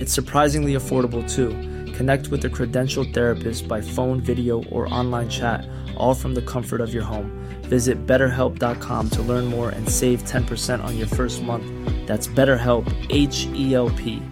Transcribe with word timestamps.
It's 0.00 0.14
surprisingly 0.14 0.74
affordable 0.74 1.22
too. 1.28 1.50
Connect 1.92 2.28
with 2.28 2.44
a 2.44 2.48
credentialed 2.48 3.12
therapist 3.12 3.68
by 3.68 3.82
phone, 3.82 4.20
video, 4.20 4.62
or 4.70 4.88
online 4.94 5.28
chat, 5.28 5.66
all 5.96 6.14
from 6.14 6.34
the 6.34 6.42
comfort 6.42 6.80
of 6.80 6.94
your 6.94 7.04
home. 7.04 7.30
Visit 7.68 8.06
betterhelp.com 8.06 9.10
to 9.10 9.22
learn 9.22 9.44
more 9.44 9.68
and 9.68 9.88
save 9.88 10.22
10% 10.22 10.82
on 10.82 10.96
your 10.96 11.06
first 11.08 11.42
month. 11.42 11.66
That's 12.06 12.28
BetterHelp, 12.28 12.86
H 13.10 13.46
E 13.54 13.74
L 13.74 13.90
P. 13.90 14.22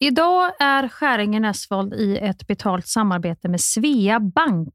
Idag 0.00 0.52
är 0.60 0.88
Skäringen 0.88 1.44
Esvold 1.44 1.94
i 1.94 2.18
ett 2.18 2.46
betalt 2.46 2.86
samarbete 2.86 3.48
med 3.48 3.60
Svea 3.60 4.20
Bank. 4.20 4.74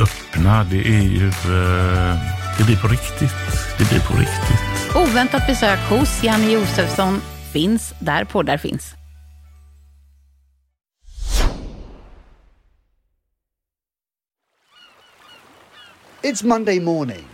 öppna. 0.00 0.64
Det 0.64 0.76
är 0.88 1.02
ju... 1.02 1.28
eh, 1.28 2.16
det 2.58 2.64
blir 2.64 2.76
på 2.76 2.88
riktigt. 2.88 3.32
Det 3.78 3.88
blir 3.88 4.00
på 4.00 4.14
riktigt. 4.14 4.96
Oväntat 4.96 5.46
besök 5.46 5.78
hos 5.78 6.22
Janne 6.24 6.50
Josefsson 6.52 7.20
finns 7.52 7.94
där 8.00 8.24
poddar 8.24 8.56
finns. 8.56 8.94
It's 16.22 16.44
Monday 16.44 16.80
morning. 16.80 17.24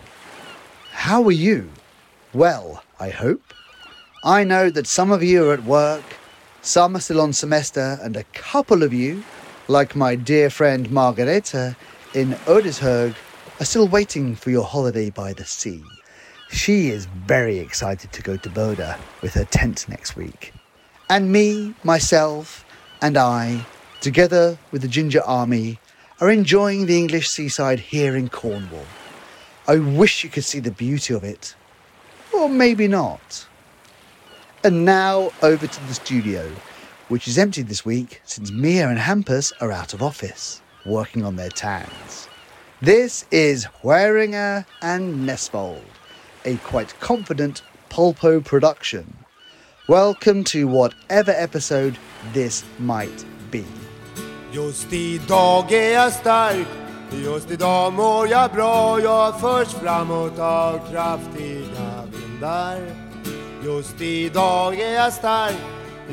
How 0.92 1.24
are 1.26 1.32
you? 1.32 1.64
Well, 2.32 2.82
I 3.00 3.10
hope. 3.10 3.42
I 4.24 4.44
know 4.44 4.70
that 4.70 4.86
some 4.86 5.10
of 5.14 5.22
you 5.22 5.50
are 5.50 5.54
at 5.54 5.64
work, 5.64 6.04
some 6.62 6.97
are 6.97 7.00
still 7.00 7.20
on 7.20 7.32
semester, 7.32 7.98
and 8.03 8.16
a 8.16 8.24
couple 8.53 8.82
of 8.82 8.92
you, 8.92 9.22
like 9.69 9.94
my 9.94 10.16
dear 10.16 10.50
friend 10.50 10.91
Margareta 10.91 11.74
in 12.14 12.30
Ödeshög, 12.47 13.14
are 13.60 13.64
still 13.64 13.88
waiting 13.88 14.36
for 14.36 14.50
your 14.50 14.64
holiday 14.64 15.10
by 15.10 15.32
the 15.32 15.44
sea. 15.44 15.82
She 16.50 16.91
is 16.91 17.06
very 17.26 17.58
excited 17.58 18.12
to 18.12 18.22
go 18.22 18.36
to 18.36 18.48
Boda 18.48 18.97
with 19.20 19.34
her 19.34 19.44
tent 19.44 19.88
next 19.88 20.14
week. 20.14 20.53
And 21.10 21.33
me, 21.33 21.74
myself, 21.83 22.65
and 23.03 23.16
I, 23.16 23.66
together 24.00 24.56
with 24.71 24.83
the 24.83 24.89
Ginger 24.89 25.22
Army, 25.22 25.80
are 26.21 26.30
enjoying 26.30 26.86
the 26.86 26.97
English 26.97 27.28
seaside 27.28 27.80
here 27.80 28.16
in 28.16 28.28
Cornwall. 28.28 28.86
I 29.66 29.77
wish 29.77 30.22
you 30.22 30.30
could 30.30 30.44
see 30.44 30.60
the 30.60 30.71
beauty 30.71 31.15
of 31.15 31.24
it. 31.24 31.56
Or 32.33 32.48
maybe 32.48 32.86
not. 32.86 33.47
And 34.62 34.84
now 34.84 35.33
over 35.42 35.66
to 35.66 35.86
the 35.86 35.94
studio, 35.94 36.48
which 37.09 37.27
is 37.27 37.39
empty 37.39 37.62
this 37.62 37.84
week 37.84 38.22
since 38.24 38.53
Mia 38.53 38.89
and 38.89 38.98
Hampus 38.98 39.53
are 39.60 39.72
out 39.72 39.94
of 39.94 40.03
office, 40.03 40.62
working 40.86 41.25
on 41.25 41.36
their 41.36 41.51
tans. 41.51 42.28
This 42.81 43.25
is 43.31 43.66
Hueringer 43.83 44.66
and 44.83 45.28
Nesvold, 45.28 45.84
a 46.45 46.57
quite 46.57 46.98
confident 47.01 47.63
Pulpo 47.91 48.45
production. 48.45 49.16
Welcome 49.89 50.45
to 50.45 50.66
whatever 50.66 51.31
episode 51.33 51.97
this 52.33 52.65
might 52.78 53.25
be. 53.51 53.65
Just 54.53 54.92
idag 54.92 55.72
är 55.72 55.92
jag 55.92 56.13
stark 56.13 56.66
Just 57.25 57.51
idag 57.51 57.92
mår 57.92 58.28
jag 58.28 58.53
bra 58.53 59.01
Jag 59.01 59.41
förs 59.41 59.69
framåt 59.69 60.39
av 60.39 60.91
kraftiga 60.91 62.04
vindar 62.13 62.80
Just 63.65 64.01
idag 64.01 64.80
är 64.80 64.95
jag 64.95 65.13
stark 65.13 65.57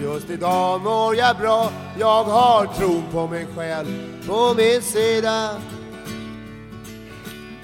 Just 0.02 0.30
idag 0.30 0.82
mår 0.82 1.16
jag 1.16 1.38
bra 1.38 1.72
Jag 2.00 2.24
har 2.24 2.66
tron 2.66 3.04
på 3.12 3.28
mig 3.28 3.46
själv 3.56 3.88
på 4.28 4.54
min 4.58 4.82
sida 4.82 5.50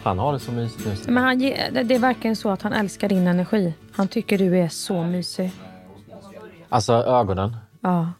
Han 0.03 0.19
har 0.19 0.33
det 0.33 0.39
så 0.39 0.51
mysigt 0.51 1.07
nu. 1.07 1.13
Men 1.13 1.23
han, 1.23 1.39
det- 1.39 1.95
är 1.95 1.99
verkligen 1.99 2.35
så 2.35 2.49
att 2.49 2.61
han 2.61 2.73
älskar 2.73 3.09
din 3.09 3.27
energi. 3.27 3.73
Han 3.91 4.07
tycker 4.07 4.37
du 4.37 4.57
är 4.59 4.67
så 4.69 5.03
mysig. 5.03 5.51
Alltså 6.69 6.93
ögonen. 6.93 7.55
Ja. 7.81 8.11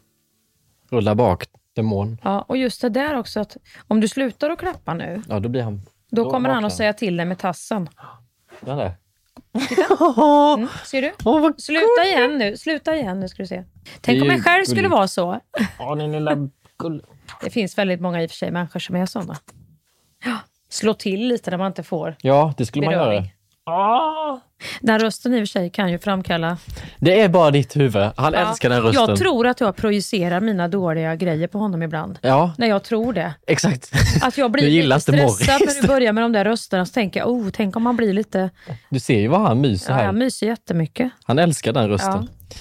Rullar 0.90 1.14
bak, 1.14 1.44
demon. 1.76 2.18
ja. 2.24 2.44
Och 2.48 2.56
just 2.56 2.82
det 2.82 2.88
där 2.88 3.16
också 3.18 3.40
att 3.40 3.56
om 3.88 4.00
du 4.00 4.08
slutar 4.08 4.50
att 4.50 4.58
klappa 4.58 4.94
nu, 4.94 5.22
Ja, 5.28 5.40
då 5.40 5.48
blir 5.48 5.62
han... 5.62 5.82
då 6.10 6.30
kommer 6.30 6.50
han 6.50 6.64
att 6.64 6.74
säga 6.76 6.92
till 6.92 7.16
dig 7.16 7.26
med 7.26 7.38
tassen. 7.38 7.88
Ja, 8.66 8.74
det. 8.74 8.92
Mm, 10.56 10.68
ser 10.84 11.02
du? 11.02 11.12
Sluta 11.58 12.04
igen 12.04 12.38
nu. 12.38 12.56
Sluta 12.56 12.96
igen 12.96 13.20
nu 13.20 13.28
ska 13.28 13.42
du 13.42 13.46
se. 13.46 13.64
Tänk 14.00 14.22
om 14.22 14.30
jag 14.30 14.44
själv 14.44 14.64
skulle 14.64 14.88
vara 14.88 15.08
så. 15.08 15.40
Ja, 15.78 15.94
din 15.94 16.12
lilla 16.12 16.36
gull... 16.78 17.02
Det 17.42 17.50
finns 17.50 17.78
väldigt 17.78 18.00
många 18.00 18.22
i 18.22 18.26
och 18.26 18.30
för 18.30 18.36
sig 18.36 18.50
människor 18.50 18.80
som 18.80 18.96
är 18.96 19.06
såna. 19.06 19.36
Ja. 20.24 20.36
Slå 20.70 20.94
till 20.94 21.28
lite 21.28 21.50
när 21.50 21.58
man 21.58 21.66
inte 21.66 21.82
får 21.82 22.16
Ja, 22.20 22.54
det 22.56 22.66
skulle 22.66 22.84
man 22.84 22.94
göra. 22.94 23.24
Den 24.80 24.98
rösten 24.98 25.34
i 25.34 25.36
och 25.36 25.40
för 25.40 25.46
sig 25.46 25.70
kan 25.70 25.90
ju 25.90 25.98
framkalla... 25.98 26.56
Det 26.98 27.20
är 27.20 27.28
bara 27.28 27.50
ditt 27.50 27.76
huvud. 27.76 28.10
Han 28.16 28.32
Ja. 28.32 28.48
älskar 28.50 28.68
den 28.70 28.82
rösten. 28.82 29.04
Jag 29.08 29.18
tror 29.18 29.46
att 29.46 29.60
jag 29.60 29.76
projicerar 29.76 30.40
mina 30.40 30.68
dåliga 30.68 31.16
grejer 31.16 31.48
på 31.48 31.58
honom 31.58 31.82
ibland. 31.82 32.18
Ja, 32.22 32.52
När 32.58 32.66
jag 32.66 32.84
tror 32.84 33.12
det. 33.12 33.34
exakt. 33.46 33.92
Att 34.22 34.38
jag 34.38 34.48
Du 34.48 34.52
blir 34.52 34.68
gillar 34.68 34.96
lite 34.96 35.12
inte 35.12 35.28
stressad 35.28 35.60
när 35.66 35.82
du 35.82 35.88
börjar 35.88 36.12
med 36.12 36.24
de 36.24 36.32
där 36.32 36.44
rösterna. 36.44 36.86
Så 36.86 36.92
tänker 36.92 37.20
jag, 37.20 37.28
oh, 37.28 37.48
tänk 37.52 37.76
om 37.76 37.82
man 37.82 37.96
blir 37.96 38.12
lite... 38.12 38.50
Du 38.90 39.00
ser 39.00 39.18
ju 39.20 39.28
vad 39.28 39.40
han 39.40 39.60
myser 39.60 39.90
Ja, 39.92 39.96
här. 39.98 40.04
jag 40.04 40.14
myser 40.14 40.46
jättemycket. 40.46 41.12
Han 41.24 41.38
älskar 41.38 41.72
den 41.72 41.88
rösten. 41.88 42.28
Ja. 42.50 42.56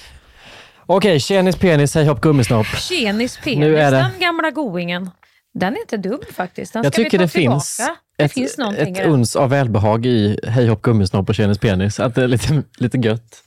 Okej, 0.85 1.19
tjenis 1.19 1.55
penis, 1.55 1.95
hej 1.95 2.05
hopp 2.05 2.21
gummisnopp. 2.21 2.67
Tjenis 2.67 3.37
penis, 3.43 3.59
Nu 3.59 3.77
är 3.77 3.91
det- 3.91 3.97
den 3.97 4.19
gamla 4.19 4.51
goingen. 4.51 5.09
Den 5.53 5.73
är 5.75 5.79
inte 5.79 5.97
dum 5.97 6.19
faktiskt. 6.33 6.73
Den 6.73 6.83
Jag 6.83 6.93
ska 6.93 7.01
vi 7.01 7.05
tycker 7.05 7.17
ta 7.17 7.23
det 7.23 7.29
tillbaka. 7.29 7.59
finns 7.59 7.81
ett, 8.17 8.33
finns 8.33 8.57
någonting 8.57 8.97
ett 8.97 9.05
uns 9.05 9.35
av 9.35 9.49
välbehag 9.49 10.05
i 10.05 10.39
hej 10.47 10.67
hopp 10.67 10.81
gummisnopp 10.81 11.29
och 11.29 11.35
tjenis 11.35 11.57
penis. 11.57 11.99
Att 11.99 12.15
det 12.15 12.23
är 12.23 12.27
lite, 12.27 12.63
lite 12.77 12.97
gött. 12.97 13.43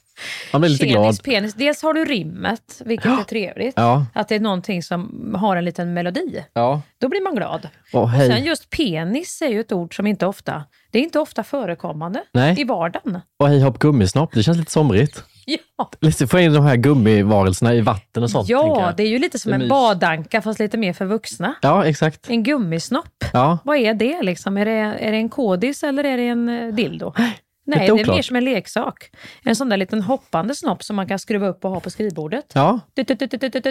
Man 0.53 0.61
blir 0.61 0.69
lite 0.69 0.85
glad. 0.85 1.23
Penis. 1.23 1.53
Dels 1.53 1.83
har 1.83 1.93
du 1.93 2.05
rimmet, 2.05 2.81
vilket 2.85 3.05
är 3.05 3.23
trevligt. 3.23 3.73
Ja. 3.75 4.05
Att 4.13 4.27
det 4.27 4.35
är 4.35 4.39
någonting 4.39 4.83
som 4.83 5.31
har 5.39 5.55
en 5.55 5.65
liten 5.65 5.93
melodi. 5.93 6.45
Ja. 6.53 6.81
Då 6.97 7.09
blir 7.09 7.21
man 7.23 7.35
glad. 7.35 7.67
Och 7.93 8.09
hej. 8.09 8.29
Sen 8.29 8.43
just 8.43 8.69
penis 8.69 9.41
är 9.41 9.47
ju 9.47 9.59
ett 9.59 9.71
ord 9.71 9.95
som 9.95 10.07
inte 10.07 10.25
ofta, 10.25 10.63
det 10.91 10.99
är 10.99 11.03
inte 11.03 11.19
ofta 11.19 11.43
förekommande 11.43 12.23
Nej. 12.33 12.61
i 12.61 12.63
vardagen. 12.63 13.19
Och 13.39 13.47
hej 13.47 13.61
hopp 13.61 13.79
gummisnopp, 13.79 14.33
det 14.33 14.43
känns 14.43 14.57
lite 14.57 14.71
somrigt. 14.71 15.23
Ja, 15.45 15.91
Lite 16.01 16.27
få 16.27 16.39
in 16.39 16.53
de 16.53 16.63
här 16.65 16.75
gummivarelserna 16.75 17.73
i 17.73 17.81
vatten 17.81 18.23
och 18.23 18.29
sånt. 18.29 18.49
ja 18.49 18.93
det 18.97 19.03
är 19.03 19.07
ju 19.07 19.19
lite 19.19 19.39
som 19.39 19.53
en 19.53 19.67
badanka 19.67 20.41
fast 20.41 20.59
lite 20.59 20.77
mer 20.77 20.93
för 20.93 21.05
vuxna. 21.05 21.55
Ja, 21.61 21.85
exakt. 21.85 22.29
En 22.29 22.43
gummisnopp. 22.43 23.23
Ja. 23.33 23.57
Vad 23.63 23.77
är 23.77 23.93
det 23.93 24.21
liksom? 24.21 24.57
Är 24.57 24.65
det, 24.65 24.71
är 24.71 25.11
det 25.11 25.17
en 25.17 25.29
kodis 25.29 25.83
eller 25.83 26.03
är 26.03 26.17
det 26.17 26.27
en 26.27 26.49
eh, 26.49 26.73
dildo? 26.73 27.13
Nej, 27.65 27.79
det 27.79 28.01
är 28.01 28.11
mer 28.11 28.21
som 28.21 28.35
en 28.35 28.45
leksak. 28.45 29.09
En 29.43 29.55
sån 29.55 29.69
där 29.69 29.77
liten 29.77 30.01
hoppande 30.01 30.55
snopp 30.55 30.83
som 30.83 30.95
man 30.95 31.07
kan 31.07 31.19
skruva 31.19 31.47
upp 31.47 31.65
och 31.65 31.71
ha 31.71 31.79
på 31.79 31.89
skrivbordet. 31.89 32.45
Ja. 32.53 32.79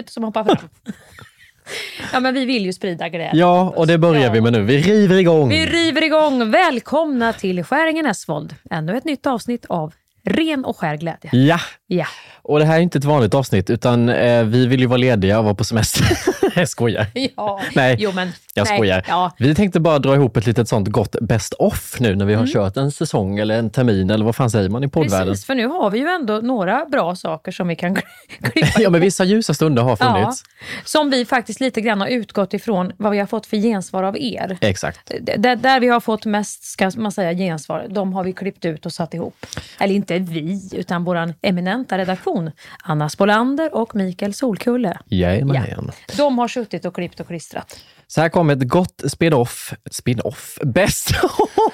Som 0.07 0.23
hoppar 0.23 0.43
fram. 0.43 0.57
ja, 2.13 2.19
men 2.19 2.33
vi 2.33 2.45
vill 2.45 2.65
ju 2.65 2.73
sprida 2.73 3.09
glädje. 3.09 3.31
ja, 3.33 3.73
och 3.75 3.87
det 3.87 3.97
börjar 3.97 4.21
Ja. 4.23 4.31
vi 4.31 4.41
med 4.41 4.53
nu. 4.53 4.61
Vi 4.61 4.77
river 4.81 5.17
igång. 5.17 5.49
Vi 5.49 5.65
river 5.65 6.03
igång. 6.03 6.51
Välkomna 6.51 7.33
till 7.33 7.63
Skäringen 7.63 8.05
Esvold. 8.05 8.55
Ännu 8.69 8.97
ett 8.97 9.05
nytt 9.05 9.25
avsnitt 9.27 9.65
av 9.69 9.93
Ren 10.23 10.65
och 10.65 10.77
skär 10.77 10.95
glädje. 10.97 11.29
Ja, 11.33 11.59
Ja. 11.87 12.05
och 12.41 12.59
det 12.59 12.65
här 12.65 12.75
är 12.77 12.79
inte 12.79 12.97
ett 12.97 13.03
vanligt 13.05 13.33
avsnitt 13.33 13.69
utan 13.69 14.09
eh, 14.09 14.43
vi 14.43 14.67
vill 14.67 14.79
ju 14.79 14.85
vara 14.85 14.97
lediga 14.97 15.37
och 15.39 15.43
vara 15.45 15.55
på 15.55 15.63
semester. 15.63 16.05
jag 16.55 16.69
skojar. 16.69 17.05
ja. 17.35 17.61
Nej, 17.75 17.95
jo, 17.99 18.11
men, 18.15 18.31
Jag 18.53 18.67
nej. 18.67 18.77
skojar. 18.77 19.05
Ja. 19.07 19.31
Vi 19.37 19.55
tänkte 19.55 19.79
bara 19.79 19.99
dra 19.99 20.15
ihop 20.15 20.37
ett 20.37 20.45
litet 20.45 20.67
sånt 20.69 20.87
gott 20.87 21.15
best 21.21 21.53
off 21.53 21.95
nu 21.99 22.15
när 22.15 22.25
vi 22.25 22.33
Mm. 22.33 22.45
har 22.45 22.53
kört 22.53 22.77
en 22.77 22.91
säsong 22.91 23.39
eller 23.39 23.59
en 23.59 23.69
termin 23.69 24.09
eller 24.09 24.25
vad 24.25 24.35
fan 24.35 24.49
säger 24.51 24.69
man 24.69 24.83
i 24.83 24.87
poddvärlden? 24.87 25.27
Precis, 25.27 25.45
för 25.45 25.55
nu 25.55 25.67
har 25.67 25.89
vi 25.91 25.99
ju 25.99 26.07
ändå 26.07 26.33
några 26.37 26.85
bra 26.85 27.15
saker 27.15 27.51
som 27.51 27.67
vi 27.67 27.75
kan 27.75 27.95
klippa 28.41 28.67
ja, 28.81 28.89
men 28.89 29.01
vissa 29.01 29.23
ljusa 29.23 29.53
stunder 29.53 29.83
har 29.83 29.95
funnits. 29.95 30.43
Som 30.85 31.09
vi 31.09 31.25
faktiskt 31.25 31.59
lite 31.59 31.81
grann 31.81 32.01
har 32.01 32.07
utgått 32.07 32.53
ifrån 32.53 32.91
vad 32.97 33.11
vi 33.11 33.19
har 33.19 33.25
fått 33.27 33.45
för 33.45 33.57
gensvar 33.57 34.03
av 34.03 34.17
er. 34.17 34.57
Exakt. 34.61 35.11
D- 35.21 35.35
Där, 35.37 35.55
där 35.55 35.79
vi 35.79 35.87
har 35.87 35.99
fått 35.99 36.25
mest 36.25 36.63
ska 36.63 36.91
man 36.95 37.11
säga, 37.11 37.33
gensvar, 37.33 37.85
de 37.89 38.13
har 38.13 38.23
vi 38.23 38.33
klippt 38.33 38.65
ut 38.65 38.85
och 38.85 38.93
satt 38.93 39.13
ihop. 39.13 39.45
Eller 39.79 39.95
inte 39.95 40.10
vi, 40.19 40.69
utan 40.73 41.03
vår 41.03 41.33
eminenta 41.41 41.97
redaktion. 41.97 42.51
Anna 42.83 43.09
Spolander 43.09 43.75
och 43.75 43.95
Mikael 43.95 44.33
Solkulle. 44.33 44.97
Jajamän. 45.05 45.91
De 46.17 46.37
har 46.37 46.47
suttit 46.47 46.85
och 46.85 46.95
klippt 46.95 47.19
och 47.19 47.27
klistrat. 47.27 47.79
Så 48.13 48.21
här 48.21 48.29
kommer 48.29 48.53
ett 48.53 48.67
gott 48.67 49.01
spin-off. 49.07 49.73
Spin-off? 49.91 50.57
Best 50.63 51.11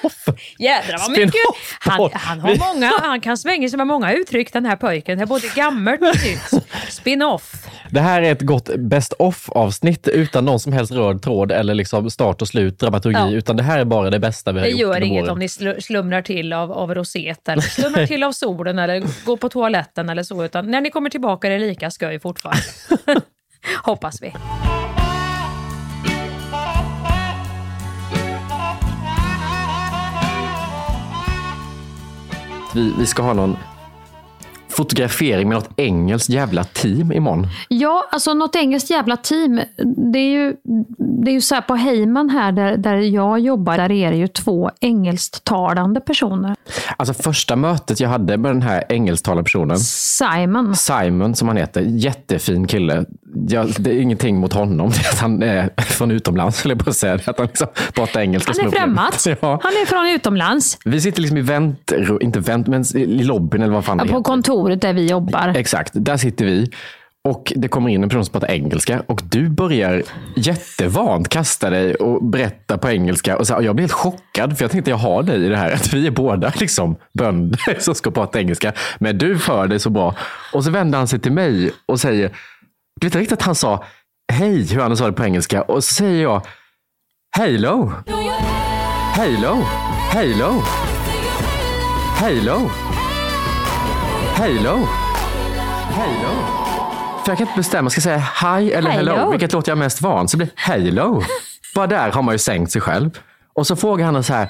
off! 0.02 0.24
Jädrar 0.58 0.98
vad 0.98 1.10
mycket! 1.10 1.34
Han, 1.80 2.10
han, 2.12 2.40
har 2.40 2.74
många, 2.74 2.92
han 3.02 3.20
kan 3.20 3.36
svänga 3.36 3.68
sig 3.68 3.76
med 3.76 3.86
många 3.86 4.12
uttryck 4.12 4.52
den 4.52 4.66
här 4.66 4.76
pojken. 4.76 5.18
Det 5.18 5.24
är 5.24 5.26
både 5.26 5.48
gammalt 5.56 6.00
och 6.00 6.06
nytt. 6.06 6.64
Spin-off. 6.88 7.52
Det 7.90 8.00
här 8.00 8.22
är 8.22 8.32
ett 8.32 8.42
gott 8.42 8.70
best 8.78 9.12
off-avsnitt 9.12 10.08
utan 10.08 10.44
någon 10.44 10.60
som 10.60 10.72
helst 10.72 10.92
röd 10.92 11.22
tråd 11.22 11.52
eller 11.52 11.74
liksom 11.74 12.10
start 12.10 12.42
och 12.42 12.48
slut, 12.48 12.78
dramaturgi, 12.78 13.18
Ja. 13.18 13.30
utan 13.30 13.56
det 13.56 13.62
här 13.62 13.78
är 13.78 13.84
bara 13.84 14.10
det 14.10 14.18
bästa 14.18 14.52
vi 14.52 14.58
har 14.60 14.66
Det 14.66 14.70
gjort 14.70 14.80
gör 14.80 14.88
under 14.88 15.06
inget 15.06 15.28
om 15.28 15.38
ni 15.38 15.46
slu- 15.46 15.80
slumrar 15.80 16.22
till 16.22 16.52
av, 16.52 16.72
av 16.72 16.94
roset 16.94 17.48
eller 17.48 17.62
slumrar 17.80 18.06
till 18.06 18.22
av 18.22 18.32
solen 18.32 18.78
eller 18.78 19.02
går 19.24 19.36
på 19.36 19.48
toaletten 19.48 20.08
eller 20.08 20.22
så. 20.22 20.44
Utan 20.44 20.70
när 20.70 20.80
ni 20.80 20.90
kommer 20.90 21.10
tillbaka 21.10 21.46
är 21.46 21.50
det 21.50 21.58
lika 21.66 21.90
skoj 21.90 22.20
fortfarande. 22.20 22.62
Hoppas 23.84 24.22
vi. 24.22 24.32
Vi, 32.74 32.94
vi 32.98 33.06
ska 33.06 33.22
ha 33.22 33.32
någon 33.34 33.56
fotografering 34.68 35.48
med 35.48 35.56
något 35.56 35.70
engelskt 35.76 36.28
jävla 36.28 36.64
team 36.64 37.12
imorgon. 37.12 37.46
Ja, 37.68 38.04
alltså 38.10 38.34
något 38.34 38.56
engelskt 38.56 38.90
jävla 38.90 39.16
team. 39.16 39.60
Det 40.12 40.18
är 40.18 40.30
ju, 40.30 40.56
det 41.24 41.30
är 41.30 41.32
ju 41.32 41.40
så 41.40 41.54
här 41.54 41.62
på 41.62 41.74
Heyman 41.74 42.30
här 42.30 42.52
där, 42.52 42.76
där 42.76 42.96
jag 42.96 43.38
jobbar, 43.38 43.76
där 43.76 43.92
är 43.92 44.10
det 44.10 44.16
ju 44.16 44.28
två 44.28 44.70
engelsktalande 44.80 46.00
personer. 46.00 46.54
Alltså 46.96 47.14
första 47.14 47.56
mötet 47.56 48.00
jag 48.00 48.08
hade 48.08 48.36
med 48.36 48.50
den 48.50 48.62
här 48.62 48.84
engelsktalande 48.88 49.44
personen, 49.44 49.78
Simon. 49.78 50.76
Simon 50.76 51.34
som 51.34 51.48
han 51.48 51.56
heter, 51.56 51.80
jättefin 51.80 52.66
kille. 52.66 53.04
Jag, 53.48 53.72
det 53.78 53.90
är 53.90 54.00
ingenting 54.00 54.36
mot 54.36 54.52
honom, 54.52 54.90
det 54.90 55.06
är 55.06 55.10
att 55.12 55.18
han 55.18 55.42
är 55.42 55.70
från 55.82 56.10
utomlands, 56.10 56.58
skulle 56.58 56.74
jag 56.74 56.88
att 56.88 56.96
säga. 56.96 57.14
Att 57.14 57.38
han 57.38 57.46
liksom 57.46 57.66
pratar 57.94 58.20
engelska. 58.20 58.52
Han 58.56 58.66
är 58.66 58.70
främmat. 58.70 59.26
Ja. 59.40 59.60
Han 59.62 59.72
är 59.72 59.86
från 59.86 60.06
utomlands. 60.06 60.78
Vi 60.84 61.00
sitter 61.00 61.20
liksom 61.20 61.38
i 61.38 61.40
vänt, 61.40 61.92
inte 62.20 62.40
vänt, 62.40 62.66
men 62.66 62.84
i 62.96 63.22
lobbyn 63.22 63.62
eller 63.62 63.72
vad 63.74 63.84
fan 63.84 63.98
det 63.98 64.04
På 64.04 64.08
heter. 64.08 64.22
kontoret 64.22 64.80
där 64.80 64.92
vi 64.92 65.06
jobbar. 65.06 65.52
Exakt, 65.56 65.90
där 65.94 66.16
sitter 66.16 66.44
vi. 66.44 66.70
Och 67.28 67.52
det 67.56 67.68
kommer 67.68 67.90
in 67.90 68.02
en 68.02 68.08
person 68.08 68.24
som 68.24 68.32
pratar 68.32 68.50
engelska 68.50 69.02
och 69.06 69.22
du 69.30 69.48
börjar 69.48 70.02
jättevant 70.36 71.28
kasta 71.28 71.70
dig 71.70 71.94
och 71.94 72.24
berätta 72.24 72.78
på 72.78 72.90
engelska. 72.90 73.36
Och 73.36 73.46
så, 73.46 73.54
och 73.56 73.62
jag 73.64 73.74
blir 73.76 73.82
helt 73.82 73.92
chockad 73.92 74.58
för 74.58 74.64
jag 74.64 74.70
tänkte 74.70 74.90
jag 74.90 74.96
har 74.96 75.22
dig 75.22 75.44
i 75.46 75.48
det 75.48 75.56
här. 75.56 75.72
Att 75.72 75.92
vi 75.94 76.06
är 76.06 76.10
båda 76.10 76.52
liksom 76.60 76.96
bönder 77.18 77.76
som 77.78 77.94
ska 77.94 78.10
prata 78.10 78.40
engelska. 78.40 78.72
Men 78.98 79.18
du 79.18 79.38
för 79.38 79.66
dig 79.66 79.78
så 79.78 79.90
bra. 79.90 80.14
Och 80.52 80.64
så 80.64 80.70
vänder 80.70 80.98
han 80.98 81.08
sig 81.08 81.18
till 81.18 81.32
mig 81.32 81.70
och 81.86 82.00
säger, 82.00 82.30
du 83.00 83.06
vet 83.06 83.14
riktigt 83.14 83.38
att 83.38 83.42
han 83.42 83.54
sa 83.54 83.84
hej, 84.32 84.66
hur 84.72 84.80
han 84.80 84.96
sa 84.96 85.06
det 85.06 85.12
på 85.12 85.24
engelska. 85.24 85.62
Och 85.62 85.84
så 85.84 85.94
säger 85.94 86.22
jag, 86.22 86.46
hello, 87.36 87.92
hello, 89.12 89.64
hello, 90.10 90.62
hello, 92.16 92.70
hello. 94.34 94.78
Halo. 95.90 96.30
För 97.24 97.30
jag 97.30 97.38
kan 97.38 97.46
inte 97.46 97.56
bestämma, 97.56 97.90
ska 97.90 97.98
jag 97.98 98.02
säga 98.02 98.58
hi 98.58 98.72
eller 98.72 98.90
hello? 98.90 99.14
Hello. 99.14 99.30
Vilket 99.30 99.52
låter 99.52 99.70
jag 99.70 99.78
mest 99.78 100.02
van? 100.02 100.28
Så 100.28 100.36
det 100.36 100.44
blir 100.44 100.52
halo. 100.56 101.22
Bara 101.74 101.86
där 101.86 102.10
har 102.10 102.22
man 102.22 102.34
ju 102.34 102.38
sänkt 102.38 102.72
sig 102.72 102.80
själv. 102.80 103.18
Och 103.54 103.66
så 103.66 103.76
frågar 103.76 104.06
han 104.06 104.22
så 104.22 104.34
här, 104.34 104.48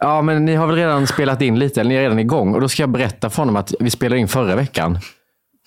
ja 0.00 0.22
men 0.22 0.44
ni 0.44 0.54
har 0.54 0.66
väl 0.66 0.76
redan 0.76 1.06
spelat 1.06 1.42
in 1.42 1.58
lite, 1.58 1.80
eller 1.80 1.88
ni 1.88 1.94
är 1.96 2.00
redan 2.00 2.18
igång. 2.18 2.54
Och 2.54 2.60
då 2.60 2.68
ska 2.68 2.82
jag 2.82 2.90
berätta 2.90 3.30
för 3.30 3.36
honom 3.36 3.56
att 3.56 3.74
vi 3.80 3.90
spelade 3.90 4.20
in 4.20 4.28
förra 4.28 4.56
veckan. 4.56 4.98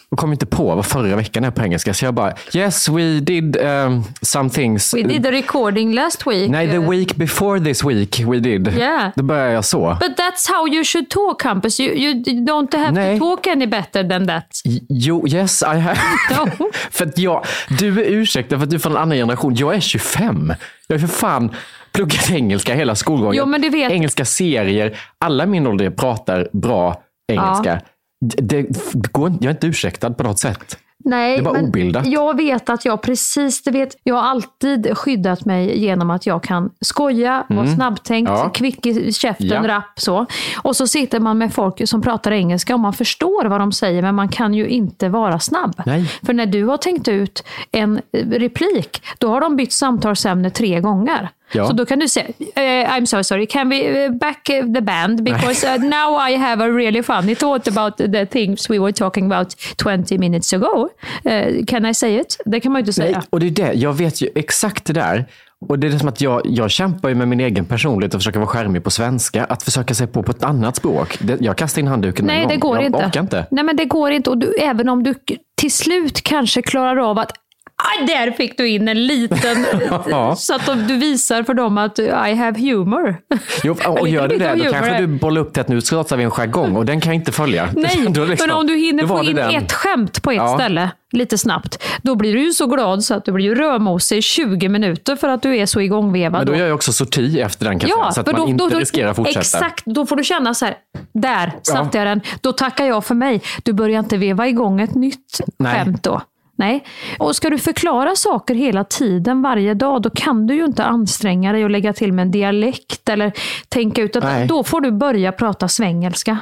Och 0.09 0.17
kom 0.17 0.31
inte 0.31 0.45
på 0.45 0.75
vad 0.75 0.85
förra 0.85 1.15
veckan 1.15 1.43
är 1.43 1.51
på 1.51 1.63
engelska. 1.63 1.93
Så 1.93 2.05
jag 2.05 2.13
bara, 2.13 2.33
yes 2.53 2.89
we 2.89 3.19
did 3.19 3.57
um, 3.57 4.03
some 4.21 4.49
things. 4.49 4.93
We 4.93 5.01
did 5.01 5.25
a 5.25 5.31
recording 5.31 5.93
last 5.93 6.27
week. 6.27 6.49
Nej, 6.49 6.67
the 6.71 6.77
week 6.79 7.15
before 7.15 7.59
this 7.59 7.83
week 7.83 8.19
we 8.19 8.39
did. 8.39 8.67
Yeah. 8.77 9.09
Då 9.15 9.23
börjar 9.23 9.47
jag 9.49 9.65
så. 9.65 9.97
But 9.99 10.17
that's 10.19 10.49
how 10.57 10.67
you 10.67 10.83
should 10.83 11.09
talk, 11.09 11.41
Campus. 11.41 11.79
You, 11.79 11.91
you 11.95 12.13
don't 12.45 12.77
have 12.77 12.91
Nej. 12.91 13.19
to 13.19 13.25
talk 13.25 13.47
any 13.47 13.65
better 13.67 14.09
than 14.09 14.27
that. 14.27 14.61
Jo, 14.89 15.27
yes 15.27 15.61
I 15.61 15.65
have. 15.79 15.97
No. 16.59 16.69
för 16.91 17.05
att 17.05 17.17
jag, 17.17 17.45
du 17.79 18.01
är 18.01 18.05
ursäktad 18.11 18.57
för 18.57 18.63
att 18.63 18.69
du 18.69 18.75
är 18.75 18.79
från 18.79 18.91
en 18.91 18.97
annan 19.01 19.17
generation. 19.17 19.55
Jag 19.55 19.75
är 19.75 19.79
25. 19.79 20.53
Jag 20.87 20.95
är 20.95 20.99
för 20.99 21.07
fan 21.07 21.55
pluggat 21.91 22.31
engelska 22.31 22.75
hela 22.75 22.95
skolgången. 22.95 23.35
Jo, 23.37 23.45
men 23.45 23.61
du 23.61 23.69
vet- 23.69 23.91
Engelska 23.91 24.25
serier. 24.25 24.97
Alla 25.19 25.45
min 25.45 25.67
ålder 25.67 25.89
pratar 25.89 26.47
bra 26.53 27.01
engelska. 27.31 27.73
Det, 27.73 27.81
det 28.21 28.65
går, 29.11 29.27
inte- 29.27 29.45
jag 29.45 29.49
är 29.51 29.55
inte 29.55 29.67
ursäktad 29.67 30.11
på 30.11 30.23
något 30.23 30.39
sätt. 30.39 30.77
Nej, 31.07 31.37
Det 31.37 31.43
var 31.43 31.53
men 31.53 31.65
obildat. 31.65 32.05
jag 32.07 32.37
vet 32.37 32.69
att 32.69 32.85
jag 32.85 33.01
precis, 33.01 33.63
det 33.63 33.71
vet, 33.71 33.95
jag 34.03 34.15
har 34.15 34.21
alltid 34.21 34.97
skyddat 34.97 35.45
mig 35.45 35.79
genom 35.79 36.09
att 36.11 36.25
jag 36.25 36.43
kan 36.43 36.69
skoja, 36.81 37.45
vara 37.49 37.59
Mm. 37.61 37.75
snabbtänkt, 37.75 38.29
Ja. 38.31 38.49
kvick 38.49 38.85
i 38.85 39.13
käften, 39.13 39.47
Ja. 39.47 39.67
rapp 39.67 39.99
så. 39.99 40.25
Och 40.63 40.75
så 40.75 40.87
sitter 40.87 41.19
man 41.19 41.37
med 41.37 41.53
folk 41.53 41.87
som 41.89 42.01
pratar 42.01 42.31
engelska 42.31 42.73
och 42.73 42.79
man 42.79 42.93
förstår 42.93 43.45
vad 43.45 43.61
de 43.61 43.71
säger 43.71 44.01
men 44.01 44.15
man 44.15 44.29
kan 44.29 44.53
ju 44.53 44.67
inte 44.67 45.09
vara 45.09 45.39
snabb. 45.39 45.81
Nej. 45.85 46.05
För 46.25 46.33
när 46.33 46.45
du 46.45 46.63
har 46.65 46.77
tänkt 46.77 47.07
ut 47.07 47.43
en 47.71 48.01
eh, 48.11 48.27
replik, 48.29 49.03
då 49.17 49.27
har 49.29 49.41
de 49.41 49.55
bytt 49.55 49.73
samtalsämne 49.73 50.49
tre 50.49 50.79
gånger. 50.81 51.29
Ja. 51.51 51.67
Så 51.67 51.73
då 51.73 51.85
kan 51.85 51.99
du 51.99 52.07
säga, 52.07 52.25
eh, 52.55 52.61
I'm 52.63 53.05
so 53.05 53.23
sorry, 53.23 53.47
can 53.47 53.69
we 53.69 54.03
eh, 54.03 54.11
back 54.11 54.43
the 54.45 54.81
band? 54.81 55.23
Because 55.23 55.67
uh, 55.67 55.83
now 55.83 56.29
I 56.29 56.35
have 56.35 56.65
a 56.65 56.67
really 56.67 57.03
funny 57.03 57.35
thought 57.35 57.67
about 57.67 57.97
the 57.97 58.25
things 58.25 58.69
we 58.69 58.79
were 58.79 58.93
talking 58.93 59.31
about 59.31 59.55
20 59.77 60.17
minutes 60.17 60.53
ago. 60.53 60.89
Eh, 61.23 61.65
can 61.67 61.85
I 61.85 61.93
say 61.93 62.19
it? 62.19 62.41
Det 62.45 62.59
kan 62.59 62.71
man 62.71 62.79
ju 62.79 62.81
inte 62.81 62.93
säga. 62.93 63.17
Nej, 63.17 63.27
och 63.29 63.39
det 63.39 63.45
är 63.45 63.51
det. 63.51 63.73
Jag 63.73 63.93
vet 63.93 64.21
ju 64.21 64.29
exakt 64.35 64.85
det 64.85 64.93
där. 64.93 65.25
Och 65.67 65.79
det 65.79 65.87
är 65.87 65.91
det 65.91 65.99
som 65.99 66.09
att 66.09 66.21
jag, 66.21 66.41
jag 66.45 66.71
kämpar 66.71 67.09
ju 67.09 67.15
med 67.15 67.27
min 67.27 67.39
egen 67.39 67.65
personlighet 67.65 68.13
och 68.13 68.19
försöker 68.19 68.39
vara 68.39 68.47
skärmig 68.47 68.83
på 68.83 68.91
svenska. 68.91 69.45
Att 69.45 69.63
försöka 69.63 69.93
sig 69.93 70.07
på 70.07 70.23
på 70.23 70.31
ett 70.31 70.43
annat 70.43 70.75
språk. 70.75 71.17
Det, 71.19 71.37
jag 71.41 71.57
kastar 71.57 71.81
in 71.81 71.87
handduken 71.87 72.25
Nej, 72.25 72.45
det 72.49 72.55
går 72.55 72.77
jag 72.77 72.85
inte. 72.85 72.97
orkar 72.97 73.21
inte. 73.21 73.45
Nej, 73.51 73.63
men 73.63 73.75
det 73.75 73.85
går 73.85 74.11
inte. 74.11 74.29
Och 74.29 74.37
du, 74.37 74.53
även 74.53 74.89
om 74.89 75.03
du 75.03 75.13
till 75.55 75.71
slut 75.71 76.21
kanske 76.21 76.61
klarar 76.61 77.09
av 77.09 77.19
att 77.19 77.31
Ah, 77.77 78.05
där 78.05 78.31
fick 78.31 78.57
du 78.57 78.67
in 78.69 78.87
en 78.87 79.07
liten... 79.07 79.65
Ja. 80.09 80.35
så 80.35 80.55
att 80.55 80.87
du 80.87 80.97
visar 80.97 81.43
för 81.43 81.53
dem 81.53 81.77
att 81.77 81.99
I 81.99 82.09
have 82.33 82.59
humor. 82.59 83.17
Jo, 83.63 83.75
och 83.87 84.07
gör 84.09 84.27
du 84.27 84.37
det, 84.37 84.55
då 84.55 84.63
kanske 84.71 84.91
här. 84.91 85.01
du 85.01 85.07
bollar 85.07 85.41
upp 85.41 85.53
till 85.53 85.61
att 85.61 85.67
nu 85.67 85.81
pratar 85.81 86.17
vi 86.17 86.23
en 86.23 86.31
jargong 86.31 86.75
och 86.75 86.85
den 86.85 87.01
kan 87.01 87.13
jag 87.13 87.21
inte 87.21 87.31
följa. 87.31 87.69
Nej, 87.75 88.05
Då 88.09 88.25
liksom- 88.25 88.47
men 88.47 88.57
om 88.57 88.67
du 88.67 88.75
hinner 88.77 89.01
då 89.03 89.07
få 89.07 89.21
det 89.21 89.29
in 89.29 89.35
den. 89.35 89.49
ett 89.55 89.71
skämt 89.73 90.21
på 90.23 90.31
ett 90.31 90.37
Ja. 90.37 90.55
ställe 90.57 90.89
lite 91.11 91.37
snabbt, 91.37 91.83
då 92.01 92.15
blir 92.15 92.33
du 92.33 92.43
ju 92.43 92.51
så 92.53 92.67
glad 92.67 93.03
så 93.03 93.13
att 93.13 93.25
du 93.25 93.31
blir 93.31 93.45
ju 93.45 93.55
rörmosig 93.55 94.17
i 94.17 94.21
20 94.21 94.69
minuter 94.69 95.15
för 95.15 95.29
att 95.29 95.41
du 95.41 95.57
är 95.57 95.65
så 95.65 95.81
igångvevad. 95.81 96.39
Men 96.39 96.47
då 96.53 96.59
gör 96.59 96.67
jag 96.67 96.75
också 96.75 96.93
sorti 96.93 97.39
efter 97.39 97.65
den 97.65 97.73
jag 97.73 97.81
säga, 97.81 98.11
så 98.11 98.19
att 98.19 98.25
för 98.25 98.33
man 98.33 98.41
då- 98.41 98.47
inte 98.47 98.63
då- 98.63 98.69
då- 98.69 98.79
riskerar 98.79 99.09
att 99.09 99.15
fortsätta. 99.15 99.39
Exakt, 99.39 99.85
då 99.85 100.05
får 100.05 100.15
du 100.15 100.23
känna 100.23 100.53
så 100.53 100.65
här, 100.65 100.75
där 101.13 101.51
satte 101.63 101.97
Ja. 101.97 101.99
jag 102.03 102.07
den. 102.07 102.21
Då 102.41 102.51
tackar 102.51 102.85
jag 102.85 103.05
för 103.05 103.15
mig. 103.15 103.41
Du 103.63 103.73
börjar 103.73 103.99
inte 103.99 104.17
veva 104.17 104.47
igång 104.47 104.81
ett 104.81 104.95
nytt 104.95 105.39
Nej. 105.59 105.73
skämt 105.75 106.03
då. 106.03 106.21
Nej. 106.55 106.85
Och 107.19 107.35
ska 107.35 107.49
du 107.49 107.57
förklara 107.57 108.15
saker 108.15 108.55
hela 108.55 108.83
tiden, 108.83 109.41
varje 109.41 109.73
dag, 109.73 110.01
då 110.01 110.09
kan 110.09 110.47
du 110.47 110.55
ju 110.55 110.65
inte 110.65 110.83
anstränga 110.83 111.51
dig 111.51 111.63
och 111.63 111.69
lägga 111.69 111.93
till 111.93 112.13
med 112.13 112.23
en 112.23 112.31
dialekt 112.31 113.09
eller 113.09 113.31
tänka 113.69 114.01
ut 114.01 114.15
att 114.15 114.23
Nej. 114.23 114.47
då 114.47 114.63
får 114.63 114.81
du 114.81 114.91
börja 114.91 115.31
prata 115.31 115.67
svengelska. 115.67 116.37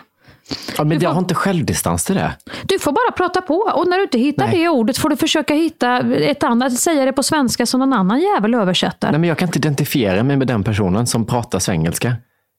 Ja, 0.77 0.83
men 0.83 0.99
jag 0.99 1.09
har 1.09 1.19
inte 1.19 1.35
självdistans 1.35 2.05
till 2.05 2.15
det. 2.15 2.31
Du 2.63 2.79
får 2.79 2.91
bara 2.91 3.11
prata 3.11 3.41
på 3.41 3.53
och 3.53 3.87
när 3.87 3.97
du 3.97 4.03
inte 4.03 4.17
hittar 4.19 4.47
Nej. 4.47 4.57
det 4.57 4.69
ordet 4.69 4.97
får 4.97 5.09
du 5.09 5.15
försöka 5.15 5.53
hitta 5.53 5.97
ett 6.15 6.43
annat, 6.43 6.73
säga 6.73 7.05
det 7.05 7.13
på 7.13 7.23
svenska 7.23 7.65
som 7.65 7.79
någon 7.79 7.93
annan 7.93 8.19
jävel 8.19 8.53
översätter. 8.53 9.11
Nej, 9.11 9.19
men 9.19 9.27
jag 9.27 9.37
kan 9.37 9.47
inte 9.47 9.59
identifiera 9.59 10.23
mig 10.23 10.37
med 10.37 10.47
den 10.47 10.63
personen 10.63 11.07
som 11.07 11.25
pratar 11.25 11.59
svengelska. 11.59 12.15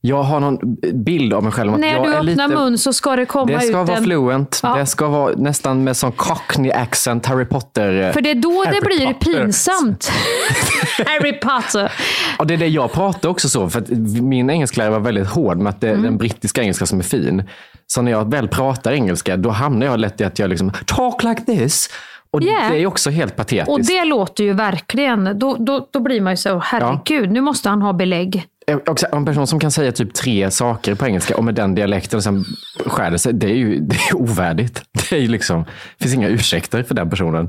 Jag 0.07 0.23
har 0.23 0.41
någon 0.41 0.59
bild 1.05 1.33
av 1.33 1.43
mig 1.43 1.53
själv. 1.53 1.79
När 1.79 1.89
jag 1.89 2.03
du 2.05 2.09
öppnar 2.09 2.23
lite... 2.23 2.49
mun 2.49 2.79
så 2.79 2.93
ska 2.93 3.17
det 3.17 3.27
komma 3.27 3.53
Det 3.53 3.61
ska 3.61 3.81
ut 3.81 3.89
vara 3.89 3.97
en... 3.97 4.05
fluent. 4.05 4.61
Ja. 4.63 4.75
Det 4.77 4.87
ska 4.87 5.09
vara 5.09 5.35
nästan 5.37 5.85
med 5.85 5.97
sån 5.97 6.13
cockney 6.13 6.71
accent, 6.73 7.27
Harry 7.27 7.45
Potter. 7.45 8.13
För 8.13 8.21
det 8.21 8.31
är 8.31 8.35
då 8.35 8.65
Harry 8.65 8.81
det 8.81 8.87
blir 8.87 9.07
Potter. 9.07 9.33
pinsamt. 9.43 10.13
Harry 11.07 11.33
Potter. 11.33 11.93
Och 12.39 12.47
det 12.47 12.55
är 12.55 12.59
det 12.59 12.67
jag 12.69 12.93
pratar 12.93 13.29
också 13.29 13.49
så, 13.49 13.71
för 13.71 13.85
min 14.23 14.51
engelsklärare 14.51 14.91
var 14.93 15.01
väldigt 15.01 15.29
hård 15.29 15.57
med 15.59 15.71
att 15.71 15.81
det 15.81 15.89
är 15.89 15.93
Mm. 15.93 16.03
den 16.05 16.17
brittiska 16.19 16.63
engelska 16.63 16.87
som 16.87 16.99
är 16.99 17.03
fin. 17.03 17.43
Så 17.87 18.03
när 18.03 18.11
jag 18.13 18.31
väl 18.31 18.49
pratar 18.49 18.93
engelska, 18.93 19.37
då 19.37 19.51
hamnar 19.51 19.87
jag 19.87 20.01
lätt 20.01 20.21
i 20.21 20.25
att 20.25 20.39
jag 20.39 20.51
liksom 20.51 20.73
talk 20.87 21.23
like 21.23 21.41
this. 21.45 21.89
Och 22.31 22.43
Yeah. 22.43 22.71
det 22.73 22.79
är 22.83 22.87
också 22.87 23.11
helt 23.11 23.37
patetiskt. 23.37 23.69
Och 23.69 23.81
det 23.85 24.05
låter 24.05 24.45
ju 24.45 24.53
verkligen, 24.53 25.39
då, 25.39 25.57
då, 25.59 25.89
då 25.93 26.01
blir 26.01 26.21
man 26.21 26.33
ju 26.33 26.37
så, 26.37 26.59
herregud, 26.65 27.31
nu 27.33 27.41
måste 27.41 27.69
han 27.69 27.83
ha 27.83 27.93
belägg. 27.93 28.47
Eh, 28.67 28.79
också 28.87 29.07
En 29.13 29.25
person 29.25 29.47
som 29.47 29.61
kan 29.61 29.71
säga 29.71 29.93
typ 29.93 30.15
tre 30.15 30.51
saker 30.51 30.95
på 30.95 31.07
engelska 31.07 31.37
och 31.37 31.45
med 31.45 31.55
den 31.55 31.75
dialekten 31.75 32.17
och 32.17 32.23
sen 32.23 32.45
skär 32.87 33.11
det 33.11 33.19
sig, 33.19 33.33
det 33.33 33.47
är 33.47 33.55
ju 33.55 33.79
det 33.81 33.97
är 34.11 34.17
ovärdigt. 34.17 34.83
Det 35.11 35.17
är 35.17 35.21
ju 35.21 35.29
liksom, 35.29 35.65
finns 36.01 36.15
inga 36.15 36.29
ursäkter 36.29 36.83
för 36.83 36.95
den 36.95 37.11
personen. 37.11 37.49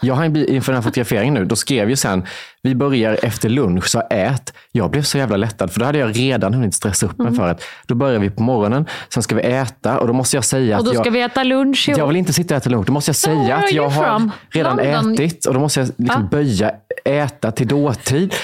Jag 0.00 0.14
har 0.14 0.24
inför 0.24 0.72
den 0.72 0.82
här 0.82 0.82
fotograferingen 0.82 1.34
nu, 1.34 1.44
då 1.44 1.56
skrev 1.56 1.88
jag 1.88 1.98
sen, 1.98 2.24
vi 2.62 2.74
börjar 2.74 3.18
efter 3.22 3.48
lunch, 3.48 3.88
så 3.88 4.02
ät. 4.10 4.52
Jag 4.72 4.90
blev 4.90 5.02
så 5.02 5.18
jävla 5.18 5.36
lättad, 5.36 5.70
för 5.72 5.80
då 5.80 5.86
hade 5.86 5.98
jag 5.98 6.18
redan 6.18 6.54
hunnit 6.54 6.74
stressa 6.74 7.06
upp 7.06 7.18
mig 7.18 7.26
Mm. 7.26 7.38
för 7.38 7.48
att 7.48 7.62
då 7.86 7.94
börjar 7.94 8.18
vi 8.18 8.30
på 8.30 8.42
morgonen, 8.42 8.86
sen 9.14 9.22
ska 9.22 9.34
vi 9.34 9.42
äta 9.42 9.98
och 9.98 10.06
då 10.06 10.12
måste 10.12 10.36
jag 10.36 10.44
säga 10.44 10.76
Och 10.76 10.80
att 10.80 10.86
då 10.86 10.94
jag... 10.94 11.02
ska 11.02 11.10
vi 11.10 11.22
äta 11.22 11.42
lunch 11.42 11.88
ihop. 11.88 11.98
Jag 11.98 12.06
vill 12.06 12.16
inte 12.16 12.32
sitta 12.32 12.54
och 12.54 12.60
äta 12.60 12.70
lunch. 12.70 12.86
Då 12.86 12.92
måste 12.92 13.08
jag 13.08 13.16
säga 13.16 13.56
att 13.56 13.72
jag 13.72 13.88
har 13.88 14.30
redan 14.50 14.76
London? 14.76 15.14
ätit 15.14 15.46
och 15.46 15.54
då 15.54 15.60
måste 15.60 15.80
jag 15.80 15.88
liksom 15.96 16.22
Va? 16.22 16.28
böja 16.30 16.72
äta 17.04 17.52
till 17.52 17.68
dåtid. 17.68 18.34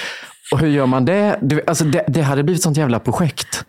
Och 0.51 0.59
hur 0.59 0.67
gör 0.67 0.85
man 0.85 1.05
det? 1.05 1.39
Du, 1.41 1.63
alltså 1.67 1.83
det? 1.83 2.05
Det 2.07 2.21
hade 2.21 2.43
blivit 2.43 2.63
sånt 2.63 2.77
jävla 2.77 2.99
projekt. 2.99 3.65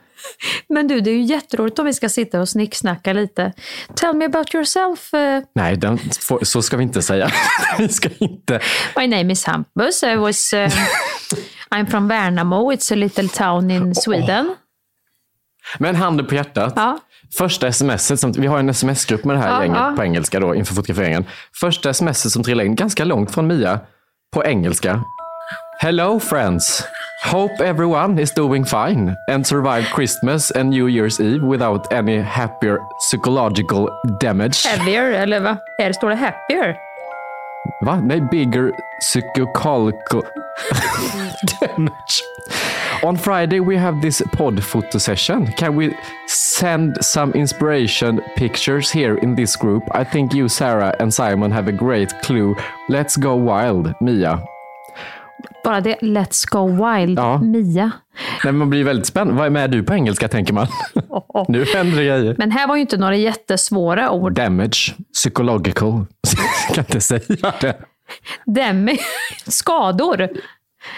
Men 0.68 0.88
du, 0.88 1.00
det 1.00 1.10
är 1.10 1.14
ju 1.14 1.22
jätteroligt 1.22 1.78
om 1.78 1.86
vi 1.86 1.94
ska 1.94 2.08
sitta 2.08 2.40
och 2.40 2.48
snicksnacka 2.48 3.12
lite. 3.12 3.52
Tell 3.94 4.16
me 4.16 4.24
about 4.24 4.54
yourself. 4.54 5.14
eh, 5.14 5.42
Nej, 5.54 5.76
den, 5.76 5.98
så 6.42 6.62
ska 6.62 6.76
vi 6.76 6.82
inte 6.82 7.02
säga. 7.02 7.30
vi 7.78 7.88
ska 7.88 8.08
inte. 8.18 8.60
My 8.96 9.06
name 9.06 9.32
is 9.32 9.44
Hampus. 9.44 10.02
I 10.02 10.16
was, 10.16 10.52
eh, 10.52 10.70
I'm 11.70 11.86
from 11.90 12.08
Värnamo. 12.08 12.72
It's 12.72 12.92
a 12.92 12.96
little 12.96 13.28
town 13.28 13.70
in 13.70 13.94
Sweden. 13.94 14.54
Men 15.78 15.96
handen 15.96 16.26
på 16.26 16.34
hjärtat. 16.34 16.72
Ja. 16.76 16.98
Första 17.38 17.72
smset, 17.72 18.20
som, 18.20 18.32
vi 18.32 18.46
har 18.46 18.58
en 18.58 18.68
sms-grupp 18.68 19.24
med 19.24 19.36
det 19.36 19.40
här 19.40 19.48
Ja, 19.50 19.62
gänget 19.62 19.78
ja. 19.78 19.94
på 19.96 20.04
engelska 20.04 20.40
då 20.40 20.54
inför 20.54 20.74
fotograferingen. 20.74 21.24
Första 21.60 21.94
smset 21.94 22.32
som 22.32 22.42
trillade 22.42 22.66
in, 22.66 22.74
ganska 22.74 23.04
långt 23.04 23.30
från 23.34 23.46
Mia, 23.46 23.80
på 24.32 24.44
engelska. 24.44 25.04
Hello 25.80 26.18
friends! 26.18 26.82
Hope 27.22 27.60
everyone 27.60 28.18
is 28.18 28.30
doing 28.30 28.64
fine 28.64 29.16
and 29.28 29.46
survived 29.46 29.88
Christmas 29.92 30.50
and 30.50 30.70
New 30.70 30.86
Year's 30.86 31.20
Eve 31.20 31.42
without 31.42 31.92
any 31.92 32.18
happier 32.18 32.78
psychological 32.98 33.88
damage. 34.20 34.64
Heavier, 34.64 35.12
eller 35.12 35.40
vad? 35.40 35.58
Här 35.78 35.92
står 35.92 36.08
det 36.08 36.14
happier. 36.16 36.76
Va? 37.84 38.00
Nej, 38.00 38.20
bigger 38.30 38.72
psychological 39.00 40.22
damage. 41.60 42.22
On 43.02 43.16
Friday 43.16 43.60
we 43.60 43.76
have 43.76 44.00
this 44.00 44.22
pod 44.32 44.62
photo 44.64 44.98
session. 44.98 45.46
Can 45.58 45.76
we 45.76 45.94
send 46.28 47.04
some 47.04 47.32
inspiration 47.34 48.20
pictures 48.36 48.90
here 48.90 49.16
in 49.22 49.34
this 49.34 49.56
group? 49.56 49.82
I 49.94 50.04
think 50.04 50.34
you, 50.34 50.48
Sarah 50.48 50.94
and 51.00 51.12
Simon 51.12 51.50
have 51.52 51.68
a 51.68 51.72
great 51.72 52.08
clue. 52.22 52.54
Let's 52.88 53.16
go 53.16 53.34
wild, 53.34 53.94
Mia. 54.00 54.42
Bara 55.66 55.80
det, 55.80 55.96
let's 56.00 56.44
go 56.50 56.66
wild, 56.66 57.18
Ja. 57.18 57.38
Mia. 57.38 57.90
Nej, 58.44 58.52
man 58.52 58.70
blir 58.70 58.84
väldigt 58.84 59.06
spänd. 59.06 59.30
Vad 59.32 59.46
är 59.46 59.50
med 59.50 59.70
du 59.70 59.82
på 59.82 59.94
engelska, 59.94 60.28
tänker 60.28 60.52
man. 60.54 60.66
nu 61.48 61.64
händer 61.74 61.96
det 61.96 62.04
grejer. 62.04 62.34
Men 62.38 62.50
här 62.50 62.68
var 62.68 62.74
ju 62.74 62.80
inte 62.80 62.96
några 62.96 63.16
jättesvåra 63.16 64.10
ord. 64.10 64.32
Damage, 64.32 64.94
psychological. 65.14 66.06
Jag 66.68 66.74
kan 66.74 66.84
inte 66.84 67.00
säga 67.00 67.52
det. 67.60 67.76
Dem, 68.46 68.96
skador. 69.46 70.28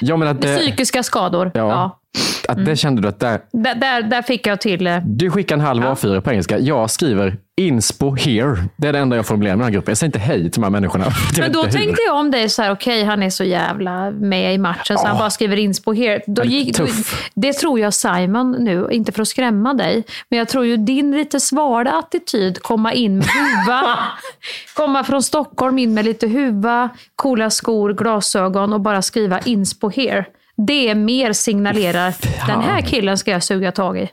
Ja, 0.01 0.17
men 0.17 0.29
att 0.29 0.41
det, 0.43 0.57
Psykiska 0.57 1.03
skador. 1.03 1.51
ja, 1.55 1.61
Ja. 1.69 2.01
Att 2.49 2.65
det 2.65 2.77
kände 2.77 3.03
du 3.03 3.09
att 3.09 3.21
det, 3.21 3.41
Där, 3.53 3.75
där, 3.75 4.03
där 4.03 4.23
fick 4.23 4.47
jag 4.47 4.61
till... 4.61 4.87
eh, 4.87 4.99
Du 5.05 5.31
skickar 5.31 5.55
en 5.55 5.61
halv 5.61 5.83
A4 5.83 6.21
på 6.21 6.31
engelska. 6.31 6.59
Jag 6.59 6.91
skriver 6.91 7.37
inspo 7.57 8.15
here. 8.15 8.57
Det 8.77 8.89
är 8.89 8.93
det 8.93 8.99
enda 8.99 9.17
jag 9.17 9.27
formulerar 9.27 9.57
med 9.57 9.61
den 9.65 9.65
här 9.65 9.73
gruppen. 9.73 9.91
Jag 9.91 9.99
säger 9.99 10.09
inte 10.09 10.19
hej 10.19 10.43
till 10.43 10.51
de 10.51 10.63
här 10.63 10.71
människorna. 10.71 11.05
Men 11.39 11.53
då 11.53 11.63
tänkte 11.63 12.03
jag 12.07 12.17
om 12.17 12.31
dig 12.31 12.49
så 12.49 12.63
här, 12.63 12.71
okej 12.73 13.05
han 13.05 13.23
är 13.23 13.31
så 13.31 13.45
jävla 13.45 14.11
med 14.11 14.55
i 14.55 14.59
matchen 14.59 14.99
så 14.99 15.07
han 15.07 15.19
bara 15.19 15.31
skriver 15.31 15.57
inspo 15.57 15.93
here. 15.93 16.21
Då 16.27 16.43
Ja, 16.43 16.47
gick, 16.51 16.79
då, 16.79 16.87
det 17.35 17.53
tror 17.53 17.81
jag 17.81 17.95
Simon 17.95 18.53
nu, 18.53 18.89
inte 18.91 19.13
för 19.13 19.23
att 19.23 19.29
skrämma 19.29 19.75
dig, 19.75 20.05
men 20.31 20.39
jag 20.39 20.49
tror 20.49 20.65
ju 20.67 20.77
din 20.77 21.11
lite 21.17 21.41
svala 21.41 21.91
attityd, 21.93 22.63
komma 22.63 22.93
in 22.93 23.17
med 23.19 23.27
huva, 23.27 23.99
komma 24.77 25.05
från 25.05 25.23
Stockholm 25.23 25.79
in 25.79 25.95
med 25.95 26.05
lite 26.05 26.27
huva, 26.29 26.89
coola 27.17 27.51
skor, 27.51 27.93
glasögon 27.93 28.73
och 28.73 28.81
bara 28.81 29.03
skriva 29.03 29.39
inspo 29.41 29.91
here. 29.91 30.25
Det 30.67 30.95
mer 30.95 31.33
signalerar, 31.33 32.15
den 32.47 32.61
här 32.61 32.81
killen 32.81 33.19
ska 33.19 33.31
jag 33.31 33.43
suga 33.43 33.73
tag 33.73 33.99
i. 33.99 34.11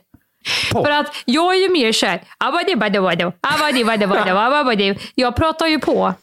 För 0.72 0.90
att 0.90 1.06
jag 1.24 1.54
är 1.54 1.58
ju 1.60 1.68
mer 1.68 1.92
såhär, 1.92 2.22
jag 5.14 5.36
pratar 5.36 5.66
ju 5.66 5.78
på. 5.80 6.14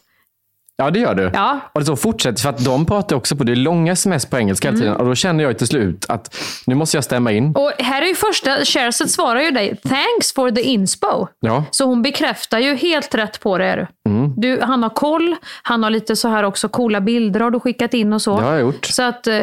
Ja, 0.76 0.90
det 0.90 0.98
gör 0.98 1.14
du. 1.14 1.30
Ja. 1.34 1.60
Och 1.72 1.86
så 1.86 1.96
fortsätter, 1.96 2.42
för 2.42 2.48
att 2.48 2.64
de 2.64 2.86
pratar 2.86 3.16
också 3.16 3.36
på 3.36 3.44
det 3.44 3.52
är 3.52 3.56
långa 3.56 3.92
sms 3.92 4.26
på 4.26 4.38
engelska 4.38 4.68
hela 4.68 4.76
Mm. 4.76 4.82
tiden. 4.82 4.96
Och 5.00 5.06
då 5.06 5.14
känner 5.14 5.44
jag 5.44 5.58
till 5.58 5.66
slut 5.66 6.06
att 6.08 6.36
nu 6.66 6.74
måste 6.74 6.96
jag 6.96 7.04
stämma 7.04 7.32
in. 7.32 7.54
Och 7.56 7.72
här 7.78 8.02
är 8.02 8.06
ju 8.06 8.14
första, 8.14 8.64
Cherset 8.64 9.10
svarar 9.10 9.40
ju 9.40 9.50
dig, 9.50 9.76
thanks 9.76 10.32
for 10.34 10.50
the 10.50 10.62
inspo. 10.62 11.26
Ja. 11.40 11.64
Så 11.70 11.84
hon 11.84 12.02
bekräftar 12.02 12.58
ju 12.58 12.76
helt 12.76 13.14
rätt 13.14 13.40
på 13.40 13.58
det. 13.58 13.64
Är 13.66 13.76
du. 13.76 14.10
Mm. 14.10 14.32
Du, 14.36 14.60
han 14.60 14.82
har 14.82 14.90
koll, 14.90 15.36
han 15.62 15.82
har 15.82 15.90
lite 15.90 16.16
så 16.16 16.28
här 16.28 16.42
också 16.42 16.68
coola 16.68 17.00
bilder 17.00 17.40
har 17.40 17.50
du 17.50 17.60
skickat 17.60 17.94
in 17.94 18.12
och 18.12 18.22
så. 18.22 18.36
Det 18.36 18.44
har 18.44 18.52
jag 18.52 18.60
gjort. 18.60 18.84
Så 18.86 19.02
att, 19.02 19.26
eh, 19.26 19.42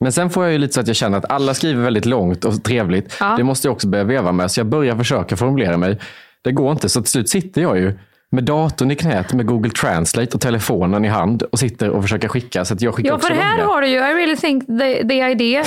Men 0.00 0.12
sen 0.12 0.30
får 0.30 0.44
jag 0.44 0.52
ju 0.52 0.58
lite 0.58 0.72
så 0.74 0.80
att 0.80 0.86
jag 0.86 0.96
känner 0.96 1.18
att 1.18 1.30
alla 1.30 1.54
skriver 1.54 1.82
väldigt 1.82 2.06
långt 2.06 2.44
och 2.44 2.62
trevligt. 2.64 3.16
Ja. 3.20 3.34
Det 3.36 3.44
måste 3.44 3.68
jag 3.68 3.72
också 3.72 3.88
börja 3.88 4.04
veva 4.04 4.32
med. 4.32 4.50
Så 4.50 4.60
jag 4.60 4.66
börjar 4.66 4.96
försöka 4.96 5.36
formulera 5.36 5.76
mig. 5.76 5.98
Det 6.42 6.52
går 6.52 6.72
inte, 6.72 6.88
så 6.88 7.00
till 7.02 7.10
slut 7.10 7.28
sitter 7.28 7.62
jag 7.62 7.78
ju 7.78 7.98
med 8.32 8.44
datorn 8.44 8.90
i 8.90 8.96
knät 8.96 9.32
med 9.32 9.46
Google 9.46 9.70
Translate 9.70 10.34
och 10.34 10.40
telefonen 10.40 11.04
i 11.04 11.08
hand 11.08 11.42
och 11.42 11.58
sitter 11.58 11.90
och 11.90 12.02
försöker 12.02 12.28
skicka. 12.28 12.64
Så 12.64 12.74
att 12.74 12.80
jag 12.80 12.94
skickar 12.94 13.10
Ja, 13.10 13.18
för 13.18 13.34
här 13.34 13.58
långa. 13.58 13.68
har 13.72 13.80
du 13.82 13.88
ju, 13.88 13.96
I 13.96 13.98
really 14.14 14.36
think 14.36 14.66
the, 14.66 15.08
the 15.08 15.18
idea, 15.30 15.64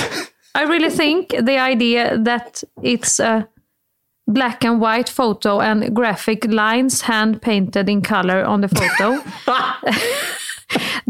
I 0.58 0.64
really 0.68 0.90
think 0.90 1.28
the 1.28 1.56
idea 1.72 2.24
that 2.24 2.64
it's 2.82 3.24
a 3.38 3.42
black 4.32 4.64
and 4.64 4.80
white 4.86 5.12
photo 5.12 5.58
and 5.60 5.96
graphic 5.96 6.44
lines 6.44 7.02
hand 7.02 7.40
painted 7.42 7.88
in 7.88 8.02
color 8.02 8.44
on 8.46 8.68
the 8.68 8.76
photo. 8.76 9.18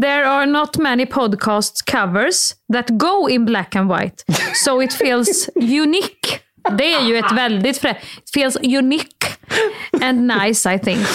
There 0.01 0.25
are 0.25 0.45
not 0.45 0.77
many 0.77 1.05
podcast 1.05 1.91
covers 1.91 2.53
that 2.73 2.89
go 2.89 3.29
in 3.29 3.45
black 3.45 3.75
and 3.75 3.89
white, 3.89 4.23
so 4.65 4.83
it 4.83 4.93
feels 4.93 5.49
unique. 5.55 6.39
Det 6.77 6.93
är 6.93 7.07
ju 7.07 7.17
ett 7.17 7.31
väldigt 7.31 7.77
fräckt... 7.77 8.03
It 8.03 8.29
feels 8.33 8.57
unique 8.63 9.27
and 10.01 10.27
nice 10.27 10.73
I 10.73 10.79
think. 10.79 11.07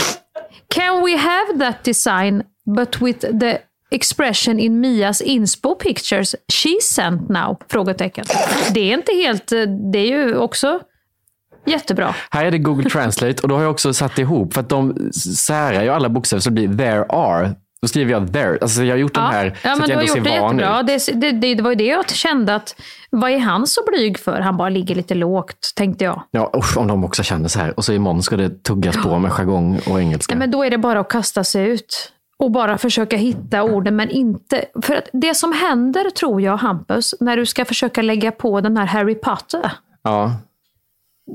Can 0.75 1.05
we 1.05 1.17
have 1.17 1.59
that 1.59 1.85
design 1.85 2.43
but 2.77 3.03
with 3.03 3.19
the 3.41 3.59
expression 3.91 4.59
in 4.59 4.81
Mias 4.81 5.21
inspo 5.21 5.75
pictures 5.75 6.35
she 6.53 6.81
sent 6.83 7.29
now? 7.29 7.57
Frågetecken. 7.69 8.25
Det 8.75 8.81
är 8.81 8.95
inte 8.95 9.13
helt... 9.13 9.47
Det 9.93 9.99
är 9.99 10.07
ju 10.07 10.37
också 10.37 10.81
jättebra. 11.67 12.15
Här 12.31 12.45
är 12.45 12.51
det 12.51 12.59
Google 12.59 12.91
Translate 12.91 13.43
och 13.43 13.49
då 13.49 13.55
har 13.55 13.63
jag 13.63 13.71
också 13.71 13.95
satt 13.95 14.19
ihop, 14.19 14.55
för 14.55 14.61
att 14.61 14.69
de 14.69 15.11
särar 15.37 15.83
ju 15.83 15.89
alla 15.89 16.09
bokstäver 16.09 16.41
så 16.41 16.51
det 16.51 16.69
blir 16.69 16.79
there 16.79 17.05
are. 17.09 17.55
Då 17.83 17.89
skriver 17.89 18.13
jag 18.13 18.33
there. 18.33 18.59
Alltså 18.61 18.83
jag 18.85 18.95
har 18.95 18.99
gjort 18.99 19.15
de 19.15 19.21
här 19.21 19.59
ja 19.65 19.77
så 19.77 19.83
att 19.83 19.89
jag 19.89 20.01
ändå 20.01 20.13
ser 20.13 20.41
van 20.41 20.61
ut. 20.61 20.87
Det, 20.87 21.21
det, 21.21 21.33
det, 21.33 21.55
det 21.55 21.63
var 21.63 21.71
ju 21.71 21.77
det 21.77 21.85
jag 21.87 22.11
kände 22.11 22.55
att, 22.55 22.81
vad 23.11 23.31
är 23.31 23.39
han 23.39 23.67
så 23.67 23.81
blyg 23.93 24.19
för? 24.19 24.41
Han 24.41 24.57
bara 24.57 24.69
ligger 24.69 24.95
lite 24.95 25.15
lågt, 25.15 25.73
tänkte 25.77 26.05
jag. 26.05 26.23
Ja, 26.31 26.53
usch, 26.57 26.77
om 26.77 26.87
de 26.87 27.05
också 27.05 27.23
känner 27.23 27.49
så 27.49 27.59
här. 27.59 27.77
Och 27.77 27.85
så 27.85 27.93
imorgon 27.93 28.23
ska 28.23 28.37
det 28.37 28.65
tuggas 28.65 28.97
på 28.97 29.19
med 29.19 29.31
jargong 29.33 29.81
och 29.91 30.01
engelska. 30.01 30.35
Nej, 30.35 30.39
men 30.39 30.51
då 30.51 30.65
är 30.65 30.71
det 30.71 30.79
bara 30.79 31.01
att 31.01 31.09
kasta 31.09 31.45
sig 31.45 31.69
ut 31.69 32.13
och 32.39 32.51
bara 32.51 32.79
försöka 32.79 33.17
hitta 33.17 33.63
orden, 33.63 33.97
men 33.97 34.11
inte... 34.11 34.65
För 34.83 34.95
att 34.95 35.09
det 35.13 35.35
som 35.35 35.53
händer, 35.53 36.11
tror 36.11 36.43
jag, 36.43 36.57
Hampus, 36.57 37.15
när 37.21 37.37
du 37.37 37.47
ska 37.47 37.65
försöka 37.65 38.03
lägga 38.03 38.33
på 38.33 38.61
den 38.61 38.77
här 38.77 38.87
Harry 38.87 39.15
Potter, 39.15 39.73
Ja. 40.03 40.33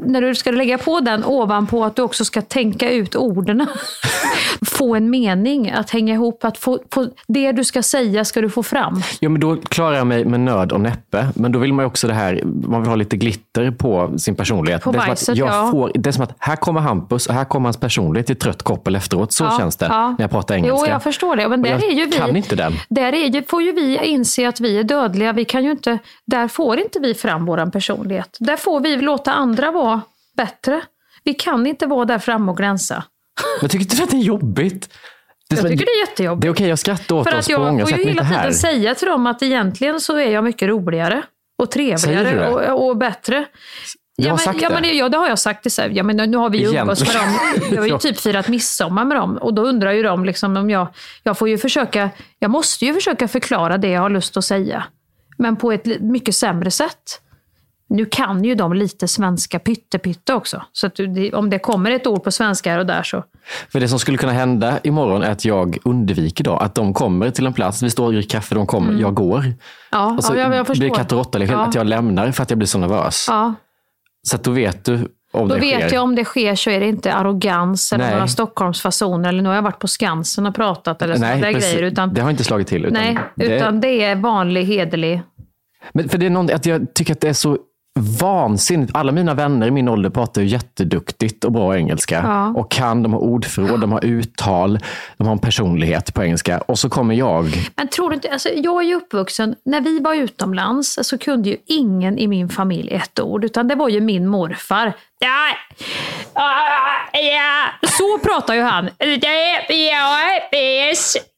När 0.05 0.21
du 0.21 0.35
ska 0.35 0.51
lägga 0.51 0.77
på 0.77 0.99
den 0.99 1.25
ovanpå 1.25 1.85
att 1.85 1.95
du 1.95 2.01
också 2.01 2.25
ska 2.25 2.41
tänka 2.41 2.91
ut 2.91 3.15
orden. 3.15 3.67
få 4.65 4.95
en 4.95 5.09
mening 5.09 5.71
att 5.71 5.89
hänga 5.89 6.13
ihop, 6.13 6.43
att 6.43 6.57
få, 6.57 6.79
få, 6.93 7.07
det 7.27 7.51
du 7.51 7.63
ska 7.63 7.83
säga 7.83 8.25
ska 8.25 8.41
du 8.41 8.49
få 8.49 8.63
fram. 8.63 9.01
ja, 9.19 9.29
men 9.29 9.41
då 9.41 9.55
klarar 9.55 9.97
jag 9.97 10.07
mig 10.07 10.25
med 10.25 10.39
nöd 10.39 10.71
och 10.71 10.81
näppe. 10.81 11.27
Men 11.35 11.51
då 11.51 11.59
vill 11.59 11.73
man 11.73 11.85
också 11.85 12.07
det 12.07 12.13
här, 12.13 12.41
man 12.43 12.81
vill 12.81 12.89
ha 12.89 12.95
lite 12.95 13.17
glitter 13.17 13.71
på 13.71 14.17
sin 14.17 14.35
personlighet. 14.35 14.83
På 14.83 14.91
det, 14.91 14.97
är 14.97 15.07
bajset, 15.07 15.37
jag 15.37 15.47
ja. 15.47 15.71
får, 15.71 15.91
det 15.95 16.09
är 16.09 16.11
som 16.11 16.23
att 16.23 16.35
här 16.39 16.55
kommer 16.55 16.81
Hampus 16.81 17.27
och 17.27 17.33
här 17.33 17.45
kommer 17.45 17.65
hans 17.65 17.77
personlighet 17.77 18.29
i 18.29 18.35
trött 18.35 18.63
koppel 18.63 18.95
efteråt. 18.95 19.33
Så 19.33 19.43
Ja, 19.43 19.57
känns 19.59 19.75
det 19.75 19.85
ja. 19.85 20.09
när 20.09 20.23
jag 20.23 20.31
pratar 20.31 20.55
engelska. 20.55 20.85
Jo, 20.87 20.91
jag 20.91 21.03
förstår 21.03 21.35
det. 21.35 21.47
Men 21.47 21.61
där 21.61 21.69
jag 21.69 21.83
är 21.83 21.91
ju 21.91 22.05
vi, 22.05 22.17
kan 22.17 22.35
inte 22.35 22.55
den. 22.55 22.73
Där 22.89 23.13
är 23.13 23.27
ju, 23.27 23.43
får 23.43 23.61
ju 23.61 23.71
vi 23.71 24.05
inse 24.05 24.47
att 24.47 24.59
vi 24.59 24.79
är 24.79 24.83
dödliga. 24.83 25.33
Vi 25.33 25.45
kan 25.45 25.63
ju 25.63 25.71
inte, 25.71 25.97
där 26.25 26.47
får 26.47 26.79
inte 26.79 26.99
vi 26.99 27.13
fram 27.13 27.45
vår 27.45 27.71
personlighet. 27.71 28.37
Där 28.39 28.57
får 28.57 28.79
vi 28.79 28.95
låta 28.95 29.33
andra 29.33 29.71
vara 29.71 29.84
bättre. 30.37 30.81
Vi 31.23 31.33
kan 31.33 31.67
inte 31.67 31.85
vara 31.85 32.05
där 32.05 32.19
framme 32.19 32.51
och 32.51 32.57
glänsa. 32.57 33.03
Men 33.61 33.69
tycker 33.69 33.83
inte 33.83 33.95
du 33.95 34.03
att 34.03 34.09
det 34.09 34.17
är 34.17 34.21
jobbigt? 34.21 34.89
Det 35.49 35.55
är 35.55 35.61
Jag 35.61 35.71
tycker 35.71 35.85
det 35.85 35.91
är 35.91 36.09
jättejobbigt. 36.09 36.41
Det 36.41 36.47
är 36.47 36.51
okej 36.51 36.71
att 36.71 36.79
skratta 36.79 37.15
åt 37.15 37.29
För 37.29 37.37
oss 37.37 37.49
att 37.49 37.55
på 37.55 37.61
många 37.61 37.79
jag 37.79 37.89
får 37.89 37.97
sätt, 37.97 38.05
ju 38.05 38.09
hela 38.09 38.25
tiden 38.25 38.53
säga 38.53 38.95
till 38.95 39.07
dem 39.07 39.27
att 39.27 39.41
egentligen 39.41 40.01
så 40.01 40.17
är 40.17 40.31
jag 40.31 40.43
mycket 40.43 40.69
roligare 40.69 41.23
och 41.57 41.71
trevligare 41.71 42.49
och, 42.49 42.87
och 42.89 42.97
bättre. 42.97 43.45
Du 44.17 44.23
ja, 44.23 44.29
har 44.29 44.37
men, 44.37 44.45
sagt 44.45 44.61
ja, 44.61 44.69
det. 44.69 44.81
Men, 44.81 44.97
ja, 44.97 45.09
det 45.09 45.17
har 45.17 45.27
jag 45.27 45.39
sagt. 45.39 45.77
Här. 45.77 45.89
ja, 45.89 46.03
men 46.03 46.31
nu 46.31 46.37
har 46.37 46.49
vi 46.49 46.57
ju 46.57 46.79
umgås 46.79 46.99
med 46.99 47.15
dem. 47.15 47.39
Jag 47.71 47.81
har 47.81 47.87
ju 47.87 47.97
typ 47.99 48.19
firat 48.19 48.47
midsommar 48.47 49.05
med 49.05 49.17
dem. 49.17 49.37
Och 49.37 49.53
då 49.53 49.61
undrar 49.61 49.91
ju 49.91 50.03
de 50.03 50.25
liksom 50.25 50.57
om 50.57 50.69
jag... 50.69 50.87
Jag 51.23 51.37
får 51.37 51.49
ju 51.49 51.57
försöka... 51.57 52.09
Jag 52.39 52.51
måste 52.51 52.85
ju 52.85 52.93
försöka 52.93 53.27
förklara 53.27 53.77
det 53.77 53.89
jag 53.89 54.01
har 54.01 54.09
lust 54.09 54.37
att 54.37 54.45
säga. 54.45 54.83
Men 55.37 55.55
på 55.55 55.71
ett 55.71 55.85
mycket 56.01 56.35
sämre 56.35 56.71
sätt. 56.71 57.21
Nu 57.89 58.05
kan 58.05 58.43
ju 58.43 58.55
de 58.55 58.73
lite 58.73 59.07
svenska 59.07 59.59
pytte-pytte 59.59 60.33
också. 60.33 60.61
Så 60.71 60.87
att 60.87 60.95
det, 60.95 61.33
om 61.33 61.49
det 61.49 61.59
kommer 61.59 61.91
ett 61.91 62.07
ord 62.07 62.23
på 62.23 62.31
svenska 62.31 62.71
här 62.71 62.79
och 62.79 62.85
där 62.85 63.03
så... 63.03 63.23
För 63.71 63.79
det 63.79 63.87
som 63.87 63.99
skulle 63.99 64.17
kunna 64.17 64.31
hända 64.31 64.79
imorgon 64.83 65.23
är 65.23 65.31
att 65.31 65.45
jag 65.45 65.77
undviker 65.83 66.43
då 66.43 66.53
att 66.57 66.75
de 66.75 66.93
kommer 66.93 67.29
till 67.31 67.45
en 67.45 67.53
plats, 67.53 67.83
vi 67.83 67.89
står 67.89 68.05
och 68.05 68.13
dricker 68.13 68.29
kaffe, 68.29 68.55
de 68.55 68.67
kommer, 68.67 69.01
jag 69.01 69.13
går. 69.13 69.39
Mm. 69.39 69.53
Ja, 69.91 70.13
och 70.17 70.23
så 70.23 70.33
ja 70.33 70.39
jag, 70.39 70.55
jag 70.55 70.65
blir 70.65 70.89
det 70.89 70.95
katt 70.95 71.11
och 71.11 71.17
råtta, 71.17 71.37
liksom, 71.37 71.59
Ja. 71.59 71.65
att 71.65 71.75
jag 71.75 71.85
lämnar 71.87 72.31
för 72.31 72.43
att 72.43 72.49
jag 72.49 72.57
blir 72.57 72.67
så 72.67 72.77
nervös. 72.77 73.25
Ja, 73.29 73.53
Så 74.23 74.35
att 74.35 74.43
då 74.43 74.51
vet 74.51 74.85
du 74.85 75.07
om 75.31 75.47
Då 75.47 75.55
det 75.55 75.61
vet 75.61 75.81
sker. 75.81 75.93
jag 75.93 76.03
om 76.03 76.15
det 76.15 76.25
sker 76.25 76.55
så 76.55 76.69
är 76.69 76.79
det 76.79 76.87
inte 76.87 77.13
arrogans 77.13 77.93
eller 77.93 78.05
Nej. 78.05 78.13
några 78.13 78.27
Stockholmsfasoner 78.27 79.29
eller 79.29 79.41
nu 79.43 79.49
har 79.49 79.55
jag 79.55 79.61
varit 79.61 79.79
på 79.79 79.87
Skansen 79.87 80.45
och 80.45 80.55
pratat 80.55 81.01
eller 81.01 81.15
sådana 81.15 81.35
där 81.35 81.53
precis. 81.53 81.73
grejer. 81.73 81.83
Utan, 81.91 82.13
det 82.13 82.21
har 82.21 82.29
inte 82.31 82.43
slagit 82.43 82.67
till. 82.67 82.85
Utan 82.85 82.93
nej, 83.03 83.17
det, 83.35 83.45
utan 83.57 83.81
det 83.81 84.03
är 84.03 84.15
vanlig, 84.15 84.65
hederlig. 84.65 85.21
Men 85.93 86.09
för 86.09 86.17
det 86.17 86.25
är 86.25 86.29
någon, 86.29 86.53
att 86.53 86.65
jag 86.65 86.93
tycker 86.93 87.13
att 87.13 87.21
det 87.21 87.29
är 87.29 87.33
så 87.33 87.57
vansinnigt. 87.99 88.91
Alla 88.93 89.11
mina 89.11 89.33
vänner 89.33 89.67
i 89.67 89.71
min 89.71 89.87
ålder 89.87 90.09
pratar 90.09 90.41
ju 90.41 90.47
jätteduktigt 90.47 91.43
och 91.43 91.51
bra 91.51 91.77
engelska. 91.77 92.21
Ja. 92.23 92.47
Och 92.47 92.71
kan, 92.71 93.03
de 93.03 93.13
har 93.13 93.19
ordförråd, 93.19 93.81
de 93.81 93.91
har 93.91 94.05
uttal, 94.05 94.79
de 95.17 95.27
har 95.27 95.33
en 95.33 95.39
personlighet 95.39 96.13
på 96.13 96.23
engelska. 96.23 96.61
Och 96.61 96.79
så 96.79 96.89
kommer 96.89 97.15
jag. 97.15 97.45
Men 97.75 97.87
tror 97.87 98.09
du 98.09 98.15
inte, 98.15 98.31
alltså, 98.31 98.49
jag 98.49 98.83
är 98.83 98.87
ju 98.87 98.95
uppvuxen, 98.95 99.55
när 99.65 99.81
vi 99.81 99.99
var 99.99 100.15
utomlands 100.15 100.99
så 101.01 101.17
kunde 101.17 101.49
ju 101.49 101.57
ingen 101.65 102.17
i 102.17 102.27
min 102.27 102.49
familj 102.49 102.91
ett 102.91 103.19
ord, 103.19 103.45
utan 103.45 103.67
det 103.67 103.75
var 103.75 103.89
ju 103.89 104.01
min 104.01 104.27
morfar. 104.27 104.93
Ja, 105.19 105.55
ah, 106.33 107.17
ja. 107.17 107.87
Så 107.87 108.17
pratar 108.17 108.53
ju 108.53 108.61
han. 108.61 108.89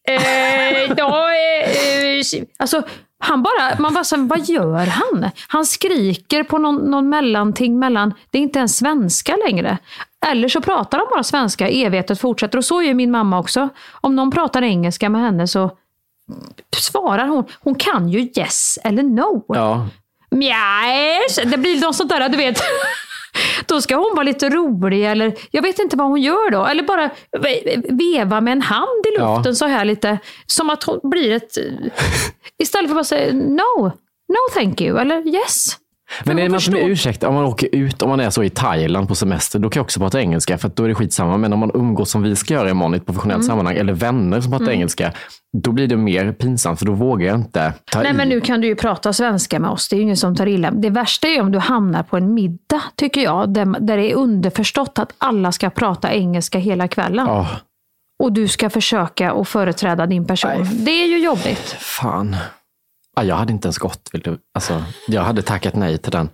Eh, 0.07 0.95
då, 0.95 1.07
eh, 1.27 2.45
Alltså, 2.59 2.83
han 3.19 3.43
bara, 3.43 3.79
man 3.79 3.93
bara 3.93 4.03
så, 4.03 4.17
vad 4.17 4.45
gör 4.45 4.85
han? 4.85 5.29
Han 5.47 5.65
skriker 5.65 6.43
på 6.43 6.57
någon, 6.57 6.75
någon 6.75 7.09
mellanting 7.09 7.79
mellan, 7.79 8.13
det 8.31 8.37
är 8.37 8.41
inte 8.41 8.59
ens 8.59 8.77
svenska 8.77 9.35
längre. 9.45 9.77
Eller 10.25 10.47
så 10.47 10.61
pratar 10.61 10.97
de 10.97 11.07
bara 11.09 11.23
svenska, 11.23 11.69
evigheten 11.69 12.15
fortsätter. 12.15 12.57
Och 12.57 12.65
så 12.65 12.81
är 12.81 12.85
ju 12.85 12.93
min 12.93 13.11
mamma 13.11 13.39
också. 13.39 13.69
Om 13.91 14.15
någon 14.15 14.31
pratar 14.31 14.61
engelska 14.61 15.09
med 15.09 15.21
henne 15.21 15.47
så 15.47 15.71
svarar 16.77 17.27
hon. 17.27 17.45
Hon 17.59 17.75
kan 17.75 18.09
ju 18.09 18.19
yes 18.19 18.79
eller 18.83 19.03
no. 19.03 19.45
Ja. 19.47 19.87
Yes. 20.31 21.35
Det 21.51 21.57
blir 21.57 21.81
något 21.81 21.95
sånt 21.95 22.09
där, 22.09 22.29
du 22.29 22.37
vet. 22.37 22.61
Då 23.65 23.81
ska 23.81 23.95
hon 23.95 24.11
vara 24.15 24.23
lite 24.23 24.49
rolig 24.49 25.05
eller 25.05 25.33
jag 25.51 25.61
vet 25.61 25.79
inte 25.79 25.97
vad 25.97 26.07
hon 26.07 26.21
gör 26.21 26.51
då. 26.51 26.65
Eller 26.65 26.83
bara 26.83 27.09
ve- 27.41 27.81
veva 27.89 28.41
med 28.41 28.51
en 28.51 28.61
hand 28.61 29.05
i 29.07 29.19
luften 29.19 29.43
Ja. 29.51 29.53
så 29.53 29.65
här 29.65 29.85
lite. 29.85 30.17
Som 30.45 30.69
att 30.69 30.83
hon 30.83 30.99
blir 31.03 31.31
ett... 31.35 31.57
Istället 32.59 32.89
för 32.89 32.93
att 32.93 32.97
bara 32.97 33.03
säga 33.03 33.33
no, 33.33 33.85
no 34.27 34.53
thank 34.53 34.81
you 34.81 34.99
eller 34.99 35.27
yes. 35.27 35.65
Men 36.25 36.39
är 36.39 36.49
det 36.49 36.71
med 36.71 36.89
ursäkt 36.89 37.23
om 37.23 37.33
man 37.35 37.45
åker 37.45 37.69
ut, 37.71 38.01
om 38.01 38.09
man 38.09 38.19
är 38.19 38.29
så 38.29 38.43
i 38.43 38.49
Thailand 38.49 39.07
på 39.07 39.15
semester, 39.15 39.59
då 39.59 39.69
kan 39.69 39.79
jag 39.79 39.83
också 39.83 39.99
prata 39.99 40.21
engelska 40.21 40.57
för 40.57 40.71
då 40.75 40.83
är 40.83 40.87
det 40.87 40.95
skitsamma. 40.95 41.37
Men 41.37 41.53
om 41.53 41.59
man 41.59 41.71
umgås 41.73 42.09
som 42.11 42.23
vi 42.23 42.35
ska 42.35 42.53
göra 42.53 42.69
imorgon 42.69 42.93
i 42.93 42.97
ett 42.97 43.05
professionellt 43.05 43.37
Mm. 43.43 43.47
sammanhang, 43.47 43.75
eller 43.77 43.93
vänner 43.93 44.41
som 44.41 44.51
pratar 44.51 44.65
Mm. 44.65 44.75
engelska, 44.75 45.11
då 45.63 45.71
blir 45.71 45.87
det 45.87 45.97
mer 45.97 46.31
pinsamt 46.31 46.79
för 46.79 46.85
då 46.85 46.91
vågar 46.93 47.27
jag 47.27 47.35
inte 47.35 47.73
ta 47.91 48.01
Nej 48.01 48.11
i. 48.11 48.13
men 48.13 48.29
nu 48.29 48.41
kan 48.41 48.61
du 48.61 48.67
ju 48.67 48.75
prata 48.75 49.13
svenska 49.13 49.59
med 49.59 49.69
oss, 49.69 49.89
det 49.89 49.95
är 49.95 49.97
ju 49.97 50.03
ingen 50.03 50.17
som 50.17 50.35
tar 50.35 50.47
illa. 50.47 50.71
Det 50.71 50.89
värsta 50.89 51.27
är 51.27 51.41
om 51.41 51.51
du 51.51 51.59
hamnar 51.59 52.03
på 52.03 52.17
en 52.17 52.33
middag, 52.33 52.81
tycker 52.95 53.21
jag, 53.23 53.49
där, 53.53 53.65
där 53.79 53.97
det 53.97 54.11
är 54.11 54.15
underförstått 54.15 54.99
att 54.99 55.13
alla 55.17 55.51
ska 55.51 55.69
prata 55.69 56.13
engelska 56.13 56.59
hela 56.59 56.87
kvällen. 56.87 57.25
Ja, 57.27 57.47
Och 58.23 58.31
du 58.33 58.47
ska 58.47 58.69
försöka 58.69 59.31
att 59.31 59.47
företräda 59.47 60.05
din 60.05 60.25
person. 60.27 60.67
Det 60.85 60.91
är 61.03 61.07
ju 61.07 61.17
jobbigt. 61.19 61.75
fan. 61.79 62.35
Ja, 63.17 63.23
jag 63.23 63.35
hade 63.35 63.53
inte 63.53 63.67
ens 63.67 63.77
gått. 63.77 64.09
vill 64.13 64.21
du- 64.21 64.37
Alltså, 64.53 64.83
jag 65.07 65.21
hade 65.21 65.41
tackat 65.41 65.75
nej 65.75 65.97
till 65.97 66.11
den. 66.11 66.29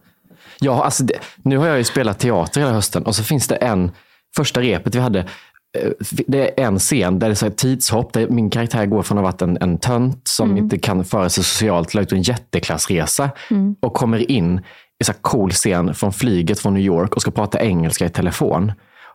Ja, 0.60 0.84
alltså 0.84 1.04
det, 1.04 1.13
nu 1.43 1.58
har 1.58 1.67
jag 1.67 1.78
ju 1.78 1.84
spelat 1.84 2.19
teater 2.19 2.62
hela 2.62 2.74
hösten 2.74 3.04
och 3.04 3.15
så 3.15 3.24
finns 3.24 3.48
det 3.48 3.56
en, 3.56 3.91
första 4.36 4.62
repet 4.62 4.96
vi 4.96 5.00
hade, 5.00 5.19
eh, 5.19 5.89
det 6.28 6.62
är 6.62 6.65
en 6.67 6.80
scen 6.80 7.19
där 7.19 7.28
det 7.30 7.34
är 7.34 7.36
här 7.46 7.52
tidshopp, 7.52 8.13
där 8.13 8.28
min 8.30 8.50
karaktär 8.50 8.86
går 8.86 9.04
från 9.04 9.17
att 9.17 9.24
ha 9.24 9.32
varit 9.32 9.41
en, 9.41 9.58
en 9.62 9.78
tönt 9.78 10.28
som 10.28 10.50
Mm. 10.52 10.63
inte 10.63 10.78
kan 10.78 11.06
föra 11.06 11.30
sig 11.30 11.43
socialt 11.43 11.89
till 11.89 12.00
att 12.00 12.04
ut 12.06 12.12
en 12.17 12.22
jätteklassresa 12.22 13.30
Mm. 13.52 13.76
och 13.82 13.93
kommer 13.93 14.32
in 14.32 14.58
i 15.00 15.04
här 15.12 15.19
cool 15.22 15.52
scen 15.52 15.93
från 15.96 16.13
flyget 16.13 16.60
från 16.60 16.74
New 16.74 16.84
York 16.84 17.15
och 17.15 17.22
ska 17.22 17.32
prata 17.32 17.62
engelska 17.62 18.06
i 18.06 18.10
telefon. 18.10 18.72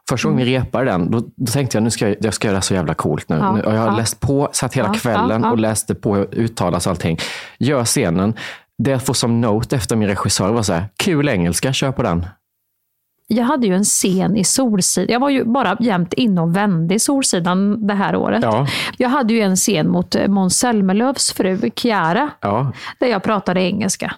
Första 0.09 0.29
gången 0.29 0.47
vi 0.47 0.59
repade 0.59 0.85
den, 0.85 1.11
då, 1.11 1.23
då 1.37 1.53
tänkte 1.53 1.77
jag 1.77 1.83
nu 1.85 1.91
ska 1.91 2.09
jag, 2.09 2.17
jag 2.21 2.35
ska 2.35 2.49
göra 2.49 2.57
det 2.57 2.63
så 2.63 2.75
jävla 2.75 2.95
coolt 2.95 3.29
nu. 3.29 3.37
Ja, 3.37 3.53
nu 3.53 3.63
och 3.63 3.75
jag 3.75 3.79
har 3.79 3.87
ja. 3.87 3.97
läst 3.97 4.21
på, 4.21 4.49
satt 4.53 4.75
hela 4.75 4.89
Ja, 4.89 4.95
kvällen 4.95 5.45
och 5.45 5.59
läste 5.59 5.95
på 5.95 6.15
hur 6.15 6.29
uttalas 6.33 6.87
allting. 6.87 7.19
Gör 7.59 7.85
scenen. 7.85 8.35
Det 8.79 8.91
jag 8.91 9.03
får 9.03 9.15
som 9.15 9.41
note 9.41 9.77
efter 9.77 9.97
min 9.97 10.09
regissör 10.09 10.53
var 10.53 10.63
så 10.63 10.73
här, 10.73 10.89
kul 10.97 11.29
engelska, 11.29 11.73
kör 11.73 11.93
på 11.93 12.03
den. 12.03 12.27
Jag 13.27 13.45
hade 13.45 13.67
ju 13.67 13.75
en 13.75 13.85
scen 13.85 14.37
i 14.37 14.45
Solsidan. 14.45 15.13
Jag 15.13 15.21
var 15.21 15.29
ju 15.29 15.45
bara 15.45 15.77
jämt 15.81 16.13
inne 16.13 16.41
och 16.41 16.57
vände 16.57 16.95
i 16.95 16.99
Solsidan 16.99 17.87
det 17.87 17.95
här 17.95 18.17
året. 18.17 18.43
Ja. 18.43 18.67
Jag 18.97 19.09
hade 19.09 19.35
ju 19.35 19.41
en 19.41 19.57
scen 19.57 19.89
mot 19.89 20.17
Måns 20.29 20.59
Zelmerlöws 20.59 21.33
fru 21.33 21.71
Chiara, 21.77 22.31
Ja, 22.41 22.73
där 22.99 23.07
jag 23.07 23.23
pratade 23.23 23.61
engelska. 23.63 24.15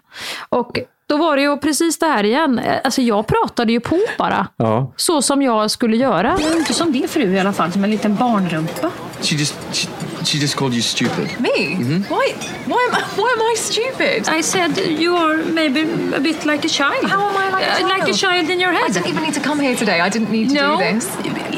Och 0.49 0.79
då 1.11 1.17
var 1.17 1.37
det 1.37 1.43
ju 1.43 1.57
precis 1.57 1.99
det 1.99 2.07
här 2.07 2.25
igen. 2.25 2.61
Alltså 2.85 3.03
jag 3.03 3.27
pratade 3.27 3.73
ju 3.73 3.81
på 3.81 3.99
bara. 4.19 4.47
Ja. 4.57 4.93
Så 4.97 5.23
som 5.23 5.43
jag 5.43 5.71
skulle 5.71 5.97
göra. 5.97 6.37
Du 6.39 6.45
är 6.45 6.57
inte 6.57 6.75
som 6.75 6.93
din 6.93 7.09
fru 7.09 7.35
i 7.35 7.41
alla 7.41 7.53
fall, 7.53 7.73
som 7.73 7.85
en 7.85 7.91
liten 7.91 8.17
barnrumpa. 8.17 8.91
She 9.23 9.35
just 9.35 9.55
she, 9.73 9.89
she 10.25 10.39
just 10.39 10.57
called 10.57 10.75
you 10.75 10.83
stupid. 10.83 11.27
Me? 11.41 11.57
Mhm. 11.77 12.01
Why, 12.11 12.35
why, 12.67 12.81
am 12.89 12.95
I, 12.95 13.03
why 13.21 13.29
am 13.37 13.43
I 13.53 13.55
stupid? 13.57 14.29
I 14.29 14.41
said 14.43 14.77
you 15.03 15.17
are 15.17 15.37
maybe 15.61 15.81
a 16.15 16.21
bit 16.21 16.45
like 16.45 16.65
a 16.65 16.69
child. 16.69 17.05
How 17.05 17.29
am 17.29 17.37
I 17.37 17.47
like 17.57 17.67
a 17.67 17.73
Uh, 17.73 17.79
child? 17.79 17.99
like 17.99 18.09
a 18.09 18.17
child 18.25 18.51
in 18.51 18.61
your 18.61 18.73
head. 18.73 18.91
I 18.91 18.93
didn't 18.93 19.09
even 19.13 19.23
need 19.23 19.35
to 19.35 19.41
come 19.49 19.59
here 19.67 19.77
today. 19.77 20.01
I 20.01 20.09
didn't 20.09 20.31
need 20.31 20.49
to 20.49 20.55
No. 20.55 20.79
do 20.79 20.85
this. 20.95 21.07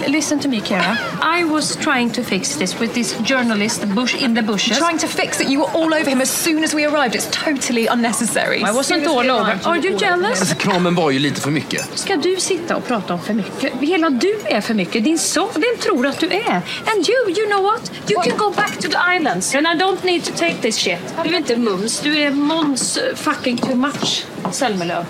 Listen 0.09 0.39
to 0.41 0.49
me, 0.49 0.61
Kara. 0.61 0.99
I 1.39 1.45
was 1.45 1.77
trying 1.77 2.11
to 2.13 2.23
fix 2.25 2.57
this 2.57 2.73
with 2.81 2.93
this 2.95 3.15
journalist 3.23 3.81
bush 3.95 4.15
in 4.25 4.35
the 4.35 4.43
bushes. 4.43 4.77
Trying 4.79 4.99
to 4.99 5.07
fix 5.07 5.41
it. 5.41 5.47
You 5.49 5.59
were 5.61 5.71
all 5.79 5.95
over 5.95 6.11
him 6.11 6.21
as 6.21 6.31
soon 6.45 6.65
as 6.65 6.75
we 6.75 6.85
arrived. 6.85 7.15
It's 7.15 7.29
totally 7.45 7.87
unnecessary. 7.87 8.59
I 8.59 8.73
wasn't 8.73 8.79
As 8.81 8.87
soon 8.89 9.01
as 9.03 9.09
all 9.09 9.23
we 9.23 9.31
over. 9.31 9.45
arrived, 9.51 9.67
Are 9.67 9.77
you 9.77 9.83
all 9.83 9.95
over 9.95 10.05
him. 10.07 10.21
jealous? 10.23 10.41
Alltså 10.41 10.55
kramen 10.55 10.95
var 10.95 11.11
ju 11.11 11.19
lite 11.19 11.41
för 11.41 11.51
mycket. 11.51 11.99
Ska 11.99 12.17
du 12.17 12.37
sitta 12.37 12.77
och 12.77 12.87
prata 12.87 13.15
om 13.15 13.21
för 13.21 13.35
mycket? 13.35 13.73
Hela 13.81 14.11
du 14.11 14.35
är 14.47 14.61
för 14.61 14.75
mycket. 14.75 15.05
Din 15.05 15.19
son, 15.19 15.49
vem 15.55 15.77
tror 15.83 16.07
att 16.07 16.19
du 16.21 16.27
är? 16.27 16.55
And 16.87 17.09
you, 17.09 17.31
you 17.39 17.47
know 17.47 17.63
what? 17.63 17.91
You 18.11 18.23
can 18.23 18.37
go 18.39 18.52
back 18.57 18.77
to 18.79 18.89
the 18.89 19.17
islands. 19.17 19.55
And 19.55 19.67
I 19.67 19.75
don't 19.85 20.05
need 20.05 20.25
to 20.25 20.33
take 20.33 20.55
this 20.55 20.77
shit. 20.79 21.15
Du 21.25 21.31
är 21.35 21.37
inte 21.37 21.57
mums, 21.57 22.01
du 22.01 22.19
är 22.23 22.31
Måns 22.31 22.97
eh, 22.97 23.15
fucking 23.17 23.57
too 23.57 23.75
much. 23.75 24.25
Zelmerlöw. 24.51 25.05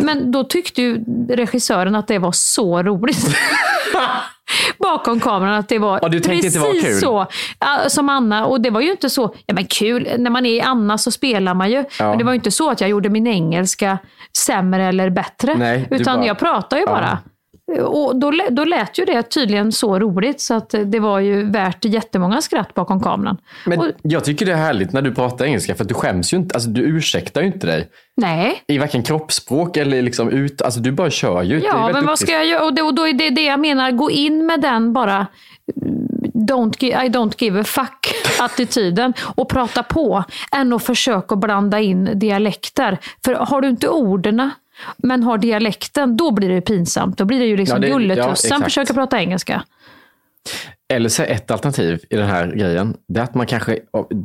Men 0.00 0.32
då 0.32 0.44
tyckte 0.44 0.82
ju 0.82 1.04
regissören 1.28 1.94
att 1.94 2.08
det 2.08 2.18
var 2.18 2.32
så 2.32 2.82
roligt. 2.82 3.26
Bakom 4.78 5.20
kameran 5.20 5.54
att 5.54 5.68
det 5.68 5.78
var 5.78 5.98
Ja, 6.02 6.08
precis 6.08 6.56
var 6.56 6.80
kul? 6.82 7.00
så 7.00 7.26
som 7.88 8.08
Anna. 8.08 8.46
Och 8.46 8.60
det 8.60 8.70
var 8.70 8.80
ju 8.80 8.90
inte 8.90 9.10
så, 9.10 9.34
ja 9.46 9.54
men 9.54 9.66
kul, 9.66 10.08
när 10.18 10.30
man 10.30 10.46
är 10.46 10.50
i 10.52 10.60
Anna 10.60 10.98
så 10.98 11.10
spelar 11.10 11.54
man 11.54 11.70
ju. 11.70 11.76
Ja. 11.98 12.08
Men 12.08 12.18
det 12.18 12.24
var 12.24 12.32
ju 12.32 12.36
inte 12.36 12.50
så 12.50 12.70
att 12.70 12.80
jag 12.80 12.90
gjorde 12.90 13.08
min 13.08 13.26
engelska 13.26 13.98
sämre 14.38 14.84
eller 14.86 15.10
bättre. 15.10 15.54
Nej, 15.54 15.88
utan 15.90 16.16
bara- 16.18 16.26
jag 16.26 16.38
pratar 16.38 16.76
ju 16.76 16.82
Ja. 16.86 17.18
Och 17.80 18.16
då, 18.16 18.32
då 18.50 18.64
lät 18.64 18.98
ju 18.98 19.04
det 19.04 19.22
tydligen 19.22 19.72
så 19.72 19.98
roligt 19.98 20.40
så 20.40 20.54
att 20.54 20.74
det 20.84 21.00
var 21.00 21.20
ju 21.20 21.50
värt 21.50 21.84
jättemånga 21.84 22.40
skratt 22.40 22.74
bakom 22.74 23.02
kameran. 23.02 23.38
Men 23.66 23.78
Och, 23.78 23.86
jag 24.02 24.24
tycker 24.24 24.46
det 24.46 24.52
är 24.52 24.56
härligt 24.56 24.92
när 24.92 25.02
du 25.02 25.14
pratar 25.14 25.44
engelska 25.44 25.74
för 25.74 25.84
du 25.84 25.94
skäms 25.94 26.32
ju 26.32 26.36
inte. 26.36 26.54
Alltså 26.54 26.70
du 26.70 26.80
ursäktar 26.80 27.40
ju 27.40 27.46
inte 27.46 27.66
dig. 27.66 27.88
nej, 28.16 28.62
I 28.66 28.78
varken 28.78 29.02
kroppsspråk 29.02 29.76
eller 29.76 30.02
liksom 30.02 30.30
ut. 30.30 30.62
Alltså 30.62 30.80
du 30.80 30.92
bara 30.92 31.10
kör 31.10 31.42
ju. 31.42 31.60
Ja 31.64 31.90
men 31.92 32.06
vad 32.06 32.18
ska 32.18 32.32
jag 32.32 32.46
göra? 32.46 32.64
Och, 32.64 32.74
det, 32.74 32.82
och 32.82 32.94
då 32.94 33.08
är 33.08 33.12
det 33.12 33.30
det 33.30 33.44
jag 33.44 33.60
menar, 33.60 33.90
gå 33.90 34.10
in 34.10 34.46
med 34.46 34.60
den 34.60 34.92
bara 34.92 35.26
don't 36.34 36.84
I 36.84 37.08
don't 37.08 37.34
give 37.38 37.60
a 37.60 37.64
fuck 37.64 38.14
attityden 38.40 39.14
och 39.34 39.48
prata 39.48 39.82
på 39.82 40.24
än 40.52 40.72
att 40.72 40.82
försöka 40.82 41.36
blanda 41.36 41.80
in 41.80 42.10
dialekter. 42.14 42.98
För 43.24 43.32
har 43.34 43.60
du 43.60 43.68
inte 43.68 43.88
orden 43.88 44.50
men 44.96 45.22
har 45.22 45.38
dialekten, 45.38 46.16
då 46.16 46.30
blir 46.30 46.48
det 46.48 46.54
ju 46.54 46.60
pinsamt. 46.60 47.18
Då 47.18 47.24
blir 47.24 47.38
det 47.38 47.46
ju 47.46 47.56
liksom 47.56 47.82
Ja, 47.82 47.88
ja, 47.88 47.94
gulletussan 47.94 48.32
exakt. 48.32 48.64
försöker 48.64 48.94
prata 48.94 49.18
engelska. 49.20 49.64
Eller 50.92 51.08
så 51.08 51.22
är 51.22 51.26
ett 51.26 51.50
alternativ 51.50 52.00
i 52.10 52.16
den 52.16 52.26
här 52.26 52.46
grejen, 52.46 52.96
det 53.08 53.20
är 53.20 53.24
att 53.24 53.34
man 53.34 53.46
kanske, 53.46 53.78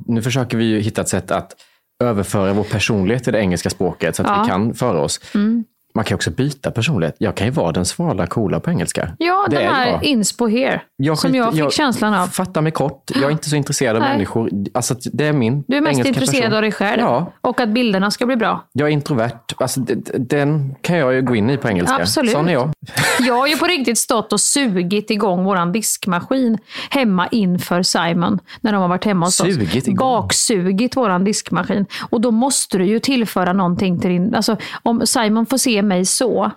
nu 0.08 0.22
försöker 0.22 0.58
vi 0.58 0.64
ju 0.66 0.80
hitta 0.80 1.02
ett 1.02 1.10
sätt 1.10 1.32
att 1.32 1.56
överföra 2.04 2.54
vår 2.54 2.64
personlighet 2.64 3.24
till 3.24 3.34
det 3.34 3.40
engelska 3.40 3.70
språket 3.70 4.16
så 4.16 4.22
att 4.22 4.28
Ja. 4.28 4.44
vi 4.44 4.50
kan 4.50 4.74
föra 4.74 5.00
oss. 5.02 5.20
Mm. 5.36 5.64
Man 5.98 6.06
kan 6.06 6.16
också 6.16 6.32
byta 6.32 6.72
personlighet. 6.72 7.16
Jag 7.20 7.36
kan 7.36 7.48
ju 7.48 7.52
vara 7.54 7.72
den 7.72 7.86
svala, 7.86 8.28
coola 8.28 8.60
på 8.60 8.70
engelska. 8.72 9.10
Ja, 9.18 9.46
Det 9.50 9.56
den 9.56 9.66
är 9.66 9.70
här 9.74 9.88
jag. 9.92 10.04
inspo 10.04 10.48
here. 10.48 10.82
Jag 10.98 11.18
som 11.18 11.28
skiter- 11.32 11.38
jag 11.44 11.54
fick 11.54 11.62
jag- 11.64 11.74
känslan 11.74 12.14
av. 12.14 12.28
Fatta 12.28 12.62
mig 12.62 12.72
kort. 12.72 13.12
Jag 13.16 13.24
är 13.24 13.30
inte 13.30 13.50
så 13.50 13.56
intresserad 13.56 13.96
av 13.96 14.02
Nej. 14.02 14.12
människor. 14.12 14.50
Alltså, 14.74 14.96
det 15.14 15.26
är 15.26 15.34
min 15.34 15.64
Du 15.68 15.78
är 15.78 15.82
mest 15.82 15.98
intresserad 16.06 16.42
person. 16.42 16.54
av 16.54 16.62
dig 16.62 16.72
själv. 16.72 17.00
Ja, 17.02 17.32
Och 17.42 17.60
att 17.60 17.70
bilderna 17.70 18.12
ska 18.12 18.26
bli 18.26 18.36
bra. 18.36 18.64
jag 18.74 18.88
är 18.88 18.92
introvert. 18.92 19.32
Alltså, 19.58 19.80
den 20.18 20.76
kan 20.82 20.98
jag 20.98 21.14
ju 21.14 21.22
gå 21.22 21.36
in 21.36 21.50
i 21.50 21.58
på 21.58 21.70
engelska. 21.70 21.96
Absolut. 21.96 22.32
Sån 22.32 22.50
är 22.50 22.54
jag. 22.54 22.72
Jag 23.28 23.34
har 23.34 23.48
ju 23.48 23.58
på 23.58 23.66
riktigt 23.66 23.98
stått 23.98 24.34
och 24.34 24.40
sugit 24.42 25.10
igång 25.12 25.44
våran 25.44 25.72
diskmaskin 25.72 26.58
hemma 26.90 27.28
inför 27.28 27.84
Simon. 27.84 28.40
När 28.62 28.72
de 28.74 28.82
har 28.82 28.88
varit 28.90 29.06
hemma 29.06 29.26
hos 29.26 29.36
Sugit 29.36 29.76
oss. 29.76 29.88
igång? 29.88 29.96
Baksugit 29.98 30.96
våran 30.98 31.24
diskmaskin. 31.24 31.86
Och 32.10 32.22
då 32.22 32.32
måste 32.32 32.78
du 32.78 32.86
ju 32.86 33.00
tillföra 33.00 33.54
någonting 33.54 34.00
till 34.00 34.10
din... 34.10 34.36
Alltså, 34.36 34.58
om 34.84 35.08
Simon 35.08 35.46
får 35.46 35.58
se 35.58 35.82
mig 35.88 36.08
så, 36.08 36.50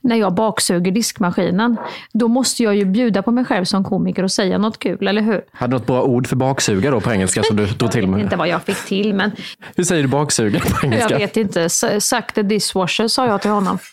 när 0.00 0.16
jag 0.16 0.34
baksuger 0.34 0.92
diskmaskinen, 0.92 1.76
då 2.12 2.28
måste 2.28 2.62
jag 2.62 2.74
ju 2.76 2.84
bjuda 2.84 3.22
på 3.22 3.30
mig 3.30 3.44
själv 3.44 3.64
som 3.64 3.84
komiker 3.84 4.22
och 4.22 4.30
säga 4.32 4.58
något 4.58 4.78
kul, 4.78 5.08
eller 5.08 5.22
hur? 5.22 5.44
Hade 5.52 5.70
du 5.72 5.78
något 5.78 5.86
bra 5.86 6.02
ord 6.02 6.26
för 6.26 6.36
baksuga 6.36 6.90
då 6.90 7.00
på 7.00 7.12
engelska 7.12 7.42
som 7.42 7.56
du 7.56 7.66
drog 7.78 7.90
till 7.92 8.00
Jag 8.00 8.08
vet 8.08 8.16
med? 8.16 8.24
inte 8.24 8.36
vad 8.36 8.48
jag 8.48 8.62
fick 8.62 8.84
till, 8.84 9.14
men 9.14 9.30
Hur 9.76 9.84
säger 9.84 10.02
du 10.02 10.08
baksuga 10.08 10.60
på 10.60 10.86
engelska? 10.86 11.10
jag 11.10 11.18
vet 11.18 11.36
inte. 11.36 11.68
Suck 12.00 12.32
the 12.34 12.42
dishwasher, 12.42 13.08
sa 13.08 13.26
jag 13.26 13.42
till 13.42 13.50
honom. 13.50 13.78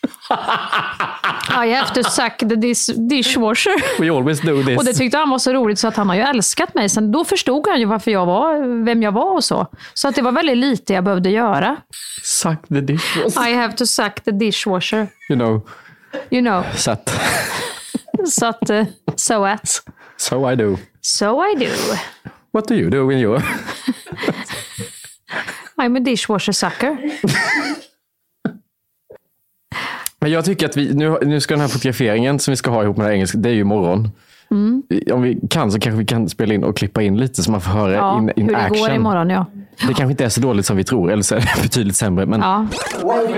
I 1.66 1.74
have 1.74 2.04
to 2.04 2.10
suck 2.10 2.38
the 2.38 2.56
dis 2.56 2.86
dishwasher. 3.10 4.02
We 4.02 4.12
always 4.18 4.42
do 4.42 4.64
this. 4.64 4.78
Och 4.78 4.86
det 4.86 4.94
tyckte 4.94 5.18
han 5.18 5.30
var 5.30 5.40
så 5.40 5.54
roligt 5.54 5.80
så 5.80 5.88
att 5.88 5.96
han 5.96 6.10
har 6.10 6.16
ju 6.16 6.22
älskat 6.22 6.74
mig. 6.74 6.90
Sen 6.90 7.12
då 7.12 7.26
förstod 7.26 7.68
han 7.68 7.80
ju 7.80 7.86
varför 7.86 8.12
jag 8.12 8.26
var, 8.26 8.84
vem 8.86 9.04
jag 9.04 9.12
var 9.12 9.34
och 9.36 9.44
så. 9.44 9.68
Så 9.94 10.08
att 10.08 10.16
det 10.16 10.22
var 10.22 10.32
väldigt 10.32 10.58
lite 10.58 10.94
jag 10.94 11.04
behövde 11.04 11.30
göra. 11.30 11.76
Suck 12.24 12.68
the 12.68 12.82
dishwasher. 12.82 13.50
I 13.50 13.54
have 13.54 13.74
to 13.74 13.86
suck 13.86 14.22
the 14.24 14.32
dishwasher. 14.32 15.08
You 15.30 15.40
know. 15.40 15.62
You 16.30 16.42
know. 16.42 16.64
Så 16.76 16.92
att, 16.92 17.10
Så 18.30 18.46
att, 18.46 18.70
eh, 18.70 18.86
so 19.16 19.44
at. 19.44 19.82
so 20.18 20.52
I 20.52 20.56
do. 20.56 20.78
So 21.02 21.42
I 21.46 21.56
do. 21.66 21.72
What 22.52 22.68
do 22.68 22.76
you 22.76 22.90
do 22.90 23.08
when 23.08 23.20
you're... 23.20 23.44
I'm 25.78 25.98
a 25.98 26.00
dishwasher 26.00 26.52
sucker. 26.52 26.98
Men 30.20 30.32
jag 30.32 30.46
tycker 30.46 30.66
att 30.66 30.78
vi, 30.78 30.94
nu, 30.94 31.18
nu 31.22 31.42
ska 31.42 31.54
den 31.54 31.62
här 31.62 31.68
fotograferingen 31.68 32.40
som 32.40 32.52
vi 32.52 32.56
ska 32.56 32.70
ha 32.70 32.84
ihop 32.84 32.98
med 32.98 33.08
det 33.08 33.14
engelska, 33.14 33.38
det 33.38 33.50
är 33.50 33.54
ju 33.54 33.62
imorgon. 33.62 34.12
Mm. 34.52 34.84
Om 35.12 35.22
vi 35.22 35.38
kan 35.50 35.72
så 35.72 35.80
kanske 35.80 35.98
vi 36.00 36.06
kan 36.06 36.30
spela 36.30 36.54
in 36.54 36.64
och 36.64 36.78
klippa 36.78 37.02
in 37.02 37.18
lite 37.18 37.44
så 37.44 37.52
man 37.52 37.62
får 37.62 37.72
höra 37.72 37.94
Ja, 37.94 38.18
in, 38.18 38.32
in 38.36 38.46
hur 38.46 38.52
det 38.52 38.58
action. 38.58 38.80
går 38.80 38.92
imorgon 38.92 39.30
ja. 39.30 39.46
Det 39.88 39.94
kanske 39.94 40.12
inte 40.12 40.26
är 40.26 40.30
så 40.30 40.40
dåligt 40.42 40.66
som 40.66 40.78
vi 40.78 40.84
tror, 40.84 41.12
eller 41.12 41.24
så 41.24 41.36
är 41.36 41.40
det 41.40 41.50
betydligt 41.64 41.96
sämre. 41.96 42.26
Men 42.26 42.42
ja. 42.42 42.68
What, 43.04 43.30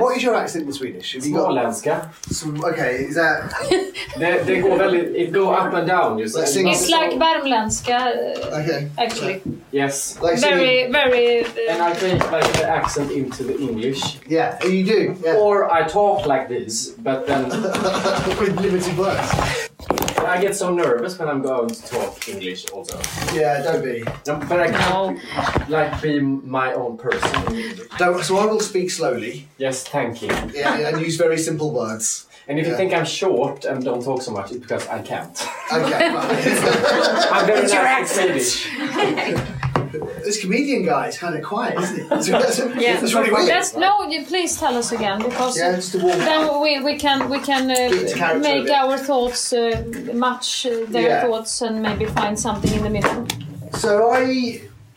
what 0.00 0.16
is 0.16 0.24
your 0.24 0.36
accent 0.36 0.64
in 0.66 0.72
Swedish? 0.72 1.14
Got 1.14 1.24
Småländska. 1.24 1.96
some? 2.30 2.58
Okay, 2.58 2.94
is 3.08 3.14
that? 3.14 3.36
Det, 4.18 4.42
det 4.46 4.56
går 4.56 4.76
väldigt, 4.78 5.16
it 5.16 5.32
go 5.34 5.40
up 5.40 5.74
and 5.74 5.88
down. 5.88 6.28
Say. 6.28 6.62
Like 6.62 6.70
It's 6.76 6.86
like 6.86 7.18
värmländska 7.18 8.00
Okay. 8.48 8.86
actually. 8.96 9.40
Yes. 9.72 10.18
Like 10.22 10.36
singing- 10.36 10.58
Very, 10.58 10.92
very... 10.92 11.44
And 11.70 11.92
I 11.92 12.00
change 12.00 12.22
like 12.32 12.52
the 12.58 12.64
accent 12.66 13.10
into 13.10 13.44
the 13.44 13.62
English. 13.62 14.00
Yeah, 14.28 14.54
you 14.66 14.84
do. 14.86 15.14
Yeah. 15.24 15.36
Or 15.42 15.80
I 15.80 15.88
talk 15.88 16.26
like 16.26 16.48
this, 16.48 16.94
but 16.96 17.26
then 17.26 17.44
With 18.40 18.60
limited 18.60 18.98
words. 18.98 19.30
I 19.90 20.38
get 20.40 20.54
so 20.54 20.74
nervous 20.74 21.18
when 21.18 21.28
I'm 21.28 21.40
going 21.42 21.68
to 21.68 21.82
talk 21.86 22.28
English 22.28 22.68
also. 22.70 23.00
Yeah, 23.34 23.62
don't 23.62 23.82
be. 23.82 24.02
No, 24.26 24.36
but 24.48 24.60
I 24.60 24.70
can't 24.70 25.18
like 25.70 26.02
be 26.02 26.20
my 26.20 26.74
own 26.74 26.98
person 26.98 27.46
in 27.46 27.56
English. 27.56 27.88
Don't. 27.98 28.22
So 28.22 28.36
I 28.36 28.46
will 28.46 28.60
speak 28.60 28.90
slowly. 28.90 29.48
Yes, 29.56 29.86
thank 29.88 30.20
you. 30.22 30.28
Yeah, 30.52 30.88
and 30.88 31.00
use 31.00 31.16
very 31.16 31.38
simple 31.38 31.70
words. 31.72 32.26
And 32.46 32.58
if 32.58 32.66
you 32.66 32.74
think 32.76 32.94
I'm 32.94 33.04
short 33.04 33.66
and 33.66 33.84
don't 33.84 34.02
talk 34.02 34.22
so 34.22 34.30
much, 34.32 34.50
it's 34.52 34.60
because 34.60 34.86
I 34.88 35.02
can't. 35.02 35.36
Okay. 35.70 36.08
I'm 36.16 37.46
very 37.46 37.60
It's 37.64 37.72
your 37.74 37.82
nice 37.82 38.16
in 38.18 38.30
accent. 38.30 38.42
Swedish. 38.42 39.48
this 40.28 40.40
comedian 40.44 40.82
guy 40.92 41.04
is 41.10 41.16
kind 41.24 41.34
of 41.38 41.42
quiet, 41.52 41.74
isn't 41.82 41.96
he? 41.96 42.02
It's, 42.14 42.28
it's, 42.28 42.58
Yeah. 42.84 43.02
it's 43.02 43.14
really 43.14 43.32
weird. 43.32 43.48
That's, 43.48 43.74
no, 43.86 43.92
you 44.12 44.20
please 44.32 44.52
tell 44.62 44.74
us 44.82 44.88
again 44.98 45.18
because 45.28 45.54
Yeah, 45.56 45.76
just 45.76 45.92
then 46.30 46.42
we, 46.64 46.72
we 46.88 46.94
can 47.04 47.18
we 47.34 47.38
can 47.50 47.64
uh, 47.70 48.38
make 48.50 48.68
our 48.82 48.96
thoughts 49.08 49.42
uh, 49.52 49.60
match 50.26 50.50
uh, 50.66 50.70
their 50.94 51.08
Yeah. 51.10 51.22
thoughts 51.24 51.52
and 51.66 51.74
maybe 51.88 52.04
find 52.20 52.34
something 52.46 52.72
in 52.78 52.82
the 52.88 52.92
middle. 52.98 53.20
So 53.84 53.90
I, 54.20 54.22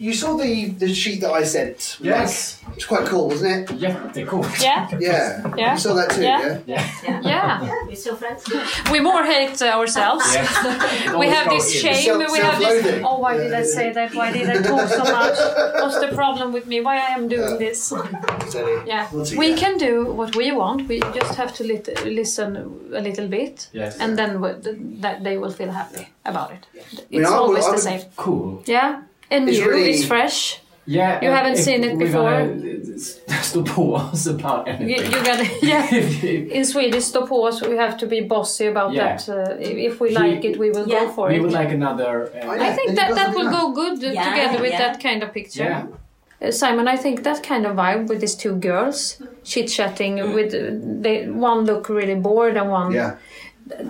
you 0.05 0.13
saw 0.21 0.29
the 0.43 0.51
the 0.83 0.89
sheet 1.01 1.19
that 1.23 1.33
I 1.41 1.43
sent. 1.55 1.79
Yes. 2.11 2.31
Like, 2.63 2.75
it's 2.77 2.85
quite 2.91 3.05
cool, 3.11 3.25
wasn't 3.31 3.53
it? 3.57 3.63
Jättecool. 3.83 4.43
Yeah. 4.67 4.81
Yeah. 5.07 5.53
Yeah. 5.61 5.73
You 5.73 5.79
saw 5.85 5.93
that 5.99 6.09
too, 6.15 6.21
Yeah. 6.23 6.39
yeah. 6.73 6.83
Yeah. 7.07 7.21
Yeah. 7.31 7.85
We're 7.87 7.95
so 8.07 8.13
friends. 8.21 8.41
We 8.93 8.99
more 9.09 9.23
hate 9.33 9.57
uh, 9.61 9.77
ourselves. 9.79 10.25
we 11.21 11.27
have 11.35 11.47
this 11.55 11.67
shame. 11.83 12.03
Self- 12.05 12.31
we 12.35 12.39
have 12.47 12.57
this. 12.59 13.03
Oh, 13.07 13.17
why 13.23 13.33
did 13.43 13.53
I 13.61 13.63
say 13.77 13.87
that? 13.97 14.09
Why 14.19 14.27
did 14.37 14.47
I 14.55 14.57
talk 14.71 14.87
so 14.99 15.03
much? 15.19 15.37
What's 15.81 15.99
the 16.05 16.11
problem 16.21 16.47
with 16.57 16.65
me? 16.71 16.77
Why 16.87 16.95
I 17.07 17.09
am 17.17 17.23
doing 17.35 17.53
this? 17.65 17.79
Yeah. 18.91 19.07
Once 19.13 19.31
We 19.41 19.47
again. 19.53 19.57
can 19.63 19.73
do 19.87 19.93
what 20.19 20.35
we 20.35 20.47
want. 20.61 20.87
We 20.91 20.97
just 21.19 21.33
have 21.41 21.51
to 21.57 21.63
lit- 21.71 22.05
listen 22.19 22.49
a 22.99 23.01
little 23.07 23.27
bit, 23.37 23.55
Yes. 23.73 23.97
and 24.03 24.11
then 24.19 24.31
we- 24.41 24.57
th- 24.65 24.77
that 25.05 25.23
they 25.25 25.35
will 25.41 25.51
feel 25.59 25.71
happy 25.81 26.03
about 26.31 26.49
it. 26.57 26.63
mean, 26.73 27.21
It's 27.21 27.29
I 27.29 27.33
would- 27.33 27.43
always 27.45 27.65
I 27.65 27.67
the 27.67 27.73
would- 27.75 27.89
same. 27.89 28.01
Cool. 28.15 28.63
Yeah. 28.65 28.91
And 29.31 29.49
It's 29.49 29.59
new, 29.59 29.69
really- 29.69 29.91
it's 29.91 30.05
fresh. 30.05 30.59
Yeah. 30.85 31.19
You 31.23 31.31
haven't 31.31 31.53
if 31.53 31.59
seen 31.63 31.83
it 31.83 31.95
we're 31.97 32.05
before? 32.07 32.31
gonna 32.31 32.71
Stå 33.43 33.63
på 33.65 33.93
oss 33.95 34.27
about 34.27 34.67
anything. 34.67 35.11
you 35.11 35.23
gotta, 35.23 35.45
yeah. 35.61 35.95
In 36.57 36.65
Swedish, 36.65 37.03
stå 37.03 37.27
på 37.27 37.43
oss. 37.43 37.61
We 37.61 37.77
have 37.77 37.97
to 37.97 38.07
be 38.07 38.21
bossy 38.21 38.67
about 38.67 38.93
Yeah. 38.93 39.17
that. 39.17 39.29
Uh, 39.29 39.55
if 39.59 39.99
we 40.01 40.09
like 40.09 40.43
it, 40.49 40.57
we 40.59 40.69
will 40.71 40.85
go 40.85 41.07
for 41.15 41.27
we 41.29 41.35
it. 41.35 41.37
We 41.37 41.45
would 41.45 41.53
like 41.61 41.71
another. 41.75 42.29
Uh, 42.43 42.67
I 42.67 42.73
think 42.73 42.95
that 42.95 43.15
that 43.15 43.33
will 43.35 43.49
go 43.49 43.71
good 43.73 44.01
Yeah, 44.03 44.23
together 44.29 44.59
with 44.61 44.71
yeah. 44.71 44.77
that 44.85 44.99
kind 45.03 45.23
of 45.23 45.29
picture. 45.33 45.63
Yeah. 45.69 45.85
Uh, 46.41 46.51
Simon, 46.51 46.87
I 46.87 46.97
think 46.97 47.23
that 47.23 47.39
kind 47.43 47.65
of 47.65 47.75
vibe 47.75 48.07
with 48.09 48.19
these 48.19 48.35
two 48.35 48.55
girls 48.55 49.21
chit-chatting 49.43 50.33
with 50.35 50.53
uh, 50.53 50.59
they, 51.03 51.27
one 51.27 51.65
look 51.65 51.89
really 51.89 52.15
bored 52.15 52.57
and 52.57 52.69
one... 52.71 52.91
Yeah. 52.95 53.11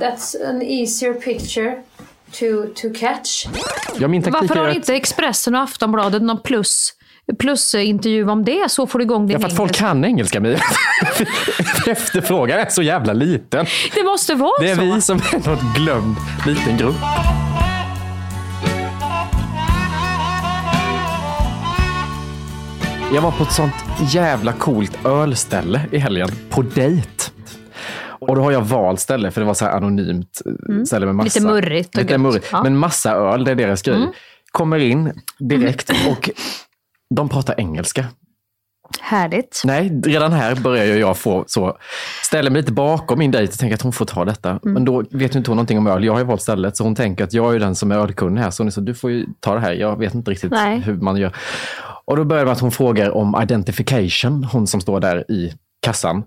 That's 0.04 0.36
an 0.36 0.62
easier 0.62 1.14
picture 1.14 1.72
to, 2.40 2.46
to 2.76 2.88
catch. 3.00 3.46
Ja, 4.00 4.08
min 4.08 4.24
taktik 4.24 4.42
Varför 4.42 4.56
är 4.56 4.60
har 4.60 4.68
att- 4.70 4.76
inte 4.76 4.96
Expressen 4.96 5.56
och 5.56 5.62
Aftonbladet 5.62 6.22
någon 6.22 6.42
plus, 6.42 6.94
plus 7.40 7.74
eh, 7.76 7.88
intervju 7.90 8.30
om 8.30 8.46
det? 8.46 8.72
Så 8.72 8.88
får 8.88 9.00
du 9.00 9.06
igång 9.06 9.28
din 9.28 9.34
Ja, 9.34 9.40
för 9.40 9.48
att 9.48 9.56
folk 9.56 9.70
engelska. 9.72 9.86
kan 9.88 10.06
engelska, 10.06 10.40
Mia. 10.40 10.60
Efterfrågan 11.88 12.60
är 12.60 12.70
så 12.70 12.82
jävla 12.82 13.14
liten. 13.14 13.66
Det 13.96 14.04
måste 14.04 14.36
vara 14.36 14.52
Det 14.62 14.70
är 14.72 14.76
så. 14.76 14.82
vi 14.82 15.02
som 15.02 15.18
är 15.18 15.50
något 15.50 15.76
glömd 15.76 16.16
liten 16.46 16.78
grupp. 16.78 16.96
Jag 23.14 23.22
var 23.22 23.32
på 23.32 23.44
ett 23.44 23.52
sånt 23.52 23.74
jävla 24.14 24.54
coolt 24.54 25.06
ölställe 25.06 25.82
i 25.92 25.98
helgen. 25.98 26.30
På 26.50 26.62
dejt. 26.62 27.08
Och 28.22 28.36
då 28.36 28.42
har 28.42 28.52
jag 28.52 28.62
valt 28.62 29.00
ställe 29.00 29.32
för 29.32 29.42
det 29.42 29.48
var 29.48 29.54
så 29.54 29.66
här 29.66 29.72
anonymt 29.72 30.42
Mm. 30.70 30.86
ställe 30.86 31.06
med 31.06 31.16
massa... 31.16 31.40
Lite 31.40 31.54
murrigt 31.54 31.96
och 31.96 32.02
Lite 32.02 32.18
murrigt. 32.18 32.48
Ja. 32.52 32.64
Men 32.64 32.78
massa 32.78 33.12
öl, 33.12 33.44
det 33.44 33.52
är 33.52 33.56
deras 33.56 33.82
grej. 33.82 33.96
Mm. 33.96 34.10
Kommer 34.52 34.80
in 34.80 35.12
direkt 35.40 35.92
och 36.10 36.30
de 37.16 37.30
pratar 37.30 37.60
engelska. 37.60 38.06
Härligt. 39.00 39.62
Nej, 39.66 40.02
redan 40.06 40.34
här 40.34 40.56
börjar 40.56 40.86
jag 40.86 41.18
få 41.18 41.44
så. 41.48 41.78
Ställer 42.24 42.52
mig 42.52 42.62
lite 42.62 42.72
bakom 42.74 43.20
min 43.20 43.32
dejt 43.32 43.54
och 43.54 43.60
tänker 43.60 43.76
att 43.76 43.82
hon 43.82 43.94
får 43.94 44.06
ta 44.06 44.26
detta. 44.26 44.50
Mm. 44.50 44.60
Men 44.74 44.86
då 44.86 45.04
vet 45.12 45.36
ju 45.36 45.38
inte 45.38 45.52
hon 45.52 45.56
någonting 45.56 45.78
om 45.78 45.88
öl. 45.88 46.04
Jag 46.04 46.14
har 46.14 46.20
ju 46.20 46.26
valt 46.26 46.42
stället 46.42 46.78
så 46.78 46.84
hon 46.84 46.96
tänker 46.96 47.24
att 47.24 47.34
jag 47.34 47.56
är 47.56 47.60
den 47.60 47.76
som 47.76 47.92
är 47.92 47.96
ölkunnig 47.96 48.42
här. 48.42 48.52
Så 48.52 48.64
hon 48.64 48.68
är 48.68 48.72
så, 48.72 48.82
du 48.82 48.94
får 48.96 49.12
ju 49.12 49.26
ta 49.40 49.54
det 49.54 49.60
här. 49.60 49.74
Jag 49.74 50.00
vet 50.00 50.14
inte 50.14 50.32
riktigt 50.32 50.52
Nej. 50.52 50.80
hur 50.80 50.96
man 50.98 51.18
gör. 51.18 51.36
Och 52.06 52.18
då 52.18 52.24
börjar 52.24 52.42
det 52.44 52.46
med 52.46 52.54
att 52.54 52.60
hon 52.60 52.72
frågar 52.72 53.12
om 53.12 53.40
identification, 53.44 54.44
hon 54.44 54.68
som 54.68 54.82
står 54.82 55.00
där 55.00 55.32
i 55.32 55.54
kassan. 55.82 56.24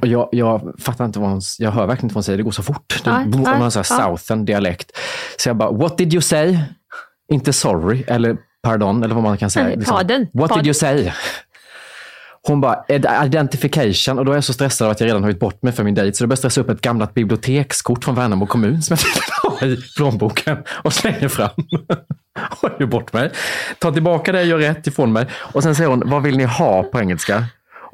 Och 0.00 0.06
jag, 0.06 0.28
jag 0.32 0.74
fattar 0.78 1.04
inte 1.04 1.18
vad 1.18 1.30
hon, 1.30 1.40
jag 1.58 1.70
hör 1.70 1.86
verkligen 1.86 2.04
inte 2.06 2.14
vad 2.14 2.18
hon 2.18 2.22
säger, 2.24 2.36
det 2.36 2.42
går 2.42 2.50
så 2.50 2.62
fort. 2.62 3.00
Det, 3.04 3.10
hon 3.10 3.46
har 3.46 3.54
en 3.54 3.62
här 3.62 3.82
southern 3.82 4.44
dialekt. 4.44 4.92
Så 5.38 5.48
jag 5.48 5.56
bara, 5.56 5.70
what 5.70 5.98
did 5.98 6.12
you 6.14 6.20
say? 6.22 6.58
Inte 7.32 7.52
sorry, 7.52 8.04
eller 8.06 8.36
pardon, 8.62 9.02
eller 9.02 9.14
vad 9.14 9.24
man 9.24 9.38
kan 9.38 9.50
säga. 9.50 9.64
Nej, 9.76 9.84
pardon. 9.86 10.26
What 10.32 10.48
Pardon. 10.48 10.58
did 10.58 10.66
you 10.66 10.74
say? 10.74 11.12
Hon 12.48 12.60
bara, 12.60 12.84
"Id- 12.88 13.26
identification. 13.26 14.18
Och 14.18 14.24
då 14.24 14.32
är 14.32 14.36
jag 14.36 14.44
så 14.44 14.52
stressad 14.52 14.86
av 14.86 14.90
att 14.92 15.00
jag 15.00 15.06
redan 15.06 15.22
har 15.22 15.30
gjort 15.30 15.38
bort 15.40 15.62
mig 15.62 15.72
för 15.72 15.84
min 15.84 15.94
dejt. 15.94 16.16
Så 16.16 16.24
då 16.24 16.28
börjar 16.28 16.32
jag 16.32 16.38
stressa 16.38 16.60
upp 16.60 16.70
ett 16.70 16.80
gammalt 16.80 17.14
bibliotekskort 17.14 18.04
från 18.04 18.14
Värnamo 18.14 18.46
kommun 18.46 18.82
som 18.82 18.94
jag 18.94 19.00
fick 19.00 19.22
ha 19.42 19.66
i 19.66 19.76
plånboken 19.96 20.58
och 20.68 20.92
slänger 20.92 21.28
fram. 21.28 21.50
och 22.62 22.70
gör 22.80 22.86
bort 22.86 23.12
mig. 23.12 23.30
Tar 23.78 23.92
tillbaka 23.92 24.32
det, 24.32 24.42
gör 24.42 24.58
rätt 24.58 24.86
ifrån 24.86 25.12
mig. 25.12 25.26
Och 25.34 25.62
sen 25.62 25.74
säger 25.74 25.90
hon, 25.90 26.02
vad 26.06 26.22
vill 26.22 26.36
ni 26.36 26.44
ha 26.44 26.82
på 26.82 27.00
engelska? 27.00 27.44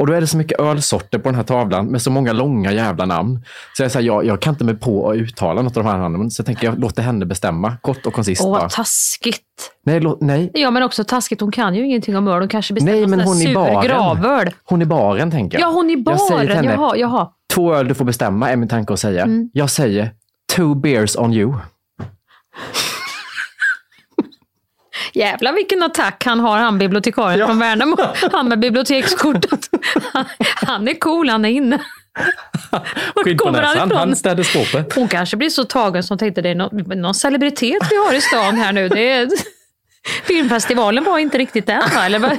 Och 0.03 0.07
då 0.09 0.13
är 0.15 0.21
det 0.21 0.27
så 0.27 0.37
mycket 0.37 0.61
ölsorter 0.61 1.19
på 1.19 1.29
den 1.29 1.35
här 1.35 1.43
tavlan 1.43 1.87
med 1.87 2.03
så 2.03 2.11
många 2.11 2.33
långa 2.33 2.73
jävla 2.73 3.05
namn. 3.07 3.45
Så 3.77 3.83
jag 3.83 3.91
säger, 3.93 4.07
jag, 4.07 4.25
jag 4.25 4.41
kan 4.41 4.53
inte 4.55 4.65
mig 4.65 4.75
på 4.75 5.11
att 5.11 5.17
uttala 5.17 5.63
något 5.63 5.77
av 5.77 5.85
de 5.85 5.91
här 5.91 5.99
namnen. 5.99 6.31
Så 6.31 6.41
jag 6.41 6.47
tänker, 6.47 6.67
jag 6.67 6.79
låter 6.79 7.03
henne 7.03 7.27
bestämma. 7.27 7.77
Kort 7.83 8.07
och 8.07 8.13
koncist 8.15 8.43
Åh, 8.45 8.51
bara. 8.53 8.61
vad 8.61 8.71
taskigt. 8.71 9.41
Nej, 9.87 10.01
lå, 10.01 10.19
nej, 10.21 10.51
Ja, 10.55 10.71
men 10.71 10.83
också 10.83 11.05
taskigt. 11.05 11.41
Hon 11.41 11.51
kan 11.53 11.75
ju 11.75 11.87
ingenting 11.87 12.17
om 12.17 12.29
öl. 12.29 12.39
Hon 12.41 12.49
kanske 12.49 12.75
bestämmer 12.75 12.99
Nej, 12.99 13.07
men 13.07 13.21
hon 13.21 13.39
där 13.39 13.55
baren. 13.55 13.87
gravöl. 13.87 14.51
hon 14.65 14.83
i 14.83 14.87
baren 14.87 15.31
tänker 15.31 15.59
jag. 15.59 15.69
Ja, 15.69 15.73
hon 15.73 15.91
i 15.91 16.03
Jag 16.07 16.21
säger 16.21 16.41
till 16.41 16.49
baren. 16.49 16.65
henne, 16.69 16.73
Jaha, 16.83 16.97
jaha. 16.97 17.29
Två 17.55 17.75
öl 17.75 17.89
du 17.89 17.95
får 17.95 18.05
bestämma 18.05 18.51
är 18.51 18.57
min 18.57 18.69
tanke 18.69 18.93
att 18.93 19.01
säga. 19.01 19.23
Mm. 19.23 19.51
Jag 19.53 19.71
säger 19.71 20.11
two 20.57 20.75
beers 20.75 21.17
on 21.17 21.33
you. 21.33 21.55
Jävlar 25.15 25.53
vilken 25.53 25.83
attack 25.83 26.25
han 26.25 26.41
har, 26.41 26.59
han 26.59 26.79
bibliotekarien 26.79 27.47
från 27.47 27.59
Värnamo. 27.59 27.97
Han 28.33 28.49
med 28.49 28.59
bibliotekskortet. 28.61 29.69
Han, 30.13 30.25
han 30.55 30.89
är 30.89 30.95
cool, 30.95 31.29
han 31.29 31.45
är 31.45 31.49
inne. 31.49 31.79
Skinn 33.25 33.39
på 33.39 33.45
han 33.45 33.53
näsan, 33.55 33.89
ifrån? 33.89 33.99
han 33.99 34.17
städade 34.17 34.45
skåpet. 34.45 34.95
Hon 34.95 35.09
kanske 35.09 35.37
blir 35.37 35.49
så 35.49 35.65
tagen 35.65 36.03
som 36.03 36.19
tänkte 36.19 36.43
det 36.43 36.49
är 36.49 36.55
någon, 36.55 37.01
någon 37.01 37.15
celebritet 37.15 37.83
vi 37.91 37.97
har 37.97 38.15
i 38.15 38.21
stan 38.21 38.57
här 38.57 38.73
nu. 38.73 38.89
Det 38.89 39.11
är, 39.11 39.29
filmfestivalen 40.25 41.05
var 41.05 41.19
inte 41.19 41.39
riktigt 41.39 41.67
den 41.67 41.83
va? 41.95 42.05
Eller 42.07 42.19
vad? 42.19 42.37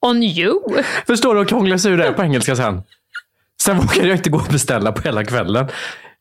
On 0.00 0.22
you? 0.22 0.82
Förstår 1.06 1.34
du 1.34 1.40
hur 1.40 1.46
krånglig 1.46 1.86
ur 1.86 1.96
det 1.96 2.12
på 2.12 2.22
engelska 2.22 2.56
sen? 2.56 2.82
Sen 3.62 3.76
vågade 3.76 4.08
jag 4.08 4.16
inte 4.16 4.30
gå 4.30 4.38
och 4.38 4.52
beställa 4.52 4.92
på 4.92 5.02
hela 5.02 5.24
kvällen. 5.24 5.68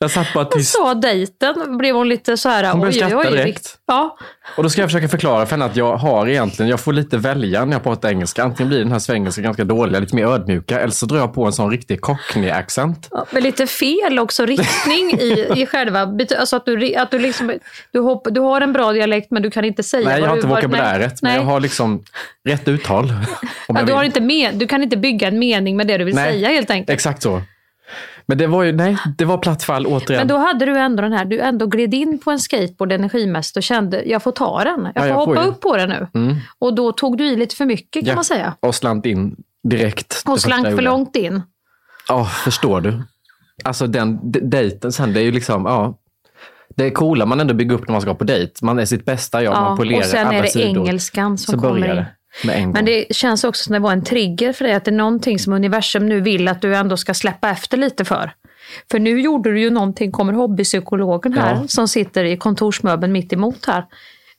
Jag 0.01 0.11
satt 0.11 0.33
bara 0.33 0.45
tyst. 0.45 0.71
sa 0.71 0.93
dejten, 0.93 1.77
blev 1.77 1.95
hon 1.95 2.09
lite 2.09 2.37
så 2.37 2.49
här... 2.49 2.71
Hon 2.71 2.79
började 2.79 3.07
skratta 3.07 3.29
direkt. 3.29 3.77
Ja, 3.87 4.17
Och 4.57 4.63
då 4.63 4.69
ska 4.69 4.81
jag 4.81 4.89
försöka 4.89 5.07
förklara 5.07 5.45
för 5.45 5.51
henne 5.51 5.65
att 5.65 5.75
jag 5.75 5.97
har 5.97 6.27
egentligen, 6.27 6.69
jag 6.69 6.79
får 6.79 6.93
lite 6.93 7.17
välja 7.17 7.65
när 7.65 7.73
jag 7.73 7.83
pratar 7.83 8.09
engelska. 8.09 8.43
Antingen 8.43 8.69
blir 8.69 8.79
den 8.79 8.91
här 8.91 8.99
svengelska 8.99 9.41
ganska 9.41 9.63
dåliga, 9.63 9.99
lite 9.99 10.15
mer 10.15 10.25
ödmjuka, 10.25 10.79
eller 10.79 10.91
så 10.91 11.05
drar 11.05 11.17
jag 11.17 11.33
på 11.33 11.45
en 11.45 11.53
sån 11.53 11.71
riktig 11.71 12.01
cockney-accent. 12.01 13.07
Ja, 13.11 13.25
men 13.31 13.43
lite 13.43 13.67
fel 13.67 14.19
också 14.19 14.45
riktning 14.45 15.13
i, 15.19 15.47
i 15.55 15.65
själva... 15.65 15.99
Alltså 16.39 16.55
att 16.55 16.65
du, 16.65 16.95
att 16.95 17.11
du 17.11 17.19
liksom... 17.19 17.53
Du, 17.91 17.99
hopp, 17.99 18.27
du 18.31 18.41
har 18.41 18.61
en 18.61 18.73
bra 18.73 18.91
dialekt 18.91 19.31
men 19.31 19.41
du 19.41 19.51
kan 19.51 19.65
inte 19.65 19.83
säga 19.83 20.09
Nej, 20.09 20.21
jag 20.21 20.27
har 20.27 20.35
inte 20.35 20.47
vokabuläret, 20.47 21.21
men 21.21 21.35
jag 21.35 21.43
har 21.43 21.59
liksom 21.59 22.03
rätt 22.47 22.67
uttal. 22.67 23.13
Ja, 23.67 23.83
du, 23.83 23.93
har 23.93 24.03
inte 24.03 24.21
med, 24.21 24.55
du 24.55 24.67
kan 24.67 24.83
inte 24.83 24.97
bygga 24.97 25.27
en 25.27 25.39
mening 25.39 25.77
med 25.77 25.87
det 25.87 25.97
du 25.97 26.03
vill 26.03 26.15
Nej, 26.15 26.33
säga 26.33 26.49
helt 26.49 26.71
enkelt. 26.71 26.89
Exakt 26.89 27.23
så. 27.23 27.41
Men 28.25 28.37
det 28.37 28.47
var 28.47 28.63
ju, 28.63 28.71
nej, 28.71 28.97
det 29.17 29.25
var 29.25 29.37
platt 29.37 29.63
fall 29.63 29.85
återigen. 29.87 30.19
Men 30.19 30.27
då 30.27 30.37
hade 30.37 30.65
du 30.65 30.77
ändå 30.77 31.01
den 31.01 31.13
här, 31.13 31.25
du 31.25 31.39
ändå 31.39 31.65
gled 31.65 31.93
in 31.93 32.19
på 32.19 32.31
en 32.31 32.39
skateboard 32.39 32.91
energimässigt 32.91 33.57
och 33.57 33.63
kände, 33.63 34.03
jag 34.05 34.23
får 34.23 34.31
ta 34.31 34.63
den. 34.63 34.81
Jag 34.83 34.91
Ja, 34.95 34.99
får 35.01 35.07
jag 35.07 35.15
får 35.15 35.25
hoppa 35.25 35.43
ju. 35.43 35.47
upp 35.49 35.61
på 35.61 35.77
den 35.77 35.89
nu. 35.89 36.07
Mm. 36.13 36.35
Och 36.59 36.73
då 36.75 36.91
tog 36.91 37.17
du 37.17 37.25
i 37.27 37.35
lite 37.35 37.55
för 37.55 37.65
mycket 37.65 38.01
kan 38.01 38.09
Ja, 38.09 38.15
man 38.15 38.23
säga. 38.23 38.53
Och 38.59 38.75
slant 38.75 39.05
in 39.05 39.35
direkt. 39.63 40.23
Och 40.27 40.39
slank 40.39 40.67
jag 40.67 40.75
för 40.75 40.81
långt 40.81 41.15
in. 41.15 41.41
Ja, 42.07 42.25
förstår 42.25 42.81
du. 42.81 43.01
Alltså 43.63 43.87
den 43.87 44.19
dejten 44.49 44.91
sen, 44.91 45.13
det 45.13 45.19
är 45.19 45.23
ju 45.23 45.31
liksom, 45.31 45.65
ja. 45.65 45.97
Det 46.75 46.85
är 46.85 46.89
coola 46.89 47.25
man 47.25 47.39
ändå 47.39 47.53
bygger 47.53 47.75
upp 47.75 47.87
när 47.87 47.91
man 47.91 48.01
ska 48.01 48.13
på 48.13 48.23
dejt. 48.23 48.53
Man 48.61 48.79
är 48.79 48.85
sitt 48.85 49.05
bästa 49.05 49.43
jag, 49.43 49.53
man 49.53 49.77
polerar 49.77 49.99
och 49.99 50.05
sen 50.05 50.27
alla 50.27 50.37
är 50.37 50.41
det 50.41 50.47
sidor. 50.47 50.67
engelskan 50.67 51.37
som 51.37 51.53
Så 51.55 51.61
kommer 51.67 51.97
in. 51.99 52.05
Men 52.73 52.85
det 52.85 53.15
känns 53.15 53.43
också 53.43 53.63
som 53.63 53.73
det 53.73 53.79
var 53.79 53.91
en 53.91 54.03
trigger 54.03 54.53
för 54.53 54.65
dig, 54.65 54.73
att 54.73 54.85
det 54.85 54.91
är 54.91 54.95
någonting 54.95 55.39
som 55.39 55.53
universum 55.53 56.05
nu 56.09 56.21
vill 56.21 56.47
att 56.47 56.61
du 56.61 56.75
ändå 56.75 56.97
ska 56.97 57.13
släppa 57.13 57.49
efter 57.49 57.77
lite 57.77 58.05
för. 58.05 58.31
För 58.91 58.99
nu 58.99 59.21
gjorde 59.21 59.51
du 59.51 59.59
ju 59.61 59.69
någonting, 59.69 60.11
kommer 60.11 60.33
hobbypsykologen 60.33 61.33
här, 61.33 61.55
Ja. 61.61 61.67
som 61.67 61.87
sitter 61.87 62.23
i 62.23 62.37
kontorsmöbeln 62.37 63.13
mitt 63.13 63.33
emot 63.33 63.65
här, 63.65 63.85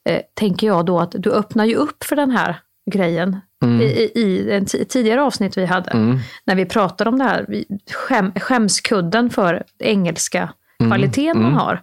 eh, 0.09 0.21
tänker 0.35 0.67
jag 0.67 0.87
då 0.87 1.01
att 1.01 1.15
du 1.19 1.33
öppnar 1.33 1.65
ju 1.65 1.75
upp 1.75 2.05
för 2.05 2.17
den 2.17 2.31
här 2.31 2.61
grejen. 2.91 3.41
Mm. 3.65 3.81
I, 3.81 3.85
i, 3.85 4.21
I 4.21 4.53
en 4.53 4.65
ti- 4.67 4.85
tidigare 4.85 5.23
avsnitt 5.23 5.57
vi 5.59 5.67
hade, 5.67 5.91
Mm. 5.91 6.19
när 6.45 6.55
vi 6.55 6.67
pratade 6.67 7.11
om 7.11 7.19
det 7.19 7.25
här, 7.25 7.47
skäm, 7.93 8.33
skämskudden 8.41 9.31
för 9.31 9.63
engelska 9.79 10.53
Mm. 10.81 10.91
kvaliteten 10.91 11.43
man 11.43 11.53
Mm. 11.53 11.59
har. 11.59 11.83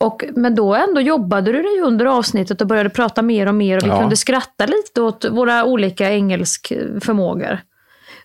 Och, 0.00 0.24
men 0.36 0.54
då 0.54 0.74
ändå 0.74 1.00
jobbade 1.00 1.52
du 1.52 1.62
dig 1.62 1.80
under 1.84 2.06
avsnittet 2.06 2.60
och 2.60 2.66
började 2.66 2.90
prata 2.90 3.22
mer 3.22 3.46
och 3.46 3.54
mer 3.54 3.76
och 3.76 3.82
vi 3.84 3.88
Ja. 3.88 4.00
kunde 4.00 4.16
skratta 4.16 4.66
lite 4.66 5.00
åt 5.02 5.24
våra 5.30 5.64
olika 5.64 6.10
engelsk 6.10 6.72
förmågor. 7.02 7.58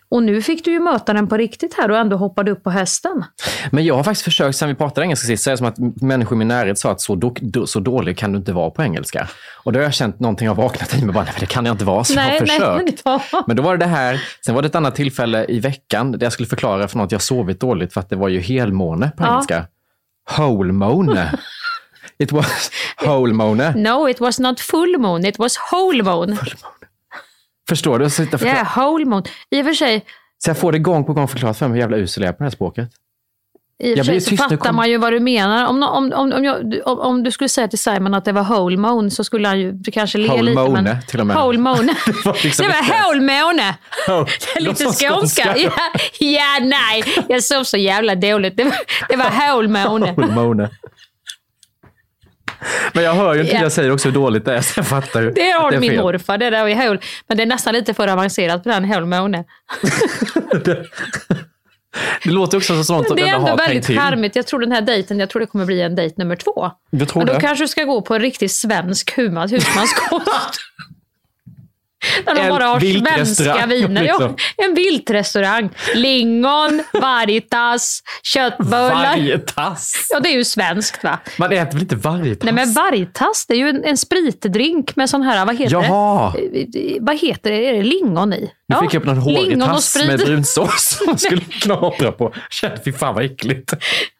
Och 0.08 0.22
nu 0.22 0.42
fick 0.42 0.64
du 0.64 0.70
ju 0.70 0.80
möta 0.80 1.12
den 1.12 1.26
på 1.28 1.36
riktigt 1.36 1.74
här 1.74 1.90
och 1.90 1.96
ändå 1.98 2.16
hoppade 2.16 2.50
upp 2.50 2.64
på 2.64 2.70
hästen. 2.70 3.24
Men 3.70 3.84
jag 3.84 3.94
har 3.94 4.02
faktiskt 4.04 4.24
försökt, 4.24 4.56
sen 4.56 4.68
vi 4.68 4.74
pratade 4.74 5.04
engelska 5.04 5.26
sist, 5.26 5.44
det 5.44 5.56
som 5.56 5.66
att 5.66 5.78
människor 6.02 6.36
i 6.36 6.38
min 6.38 6.48
närhet 6.48 6.78
sa 6.78 6.90
att 6.90 7.00
så, 7.00 7.14
do, 7.14 7.34
do, 7.40 7.66
så 7.66 7.80
dålig 7.80 8.18
kan 8.18 8.32
du 8.32 8.38
inte 8.38 8.52
vara 8.52 8.70
på 8.70 8.82
engelska. 8.82 9.28
Och 9.64 9.72
då 9.72 9.78
har 9.78 9.84
jag 9.84 9.94
känt 9.94 10.20
någonting 10.20 10.48
har 10.48 10.54
vaknat 10.54 10.94
i 10.98 11.04
mig, 11.04 11.14
bara, 11.14 11.24
nej 11.24 11.32
det 11.40 11.46
kan 11.46 11.66
jag 11.66 11.74
inte 11.74 11.84
vara, 11.84 12.04
så 12.04 12.14
jag 12.14 12.22
har 12.22 12.40
försökt. 12.40 13.02
ja. 13.04 13.20
Men 13.46 13.56
då 13.56 13.62
var 13.62 13.76
det 13.76 13.84
det 13.84 13.90
här. 13.90 14.22
Sen 14.46 14.54
var 14.54 14.62
det 14.62 14.68
ett 14.68 14.74
annat 14.74 14.94
tillfälle 14.94 15.44
i 15.48 15.60
veckan 15.60 16.12
där 16.12 16.22
jag 16.22 16.32
skulle 16.32 16.48
förklara 16.48 16.88
för 16.88 16.98
något 16.98 17.12
jag 17.12 17.22
sovit 17.22 17.60
dåligt 17.60 17.92
för 17.92 18.00
att 18.00 18.10
det 18.10 18.16
var 18.16 18.28
ju 18.28 18.40
helmåne 18.40 19.10
på 19.16 19.24
Ja. 19.24 19.30
engelska. 19.30 19.66
Whole 20.38 20.72
måne. 20.72 21.32
It 22.18 22.32
was 22.32 22.70
whole 23.04 23.32
måne. 23.32 23.72
No, 23.76 24.08
it 24.08 24.20
was 24.20 24.38
not 24.40 24.60
full 24.60 24.98
moon, 24.98 25.24
it 25.26 25.38
was 25.38 25.56
whole 25.72 26.02
moon. 26.02 26.38
Förstår 27.68 27.98
du? 27.98 28.10
Så, 28.10 28.22
jag 28.22 28.30
förklar- 28.30 28.48
Yeah, 28.54 28.78
whole 28.78 29.04
moon. 29.04 29.22
I 29.50 29.60
och 29.60 29.64
för 29.66 29.72
sig, 29.74 30.04
så 30.44 30.50
jag 30.50 30.58
får 30.58 30.72
det 30.72 30.78
gång 30.78 31.04
på 31.04 31.12
gång 31.12 31.28
förklarat 31.28 31.58
för 31.58 31.68
mig 31.68 31.74
hur 31.74 31.80
jävla 31.80 31.96
usel 31.96 32.22
jag 32.22 32.28
är 32.28 32.32
på 32.32 32.38
det 32.38 32.44
här 32.44 32.50
språket. 32.50 32.88
I 33.82 33.92
och 33.94 33.96
för 33.98 34.04
sig 34.04 34.20
så 34.20 34.30
tyst 34.30 34.42
fattar 34.42 34.56
kom- 34.56 34.76
man 34.76 34.90
ju 34.90 34.96
vad 34.98 35.12
du 35.12 35.20
menar. 35.20 35.66
Om, 35.66 35.82
om, 35.82 36.12
om, 36.12 36.32
om, 36.32 36.44
jag, 36.44 36.74
om, 36.84 36.98
om 36.98 37.22
du 37.22 37.30
skulle 37.30 37.48
säga 37.48 37.68
till 37.68 37.78
Simon 37.78 38.14
att 38.14 38.24
det 38.24 38.32
var 38.32 38.42
whole 38.42 38.76
moon 38.76 39.10
så 39.10 39.24
skulle 39.24 39.48
han 39.48 39.60
ju 39.60 39.74
kanske 39.92 40.18
le 40.18 40.28
Whole 40.28 40.42
lite. 40.42 40.54
måne, 40.62 40.82
men, 40.82 41.02
till 41.02 41.20
och 41.20 41.26
med. 41.26 41.36
Whole 41.36 41.58
måne. 41.58 41.94
Det 42.06 42.24
var 42.26 42.38
liksom 42.42 42.66
det 42.66 42.72
var 42.72 43.02
whole 43.02 43.20
måne. 43.20 43.76
Oh, 44.08 44.28
lite 44.60 44.84
skånska. 44.84 45.56
Ja, 45.56 45.70
ja, 46.20 46.58
nej. 46.62 47.04
Jag 47.28 47.44
sov 47.44 47.64
så 47.64 47.76
jävla 47.76 48.14
dåligt. 48.14 48.56
Det 48.56 48.64
var, 48.64 48.74
det 49.08 49.16
var 49.16 49.48
whole 49.48 49.68
måne. 49.68 50.70
Men 52.92 53.04
jag 53.04 53.14
hör 53.14 53.34
ju 53.34 53.40
inte, 53.40 53.52
Ja. 53.54 53.62
jag 53.62 53.72
säger 53.72 53.90
också 53.92 54.08
hur 54.08 54.14
dåligt 54.14 54.44
det 54.44 54.54
är, 54.56 54.60
så 54.60 54.72
jag 54.78 54.86
fattar 54.86 55.22
ju. 55.22 55.30
Det 55.30 55.50
har 55.50 55.72
är 55.72 55.80
min 55.80 55.90
fel. 55.90 56.02
morfar, 56.02 56.38
det 56.38 56.50
där 56.50 56.66
är 56.68 56.74
whole. 56.86 57.00
Men 57.28 57.36
det 57.36 57.42
är 57.42 57.46
nästan 57.46 57.74
lite 57.74 57.94
för 57.94 58.08
avancerat 58.08 58.62
på 58.64 58.68
den 58.68 59.08
måne. 59.08 59.44
Det 62.22 62.30
låter 62.30 62.56
också 62.56 62.74
som 62.74 62.84
sånt 62.84 63.06
som 63.08 63.16
Det 63.16 63.22
är 63.22 63.26
ändå 63.26 63.36
ändå 63.38 63.50
har 63.50 63.56
tänkt 63.56 63.68
väldigt 63.70 63.86
till. 63.86 63.98
charmigt. 63.98 64.36
Jag 64.36 64.46
tror 64.46 64.60
den 64.60 64.72
här 64.72 64.80
dejten, 64.80 65.18
jag 65.18 65.30
tror 65.30 65.40
det 65.40 65.46
kommer 65.46 65.64
bli 65.64 65.82
en 65.82 65.94
dejt 65.94 66.14
nummer 66.18 66.36
två. 66.36 66.70
Tror 67.06 67.08
Men 67.18 67.26
då 67.26 67.32
det. 67.32 67.40
kanske 67.40 67.64
du 67.64 67.68
ska 67.68 67.84
gå 67.84 68.00
på 68.02 68.14
en 68.14 68.20
riktigt 68.20 68.52
svensk 68.52 69.18
husmans, 69.18 69.52
husmanskost. 69.52 70.26
Där 72.24 72.34
de 72.34 72.40
En 72.40 72.50
bara 72.50 72.64
har 72.64 72.80
svenska 72.80 73.66
viner. 73.66 74.02
Ja, 74.04 74.12
liksom. 74.12 74.36
en 74.56 74.74
viltrestaurang. 74.74 75.70
Lingon, 75.94 76.82
Varitas, 76.92 78.00
köttbullar. 78.22 78.90
Varje 78.90 79.38
tass. 79.38 80.08
Ja, 80.10 80.20
det 80.20 80.28
är 80.28 80.32
ju 80.32 80.44
svenskt 80.44 81.04
va? 81.04 81.18
Man 81.38 81.52
äter 81.52 81.72
väl 81.72 81.82
inte 81.82 81.96
varje 81.96 82.34
tass? 82.34 82.44
Nej 82.44 82.54
men 82.54 82.72
Varitas, 82.72 83.46
det 83.46 83.54
är 83.54 83.58
ju 83.58 83.68
en, 83.68 83.84
en 83.84 83.96
spritdrink 83.96 84.96
med 84.96 85.10
sån 85.10 85.22
här, 85.22 85.46
vad 85.46 85.56
heter 85.58 85.72
Jaha. 85.72 86.32
det? 86.72 86.98
Vad 87.00 87.18
heter 87.18 87.50
det? 87.50 87.68
Är 87.68 87.72
det 87.72 87.82
lingon 87.82 88.32
i? 88.32 88.50
Nu 88.68 88.76
fick 88.80 88.94
jag 88.94 89.00
upp 89.00 89.06
någon 89.06 89.18
hårig 89.18 89.60
tass 89.60 89.96
med 90.06 90.18
brunsås 90.18 90.96
som 90.98 91.06
man 91.06 91.18
skulle 91.18 91.40
knapra 91.60 92.12
på. 92.12 92.34
Kände, 92.50 92.80
fy 92.84 92.92
fan 92.92 93.14
vad 93.14 93.24
äckligt. 93.24 93.72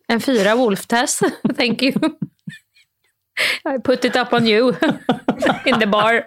En 0.09 0.21
fyra 0.21 0.55
wolf-test, 0.55 1.23
thank 1.59 1.83
you. 1.83 1.93
I 3.64 3.79
put 3.85 4.05
it 4.05 4.16
up 4.16 4.33
on 4.33 4.46
you 4.46 4.68
in 5.64 5.81
the 5.81 5.87
bar. 5.87 6.25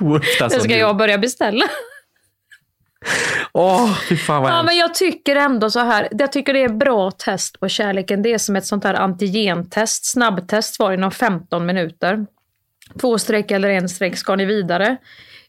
On 0.00 0.50
ska 0.50 0.76
jag 0.76 0.96
börja 0.96 1.18
beställa. 1.18 1.64
Åh, 3.52 3.94
fy 4.08 4.16
fan 4.16 4.42
vad 4.42 4.52
Ja, 4.52 4.62
men 4.62 4.76
jag 4.76 4.94
tycker 4.94 5.36
ändå 5.36 5.70
så 5.70 5.80
här. 5.80 6.08
Jag 6.10 6.32
tycker 6.32 6.52
det 6.52 6.62
är 6.62 6.68
bra 6.68 7.10
test 7.10 7.60
på 7.60 7.68
kärleken. 7.68 8.22
Det 8.22 8.32
är 8.32 8.38
som 8.38 8.56
ett 8.56 8.66
sånt 8.66 8.84
här 8.84 8.94
antigentest. 8.94 10.12
Snabbtest 10.12 10.78
var 10.78 10.92
inom 10.92 11.10
15 11.10 11.66
minuter. 11.66 12.26
Två 13.00 13.18
streck 13.18 13.50
eller 13.50 13.68
en 13.68 13.88
streck 13.88 14.16
ska 14.16 14.36
ni 14.36 14.44
vidare. 14.44 14.96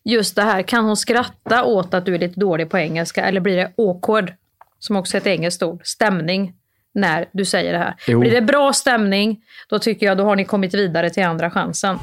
Just 0.04 0.36
det 0.36 0.42
här, 0.42 0.62
kan 0.62 0.86
hon 0.86 0.98
skratta 0.98 1.64
åt 1.64 1.94
att 1.94 2.06
du 2.06 2.16
är 2.16 2.20
lite 2.20 2.40
dålig 2.40 2.70
på 2.70 2.78
engelska 2.78 3.26
eller 3.26 3.42
blir 3.42 3.58
det 3.58 3.72
awkward, 3.78 4.34
som 4.80 4.96
också 4.96 5.18
är 5.18 5.22
ett 5.22 5.28
engelskt 5.28 5.64
ord, 5.64 5.82
stämning, 5.84 6.54
när 7.00 7.26
du 7.32 7.46
säger 7.46 7.72
det 7.74 7.80
här. 7.80 7.96
Jo. 8.08 8.20
Blir 8.20 8.32
det 8.32 8.42
bra 8.42 8.74
stämning, 8.74 9.40
då 9.70 9.80
tycker 9.80 10.06
jag 10.06 10.18
då 10.18 10.24
har 10.24 10.36
ni 10.36 10.46
kommit 10.46 10.74
vidare 10.74 11.10
till 11.10 11.24
andra 11.24 11.52
chansen. 11.52 12.00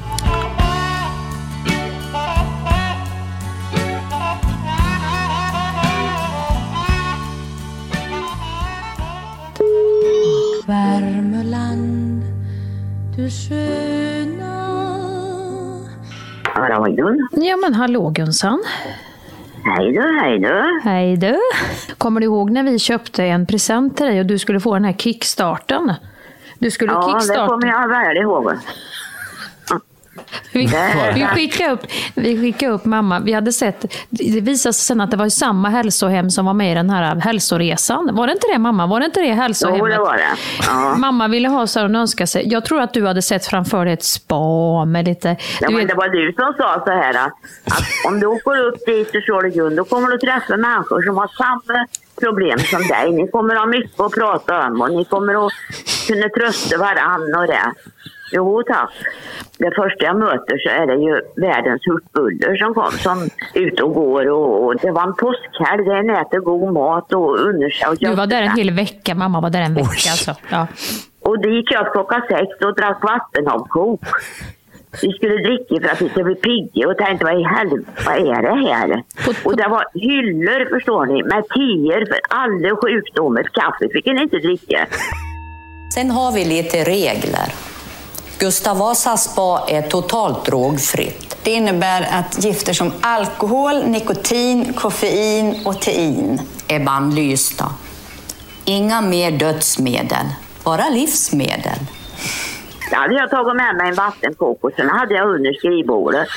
Värmeland, 10.67 12.23
du 13.15 13.29
sköna 13.29 14.57
Ja, 16.55 16.85
Gun. 16.87 17.27
Men 17.61 17.73
hallå 17.73 18.09
Gunsan. 18.09 18.63
Hej 19.75 19.93
du, 19.93 20.19
hej 20.19 20.39
du. 20.39 20.79
Hej 20.83 21.17
du. 21.17 21.37
Kommer 21.97 22.19
du 22.19 22.25
ihåg 22.25 22.51
när 22.51 22.63
vi 22.63 22.79
köpte 22.79 23.23
en 23.23 23.45
present 23.45 23.97
till 23.97 24.05
dig 24.05 24.19
och 24.19 24.25
du 24.25 24.37
skulle 24.39 24.59
få 24.59 24.73
den 24.73 24.85
här 24.85 24.93
kickstarten? 24.93 25.93
Du 26.59 26.71
skulle 26.71 26.91
Ja, 26.91 27.07
det 27.07 27.11
kickstarta. 27.13 27.47
kommer 27.47 27.67
jag 27.67 27.87
väl 27.87 28.17
ihåg. 28.17 28.51
Vi, 30.51 30.69
vi, 31.15 31.25
skickade 31.25 31.73
upp, 31.73 31.81
vi 32.15 32.41
skickade 32.41 32.71
upp 32.73 32.85
mamma. 32.85 33.19
Vi 33.19 33.33
hade 33.33 33.53
sett, 33.53 33.85
det 34.09 34.41
visade 34.41 34.73
sig 34.73 34.85
sen 34.85 35.01
att 35.01 35.11
det 35.11 35.17
var 35.17 35.29
samma 35.29 35.69
hälsohem 35.69 36.29
som 36.29 36.45
var 36.45 36.53
med 36.53 36.71
i 36.71 36.75
den 36.75 36.89
här 36.89 37.15
hälsoresan. 37.15 38.15
Var 38.15 38.27
det 38.27 38.33
inte 38.33 38.47
det 38.53 38.59
mamma? 38.59 38.87
Var 38.87 38.99
det 38.99 39.05
inte 39.05 39.21
det 39.21 39.33
hälsohemmet? 39.33 39.81
Jo, 39.81 39.87
det 39.87 39.97
var 39.97 40.13
det. 40.17 40.35
Ja. 40.67 40.95
Mamma 40.97 41.27
ville 41.27 41.47
ha 41.47 41.67
så 41.67 41.79
här, 41.79 41.85
hon 41.85 41.95
önskade 41.95 42.27
sig. 42.27 42.47
Jag 42.47 42.65
tror 42.65 42.81
att 42.81 42.93
du 42.93 43.07
hade 43.07 43.21
sett 43.21 43.45
framför 43.45 43.85
dig 43.85 43.93
ett 43.93 44.03
spa 44.03 44.85
med 44.85 45.05
lite... 45.05 45.35
Ja, 45.61 45.69
men 45.69 45.77
vet- 45.77 45.87
det 45.87 45.93
var 45.95 46.09
du 46.09 46.33
som 46.33 46.53
sa 46.57 46.83
så 46.85 46.91
här 46.91 47.09
att, 47.09 47.33
att 47.65 48.05
om 48.07 48.19
du 48.19 48.25
åker 48.27 48.57
upp 48.67 48.85
dit 48.85 49.11
du 49.13 49.49
Gun, 49.49 49.75
då 49.75 49.83
kommer 49.83 50.07
du 50.07 50.17
träffa 50.17 50.57
människor 50.57 51.01
som 51.01 51.17
har 51.17 51.27
samma 51.27 51.87
problem 52.21 52.59
som 52.59 52.87
dig. 52.87 53.11
Ni 53.11 53.27
kommer 53.27 53.55
ha 53.55 53.65
mycket 53.65 53.99
att 53.99 54.11
prata 54.11 54.67
om 54.67 54.81
och 54.81 54.91
ni 54.91 55.05
kommer 55.05 55.45
att 55.47 55.53
kunna 56.07 56.29
trösta 56.29 56.77
varandra 56.77 57.39
och 57.39 57.47
det. 57.47 57.73
Jo 58.31 58.63
tack. 58.67 58.91
Det 59.57 59.71
första 59.75 60.05
jag 60.05 60.19
möter 60.19 60.57
så 60.57 60.69
är 60.69 60.85
det 60.87 60.95
ju 60.95 61.21
världens 61.47 61.81
hurtbuller 61.87 62.55
som 62.57 62.73
kom 62.73 62.91
som 62.91 63.29
ute 63.53 63.83
och 63.83 63.93
går 63.93 64.29
och, 64.29 64.65
och 64.65 64.75
det 64.81 64.91
var 64.91 65.03
en 65.03 65.13
påskhelg 65.15 65.85
där 65.85 65.95
en 65.95 66.09
äter 66.09 66.39
god 66.39 66.73
mat 66.73 67.13
och 67.13 67.39
unnar 67.39 67.69
sig. 67.69 68.09
Du 68.09 68.15
var 68.15 68.27
där 68.27 68.41
en 68.41 68.57
hel 68.57 68.71
vecka. 68.71 69.15
Mamma 69.15 69.41
var 69.41 69.49
där 69.49 69.61
en 69.61 69.73
vecka. 69.73 70.09
Alltså. 70.11 70.35
Ja. 70.49 70.67
och 71.21 71.39
det 71.39 71.49
gick 71.49 71.71
jag 71.71 71.91
klockan 71.91 72.21
sex 72.29 72.47
och 72.65 72.75
drack 72.75 73.03
vattenavkok. 73.03 74.01
Vi 75.01 75.11
skulle 75.11 75.37
dricka 75.37 75.87
för 75.87 75.93
att 75.93 76.01
vi 76.01 76.09
skulle 76.09 76.25
bli 76.25 76.35
pigga 76.35 76.87
och 76.87 76.97
tänkte 76.97 77.25
vad 77.25 77.39
i 77.39 77.43
helvete, 77.43 77.91
vad 78.05 78.15
är 78.15 78.41
det 78.41 78.69
här? 78.69 79.03
Och 79.45 79.57
det 79.57 79.67
var 79.67 79.83
hyllor 79.93 80.69
förstår 80.75 81.05
ni 81.05 81.23
med 81.23 81.43
teer 81.47 82.05
för 82.05 82.19
alla 82.29 82.75
sjukdomar. 82.75 83.43
Kaffe 83.43 83.89
fick 83.93 84.07
en 84.07 84.19
inte 84.19 84.37
dricka. 84.37 84.87
Sen 85.93 86.11
har 86.11 86.31
vi 86.31 86.45
lite 86.45 86.77
regler. 86.77 87.47
Gustav 88.39 88.77
Vasas 88.77 89.23
spa 89.23 89.65
är 89.67 89.81
totalt 89.81 90.45
drogfritt. 90.45 91.37
Det 91.43 91.51
innebär 91.51 92.07
att 92.11 92.43
gifter 92.43 92.73
som 92.73 92.91
alkohol, 93.01 93.83
nikotin, 93.87 94.73
koffein 94.73 95.61
och 95.65 95.81
tein 95.81 96.41
är 96.67 96.79
bannlysta. 96.79 97.65
Inga 98.65 99.01
mer 99.01 99.31
dödsmedel, 99.31 100.25
bara 100.63 100.89
livsmedel. 100.89 101.79
Då 102.91 102.97
hade 102.97 103.13
jag 103.15 103.29
tagit 103.29 103.55
med 103.55 103.75
mig 103.75 103.89
en 103.89 103.95
vattenkok 103.95 104.63
och 104.63 104.71
sen 104.77 104.89
hade 104.89 105.13
jag 105.15 105.29
under 105.35 105.53
skrivbordet. 105.53 106.27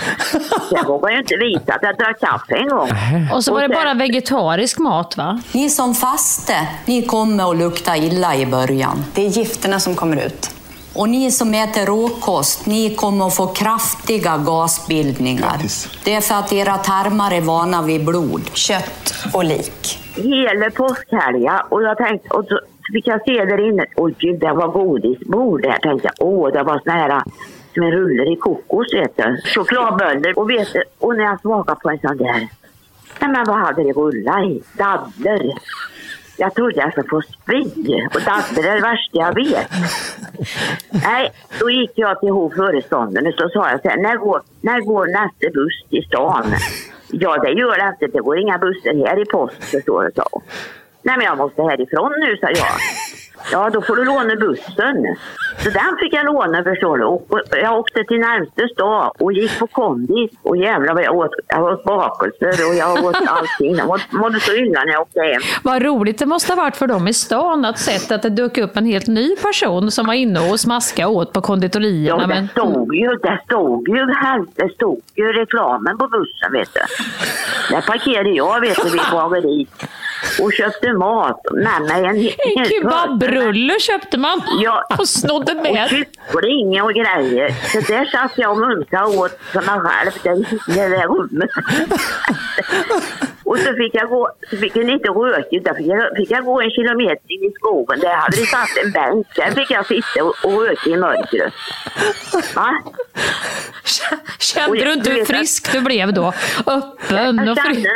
Jag 0.71 0.85
vågade 0.89 1.13
ju 1.15 1.19
inte 1.21 1.37
visa 1.37 1.73
att 1.75 1.83
jag 1.83 1.99
drack 1.99 2.21
kaffe 2.21 2.55
en 2.57 2.69
gång. 2.69 2.91
Och 3.35 3.45
så 3.45 3.53
var 3.53 3.61
det 3.61 3.67
sen- 3.69 3.75
bara 3.85 3.95
vegetarisk 3.95 4.79
mat 4.79 5.17
va? 5.17 5.41
Ni 5.53 5.71
som 5.71 5.95
faste, 5.95 6.69
ni 6.87 7.03
kommer 7.07 7.51
att 7.51 7.57
lukta 7.59 7.97
illa 7.97 8.37
i 8.37 8.47
början. 8.47 9.05
Det 9.15 9.27
är 9.27 9.29
gifterna 9.29 9.81
som 9.81 9.95
kommer 9.95 10.27
ut. 10.27 10.51
Och 11.01 11.09
ni 11.09 11.31
som 11.31 11.55
äter 11.55 11.87
råkost, 11.87 12.67
ni 12.67 12.95
kommer 12.95 13.27
att 13.27 13.37
få 13.37 13.47
kraftiga 13.47 14.39
gasbildningar. 14.39 15.59
Det 16.05 16.15
är 16.15 16.21
för 16.21 16.35
att 16.35 16.53
era 16.53 16.77
tarmar 16.77 17.33
är 17.33 17.41
vana 17.41 17.83
vid 17.83 18.05
blod. 18.05 18.51
Kött 18.55 19.15
och 19.35 19.45
lik. 19.45 19.99
Hela 20.17 20.71
påskhelgen 20.71 21.61
och 21.69 21.83
jag 21.83 21.97
tänkte, 21.99 22.29
och 22.29 22.45
så 22.45 22.61
fick 22.93 23.07
jag 23.07 23.25
se 23.25 23.45
där 23.45 23.69
inne, 23.69 23.87
oj 23.97 24.15
gud 24.19 24.41
det 24.41 24.53
var 24.53 24.69
godisbord 24.69 25.63
där. 25.63 25.79
Tänkte 25.83 26.11
jag, 26.17 26.29
åh 26.29 26.53
det 26.53 26.63
var 26.63 26.81
såna 26.85 26.95
här 26.97 27.23
som 27.75 27.83
en 27.83 27.91
ruller 27.91 28.33
i 28.33 28.37
kokos 28.37 28.95
vet 28.95 29.17
du. 29.17 29.41
Chokladböller 29.55 30.39
och 30.39 30.51
vet 30.51 30.73
du, 30.73 30.83
och 30.99 31.17
när 31.17 31.25
jag 31.25 31.41
smakade 31.41 31.81
på 31.81 31.91
en 31.91 31.99
sån 31.99 32.17
där, 32.17 32.49
nej 33.21 33.31
men 33.31 33.45
vad 33.47 33.59
hade 33.59 33.83
det 33.83 33.93
rullat 33.93 34.45
i? 34.45 34.63
Dadler. 34.79 35.53
Jag 36.41 36.55
trodde 36.55 36.77
jag 36.77 36.93
skulle 36.93 37.09
få 37.09 37.23
spy 37.23 37.63
och 38.15 38.21
det 38.55 38.61
är 38.61 38.75
det 38.75 38.81
värsta 38.81 39.19
jag 39.19 39.35
vet. 39.35 39.71
Nej, 40.91 41.33
då 41.61 41.71
gick 41.71 41.93
jag 41.95 42.21
till 42.21 42.29
hovföreståndaren 42.29 43.27
och 43.27 43.35
så 43.35 43.49
sa 43.49 43.71
jag 43.71 43.83
så 43.83 43.89
här, 43.89 43.97
när 43.97 44.17
går, 44.17 44.43
när 44.61 44.81
går 44.81 45.07
nästa 45.07 45.51
buss 45.55 45.89
till 45.91 46.05
stan? 46.07 46.55
Ja, 47.11 47.39
det 47.39 47.51
gör 47.51 47.77
det 47.79 47.89
inte. 47.89 48.17
Det 48.17 48.23
går 48.23 48.39
inga 48.39 48.59
bussar 48.59 49.07
här 49.07 49.23
i 49.23 49.25
post, 49.25 49.65
förstår 49.65 50.05
du, 50.05 50.11
sa 50.17 50.29
hon. 50.33 50.43
Nej, 51.03 51.17
men 51.17 51.27
jag 51.27 51.39
måste 51.39 51.63
härifrån 51.63 52.13
nu, 52.21 52.37
sa 52.37 52.47
jag. 52.47 52.75
Ja, 53.53 53.71
då 53.71 53.83
får 53.83 53.97
du 53.97 54.05
låna 54.05 54.37
bussen. 54.37 54.97
Så 55.59 55.71
den 55.71 55.97
fick 56.01 56.15
jag 56.15 56.25
låna, 56.25 56.65
förstår 56.65 56.99
du. 56.99 57.05
Och 57.05 57.41
jag 57.51 57.79
åkte 57.79 58.05
till 58.05 58.19
närmaste 58.21 58.69
stad 58.75 59.13
och 59.19 59.33
gick 59.33 59.59
på 59.59 59.67
kondis. 59.67 60.31
Och 60.43 60.57
jävlar 60.57 60.95
vad 60.95 61.03
jag 61.05 61.17
åt. 61.17 61.31
Jag 61.47 61.63
åt 61.65 61.85
bakelser 61.85 62.69
och 62.69 62.75
jag 62.75 63.05
åt 63.05 63.17
allting. 63.27 63.77
Jag 63.77 63.87
mådde, 63.87 64.03
mådde 64.11 64.41
så 64.41 64.53
illa 64.55 64.85
när 64.85 64.93
jag 64.93 65.03
åkte 65.03 65.21
hem. 65.21 65.41
Vad 65.63 65.83
roligt 65.83 66.19
det 66.19 66.27
måste 66.27 66.53
ha 66.53 66.57
varit 66.63 66.77
för 66.77 66.87
dem 66.87 67.09
i 67.09 67.15
stan 67.15 67.65
att 67.65 67.79
sett 67.79 68.11
att 68.13 68.23
det 68.23 68.31
dök 68.31 68.59
upp 68.59 68.77
en 68.77 68.87
helt 68.87 69.07
ny 69.07 69.37
person 69.37 69.91
som 69.91 70.07
var 70.07 70.15
inne 70.15 70.51
och 70.51 70.61
smaskade 70.61 71.09
åt 71.09 71.33
på 71.33 71.41
konditorierna. 71.41 72.21
Ja, 72.23 72.27
det 72.27 72.35
men- 72.35 72.49
stod 72.49 72.95
ju, 72.95 73.09
det 73.09 73.41
stod 73.45 73.89
ju, 73.89 74.13
här, 74.15 74.45
det 74.55 74.75
stod 74.75 75.01
ju 75.15 75.33
reklamen 75.33 75.99
på 75.99 76.09
bussen, 76.09 76.53
vet 76.53 76.69
du. 76.75 76.81
Där 77.75 77.81
parkerade 77.83 78.31
jag, 78.31 78.61
vet 78.61 78.77
du, 78.85 78.91
vid 78.91 79.01
bageriet 79.13 79.69
och 80.41 80.53
köpte 80.53 80.93
mat 80.93 81.41
mig. 81.53 82.05
En, 82.05 82.17
En 82.59 82.65
kebabrulle 82.65 83.81
köpte 83.81 84.19
man 84.19 84.43
Ja. 84.63 84.87
och 84.99 85.09
snodde 85.09 85.53
och 85.53 85.63
med. 85.63 85.89
kyckling 85.89 86.83
och 86.83 86.93
grejer. 86.93 87.55
Så 87.73 87.93
där 87.93 88.05
satt 88.05 88.33
jag 88.37 88.51
och 88.51 88.59
mumsade 88.59 89.17
åt 89.19 89.39
för 89.53 89.61
mig 89.63 89.81
själv 89.81 90.43
i 90.69 90.73
det 90.75 91.07
rummet. 91.07 91.51
Och 93.51 93.59
så 93.59 93.75
fick 93.75 93.95
jag 93.95 94.09
gå, 94.09 94.31
så 94.51 94.57
fick 94.57 94.77
jag 94.77 94.89
inte 94.89 95.09
röka 95.09 95.57
utan 95.57 95.75
fick 95.77 95.87
jag, 95.87 96.17
fick 96.17 96.31
jag 96.31 96.45
gå 96.45 96.61
en 96.61 96.71
kilometer 96.71 97.33
in 97.35 97.43
i 97.45 97.53
skogen. 97.55 98.01
Där 98.01 98.15
hade 98.15 98.37
det 98.37 98.47
satt 98.47 98.77
en 98.85 98.91
bänk. 98.93 99.27
Där 99.37 99.51
fick 99.51 99.71
jag 99.71 99.87
sitta 99.87 100.25
och, 100.25 100.35
och 100.45 100.63
röka 100.63 100.91
i 100.91 100.97
mörkret. 100.97 101.53
Va? 102.55 102.83
Kände 104.39 104.79
jag- 104.79 104.87
du 104.87 104.93
inte 104.93 105.11
hur 105.11 105.25
frisk 105.25 105.73
du 105.73 105.81
blev 105.81 106.13
då? 106.13 106.33
Öppen 106.67 107.49
och 107.49 107.59
frisk. 107.59 107.87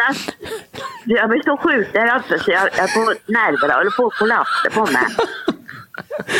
jag 1.04 1.28
blev 1.30 1.42
så 1.42 1.56
sjuk 1.56 1.92
där 1.92 2.16
uppe 2.18 2.38
så 2.44 2.50
jag, 2.50 2.62
jag 2.76 2.94
på 2.94 3.14
nerverna 3.26 3.74
höll 3.74 3.90
på 3.90 4.06
att 4.06 4.14
kollapsa 4.18 4.70
på 4.70 4.86
mig. 4.86 5.06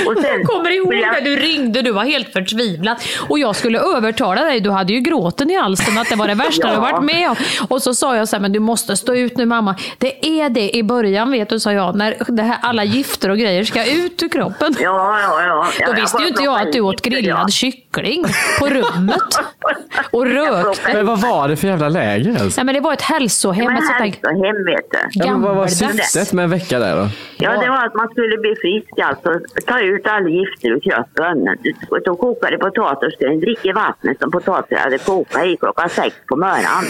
Och 0.07 0.15
sen, 0.23 0.25
Jag 0.25 0.45
kommer 0.47 0.71
ihåg 0.71 0.95
jag- 0.95 1.13
när 1.13 1.21
du 1.21 1.37
ringde, 1.37 1.83
du 1.83 1.93
var 1.93 2.05
helt 2.05 2.33
förtvivlad. 2.33 2.97
Och 3.29 3.39
jag 3.39 3.57
skulle 3.57 3.79
övertala 3.81 4.43
dig, 4.45 4.61
du 4.61 4.71
hade 4.71 4.93
ju 4.93 5.01
gråten 5.01 5.51
i 5.51 5.55
halsen 5.61 5.99
att 5.99 6.09
det 6.09 6.17
var 6.17 6.29
det 6.29 6.35
värsta 6.35 6.69
Ja. 6.69 6.75
du 6.75 6.81
varit 6.81 7.05
med 7.05 7.31
om. 7.31 7.37
Och 7.69 7.83
så 7.83 7.95
sa 7.95 8.17
jag 8.17 8.29
så 8.29 8.37
här, 8.37 8.41
men 8.41 8.53
du 8.53 8.59
måste 8.61 8.97
stå 8.97 9.15
ut 9.15 9.37
nu 9.37 9.47
mamma. 9.47 9.75
Det 9.99 10.27
är 10.41 10.51
det 10.51 10.77
i 10.77 10.83
början 10.83 11.31
vet 11.31 11.49
du, 11.49 11.61
sa 11.61 11.73
jag, 11.73 11.97
när 11.97 12.17
det 12.29 12.43
här, 12.43 12.59
alla 12.63 12.85
gifter 12.85 13.31
och 13.31 13.39
grejer 13.39 13.65
ska 13.65 13.85
ut 13.93 14.23
ur 14.23 14.29
kroppen. 14.29 14.77
Ja, 14.81 15.21
ja, 15.21 15.43
ja. 15.43 15.67
Då 15.87 15.93
Jag 15.93 16.01
visste 16.01 16.23
ju 16.23 16.29
inte 16.29 16.43
jag 16.43 16.61
att 16.61 16.73
du 16.73 16.81
åt 16.81 17.03
grillad 17.03 17.41
ja. 17.45 17.49
kyckling 17.49 18.25
på 18.59 18.67
rummet. 18.67 19.19
Och 20.11 20.27
rökte. 20.27 20.93
Men 20.95 21.07
vad 21.07 21.21
var 21.21 21.49
det 21.49 21.57
för 21.57 21.69
jävla 21.69 21.89
läger 21.89 22.31
ens? 22.31 22.57
Nej 22.57 22.65
men 22.67 22.75
det 22.75 22.81
var 22.81 22.93
ett 22.93 23.03
hälsohem. 23.03 23.73
Ett 23.73 23.85
sånt 23.85 23.99
där- 23.99 24.05
hälsohem 24.05 24.65
vet 24.65 24.91
du. 24.91 24.99
Ja, 25.13 25.27
men 25.31 25.43
vad 25.43 25.57
var 25.57 25.67
syftet 25.67 26.33
med 26.33 26.43
en 26.45 26.51
vecka 26.51 26.79
där 26.79 26.97
då? 26.97 27.09
Ja, 27.37 27.51
det 27.51 27.69
var 27.69 27.87
att 27.87 27.95
man 27.95 28.09
skulle 28.09 28.39
bli 28.39 28.55
frisk, 28.61 28.99
alltså 29.09 29.31
ta 29.67 29.81
ut 29.81 30.07
alla 30.07 30.29
gifter 30.29 30.69
ur 30.69 30.81
kroppen. 30.81 31.49
Och 31.91 31.99
så 32.05 32.17
kokade 32.17 32.59
potatis, 32.59 33.15
skulle 33.15 33.37
dricka 33.37 33.73
vattnet 33.73 34.19
som 34.21 34.31
potatisen 34.31 34.79
hade 34.79 34.99
kokat 34.99 35.45
i 35.45 35.57
klockan 35.57 35.89
sex 35.89 36.17
på 36.29 36.37
morgonen. 36.37 36.85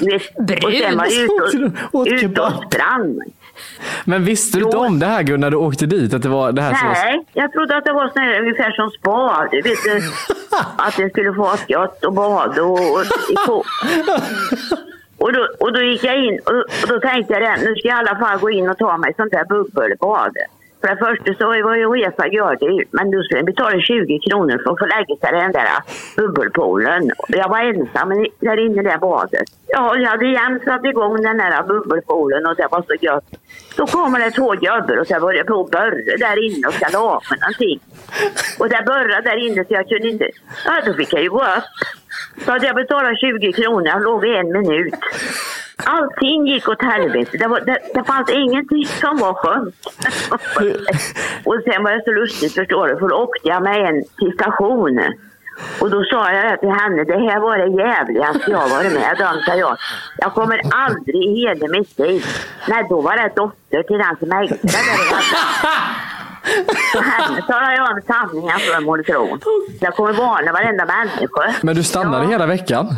Och 0.64 0.72
sen 0.72 0.96
var 0.96 1.04
det 1.06 1.14
ut 1.14 1.72
och, 1.92 2.06
ut 2.06 2.38
och 2.38 2.52
sprang. 2.72 3.20
Men 4.04 4.24
visste 4.24 4.58
du 4.58 4.64
inte 4.64 4.76
om 4.76 4.98
det 4.98 5.06
här 5.06 5.22
Gunnar, 5.22 5.38
när 5.38 5.50
du 5.50 5.56
åkte 5.56 5.86
dit? 5.86 6.14
Att 6.14 6.22
det 6.22 6.28
var 6.28 6.52
det 6.52 6.62
här 6.62 6.74
som 6.74 6.88
var... 6.88 6.94
Nej, 6.94 7.24
jag 7.32 7.52
trodde 7.52 7.76
att 7.76 7.84
det 7.84 7.92
var 7.92 8.08
sån 8.08 8.22
här, 8.22 8.40
ungefär 8.40 8.70
som 8.70 8.90
spa. 8.90 9.48
Du 9.50 9.62
vet, 9.62 9.86
eh, 9.86 10.02
att 10.86 10.96
det 10.96 11.10
skulle 11.10 11.34
få 11.34 11.42
ha 11.42 11.56
gott 11.68 12.04
och 12.04 12.12
bad 12.12 12.58
och, 12.58 12.72
och, 12.72 13.04
ko- 13.46 13.64
och, 15.18 15.32
då, 15.32 15.48
och 15.60 15.72
då 15.72 15.80
gick 15.82 16.04
jag 16.04 16.24
in 16.24 16.40
och, 16.44 16.52
och 16.82 16.88
då 16.88 17.00
tänkte 17.00 17.32
jag 17.32 17.42
det, 17.42 17.56
nu 17.64 17.74
ska 17.76 17.88
jag 17.88 17.96
i 18.04 18.08
alla 18.08 18.18
fall 18.18 18.38
gå 18.38 18.50
in 18.50 18.68
och 18.70 18.78
ta 18.78 18.96
mig 18.96 19.14
sånt 19.16 19.32
där 19.32 19.44
bubbelbad. 19.44 20.32
För 20.80 20.88
det 20.88 20.96
första 20.96 21.34
så 21.34 21.46
var 21.46 21.74
ju 21.74 21.86
Uefa 21.86 22.26
gör 22.26 22.56
det, 22.60 22.84
men 22.90 23.10
då 23.10 23.22
skulle 23.22 23.38
jag 23.38 23.46
betala 23.46 23.80
20 23.80 24.18
kronor 24.18 24.60
för 24.64 24.72
att 24.72 24.78
få 24.78 24.86
lägga 24.86 25.16
sig 25.16 25.38
i 25.38 25.40
den 25.40 25.52
där 25.52 25.68
bubbelpoolen. 26.16 27.10
Jag 27.28 27.48
var 27.48 27.58
ensam 27.58 28.08
där 28.40 28.58
inne 28.64 28.80
i 28.80 28.84
det 28.84 28.98
badet. 29.00 29.48
Ja, 29.66 29.96
jag 29.96 30.10
hade 30.10 30.26
jämt 30.26 30.64
satt 30.64 30.84
igång 30.84 31.22
den 31.22 31.38
där 31.38 31.62
bubbelpoolen 31.62 32.46
och 32.46 32.56
det 32.56 32.68
var 32.70 32.82
så 32.82 32.94
gött. 33.00 33.24
Då 33.76 33.86
kommer 33.86 34.18
det 34.20 34.30
två 34.30 34.50
gubbar 34.52 34.96
och 35.00 35.06
så 35.06 35.20
börjar 35.20 35.44
på 35.44 35.60
att 35.60 35.70
börja 35.70 36.16
där 36.16 36.38
inne 36.46 36.68
och 36.68 36.74
ska 36.74 36.88
laga 36.88 37.36
någonting. 37.40 37.80
Och 38.58 38.68
det 38.68 38.82
började 38.86 39.30
där 39.30 39.46
inne 39.46 39.64
så 39.64 39.74
jag 39.74 39.88
kunde 39.88 40.08
inte... 40.08 40.30
Ja, 40.64 40.82
då 40.86 40.94
fick 40.94 41.12
jag 41.12 41.22
ju 41.22 41.30
gå 41.30 41.42
upp. 41.42 41.64
Så 42.44 42.52
hade 42.52 42.66
jag 42.66 42.76
betalat 42.76 43.18
20 43.18 43.52
kronor, 43.52 43.86
jag 43.86 44.02
låg 44.02 44.26
i 44.26 44.36
en 44.36 44.52
minut. 44.52 44.94
Allting 45.84 46.46
gick 46.46 46.68
åt 46.68 46.82
helvete. 46.82 47.36
Det, 47.38 47.46
var, 47.46 47.60
det, 47.60 47.78
det 47.94 48.04
fanns 48.04 48.30
ingenting 48.30 48.86
som 48.86 49.16
var 49.18 49.34
skönt. 49.34 49.74
och 51.44 51.56
sen 51.64 51.82
var 51.84 51.90
det 51.92 52.02
så 52.04 52.10
lustigt 52.10 52.54
förstår 52.54 52.88
du, 52.88 52.98
för 52.98 53.08
då 53.08 53.16
åkte 53.16 53.48
jag 53.48 53.62
med 53.62 53.88
en 53.88 54.04
till 54.18 54.32
stationen. 54.34 55.12
Och 55.80 55.90
då 55.90 56.04
sa 56.04 56.32
jag 56.32 56.60
till 56.60 56.68
henne, 56.70 57.04
det 57.04 57.18
här 57.18 57.40
var 57.40 57.58
det 57.58 57.82
jävligaste 57.82 58.50
jag 58.50 58.68
varit 58.68 58.92
med 58.92 59.20
om, 59.20 59.40
sa 59.46 59.54
jag. 59.54 59.76
Jag 60.18 60.34
kommer 60.34 60.60
aldrig 60.70 61.16
i 61.24 61.40
hela 61.40 61.68
mitt 61.68 61.98
liv. 61.98 62.24
Nej, 62.68 62.86
då 62.88 63.00
var 63.00 63.16
det 63.16 63.32
dotter 63.36 63.82
till 63.82 63.98
den 63.98 64.16
som 64.18 64.32
ägde 64.32 64.56
det 64.62 64.68
där. 64.68 65.22
Så 66.92 67.00
henne 67.00 67.42
talar 67.42 67.72
jag 67.72 67.90
om 67.92 68.00
sanningen 68.06 68.58
för 68.58 68.80
må 68.80 68.96
du 68.96 69.02
tro. 69.02 69.38
Jag 69.80 69.94
kommer 69.94 70.12
varna 70.12 70.52
varenda 70.52 70.86
människa. 70.86 71.54
Men 71.62 71.76
du 71.76 71.82
stannade 71.82 72.26
hela 72.26 72.46
veckan? 72.46 72.94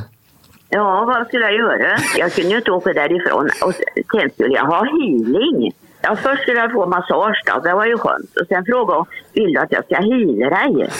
Ja, 0.70 1.04
vad 1.04 1.26
skulle 1.26 1.44
jag 1.44 1.54
göra? 1.54 1.96
Jag 2.18 2.32
kunde 2.32 2.50
ju 2.50 2.56
inte 2.56 2.70
åka 2.70 2.92
därifrån. 2.92 3.50
Och 3.64 3.74
sen 4.12 4.30
skulle 4.30 4.54
jag 4.54 4.64
ha 4.64 4.84
healing. 4.84 5.72
Ja, 6.02 6.16
först 6.16 6.42
skulle 6.42 6.60
jag 6.60 6.72
få 6.72 6.86
massage 6.86 7.42
då, 7.46 7.60
det 7.60 7.74
var 7.74 7.86
ju 7.86 7.98
skönt. 7.98 8.36
Och 8.40 8.46
sen 8.48 8.64
frågade 8.64 8.98
hon, 8.98 9.06
vill 9.32 9.52
du 9.52 9.58
att 9.60 9.72
jag 9.72 9.84
ska 9.84 9.94
heala 9.94 10.50
dig? 10.50 10.90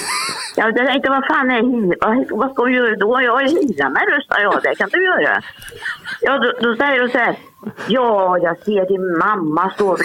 Jag 0.56 0.76
tänkte, 0.76 1.10
vad 1.10 1.26
fan 1.26 1.50
är 1.50 1.54
heal? 1.54 2.24
Vad, 2.30 2.50
ska 2.52 2.62
hon 2.62 2.72
göra 2.72 2.96
då? 2.96 3.20
Jag 3.22 3.38
healar 3.40 3.90
mig, 3.90 4.02
röstar 4.16 4.40
jag. 4.40 4.62
Det 4.62 4.74
kan 4.74 4.88
du 4.92 5.04
göra. 5.04 5.42
Ja, 6.20 6.38
då, 6.38 6.52
då 6.60 6.76
säger 6.76 7.00
hon 7.00 7.10
så 7.10 7.18
här, 7.18 7.36
ja, 7.88 8.38
jag 8.38 8.58
ser 8.58 8.88
din 8.88 9.18
mamma 9.18 9.70
stå 9.70 9.96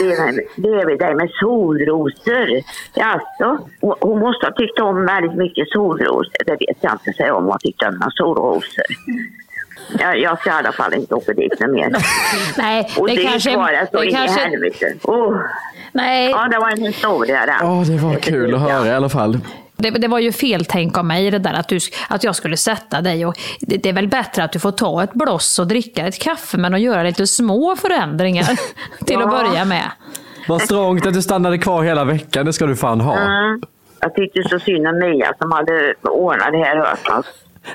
bredvid, 0.55 0.99
dig 0.99 1.15
med 1.15 1.29
solrosor. 1.33 2.49
Jaså? 2.93 3.57
Hon- 3.81 4.19
måste 4.19 4.45
ha 4.45 4.53
tyckt 4.53 4.79
om 4.79 5.05
väldigt 5.05 5.37
mycket 5.37 5.69
solrosor. 5.69 6.45
Det 6.45 6.51
vet 6.51 6.77
jag 6.81 6.93
inte 6.93 7.13
säger 7.17 7.31
om 7.31 7.45
hon 7.45 7.57
tyckte 7.59 7.87
om 7.87 7.93
några 7.93 8.11
solrosor. 8.11 8.85
Jag, 9.99 10.19
jag 10.19 10.39
ska 10.39 10.49
i 10.49 10.53
alla 10.53 10.71
fall 10.71 10.93
inte 10.93 11.15
åka 11.15 11.33
dit 11.33 11.59
något 11.59 11.69
mer. 11.71 11.95
Nej, 12.57 12.89
Och 12.97 13.07
det 13.07 13.15
det, 13.15 13.23
kanske- 13.23 13.49
det 13.49 13.87
så 13.91 13.99
det 13.99 14.05
in 14.05 14.15
kanske- 14.15 14.39
i 14.41 14.43
helvete. 14.49 14.93
Oh. 15.03 15.37
Nej. 15.91 16.29
Ja, 16.29 16.47
det 16.51 16.57
var 16.59 16.69
en 16.69 16.81
historia 16.85 17.45
där. 17.45 17.57
Ja, 17.61 17.83
det 17.87 17.97
var 17.97 18.15
kul 18.15 18.55
att 18.55 18.61
höra 18.61 18.87
i 18.87 18.91
alla 18.91 19.09
fall. 19.09 19.39
Det, 19.75 19.89
det 19.89 20.07
var 20.07 20.19
ju 20.19 20.31
fel 20.31 20.65
tänk 20.65 20.97
av 20.97 21.05
mig 21.05 21.31
det 21.31 21.39
där 21.39 21.53
att, 21.53 21.67
du, 21.67 21.79
att 22.09 22.23
jag 22.23 22.35
skulle 22.35 22.57
sätta 22.57 23.01
dig. 23.01 23.25
Och 23.25 23.33
det, 23.59 23.77
det 23.77 23.89
är 23.89 23.93
väl 23.93 24.07
bättre 24.07 24.43
att 24.43 24.51
du 24.51 24.59
får 24.59 24.71
ta 24.71 25.03
ett 25.03 25.13
bloss 25.13 25.59
och 25.59 25.67
dricka 25.67 26.07
ett 26.07 26.19
kaffe 26.19 26.57
men 26.57 26.73
att 26.73 26.81
göra 26.81 27.03
lite 27.03 27.27
små 27.27 27.75
förändringar 27.75 28.43
till 29.05 29.17
att 29.17 29.23
Ja. 29.33 29.43
börja 29.43 29.65
med. 29.65 29.91
Vad 30.47 30.61
strångt 30.61 31.05
att 31.05 31.13
du 31.13 31.21
stannade 31.21 31.57
kvar 31.57 31.83
hela 31.83 32.03
veckan, 32.03 32.45
det 32.45 32.53
ska 32.53 32.65
du 32.65 32.75
fan 32.75 33.01
ha. 33.01 33.17
Mm. 33.17 33.61
Jag 33.99 34.15
tyckte 34.15 34.43
så 34.49 34.59
synd 34.59 34.87
om 34.87 34.99
Mia 34.99 35.33
som 35.41 35.51
hade 35.51 35.93
ordnat 36.01 36.51
det 36.51 36.57
här 36.57 36.79
åt 36.81 37.25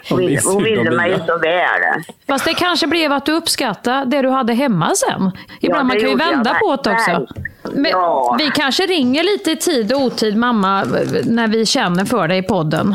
oss. 0.02 0.10
Hon 0.10 0.22
Ja, 0.22 0.58
ville, 0.58 0.90
mig 0.90 1.10
ju 1.10 1.16
så 1.26 1.38
väl. 1.38 2.02
Fast 2.26 2.44
det 2.44 2.54
kanske 2.54 2.86
blev 2.86 3.12
att 3.12 3.26
du 3.26 3.32
uppskattade 3.32 4.04
det 4.04 4.22
du 4.22 4.28
hade 4.28 4.54
hemma 4.54 4.90
sen. 4.94 5.30
Ibland 5.60 5.84
det 5.84 5.88
man 5.88 6.00
kan 6.00 6.10
ju 6.10 6.16
vända 6.16 6.54
på 6.54 6.76
det 6.84 6.90
också. 6.92 7.26
Ja. 7.74 8.36
Vi 8.38 8.50
kanske 8.54 8.82
ringer 8.86 9.22
lite 9.22 9.50
i 9.50 9.56
tid 9.56 9.92
och 9.92 10.00
otid 10.00 10.36
mamma 10.36 10.84
när 11.24 11.48
vi 11.48 11.66
känner 11.66 12.04
för 12.04 12.28
dig 12.28 12.38
i 12.38 12.42
podden. 12.42 12.94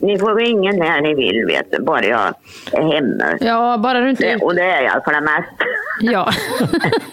Ni 0.00 0.18
får 0.18 0.34
ringa 0.34 0.72
när 0.72 1.00
ni 1.00 1.14
vill, 1.14 1.46
vet 1.46 1.70
du, 1.70 1.82
bara 1.82 2.04
jag 2.04 2.34
är 2.72 2.92
hemma. 2.92 3.24
Ja, 3.40 3.78
bara 3.78 4.00
du 4.00 4.10
inte... 4.10 4.26
Det, 4.26 4.36
och 4.44 4.54
det 4.54 4.62
är 4.62 4.82
jag 4.82 5.04
för 5.04 5.12
det 5.12 5.20
mesta. 5.20 5.64
Ja. 6.00 6.30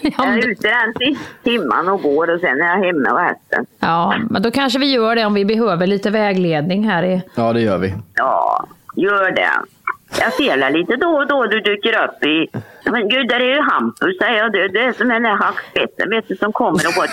jag 0.00 0.28
är 0.28 0.48
ute 0.48 0.68
den 0.68 0.94
sista 0.98 1.24
timman 1.42 1.88
och 1.88 2.02
går 2.02 2.34
och 2.34 2.40
sen 2.40 2.60
är 2.60 2.66
jag 2.66 2.86
hemma 2.86 3.30
resten. 3.30 3.66
Ja, 3.80 4.14
men 4.30 4.42
då 4.42 4.50
kanske 4.50 4.78
vi 4.78 4.92
gör 4.92 5.16
det 5.16 5.24
om 5.24 5.34
vi 5.34 5.44
behöver 5.44 5.86
lite 5.86 6.10
vägledning 6.10 6.88
här 6.88 7.02
i... 7.02 7.22
Ja, 7.34 7.52
det 7.52 7.60
gör 7.60 7.78
vi. 7.78 7.94
Ja, 8.14 8.66
gör 8.94 9.30
det. 9.30 9.50
Jag 10.20 10.32
det 10.34 10.70
lite 10.70 10.96
då 10.96 11.08
och 11.08 11.26
då 11.26 11.44
du 11.46 11.60
dyker 11.60 12.04
upp 12.04 12.24
i... 12.24 12.48
Men 12.90 13.08
gud, 13.08 13.28
där 13.28 13.40
är 13.40 13.54
ju 13.54 13.60
Hampus, 13.60 14.18
säger 14.18 14.38
jag. 14.38 14.52
Det, 14.52 14.68
är 14.84 14.92
som 14.92 15.08
den 15.08 15.22
där 15.22 15.30
hackspetten, 15.36 16.10
vet 16.10 16.28
du, 16.28 16.36
som 16.36 16.52
kommer 16.52 16.86
och 16.86 16.94
går... 16.94 17.04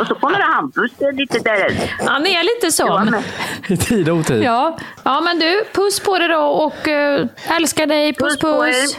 Och 0.00 0.06
så 0.06 0.14
kommer 0.14 0.38
det 0.38 0.44
Hampus, 0.44 0.90
lite 1.12 1.38
där. 1.38 1.92
Han 2.06 2.26
är 2.26 2.42
lite 2.42 2.72
så. 2.72 2.98
men- 3.10 3.22
I 3.68 3.76
tid 3.76 4.08
och 4.08 4.16
otid. 4.16 4.42
Ja. 4.42 4.78
ja, 5.04 5.20
men 5.20 5.38
du, 5.38 5.64
puss 5.72 6.00
på 6.00 6.18
dig 6.18 6.28
då 6.28 6.40
och 6.44 6.88
uh, 6.88 7.26
älskar 7.56 7.86
dig. 7.86 8.12
Puss, 8.14 8.32
Puss 8.32 8.40
på 8.40 8.66
er. 8.66 8.72
puss. 8.72 8.96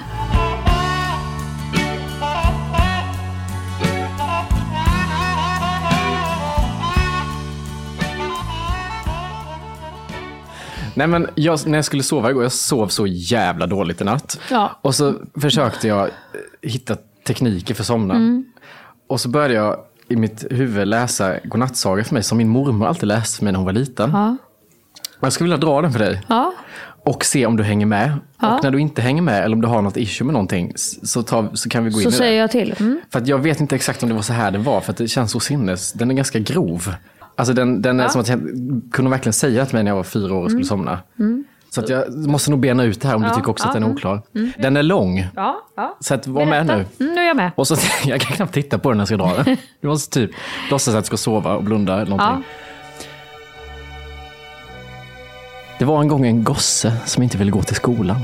Nej 10.93 11.07
men 11.07 11.27
jag, 11.35 11.67
när 11.67 11.77
jag 11.77 11.85
skulle 11.85 12.03
sova 12.03 12.29
igår, 12.29 12.43
jag 12.43 12.51
sov 12.51 12.87
så 12.87 13.07
jävla 13.07 13.67
dåligt 13.67 14.01
i 14.01 14.03
natt. 14.03 14.39
Ja. 14.51 14.79
Och 14.81 14.95
så 14.95 15.13
försökte 15.41 15.87
jag 15.87 16.01
eh, 16.03 16.09
hitta 16.61 16.95
tekniker 17.27 17.73
för 17.73 17.83
att 17.83 17.87
somna. 17.87 18.15
Mm. 18.15 18.45
Och 19.07 19.21
så 19.21 19.29
började 19.29 19.53
jag 19.53 19.77
i 20.07 20.15
mitt 20.15 20.45
huvud 20.51 20.87
läsa 20.87 21.35
godnattsaga 21.43 22.03
för 22.03 22.13
mig 22.13 22.23
som 22.23 22.37
min 22.37 22.49
mormor 22.49 22.87
alltid 22.87 23.07
läste 23.07 23.37
för 23.37 23.43
mig 23.43 23.51
när 23.53 23.57
hon 23.57 23.65
var 23.65 23.73
liten. 23.73 24.09
Ja. 24.13 24.37
Jag 25.19 25.33
skulle 25.33 25.45
vilja 25.45 25.67
dra 25.67 25.81
den 25.81 25.91
för 25.91 25.99
dig. 25.99 26.21
Ja. 26.27 26.53
Och 27.05 27.25
se 27.25 27.45
om 27.45 27.57
du 27.57 27.63
hänger 27.63 27.85
med. 27.85 28.11
Ja. 28.41 28.55
Och 28.57 28.63
när 28.63 28.71
du 28.71 28.79
inte 28.79 29.01
hänger 29.01 29.21
med 29.21 29.43
eller 29.43 29.55
om 29.55 29.61
du 29.61 29.67
har 29.67 29.81
något 29.81 29.97
issue 29.97 30.25
med 30.25 30.33
någonting 30.33 30.73
så, 30.75 31.23
tar, 31.23 31.49
så 31.53 31.69
kan 31.69 31.83
vi 31.83 31.89
gå 31.91 31.97
in 31.97 32.03
Så 32.03 32.09
i 32.09 32.11
det. 32.11 32.17
säger 32.17 32.41
jag 32.41 32.51
till. 32.51 32.75
Mm. 32.79 33.01
För 33.09 33.19
att 33.19 33.27
jag 33.27 33.37
vet 33.37 33.59
inte 33.59 33.75
exakt 33.75 34.03
om 34.03 34.09
det 34.09 34.15
var 34.15 34.21
så 34.21 34.33
här 34.33 34.51
det 34.51 34.57
var, 34.57 34.81
för 34.81 34.91
att 34.91 34.97
det 34.97 35.07
känns 35.07 35.31
så 35.31 35.39
sinnes. 35.39 35.93
Den 35.93 36.11
är 36.11 36.15
ganska 36.15 36.39
grov. 36.39 36.93
Alltså 37.35 37.53
den, 37.53 37.81
den 37.81 37.99
är 37.99 38.03
Ja. 38.03 38.09
som 38.09 38.21
att 38.21 38.27
jag 38.27 38.39
kunde 38.91 39.11
verkligen 39.11 39.33
säga 39.33 39.65
till 39.65 39.75
mig 39.75 39.83
när 39.83 39.91
jag 39.91 39.95
var 39.95 40.03
fyra 40.03 40.33
år 40.33 40.43
och 40.43 40.49
skulle 40.51 40.57
Mm. 40.59 40.67
somna. 40.67 40.99
Mm. 41.19 41.43
Så 41.69 41.81
att 41.81 41.89
jag 41.89 42.13
måste 42.27 42.51
nog 42.51 42.59
bena 42.59 42.83
ut 42.83 43.01
det 43.01 43.07
här 43.07 43.15
om 43.15 43.23
Ja, 43.23 43.29
du 43.29 43.35
tycker 43.35 43.49
också 43.51 43.65
ja, 43.65 43.69
att 43.69 43.73
den 43.73 43.83
är 43.83 43.87
mm, 43.87 43.95
oklar. 43.97 44.21
mm. 44.35 44.51
Den 44.57 44.77
är 44.77 44.83
lång. 44.83 45.27
Ja. 45.35 45.59
Så 45.99 46.13
att 46.13 46.27
var 46.27 46.45
med 46.45 46.65
nu. 46.65 46.73
Mm, 46.73 46.85
nu 47.15 47.21
är 47.21 47.27
jag 47.27 47.35
med. 47.35 47.51
Och 47.55 47.67
så, 47.67 47.75
jag 48.05 48.21
kan 48.21 48.35
knappt 48.35 48.53
titta 48.53 48.77
på 48.77 48.89
den 48.89 48.97
när 48.97 49.01
jag 49.01 49.07
ska 49.07 49.17
dra 49.17 49.43
den. 49.43 49.57
Du 49.81 49.87
måste 49.87 50.19
typ 50.19 50.31
låtsas 50.71 50.95
att 50.95 51.03
du 51.03 51.07
ska 51.07 51.17
sova 51.17 51.55
och 51.55 51.63
blunda 51.63 51.93
eller 52.01 52.17
någonting. 52.17 52.43
Det 55.79 55.85
var 55.85 56.01
en 56.01 56.07
gång 56.07 56.25
en 56.25 56.43
gosse 56.43 56.93
som 57.05 57.23
inte 57.23 57.37
ville 57.37 57.51
gå 57.51 57.61
till 57.63 57.75
skolan. 57.75 58.21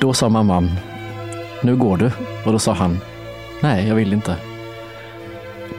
Då 0.00 0.12
sa 0.12 0.28
mamman, 0.28 0.70
nu 1.62 1.76
går 1.76 1.96
du. 1.96 2.10
Och 2.46 2.52
då 2.52 2.58
sa 2.58 2.72
han, 2.72 3.00
nej 3.60 3.88
jag 3.88 3.94
vill 3.94 4.12
inte. 4.12 4.36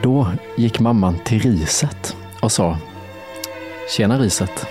Då 0.02 0.26
gick 0.56 0.80
mamman 0.80 1.18
till 1.24 1.40
riset 1.40 2.16
och 2.40 2.52
sa, 2.52 2.78
tjena 3.96 4.18
riset. 4.18 4.66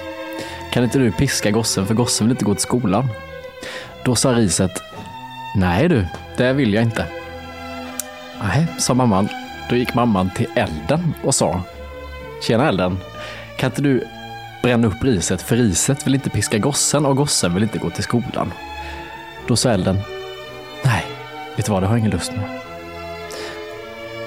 Kan 0.71 0.83
inte 0.83 0.99
du 0.99 1.11
piska 1.11 1.51
gossen 1.51 1.85
för 1.87 1.93
gossen 1.93 2.27
vill 2.27 2.31
inte 2.31 2.45
gå 2.45 2.53
till 2.53 2.61
skolan? 2.61 3.07
Då 4.05 4.15
sa 4.15 4.33
riset, 4.33 4.71
nej 5.55 5.89
du, 5.89 6.05
det 6.37 6.53
vill 6.53 6.73
jag 6.73 6.83
inte. 6.83 7.05
Nej, 8.43 8.67
sa 8.79 8.93
mamman. 8.93 9.27
Då 9.69 9.75
gick 9.75 9.93
mamman 9.93 10.29
till 10.29 10.47
elden 10.55 11.13
och 11.23 11.35
sa 11.35 11.61
Tjena 12.41 12.67
elden, 12.67 12.97
kan 13.57 13.69
inte 13.69 13.81
du 13.81 14.07
bränna 14.61 14.87
upp 14.87 15.03
riset 15.03 15.41
för 15.41 15.55
riset 15.55 16.07
vill 16.07 16.15
inte 16.15 16.29
piska 16.29 16.57
gossen 16.57 17.05
och 17.05 17.17
gossen 17.17 17.53
vill 17.53 17.63
inte 17.63 17.77
gå 17.77 17.89
till 17.89 18.03
skolan. 18.03 18.53
Då 19.47 19.55
sa 19.55 19.69
elden 19.69 19.97
Nej, 20.83 21.05
vet 21.55 21.65
du 21.65 21.71
vad, 21.71 21.83
det 21.83 21.87
har 21.87 21.93
jag 21.93 21.99
ingen 21.99 22.11
lust 22.11 22.31
med. 22.31 22.59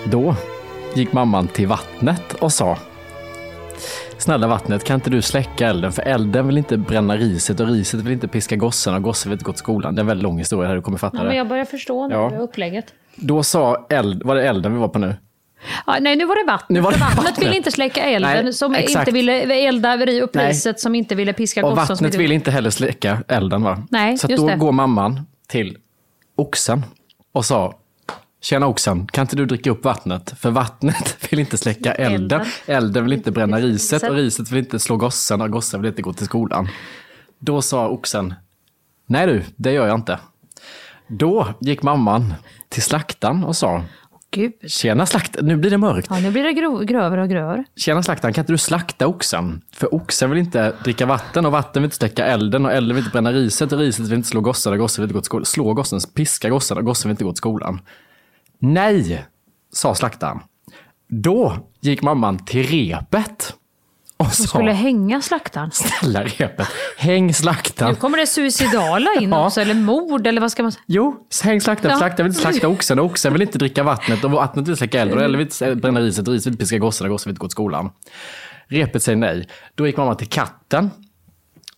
Då 0.04 0.36
gick 0.96 1.12
mamman 1.12 1.48
till 1.48 1.66
vattnet 1.66 2.32
och 2.34 2.52
sa 2.52 2.78
Snälla 4.18 4.46
vattnet, 4.46 4.84
kan 4.84 4.94
inte 4.94 5.10
du 5.10 5.22
släcka 5.22 5.68
elden? 5.68 5.92
För 5.92 6.02
elden 6.02 6.46
vill 6.46 6.58
inte 6.58 6.76
bränna 6.76 7.16
riset 7.16 7.60
och 7.60 7.68
riset 7.68 8.00
vill 8.00 8.12
inte 8.12 8.28
piska 8.28 8.56
gossen 8.56 8.94
och 8.94 9.02
gossen 9.02 9.30
vill 9.30 9.34
inte 9.36 9.44
gå 9.44 9.52
till 9.52 9.58
skolan. 9.58 9.94
Det 9.94 9.98
är 9.98 10.02
en 10.02 10.06
väldigt 10.06 10.22
lång 10.22 10.38
historia 10.38 10.68
här, 10.68 10.76
du 10.76 10.82
kommer 10.82 10.98
fatta 10.98 11.16
Ja, 11.16 11.22
men 11.22 11.30
det. 11.32 11.36
jag 11.36 11.48
börjar 11.48 11.64
förstå 11.64 12.08
nu 12.08 12.14
Ja. 12.14 12.32
upplägget. 12.40 12.84
Då 13.16 13.42
sa 13.42 13.86
eld, 13.90 14.22
var 14.22 14.34
det 14.34 14.48
elden 14.48 14.72
vi 14.72 14.78
var 14.78 14.88
på 14.88 14.98
nu? 14.98 15.16
Ja, 15.86 15.96
nej, 16.00 16.16
nu 16.16 16.24
var 16.26 16.36
det 16.46 16.52
vattnet. 16.52 16.68
Nu 16.70 16.80
var 16.80 16.92
det 16.92 16.98
vattnet 16.98 17.24
vattnet. 17.24 17.38
ville 17.46 17.56
inte 17.56 17.70
släcka 17.70 18.02
elden, 18.02 18.44
Nej, 18.44 18.52
som 18.52 18.74
exakt. 18.74 19.08
inte 19.08 19.10
ville 19.12 19.54
elda 19.68 20.06
upp 20.22 20.36
riset, 20.36 20.80
som 20.80 20.94
inte 20.94 21.14
ville 21.14 21.32
piska 21.32 21.64
Och 21.66 21.70
gossen. 21.70 21.86
som 21.86 21.94
vattnet 22.04 22.14
vill 22.20 22.32
inte 22.32 22.50
heller 22.50 22.70
släcka 22.70 23.18
elden 23.28 23.62
va? 23.62 23.82
Nej, 23.90 24.18
Så 24.18 24.26
då 24.26 24.48
det. 24.48 24.56
går 24.56 24.72
mamman 24.72 25.20
till 25.48 25.78
oxen 26.36 26.82
och 27.32 27.44
sa 27.44 27.74
Tjena 28.44 28.66
oxen, 28.66 29.06
kan 29.06 29.22
inte 29.22 29.36
du 29.36 29.46
dricka 29.46 29.70
upp 29.70 29.84
vattnet? 29.84 30.34
För 30.38 30.50
vattnet 30.50 31.32
vill 31.32 31.40
inte 31.40 31.56
släcka 31.56 31.92
elden. 31.92 32.44
Elden. 32.66 33.04
Vill 33.04 33.12
inte 33.12 33.30
bränna 33.30 33.58
riset 33.58 34.02
och 34.02 34.14
riset 34.14 34.50
vill 34.50 34.58
inte 34.58 34.78
slå 34.78 34.96
gossen 34.96 35.40
och 35.40 35.50
gossen 35.50 35.82
vill 35.82 35.88
inte 35.88 36.02
gå 36.02 36.12
till 36.12 36.26
skolan. 36.26 36.68
Då 37.38 37.62
sa 37.62 37.88
oxen 37.88 38.34
Nej 39.06 39.26
du, 39.26 39.42
det 39.56 39.72
gör 39.72 39.86
jag 39.86 39.94
inte. 39.94 40.18
Då 41.08 41.48
gick 41.60 41.82
mamman 41.82 42.34
till 42.68 42.82
slaktaren 42.82 43.44
och 43.44 43.56
sa 43.56 43.84
Gud. 44.30 44.52
Tjena 44.66 45.06
slaktaren, 45.06 45.46
nu 45.46 45.56
blir 45.56 45.70
det 45.70 45.78
mörkt. 45.78 46.06
Ja, 46.10 46.18
nu 46.18 46.30
blir 46.30 46.42
det 46.42 46.52
grov, 46.52 46.84
grövre 46.84 47.22
och 47.22 47.28
grövre. 47.28 47.64
Tjena 47.76 48.02
slaktaren, 48.02 48.34
kan 48.34 48.42
inte 48.42 48.52
du 48.52 48.58
slakta 48.58 49.06
oxen? 49.06 49.62
För 49.72 49.94
oxen 49.94 50.30
vill 50.30 50.38
inte 50.38 50.72
dricka 50.84 51.06
vatten 51.06 51.46
och 51.46 51.52
vatten 51.52 51.82
vill 51.82 51.86
inte 51.86 51.96
släcka 51.96 52.26
elden 52.26 52.66
och 52.66 52.72
elden 52.72 52.96
vill 52.96 53.04
inte 53.04 53.12
bränna 53.12 53.32
riset 53.32 53.72
och 53.72 53.78
riset 53.78 54.06
vill 54.06 54.14
inte 54.14 54.28
slå 54.28 54.40
gossen 54.40 54.72
och 54.72 54.78
gossen 54.78 55.02
vill 55.02 55.08
inte 55.08 55.14
gå 55.14 55.20
till 55.20 55.26
skolan. 55.26 55.44
Slå 55.44 55.74
gossen, 55.74 56.00
piska 56.14 56.48
gossen 56.48 56.78
och 56.78 56.84
gossen 56.84 57.08
vill 57.08 57.12
inte 57.12 57.24
gå 57.24 57.32
till 57.32 57.36
skolan. 57.36 57.80
Nej, 58.64 59.24
sa 59.72 59.94
slaktaren. 59.94 60.38
Då 61.08 61.56
gick 61.80 62.02
mamman 62.02 62.44
till 62.44 62.66
repet 62.66 63.54
och 64.16 64.26
Som 64.32 64.46
sa, 64.46 64.48
skulle 64.58 64.72
hänga 64.72 65.22
slaktaren. 65.22 65.70
snälla 65.72 66.22
repet, 66.24 66.68
häng 66.98 67.26
Nu 67.26 67.32
slaktaren. 67.32 67.96
kommer 67.96 68.18
det 68.18 68.26
suicidala 68.26 69.10
in 69.20 69.30
Ja. 69.30 69.46
också, 69.46 69.60
eller 69.60 69.74
mord, 69.74 70.26
eller 70.26 70.40
vad 70.40 70.52
ska 70.52 70.62
man 70.62 70.72
säga? 70.72 70.82
Jo, 70.86 71.16
häng 71.44 71.60
slaktaren. 71.60 71.92
Ja. 71.92 71.98
Slaktaren 71.98 72.24
vill 72.30 72.36
inte 72.38 72.50
slakta 72.50 72.68
oxen 72.68 72.98
och 72.98 73.04
oxen 73.04 73.32
vill 73.32 73.42
inte 73.42 73.58
dricka 73.58 73.82
vattnet 73.82 74.24
och 74.24 74.30
vattnet 74.30 74.68
vill 74.68 74.76
släcka 74.76 75.00
elden 75.00 75.18
och 75.18 75.24
elden 75.24 75.38
vill 75.38 75.46
inte 75.46 75.74
bränna 75.74 76.00
riset 76.00 76.28
riset 76.28 76.52
vill 76.52 76.58
piska 76.58 76.78
gossen 76.78 77.06
och 77.06 77.10
gossen 77.10 77.28
vill 77.30 77.32
inte 77.32 77.40
gå 77.40 77.46
till 77.48 77.52
skolan. 77.52 77.90
Repet 78.66 79.02
säger 79.02 79.16
nej. 79.16 79.48
Då 79.74 79.86
gick 79.86 79.96
mamma 79.96 80.14
till 80.14 80.28
katten 80.28 80.90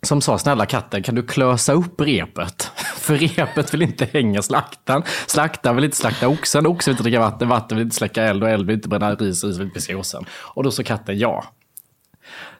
som 0.07 0.21
sa 0.21 0.39
snälla 0.39 0.67
katten 0.67 1.03
kan 1.03 1.15
du 1.15 1.23
klösa 1.23 1.73
upp 1.73 2.01
repet? 2.01 2.63
För 2.97 3.17
repet 3.17 3.75
vill 3.75 3.83
inte 3.83 4.09
hänga 4.13 4.43
slaktaren. 4.43 5.03
Slaktaren 5.27 5.77
vill 5.77 5.85
inte 5.85 5.97
slakta 5.97 6.29
oxen, 6.29 6.67
oxen 6.67 6.91
vill 6.91 6.95
inte 6.95 7.03
dricka 7.03 7.21
vatten, 7.21 7.49
vatten 7.49 7.79
vill 7.79 7.85
inte 7.85 7.97
släcka 7.97 8.23
eld 8.23 8.43
och 8.43 8.51
eld 8.51 8.67
vill 8.67 8.77
inte 8.77 8.89
bränna 8.89 9.15
ris, 9.15 9.45
ris 9.45 9.57
vill 9.57 9.67
inte 9.67 9.75
piska. 9.75 10.25
Och 10.41 10.63
då 10.63 10.71
sa 10.71 10.83
katten 10.83 11.19
ja. 11.19 11.45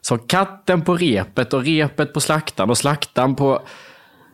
Så 0.01 0.17
katten 0.17 0.81
på 0.81 0.95
repet 0.95 1.53
och 1.53 1.63
repet 1.63 2.13
på 2.13 2.19
slaktaren 2.19 2.69
och 2.69 2.77
slaktaren 2.77 3.35
på 3.35 3.61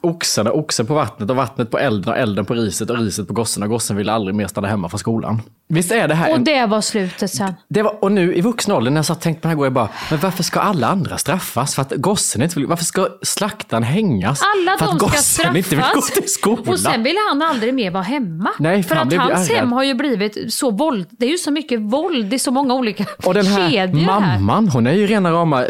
och 0.04 0.58
oxen 0.60 0.86
på 0.86 0.94
vattnet 0.94 1.30
och 1.30 1.36
vattnet 1.36 1.72
på 1.72 1.78
elden 1.78 2.14
och 2.14 2.20
elden 2.20 2.46
på 2.46 2.54
riset 2.54 2.90
och 2.90 2.98
riset 2.98 3.28
på 3.28 3.34
gossen 3.34 3.64
och 3.64 3.70
gossen 3.70 3.98
ville 3.98 4.12
aldrig 4.12 4.36
mer 4.36 4.48
stanna 4.48 4.68
hemma 4.68 4.90
från 4.90 5.00
skolan. 5.00 5.42
Visst 5.68 5.92
är 5.92 6.08
det 6.08 6.16
här 6.16 6.30
Och 6.30 6.36
en... 6.36 6.44
det 6.44 6.66
var 6.66 6.82
slutet 6.82 7.32
sen. 7.32 7.54
Det 7.68 7.82
var, 7.82 8.04
och 8.04 8.12
nu 8.12 8.36
i 8.36 8.42
vuxen 8.42 8.74
ålder 8.74 8.92
när 8.92 8.98
jag 8.98 9.06
satt 9.06 9.18
och 9.18 9.24
tänkte 9.24 9.42
på 9.42 9.48
det 9.48 9.56
här 9.56 9.64
jag 9.64 9.74
bara, 9.74 9.90
men 10.10 10.20
varför 10.20 10.44
ska 10.44 10.60
alla 10.60 10.88
andra 10.88 11.18
straffas? 11.18 11.76
För 11.76 11.82
att 11.82 11.92
gossen 11.96 12.42
inte 12.42 12.60
vill, 12.60 12.68
varför 12.68 12.86
ska 12.86 13.08
slaktaren 13.22 13.84
hängas? 13.84 14.42
Alla 14.56 14.78
för 14.78 14.86
att 14.86 15.00
gossen 15.00 15.22
straffas. 15.22 15.58
inte 15.58 15.76
vill 15.76 15.86
gå 15.96 16.02
till 16.02 16.30
skolan. 16.30 16.68
Och 16.68 16.80
sen 16.80 17.04
ville 17.04 17.20
han 17.30 17.42
aldrig 17.42 17.74
mer 17.74 17.92
vara 17.92 18.04
hemma. 18.04 18.50
Nej, 18.60 18.84
för 18.84 18.96
för 18.96 19.02
att 19.02 19.14
hans 19.14 19.50
ärrad. 19.50 19.60
hem 19.60 19.72
har 19.72 19.84
ju 19.84 19.94
blivit 19.94 20.54
så 20.54 20.72
våld. 20.72 21.08
Det 21.10 21.26
är 21.26 21.30
ju 21.30 21.38
så 21.38 21.52
mycket 21.52 21.80
våld. 21.80 22.26
Det 22.26 22.36
är 22.36 22.40
så 22.40 22.52
många 22.52 22.74
olika 22.74 23.06
Och 23.26 23.34
den 23.34 23.46
här 23.46 23.72
kedjor 23.72 24.00
här. 24.00 24.40
mamman, 24.40 24.70
hon 24.70 24.88
är 24.88 24.94
ju 24.94 25.08
rena 25.08 25.32
rama 25.32 25.66
eh, 25.66 25.70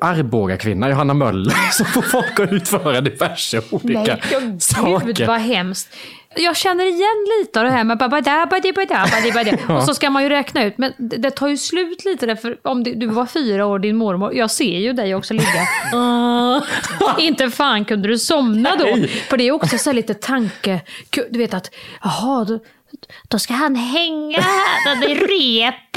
Arboga-kvinna, 0.00 0.88
Johanna 0.90 1.14
Möller, 1.14 1.54
som 1.72 1.86
får 1.86 2.02
folk 2.02 2.40
att 2.40 2.52
utföra 2.52 3.00
diverse 3.00 3.60
olika 3.70 4.00
Nej, 4.00 4.22
ja, 4.32 4.38
gud 4.40 4.62
saker. 4.62 5.26
vad 5.26 5.40
hemskt. 5.40 5.96
Jag 6.38 6.56
känner 6.56 6.84
igen 6.84 7.26
lite 7.40 7.60
av 7.60 7.64
det 7.66 7.72
här 7.72 7.84
med 7.84 7.98
babada, 7.98 8.46
badi, 8.50 8.72
bada, 8.72 9.06
badi, 9.12 9.32
badi. 9.32 9.58
Ja. 9.68 9.76
Och 9.76 9.82
så 9.82 9.94
ska 9.94 10.10
man 10.10 10.22
ju 10.22 10.28
räkna 10.28 10.64
ut, 10.64 10.78
men 10.78 10.92
det, 10.98 11.16
det 11.16 11.30
tar 11.30 11.48
ju 11.48 11.56
slut 11.56 12.04
lite 12.04 12.26
där, 12.26 12.36
för 12.36 12.58
om 12.62 12.84
du, 12.84 12.94
du 12.94 13.06
var 13.06 13.26
fyra 13.26 13.66
år, 13.66 13.78
din 13.78 13.96
mormor, 13.96 14.34
jag 14.34 14.50
ser 14.50 14.78
ju 14.78 14.92
dig 14.92 15.14
också 15.14 15.34
ligga. 15.34 15.68
Inte 17.18 17.50
fan 17.50 17.84
kunde 17.84 18.08
du 18.08 18.18
somna 18.18 18.76
då. 18.76 18.84
Nej. 18.84 19.08
För 19.08 19.36
det 19.36 19.44
är 19.48 19.52
också 19.52 19.78
så 19.78 19.92
lite 19.92 20.14
tanke, 20.14 20.80
du 21.30 21.38
vet 21.38 21.54
att, 21.54 21.74
jaha, 22.02 22.58
då, 23.28 23.38
ska 23.38 23.54
han 23.54 23.76
hänga 23.76 24.40
här 24.40 25.10
i 25.10 25.14
repet. 25.14 25.96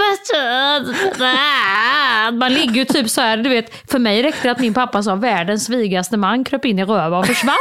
Man 2.34 2.54
ligger 2.54 2.74
ju 2.74 2.86
typ 2.86 3.10
så 3.10 3.22
här, 3.22 3.38
du 3.38 3.50
vet, 3.50 3.92
för 3.92 4.00
mig 4.00 4.24
räckte 4.24 4.48
det 4.48 4.52
att 4.52 4.60
min 4.60 4.74
pappa 4.74 5.04
sa 5.04 5.16
världens 5.16 5.70
vigaste 5.70 6.18
man 6.18 6.44
kröp 6.44 6.66
in 6.66 6.80
i 6.80 6.86
röva 6.86 7.18
och 7.18 7.26
försvann. 7.26 7.56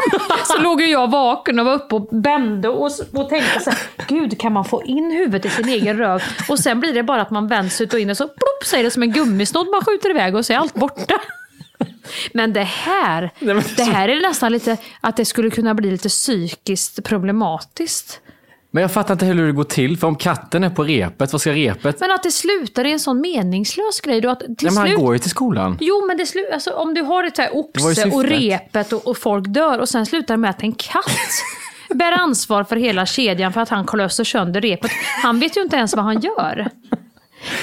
Så 0.47 0.59
låg 0.59 0.81
ju 0.81 0.87
jag 0.87 1.11
vaken 1.11 1.59
och 1.59 1.67
var 1.67 1.75
uppe 1.75 1.95
och 1.95 2.09
bände 2.13 2.69
och, 2.69 2.91
och 3.13 3.29
tänkte 3.29 3.61
så 3.61 3.71
här, 3.71 3.79
gud 4.09 4.41
kan 4.41 4.53
man 4.53 4.65
få 4.65 4.85
in 4.85 5.11
huvudet 5.11 5.45
i 5.45 5.51
sin 5.51 5.69
egen 5.69 5.99
röv? 5.99 6.23
Och 6.49 6.59
sen 6.59 6.81
blir 6.81 6.95
det 6.95 7.03
bara 7.03 7.23
att 7.23 7.31
man 7.31 7.49
vänds 7.49 7.81
ut 7.81 7.95
och 7.95 8.01
in 8.01 8.11
och 8.11 8.17
så 8.17 8.29
plopp 8.29 8.65
säger 8.65 8.85
det 8.85 8.91
som 8.91 9.03
en 9.03 9.13
gummisnodd 9.13 9.69
man 9.69 9.85
skjuter 9.85 10.11
iväg 10.11 10.35
och 10.35 10.47
så 10.47 10.53
är 10.53 10.57
allt 10.57 10.75
borta. 10.75 11.21
Men 12.33 12.53
det 12.53 12.63
här, 12.63 13.31
det 13.77 13.83
här 13.85 14.09
är 14.09 14.21
nästan 14.21 14.53
lite 14.53 14.77
att 15.01 15.17
det 15.17 15.25
skulle 15.25 15.51
kunna 15.51 15.75
bli 15.75 15.91
lite 15.91 16.09
psykiskt 16.09 17.05
problematiskt. 17.05 18.21
Men 18.71 18.81
jag 18.81 18.93
fattar 18.93 19.15
inte 19.15 19.27
hur 19.27 19.47
det 19.47 19.53
går 19.53 19.65
till, 19.65 19.99
för 19.99 20.07
om 20.07 20.17
katten 20.17 20.65
är 20.65 20.71
på 20.71 20.85
repet, 20.85 21.33
vad 21.33 21.41
ska 21.41 21.53
repet? 21.53 22.01
Men 22.01 22.11
att 22.11 22.23
det 22.23 22.31
slutar 22.31 22.85
i 22.85 22.93
en 22.93 23.01
sån 23.01 23.21
meningslös 23.21 24.01
grej. 24.01 24.21
Då 24.21 24.31
att 24.31 24.41
till 24.41 24.49
Nej, 24.49 24.73
men 24.73 24.77
han 24.77 24.87
slut... 24.87 24.99
går 24.99 25.13
ju 25.13 25.19
till 25.19 25.31
skolan. 25.31 25.79
Jo, 25.81 26.07
men 26.07 26.17
det 26.17 26.27
slu... 26.27 26.41
alltså, 26.53 26.71
om 26.71 26.95
du 26.95 27.03
har 27.03 27.25
ett 27.25 27.37
så 27.37 27.43
här 27.43 27.57
oxe 27.57 28.11
och 28.11 28.25
repet 28.25 28.93
och, 28.93 29.07
och 29.07 29.19
folk 29.19 29.47
dör 29.47 29.79
och 29.79 29.89
sen 29.89 30.07
slutar 30.07 30.35
det 30.35 30.39
med 30.39 30.51
att 30.51 30.63
en 30.63 30.73
katt 30.73 31.05
bär 31.95 32.13
ansvar 32.13 32.65
för 32.65 32.77
hela 32.77 33.07
kedjan 33.07 33.53
för 33.53 33.61
att 33.61 33.69
han 33.69 33.87
klöser 33.87 34.25
sönder 34.25 34.61
repet. 34.61 34.91
Han 35.23 35.41
vet 35.41 35.57
ju 35.57 35.63
inte 35.63 35.77
ens 35.77 35.95
vad 35.95 36.05
han 36.05 36.21
gör. 36.21 36.71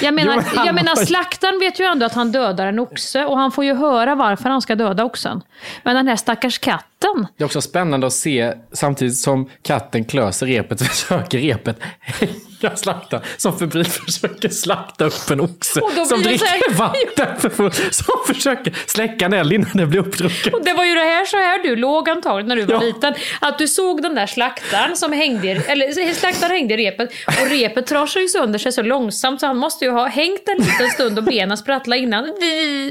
Jag 0.00 0.14
menar, 0.14 0.44
Jo, 0.56 0.62
jag 0.66 0.74
menar 0.74 0.94
slaktaren 0.94 1.58
vet 1.58 1.80
ju 1.80 1.84
ändå 1.84 2.06
att 2.06 2.14
han 2.14 2.32
dödar 2.32 2.66
en 2.66 2.78
oxe 2.78 3.24
och 3.24 3.38
han 3.38 3.52
får 3.52 3.64
ju 3.64 3.74
höra 3.74 4.14
varför 4.14 4.50
han 4.50 4.62
ska 4.62 4.74
döda 4.74 5.04
oxen. 5.04 5.42
Men 5.82 5.96
den 5.96 6.08
här 6.08 6.16
stackars 6.16 6.58
katten, 6.58 6.95
Det 7.36 7.44
är 7.44 7.46
också 7.46 7.60
spännande 7.60 8.06
att 8.06 8.12
se, 8.12 8.52
samtidigt 8.72 9.16
som 9.16 9.50
katten 9.62 10.04
klöser 10.04 10.46
repet, 10.46 10.82
försöker 10.88 11.38
repet 11.38 11.76
hänga 12.00 12.76
slaktaren, 12.76 13.22
som 13.36 13.58
febrilt 13.58 13.88
försöker 13.92 14.48
slakta 14.48 15.04
upp 15.04 15.30
en 15.30 15.40
oxe, 15.40 15.80
som 16.08 16.22
dricker 16.22 16.46
här- 16.46 16.74
vatten, 16.74 17.40
för 17.40 17.48
full, 17.48 17.72
som 17.72 18.34
försöker 18.34 18.74
släcka 18.86 19.24
en 19.24 19.32
eld 19.32 19.52
innan 19.52 19.70
det 19.74 19.86
blir 19.86 20.00
uppdrucket. 20.00 20.54
Och 20.54 20.64
det 20.64 20.72
var 20.74 20.84
ju 20.84 20.94
det 20.94 21.00
här 21.00 21.24
så 21.24 21.36
här 21.36 21.62
du 21.62 21.76
låg 21.76 22.08
antagligen 22.08 22.48
när 22.48 22.56
du 22.56 22.62
var 22.62 22.74
Ja. 22.74 22.80
liten. 22.80 23.14
Att 23.40 23.58
du 23.58 23.68
såg 23.68 24.02
den 24.02 24.14
där 24.14 24.26
slaktaren 24.26 24.96
som 24.96 25.12
hängde, 25.12 25.48
eller 25.48 26.14
slaktaren 26.14 26.50
hängde 26.52 26.74
i 26.74 26.76
repet 26.76 27.10
och 27.26 27.50
repet 27.50 27.86
trasar 27.86 28.20
ju 28.20 28.28
sönder 28.28 28.58
sig 28.58 28.72
så 28.72 28.82
långsamt 28.82 29.40
så 29.40 29.46
han 29.46 29.56
måste 29.56 29.84
ju 29.84 29.90
ha 29.90 30.06
hängt 30.06 30.48
en 30.48 30.58
liten 30.64 30.88
stund 30.90 31.18
och 31.18 31.24
benen 31.24 31.56
sprattlade 31.56 32.02
innan 32.02 32.24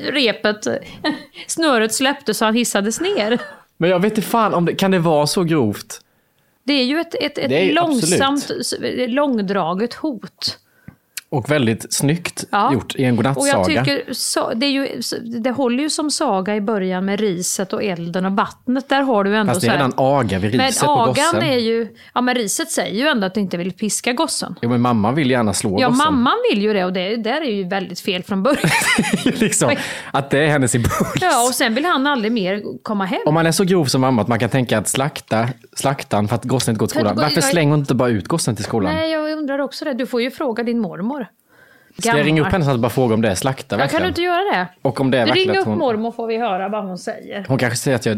repet, 0.10 0.68
snöret 1.48 1.94
släppte 1.94 2.34
så 2.34 2.46
han 2.46 2.56
hissades 2.56 3.02
ner. 3.02 3.40
Men 3.78 3.90
jag 3.90 4.00
vet 4.00 4.12
inte 4.18 4.30
fan 4.30 4.54
om 4.54 4.66
det, 4.66 4.76
kan 4.76 4.92
det 4.92 5.00
vara 5.00 5.28
så 5.28 5.44
grovt? 5.44 6.02
Det 6.64 6.74
är 6.74 6.84
ju 6.84 7.00
ett, 7.00 7.16
ett, 7.16 7.38
ett 7.38 7.74
långsamt, 7.74 8.52
långdraget 9.08 9.94
hot. 9.94 10.60
Och 11.30 11.52
väldigt 11.52 11.94
snyggt 11.94 12.44
Ja. 12.52 12.74
gjort 12.74 12.96
i 12.96 13.04
en 13.04 13.12
Och 13.12 13.18
godnattsaga. 13.18 13.74
jag 13.74 13.86
tycker, 13.86 14.14
så, 14.14 14.54
det, 14.54 14.66
är 14.66 14.70
ju, 14.70 15.02
det 15.42 15.52
håller 15.52 15.84
ju 15.84 15.90
som 15.90 16.12
saga 16.12 16.56
i 16.56 16.62
början 16.62 17.06
med 17.06 17.20
riset 17.20 17.74
och 17.74 17.84
elden 17.84 18.26
och 18.26 18.32
vattnet. 18.32 18.90
Där 18.90 19.02
har 19.02 19.24
du 19.24 19.36
ändå 19.36 19.54
Fast 19.54 19.62
det 19.66 19.68
är 19.68 19.72
redan 19.72 19.94
aga 19.98 20.40
vid 20.40 20.52
riset 20.52 20.82
Men 20.82 20.88
på 20.96 21.02
agan 21.02 21.14
gossen. 21.14 21.42
är 21.44 21.58
ju, 21.58 21.88
ja 22.14 22.22
men 22.22 22.36
riset 22.36 22.72
säger 22.72 22.96
ju 23.04 23.08
ändå 23.08 23.28
att 23.28 23.34
det 23.34 23.40
inte 23.40 23.58
vill 23.58 23.72
piska 23.74 24.14
gossen. 24.14 24.56
Jo 24.62 24.70
men 24.70 24.82
mamman 24.82 25.16
vill 25.16 25.32
gärna 25.32 25.54
slå 25.54 25.80
Ja, 25.80 25.88
gossen. 25.88 25.98
mamman 26.06 26.34
vill 26.52 26.62
ju 26.62 26.74
det 26.74 26.86
och 26.86 26.94
det 26.94 27.16
där 27.16 27.42
är 27.42 27.52
ju 27.52 27.64
väldigt 27.68 28.00
fel 28.00 28.24
från 28.24 28.44
början. 28.44 28.70
liksom, 29.24 29.76
att 30.12 30.30
det 30.30 30.40
är 30.40 30.48
hennes 30.48 30.76
impuls. 30.76 30.94
ja, 31.22 31.48
och 31.48 31.56
sen 31.56 31.76
vill 31.76 31.86
han 31.86 32.08
aldrig 32.08 32.32
mer 32.32 32.62
komma 32.84 33.06
hem. 33.06 33.20
Om 33.26 33.34
man 33.34 33.46
är 33.46 33.52
så 33.52 33.64
grov 33.64 33.86
som 33.86 34.02
mamma 34.02 34.22
att 34.22 34.28
man 34.28 34.40
kan 34.40 34.50
tänka 34.50 34.78
att 34.78 34.88
slakta 34.88 35.48
slaktaren 35.76 36.28
för 36.28 36.36
att 36.36 36.44
gossen 36.44 36.72
inte 36.72 36.80
går 36.80 36.88
till 36.88 36.96
du 36.98 37.00
skolan. 37.00 37.16
Varför 37.24 37.42
slänger 37.42 37.72
hon 37.72 37.80
inte 37.80 37.96
bara 37.96 38.10
ut 38.10 38.28
gossen 38.28 38.56
till 38.56 38.66
skolan? 38.66 38.94
Nej, 38.94 39.12
jag 39.12 39.32
undrar 39.38 39.60
också 39.60 39.86
det. 39.86 39.94
Du 39.94 40.06
får 40.08 40.22
ju 40.22 40.32
fråga 40.32 40.64
din 40.64 40.80
mormor. 40.80 41.25
Ska 42.00 42.18
jag 42.18 42.26
ringa 42.26 42.42
upp 42.42 42.48
henne 42.48 42.72
och 42.74 42.80
bara 42.80 42.90
fråga 42.90 43.14
om 43.14 43.22
det 43.22 43.30
är 43.30 43.36
slakta 43.36 43.76
Ja, 43.76 43.78
verkligen? 43.78 44.00
kan 44.00 44.06
du 44.06 44.08
inte 44.10 44.22
göra 44.22 44.56
det? 44.58 44.68
Och 44.82 45.02
om 45.02 45.12
det 45.12 45.18
är 45.18 45.26
Du 45.26 45.32
ringer 45.32 45.52
att 45.52 45.58
upp 45.58 45.66
hon... 45.66 45.78
mormor 45.78 46.12
får 46.12 46.28
vi 46.28 46.38
höra 46.38 46.70
vad 46.70 46.84
hon 46.86 46.98
säger. 46.98 47.46
Hon 47.48 47.58
kanske 47.58 47.78
säger 47.78 47.96
att 47.96 48.06
jag... 48.06 48.18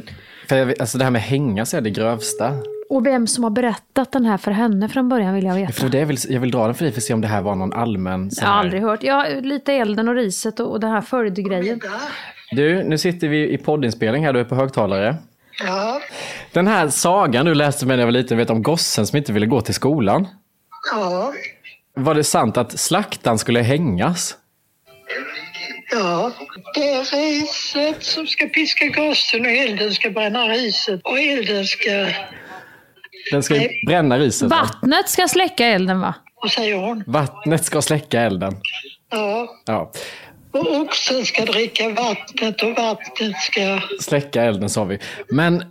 För 0.50 0.56
jag 0.56 0.82
alltså 0.82 0.98
det 0.98 1.04
här 1.04 1.12
med 1.12 1.22
hänga 1.22 1.66
så 1.66 1.78
är 1.78 1.82
det 1.82 1.90
grövsta. 1.90 2.54
Och 2.90 3.06
vem 3.06 3.28
som 3.28 3.44
har 3.44 3.52
berättat 3.52 4.12
den 4.12 4.26
här 4.26 4.38
för 4.38 4.52
henne 4.52 4.90
från 4.90 5.10
början 5.10 5.34
vill 5.36 5.44
jag 5.46 5.56
veta. 5.56 5.74
För 5.74 5.90
det 5.90 6.06
vill, 6.06 6.18
jag 6.30 6.40
vill 6.40 6.52
dra 6.52 6.66
den 6.66 6.76
för 6.76 6.84
dig 6.84 6.92
för 6.94 7.00
att 7.00 7.04
se 7.04 7.14
om 7.14 7.22
det 7.22 7.28
här 7.28 7.42
var 7.42 7.56
någon 7.56 7.74
allmän... 7.74 8.32
sån 8.32 8.42
Jag 8.42 8.48
har 8.48 8.54
här- 8.56 8.60
aldrig 8.64 8.82
hört. 8.82 9.04
Ja, 9.04 9.26
lite 9.42 9.74
elden 9.74 10.08
och 10.08 10.16
riset 10.16 10.60
och, 10.60 10.72
och 10.72 10.80
den 10.80 10.92
här 10.92 11.02
följdgrejen. 11.02 11.82
Du, 12.52 12.84
nu 12.84 12.98
sitter 12.98 13.28
vi 13.28 13.54
i 13.54 13.58
poddinspelning 13.58 14.26
här, 14.26 14.34
du 14.34 14.40
är 14.40 14.44
på 14.44 14.56
högtalare. 14.56 15.16
Ja, 15.66 16.02
Den 16.54 16.68
här 16.68 16.88
sagan 16.90 17.46
du 17.46 17.54
läste 17.56 17.86
med 17.86 17.98
när 17.98 18.02
jag 18.02 18.08
var 18.08 18.12
liten, 18.12 18.38
vet 18.38 18.50
om 18.50 18.64
gossen 18.64 19.08
som 19.08 19.18
inte 19.18 19.34
ville 19.34 19.46
gå 19.46 19.62
till 19.62 19.74
skolan. 19.74 20.28
ja, 20.94 21.34
Var 21.98 22.16
det 22.16 22.24
sant 22.24 22.58
att 22.58 22.80
slaktaren 22.80 23.38
skulle 23.38 23.62
hängas? 23.62 24.36
ja. 25.92 26.32
Det 26.74 26.90
är 26.94 27.04
riset 27.04 28.04
som 28.04 28.28
ska 28.28 28.46
piska 28.48 28.86
gossen 28.86 29.42
och 29.46 29.52
elden 29.52 29.94
ska 29.94 30.10
bränna 30.10 30.48
riset 30.48 31.02
och 31.04 31.20
elden 31.20 31.66
ska... 31.66 32.08
Den 33.32 33.44
ska 33.44 33.54
Nej. 33.54 33.82
bränna 33.88 34.18
riset. 34.20 34.50
va? 34.50 34.58
Vattnet 34.58 35.10
ska 35.10 35.28
släcka 35.28 35.66
elden 35.66 36.00
va? 36.00 36.14
Vad 36.42 36.52
säger 36.52 36.76
hon? 36.76 37.04
Vattnet 37.08 37.66
ska 37.66 37.82
släcka 37.82 38.22
elden. 38.22 38.54
Ja. 39.12 39.48
Ja, 39.66 39.92
Och 40.52 40.76
oxen 40.82 41.26
ska 41.26 41.46
dricka 41.46 41.90
vattnet 41.90 42.62
och 42.64 42.70
vattnet 42.78 43.38
ska... 43.42 43.80
släcka 44.02 44.44
elden 44.44 44.70
sa 44.70 44.84
vi. 44.84 45.00
Men, 45.32 45.64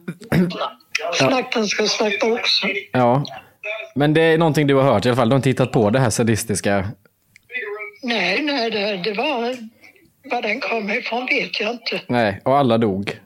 Slaktaren 1.14 1.66
ska 1.66 1.87
slakta 1.87 2.27
oxen. 2.27 2.70
ja. 2.93 3.24
Men 3.95 4.14
det 4.14 4.21
är 4.23 4.39
någonting 4.39 4.67
du 4.67 4.75
har 4.75 4.83
hört 4.83 5.07
i 5.07 5.09
alla 5.09 5.17
fall. 5.17 5.29
Du 5.29 5.33
har 5.33 5.37
inte 5.39 5.49
hittat 5.49 5.73
på 5.73 5.91
det 5.91 5.99
här 5.99 6.11
sadistiska. 6.11 6.89
Nej, 8.03 8.43
nej, 8.43 8.71
det, 8.71 8.97
det 8.97 9.12
var... 9.12 9.57
Var 10.31 10.43
den 10.43 10.61
kom 10.61 10.91
ifrån 10.91 11.27
vet 11.27 11.61
jag 11.61 11.71
inte. 11.71 12.01
Nej, 12.07 12.41
och 12.45 12.59
alla 12.59 12.79
dog. 12.79 13.21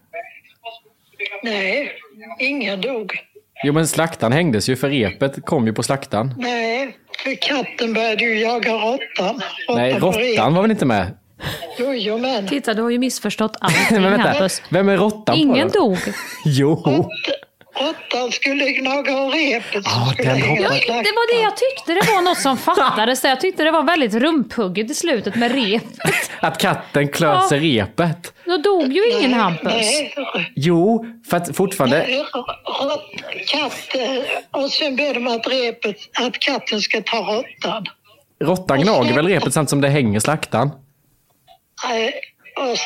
Nej, 1.42 1.92
ingen 2.38 2.80
dog. 2.80 3.12
Jo, 3.64 3.72
men 3.72 3.86
slaktaren 3.88 4.32
hängdes 4.32 4.68
ju 4.68 4.76
för 4.76 4.88
repet 4.90 5.44
kom 5.46 5.66
ju 5.66 5.72
på 5.72 5.82
slaktaren. 5.82 6.34
Nej, 6.38 6.96
för 7.24 7.34
katten 7.34 7.92
började 7.94 8.24
ju 8.24 8.40
jaga 8.40 8.72
råttan. 8.72 9.40
Nej, 9.68 10.00
på 10.00 10.06
råttan 10.12 10.54
var 10.54 10.62
väl 10.62 10.70
inte 10.70 10.86
med? 10.86 11.16
Jo, 11.78 11.92
jo, 11.94 12.18
men. 12.18 12.48
Titta, 12.48 12.74
du 12.74 12.82
har 12.82 12.90
ju 12.90 12.98
missförstått 12.98 13.56
allting 13.60 14.02
Men 14.02 14.10
vänta, 14.10 14.28
Hampus. 14.28 14.62
vem 14.70 14.88
är 14.88 14.96
råttan 14.96 15.34
på 15.34 15.40
Ingen 15.40 15.68
då? 15.68 15.80
dog. 15.80 15.98
Jo. 16.44 17.08
Råttan 17.74 18.32
skulle 18.32 18.70
gnaga 18.72 19.18
av 19.18 19.30
repet 19.30 19.72
som 19.72 19.82
Ja, 19.84 20.12
skulle 20.12 20.28
den 20.30 20.42
hänga 20.42 20.62
hoppar- 20.68 21.02
Det 21.04 21.12
var 21.12 21.36
det 21.36 21.42
jag 21.42 21.56
tyckte. 21.56 21.94
Det 21.94 22.12
var 22.14 22.22
något 22.22 22.38
som 22.38 22.56
fattades. 22.56 23.24
Jag 23.24 23.40
tyckte 23.40 23.64
det 23.64 23.70
var 23.70 23.82
väldigt 23.82 24.14
rumphugget 24.14 24.90
i 24.90 24.94
slutet 24.94 25.34
med 25.34 25.52
rep. 25.54 25.82
Att 26.40 26.58
katten 26.58 27.08
klöt 27.08 27.48
sig 27.48 27.60
repet. 27.60 28.32
Då 28.44 28.56
dog 28.56 28.92
ju 28.92 29.10
ingen 29.10 29.32
Hampus. 29.34 29.64
Nej, 29.72 30.14
Jo, 30.56 31.06
för 31.30 31.36
att 31.36 31.56
fortfarande... 31.56 31.98
nej, 31.98 32.24
katt, 33.46 33.94
eh, 33.94 34.60
och 34.62 34.70
sen 34.70 34.96
ber 34.96 35.14
de 35.14 35.26
att 35.26 35.46
repet, 35.46 35.96
att 36.26 36.38
katten 36.38 36.80
ska 36.80 37.02
ta 37.02 37.16
råttan. 37.16 37.86
Råttan 38.44 38.80
gnager 38.80 39.14
väl 39.14 39.26
repet 39.28 39.54
samtidigt 39.54 39.70
som 39.70 39.80
det 39.80 39.88
hänger 39.88 40.20
slaktaren? 40.20 40.70
Nej, 41.88 42.12
och 42.56 42.76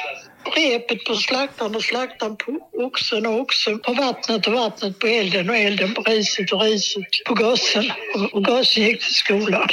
repet 0.56 1.04
på 1.04 1.14
slaktaren 1.14 1.76
och 1.76 1.82
slaktaren 1.82 2.36
på 2.36 2.58
oxen 2.72 3.26
och 3.26 3.40
oxen 3.40 3.78
på 3.78 3.92
vattnet 3.92 4.46
och 4.46 4.52
vattnet 4.52 4.98
på 4.98 5.06
elden 5.06 5.50
och 5.50 5.56
elden 5.56 5.94
på 5.94 6.02
riset 6.02 6.52
och 6.52 6.60
riset 6.62 7.02
på 7.26 7.34
gossen. 7.34 7.92
Och- 8.14 8.34
Och 8.34 8.44
gossen 8.44 8.82
gick 8.82 9.00
till 9.04 9.14
skolan. 9.14 9.68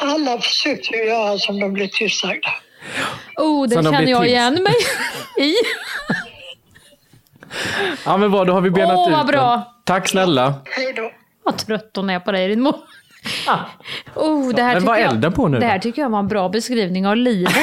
Alla 0.00 0.38
försökte 0.38 0.96
ju 0.96 1.04
göra 1.04 1.38
som 1.38 1.60
de 1.60 1.72
blev 1.72 1.88
tillsagda. 1.88 2.48
Oh, 3.36 3.68
det 3.68 3.74
de 3.76 3.82
känner 3.84 4.10
jag 4.10 4.26
igen 4.26 4.54
mig 4.62 4.74
i. 5.48 5.54
Ja 8.04 8.16
men 8.16 8.30
vad, 8.30 8.46
då 8.46 8.52
har 8.52 8.60
vi 8.60 8.70
benat 8.70 8.96
Åh, 8.98 9.08
ut 9.08 9.16
vad 9.16 9.26
bra. 9.26 9.74
Tack 9.84 10.08
snälla. 10.08 10.54
Hej 10.64 10.92
då. 10.96 11.10
Vad 11.44 11.58
trött 11.58 11.90
hon 11.96 12.10
är 12.10 12.20
på 12.20 12.32
dig 12.32 12.48
din 12.48 12.60
mor. 12.60 12.74
Oh, 14.14 14.54
det 14.54 14.62
här 14.62 14.74
Men 14.74 14.84
vad 14.84 14.98
elden 14.98 15.32
på 15.32 15.48
nu 15.48 15.58
Det 15.58 15.66
här 15.66 15.78
tycker 15.78 16.02
jag 16.02 16.10
var 16.10 16.18
en 16.18 16.28
bra 16.28 16.48
beskrivning 16.48 17.06
av 17.06 17.16
livet. 17.16 17.54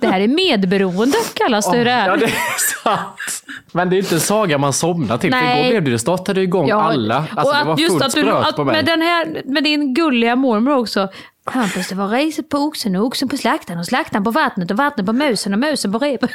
det 0.00 0.06
här 0.06 0.20
är 0.20 0.28
medberoende 0.28 1.16
kallas 1.34 1.70
det 1.70 1.76
hur 1.76 1.84
det 1.84 1.90
är. 1.90 2.08
Ja, 2.08 2.16
det 2.16 2.24
är 2.24 2.84
sant. 2.84 3.44
Men 3.72 3.90
det 3.90 3.96
är 3.96 3.98
inte 3.98 4.14
en 4.14 4.20
saga 4.20 4.58
man 4.58 4.72
somnar 4.72 5.18
till. 5.18 5.32
För 5.32 5.40
Nej. 5.40 5.60
igår 5.60 5.70
blev 5.70 5.84
det, 5.84 5.90
det 5.90 5.98
startade 5.98 6.40
igång 6.40 6.68
Ja, 6.68 6.82
alla. 6.82 7.16
Alltså 7.16 7.52
och 7.52 7.58
det 7.58 7.64
var 7.64 7.78
just 7.78 8.02
att 8.02 8.12
du, 8.14 8.30
att 8.30 8.56
på 8.56 8.64
mig. 8.64 8.76
med, 8.76 8.84
den 8.84 9.02
här, 9.02 9.42
med 9.44 9.64
din 9.64 9.94
gulliga 9.94 10.36
mormor 10.36 10.76
också. 10.76 11.08
Hampus, 11.44 11.88
det 11.88 11.94
var 11.94 12.08
riset 12.08 12.48
på 12.48 12.58
oxen 12.58 12.96
och 12.96 13.06
oxen 13.06 13.28
på 13.28 13.36
slaktaren 13.36 13.78
och 13.80 13.86
slaktaren 13.86 14.24
på 14.24 14.30
vattnet 14.30 14.70
och 14.70 14.76
vattnet 14.76 15.06
på 15.06 15.12
musen 15.12 15.52
och 15.52 15.58
musen 15.58 15.92
på 15.92 15.98
repet. 15.98 16.30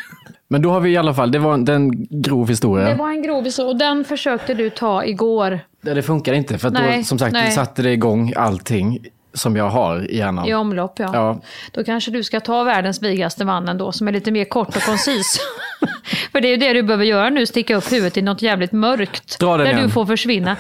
Men 0.54 0.62
då 0.62 0.72
har 0.72 0.80
vi 0.80 0.90
i 0.90 0.98
alla 0.98 1.14
fall, 1.14 1.32
det 1.32 1.40
var 1.40 1.54
en, 1.54 1.68
en 1.68 2.08
grov 2.10 2.50
historia. 2.50 2.90
Det 2.90 2.96
var 2.96 3.10
en 3.10 3.22
grov 3.22 3.44
historia 3.44 3.70
och 3.70 3.78
den 3.78 4.04
försökte 4.04 4.54
du 4.54 4.70
ta 4.70 5.06
igår. 5.06 5.60
Det, 5.82 5.94
det 5.94 6.02
funkar 6.02 6.34
inte 6.34 6.58
för 6.58 6.68
att 6.68 6.74
då, 6.74 6.82
Nej, 6.82 7.04
som 7.04 7.20
sagt, 7.20 7.34
nej. 7.34 7.52
satte 7.52 7.82
det 7.82 7.92
igång 7.92 8.34
allting 8.36 9.00
som 9.34 9.56
jag 9.56 9.70
har 9.70 10.12
i 10.12 10.18
hjärnan. 10.18 10.48
I 10.48 10.54
omlopp, 10.54 11.00
ja. 11.00 11.10
Ja. 11.14 11.42
Då 11.72 11.84
kanske 11.84 12.12
du 12.12 12.24
ska 12.24 12.40
ta 12.40 12.64
världens 12.64 13.02
vigaste 13.02 13.46
man 13.46 13.70
ändå, 13.70 13.92
som 13.92 14.08
är 14.08 14.12
lite 14.12 14.32
mer 14.32 14.46
kort 14.46 14.76
och 14.76 14.82
koncis. 14.82 15.40
För 16.32 16.42
det 16.42 16.48
är 16.48 16.52
ju 16.52 16.58
det 16.58 16.74
du 16.74 16.84
behöver 16.84 17.06
göra 17.06 17.30
nu, 17.30 17.46
sticka 17.46 17.76
upp 17.76 17.92
huvudet 17.92 18.18
i 18.18 18.22
något 18.22 18.42
jävligt 18.42 18.72
mörkt. 18.72 19.40
Dra 19.40 19.58
den 19.58 19.66
där 19.66 19.74
igen. 19.74 19.84
du 19.84 19.90
får 19.90 20.06
försvinna. 20.06 20.56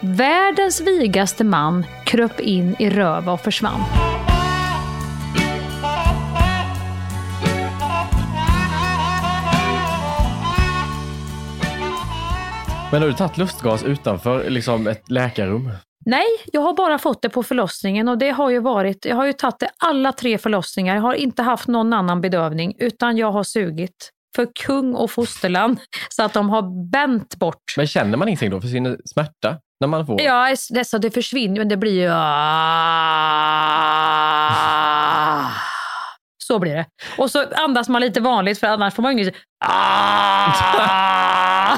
Världens 0.00 0.80
vigaste 0.80 1.44
man 1.44 1.86
kröp 2.04 2.40
in 2.40 2.76
i 2.78 2.90
röva 2.90 3.32
och 3.32 3.40
försvann. 3.40 3.80
Men 12.92 13.02
har 13.02 13.08
du 13.08 13.14
tagit 13.14 13.38
lustgas 13.38 13.82
utanför 13.82 14.50
liksom 14.50 14.86
ett 14.86 15.10
läkarrum? 15.10 15.70
Nej, 16.06 16.26
jag 16.52 16.60
har 16.60 16.72
bara 16.72 16.98
fått 16.98 17.22
det 17.22 17.28
på 17.28 17.42
förlossningen 17.42 18.08
och 18.08 18.18
det 18.18 18.30
har 18.30 18.50
ju 18.50 18.60
varit, 18.60 19.04
jag 19.04 19.16
har 19.16 19.26
ju 19.26 19.32
tagit 19.32 19.58
det 19.58 19.68
alla 19.78 20.12
tre 20.12 20.38
förlossningar. 20.38 20.94
Jag 20.94 21.02
har 21.02 21.14
inte 21.14 21.42
haft 21.42 21.68
någon 21.68 21.92
annan 21.92 22.20
bedövning 22.20 22.74
utan 22.78 23.16
jag 23.16 23.32
har 23.32 23.44
sugit 23.44 24.10
för 24.36 24.48
kung 24.54 24.94
och 24.94 25.10
fosterland 25.10 25.78
så 26.08 26.22
att 26.22 26.32
de 26.32 26.50
har 26.50 26.90
bänt 26.90 27.36
bort. 27.36 27.74
Men 27.76 27.86
känner 27.86 28.18
man 28.18 28.28
ingenting 28.28 28.50
då 28.50 28.60
för 28.60 28.68
sin 28.68 28.98
smärta? 29.04 29.58
När 29.80 29.88
man 29.88 30.06
får? 30.06 30.22
Ja, 30.22 30.56
dessa, 30.70 30.98
det 30.98 31.10
försvinner 31.10 31.58
men 31.58 31.68
det 31.68 31.76
blir 31.76 32.02
ju... 32.02 32.08
Ah. 32.12 32.24
Så 36.38 36.58
blir 36.58 36.74
det. 36.74 36.86
Och 37.18 37.30
så 37.30 37.44
andas 37.54 37.88
man 37.88 38.00
lite 38.00 38.20
vanligt 38.20 38.58
för 38.60 38.66
annars 38.66 38.94
får 38.94 39.02
man 39.02 39.18
ju 39.18 39.22
inget... 39.22 39.34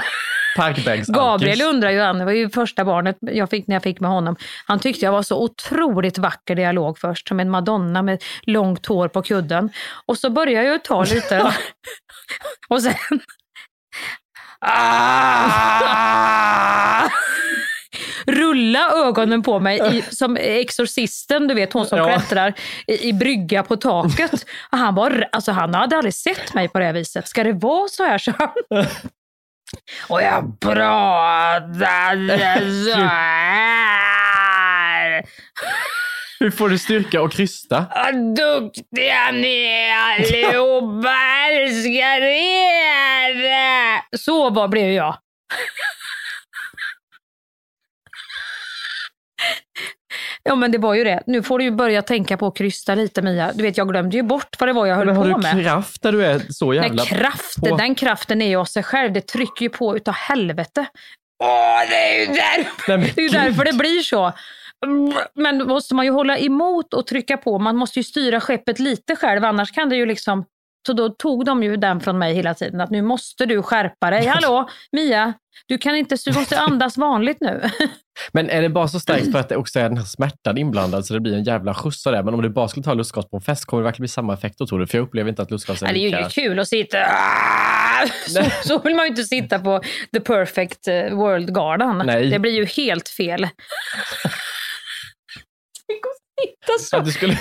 Ah. 0.59 0.63
Parkbänks 0.63 1.09
Gabriel 1.09 1.61
undrar 1.63 1.91
ju, 1.91 2.01
han 2.01 2.19
det 2.19 2.25
var 2.25 2.33
ju 2.33 2.51
första 2.51 2.85
barnet 2.85 3.17
jag 3.21 3.51
fick 3.51 3.67
när 3.67 3.75
jag 3.77 3.83
fick 3.83 4.01
med 4.01 4.11
honom. 4.11 4.37
Han 4.67 4.79
tyckte 4.81 5.05
jag 5.05 5.13
var 5.13 5.23
så 5.23 5.43
otroligt 5.43 6.19
vacker 6.19 6.73
låg 6.73 6.99
först, 6.99 7.29
som 7.29 7.41
en 7.41 7.51
madonna 7.51 8.03
med 8.03 8.23
långt 8.43 8.87
hår 8.87 9.09
på 9.09 9.23
kudden. 9.23 9.71
Och 10.07 10.19
så 10.19 10.31
började 10.31 10.67
jag 10.67 10.73
ju 10.75 10.79
ta 10.79 11.05
lite 11.05 11.53
och 12.69 12.83
sen... 12.83 12.95
Ah! 14.61 15.97
Rulla 18.27 18.91
ögonen 18.91 19.43
på 19.43 19.61
mig 19.61 19.97
i, 19.99 20.03
som 20.15 20.37
exorcisten, 20.41 21.49
du 21.49 21.55
vet 21.55 21.73
hon 21.73 21.87
som 21.87 21.99
Ja. 21.99 22.05
klättrar 22.05 22.55
i, 22.87 23.09
i 23.09 23.13
brygga 23.13 23.63
på 23.63 23.77
taket. 23.77 24.47
Och 24.73 24.79
han, 24.79 24.95
var, 24.95 25.29
alltså, 25.33 25.53
han 25.53 25.75
hade 25.75 25.97
aldrig 25.97 26.15
sett 26.15 26.55
mig 26.55 26.69
på 26.69 26.79
det 26.79 26.85
här 26.85 26.93
viset. 26.93 27.29
Ska 27.29 27.45
det 27.45 27.53
vara 27.53 27.89
så 27.89 28.05
här? 28.05 28.19
Så 28.19 28.33
han. 28.39 28.51
Och 30.09 30.23
jag 30.23 30.61
pratade 30.61 32.39
så 32.85 32.99
här. 33.01 33.97
Hur 36.41 36.51
får 36.51 36.69
du 36.69 36.79
styrka 36.79 37.23
och 37.23 37.33
krysta? 37.33 37.87
Vad 37.95 38.37
duktiga 38.37 39.31
ni 39.33 39.65
är 39.65 39.97
allihopa, 39.97 41.17
älskar 41.51 42.23
er! 42.23 43.37
Så 44.17 44.51
var, 44.51 44.69
blev 44.69 44.91
jag. 44.91 45.17
Ja 50.47 50.55
men 50.55 50.73
det 50.73 50.79
var 50.79 50.95
ju 50.95 51.05
det. 51.05 51.23
Nu 51.27 51.43
får 51.43 51.59
du 51.59 51.65
ju 51.65 51.71
börja 51.71 52.03
tänka 52.03 52.37
på 52.37 52.47
att 52.47 52.57
krysta 52.57 52.95
lite 52.95 53.23
Mia. 53.23 53.53
Du 53.55 53.63
vet 53.63 53.77
jag 53.79 53.89
glömde 53.89 54.17
ju 54.17 54.23
bort 54.23 54.57
vad 54.59 54.69
det 54.69 54.73
var 54.73 54.87
jag 54.87 54.97
höll 54.97 55.07
Men 55.07 55.17
har 55.17 55.23
på 55.25 55.29
du 55.39 55.43
med. 55.43 55.65
kraft 55.65 56.05
när 56.05 56.13
du 56.13 56.25
är 56.27 56.41
så 56.51 56.75
jävla 56.75 57.03
Nej, 57.03 57.07
kraften, 57.07 57.71
på? 57.71 57.77
den 57.77 57.95
kraften 57.95 58.43
är 58.43 58.49
ju 58.49 58.57
av 58.57 58.65
sig 58.65 58.83
själv. 58.83 59.13
Det 59.13 59.21
trycker 59.27 59.63
ju 59.63 59.69
på 59.69 59.97
utav 59.97 60.15
helvete. 60.15 60.87
Åh, 61.45 61.81
det 61.91 61.97
är 61.97 62.21
ju 62.21 62.27
därför, 62.27 62.97
Nej, 62.97 63.13
det, 63.17 63.21
är 63.21 63.23
ju 63.23 63.29
därför 63.29 63.65
det 63.65 63.73
blir 63.73 64.03
så. 64.03 64.33
Men 65.35 65.59
då 65.59 65.65
måste 65.65 65.95
man 65.95 66.05
ju 66.05 66.11
hålla 66.11 66.39
emot 66.39 66.95
och 66.95 67.07
trycka 67.07 67.37
på. 67.37 67.59
Man 67.59 67.77
måste 67.77 67.99
ju 67.99 68.03
styra 68.03 68.41
skeppet 68.41 68.79
lite 68.79 69.17
själv, 69.17 69.45
annars 69.45 69.73
kan 69.73 69.89
det 69.89 69.97
ju 69.97 70.07
liksom 70.07 70.45
Så 70.87 70.93
då 70.93 71.09
tog 71.09 71.45
de 71.45 71.63
ju 71.63 71.77
den 71.77 72.01
från 72.01 72.19
mig 72.19 72.35
hela 72.35 72.55
tiden, 72.55 72.81
att 72.81 72.91
nu 72.91 73.03
måste 73.03 73.47
du 73.47 73.63
skärpa 73.63 74.11
dig. 74.11 74.27
Hallå, 74.27 74.69
Mia, 74.93 75.35
du, 75.69 75.79
kan 75.79 75.97
inte, 75.97 76.17
du 76.25 76.33
måste 76.33 76.59
andas 76.59 76.99
vanligt 76.99 77.37
nu. 77.41 77.63
Men 78.33 78.51
är 78.51 78.63
det 78.63 78.69
bara 78.69 78.89
så 78.89 79.01
starkt 79.01 79.33
för 79.33 79.39
att 79.39 79.49
det 79.49 79.57
också 79.57 79.79
är 79.79 79.83
den 79.83 79.97
här 79.99 80.05
smärtan 80.05 80.59
inblandad 80.59 81.07
så 81.07 81.15
det 81.15 81.21
blir 81.21 81.35
en 81.35 81.45
jävla 81.45 81.75
skjuts 81.75 82.07
av 82.07 82.13
det? 82.13 82.23
Men 82.23 82.35
om 82.35 82.43
du 82.43 82.49
bara 82.49 82.69
skulle 82.69 82.85
ta 82.85 82.95
lustgas 82.95 83.31
på 83.31 83.37
en 83.37 83.43
fest, 83.43 83.65
kommer 83.65 83.83
det 83.83 83.85
verkligen 83.85 84.03
bli 84.03 84.09
samma 84.09 84.35
effekt 84.35 84.59
då 84.59 84.67
tror 84.67 84.79
du? 84.79 84.87
För 84.87 84.99
jag 84.99 85.03
upplever 85.03 85.31
inte 85.31 85.43
att 85.43 85.51
lustgas 85.51 85.83
är 85.83 85.87
Ja, 85.87 85.93
det 85.93 85.99
är 85.99 86.01
ju 86.01 86.11
lika... 86.11 86.29
kul 86.29 86.59
att 86.59 86.69
sitta... 86.69 86.99
Ah! 86.99 88.07
Så, 88.27 88.45
så 88.69 88.79
vill 88.79 88.95
man 88.95 89.05
ju 89.05 89.11
inte 89.11 89.25
sitta 89.25 89.59
på 89.59 89.83
the 90.13 90.21
perfect 90.21 90.89
eh, 90.89 90.95
world-galan. 90.95 92.03
Nej. 92.07 92.31
Det 92.31 92.39
blir 92.39 92.53
ju 92.53 92.65
helt 92.65 93.09
fel. 93.09 93.41
Tänk 95.87 96.01
att 96.07 96.17
sitta 96.41 96.79
så. 96.79 96.97
Att 96.97 97.05
du 97.05 97.13
skulle... 97.13 97.39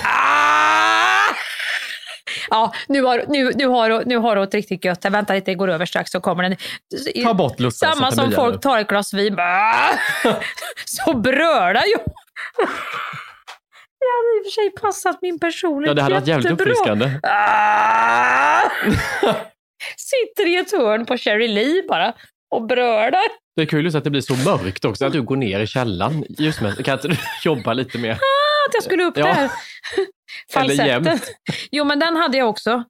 Ja, 2.49 2.73
nu 2.87 3.01
har, 3.03 3.23
nu, 3.27 3.51
nu, 3.55 3.67
har, 3.67 4.03
nu 4.05 4.17
har 4.17 4.35
hon 4.35 4.47
ett 4.47 4.53
riktigt 4.53 4.85
gött. 4.85 5.05
Vänta 5.05 5.33
lite, 5.33 5.51
det 5.51 5.55
går 5.55 5.67
över 5.67 5.85
strax 5.85 6.11
så 6.11 6.19
kommer 6.21 6.43
den. 6.43 6.55
Ta 7.23 7.33
bort 7.33 7.59
lustgasen 7.59 7.95
Samma 7.95 8.11
som 8.11 8.31
folk 8.31 8.61
tar 8.61 8.79
ett 8.79 8.87
glas 8.87 9.13
vin. 9.13 9.35
bara, 9.35 9.89
Så 10.85 11.13
brölar 11.13 11.83
jag. 11.93 12.01
Det 13.99 14.11
hade 14.15 14.37
i 14.37 14.41
och 14.41 14.45
för 14.45 14.51
sig 14.51 14.69
passat 14.81 15.21
min 15.21 15.39
personlighet 15.39 15.89
Ja, 15.89 15.93
det 15.93 16.01
hade 16.01 16.15
varit 16.15 16.27
jävligt 16.27 16.51
uppfriskande. 16.51 17.19
Ah! 17.23 18.61
Sitter 19.97 20.47
i 20.47 20.55
ett 20.57 20.71
hörn 20.71 21.05
på 21.05 21.17
Cherry 21.17 21.47
Lee 21.47 21.83
bara 21.87 22.13
och 22.55 22.67
brölar. 22.67 23.44
Det 23.55 23.61
är 23.61 23.65
kul 23.65 23.95
att 23.97 24.03
det 24.03 24.09
blir 24.09 24.21
så 24.21 24.35
mörkt 24.35 24.85
också, 24.85 25.05
att 25.05 25.13
du 25.13 25.21
går 25.21 25.35
ner 25.35 25.59
i 25.59 25.67
källaren. 25.67 26.25
Just 26.29 26.61
med, 26.61 26.85
kan 26.85 26.93
inte 26.93 27.07
du 27.07 27.15
jobba 27.43 27.73
lite 27.73 27.97
mer? 27.97 28.11
Ah, 28.11 28.67
att 28.69 28.73
jag 28.73 28.83
skulle 28.83 29.03
upp 29.03 29.17
Ja. 29.17 29.25
där. 29.25 29.51
Falsetten. 30.53 31.19
Jo, 31.71 31.83
men 31.83 31.99
den 31.99 32.15
hade 32.15 32.37
jag 32.37 32.49
också. 32.49 32.83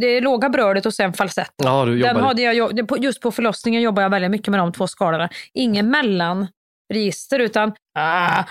Det 0.00 0.20
låga 0.20 0.48
brödet 0.48 0.86
och 0.86 0.94
sen 0.94 1.12
falsett. 1.12 1.50
Ja, 1.56 1.84
du 1.84 1.98
jobbar 1.98 2.14
Den 2.14 2.22
hade 2.24 2.42
jag, 2.42 2.88
just 2.98 3.20
på 3.20 3.30
förlossningen 3.32 3.82
jobbar 3.82 4.02
jag 4.02 4.10
väldigt 4.10 4.30
mycket 4.30 4.48
med 4.48 4.60
de 4.60 4.72
två 4.72 4.86
skalorna. 4.86 5.28
Ingen 5.54 5.90
mellanregister 5.90 7.38
utan 7.38 7.72
ah, 7.98 8.38
ah, 8.40 8.44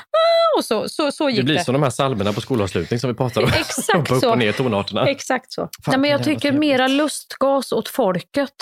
och 0.57 0.65
så, 0.65 0.89
så, 0.89 1.11
så 1.11 1.29
gick 1.29 1.35
Det 1.37 1.41
det. 1.41 1.45
blir 1.45 1.57
som 1.59 1.73
de 1.73 1.83
här 1.83 1.89
salmerna 1.89 2.33
på 2.33 2.41
skolavslutning 2.41 2.99
som 2.99 3.07
vi 3.09 3.13
pratade 3.13 3.45
om. 3.45 3.51
Exakt 3.59 4.11
upp 4.11 4.17
så. 4.19 4.31
och 4.31 4.37
ner 4.37 4.51
tonarterna. 4.51 5.07
Exakt 5.07 5.51
så. 5.53 5.61
Fan, 5.61 5.69
Nej, 5.91 5.97
men 5.99 6.09
jag 6.09 6.23
tycker 6.23 6.51
mera 6.51 6.87
lustgas 6.87 7.71
åt 7.71 7.89
folket. 7.89 8.53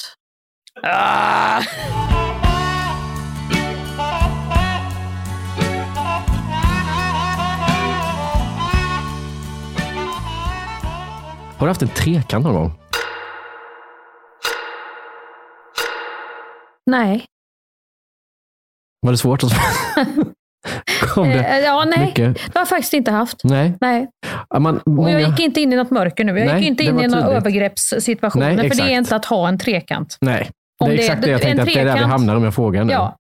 Ah. 0.84 1.62
Har 11.58 11.68
du 11.68 11.70
haft 11.70 11.82
en 11.82 11.88
trekant 11.88 12.46
någon 12.46 12.54
gång? 12.56 12.72
Nej. 16.86 17.26
Var 19.02 19.12
det 19.12 19.18
svårt? 19.18 19.44
att 19.44 19.52
Kom 21.14 21.28
det 21.30 21.44
Eh, 21.44 21.58
ja, 21.60 21.86
nej. 21.86 22.06
mycket? 22.06 22.36
Det 22.36 22.54
har 22.54 22.62
jag 22.62 22.68
faktiskt 22.68 22.94
inte 22.94 23.12
haft. 23.12 23.44
Nej. 23.44 23.74
Nej. 23.82 24.08
Man, 24.60 24.82
många... 24.86 25.12
jag 25.12 25.22
gick 25.30 25.40
inte 25.40 25.62
in 25.62 25.74
i 25.74 25.76
något 25.76 25.92
mörker 25.92 26.24
nu. 26.24 26.40
Jag 26.40 26.48
Nej, 26.48 26.58
gick 26.60 26.68
inte 26.68 26.84
in 26.84 26.90
i 27.00 27.08
några 27.08 27.22
tydligt. 27.22 27.38
övergreppssituationer. 27.38 28.56
Nej, 28.56 28.70
för 28.70 28.76
det 28.78 28.84
är 28.94 28.98
inte 28.98 29.16
att 29.16 29.26
ha 29.26 29.48
en 29.48 29.58
trekant. 29.58 30.18
Nej, 30.22 30.50
det 30.80 30.86
är 30.86 30.90
det- 30.90 30.96
exakt 30.96 31.22
det 31.22 31.30
jag 31.30 31.42
tänkte, 31.42 31.62
att 31.62 31.68
det 31.68 31.80
är 31.80 31.86
där 31.86 31.94
vi 31.98 32.04
hamnar 32.04 32.36
om 32.36 32.44
jag 32.44 32.56
frågar 32.56 32.84
nu. 32.84 32.94
Ja. 32.94 33.18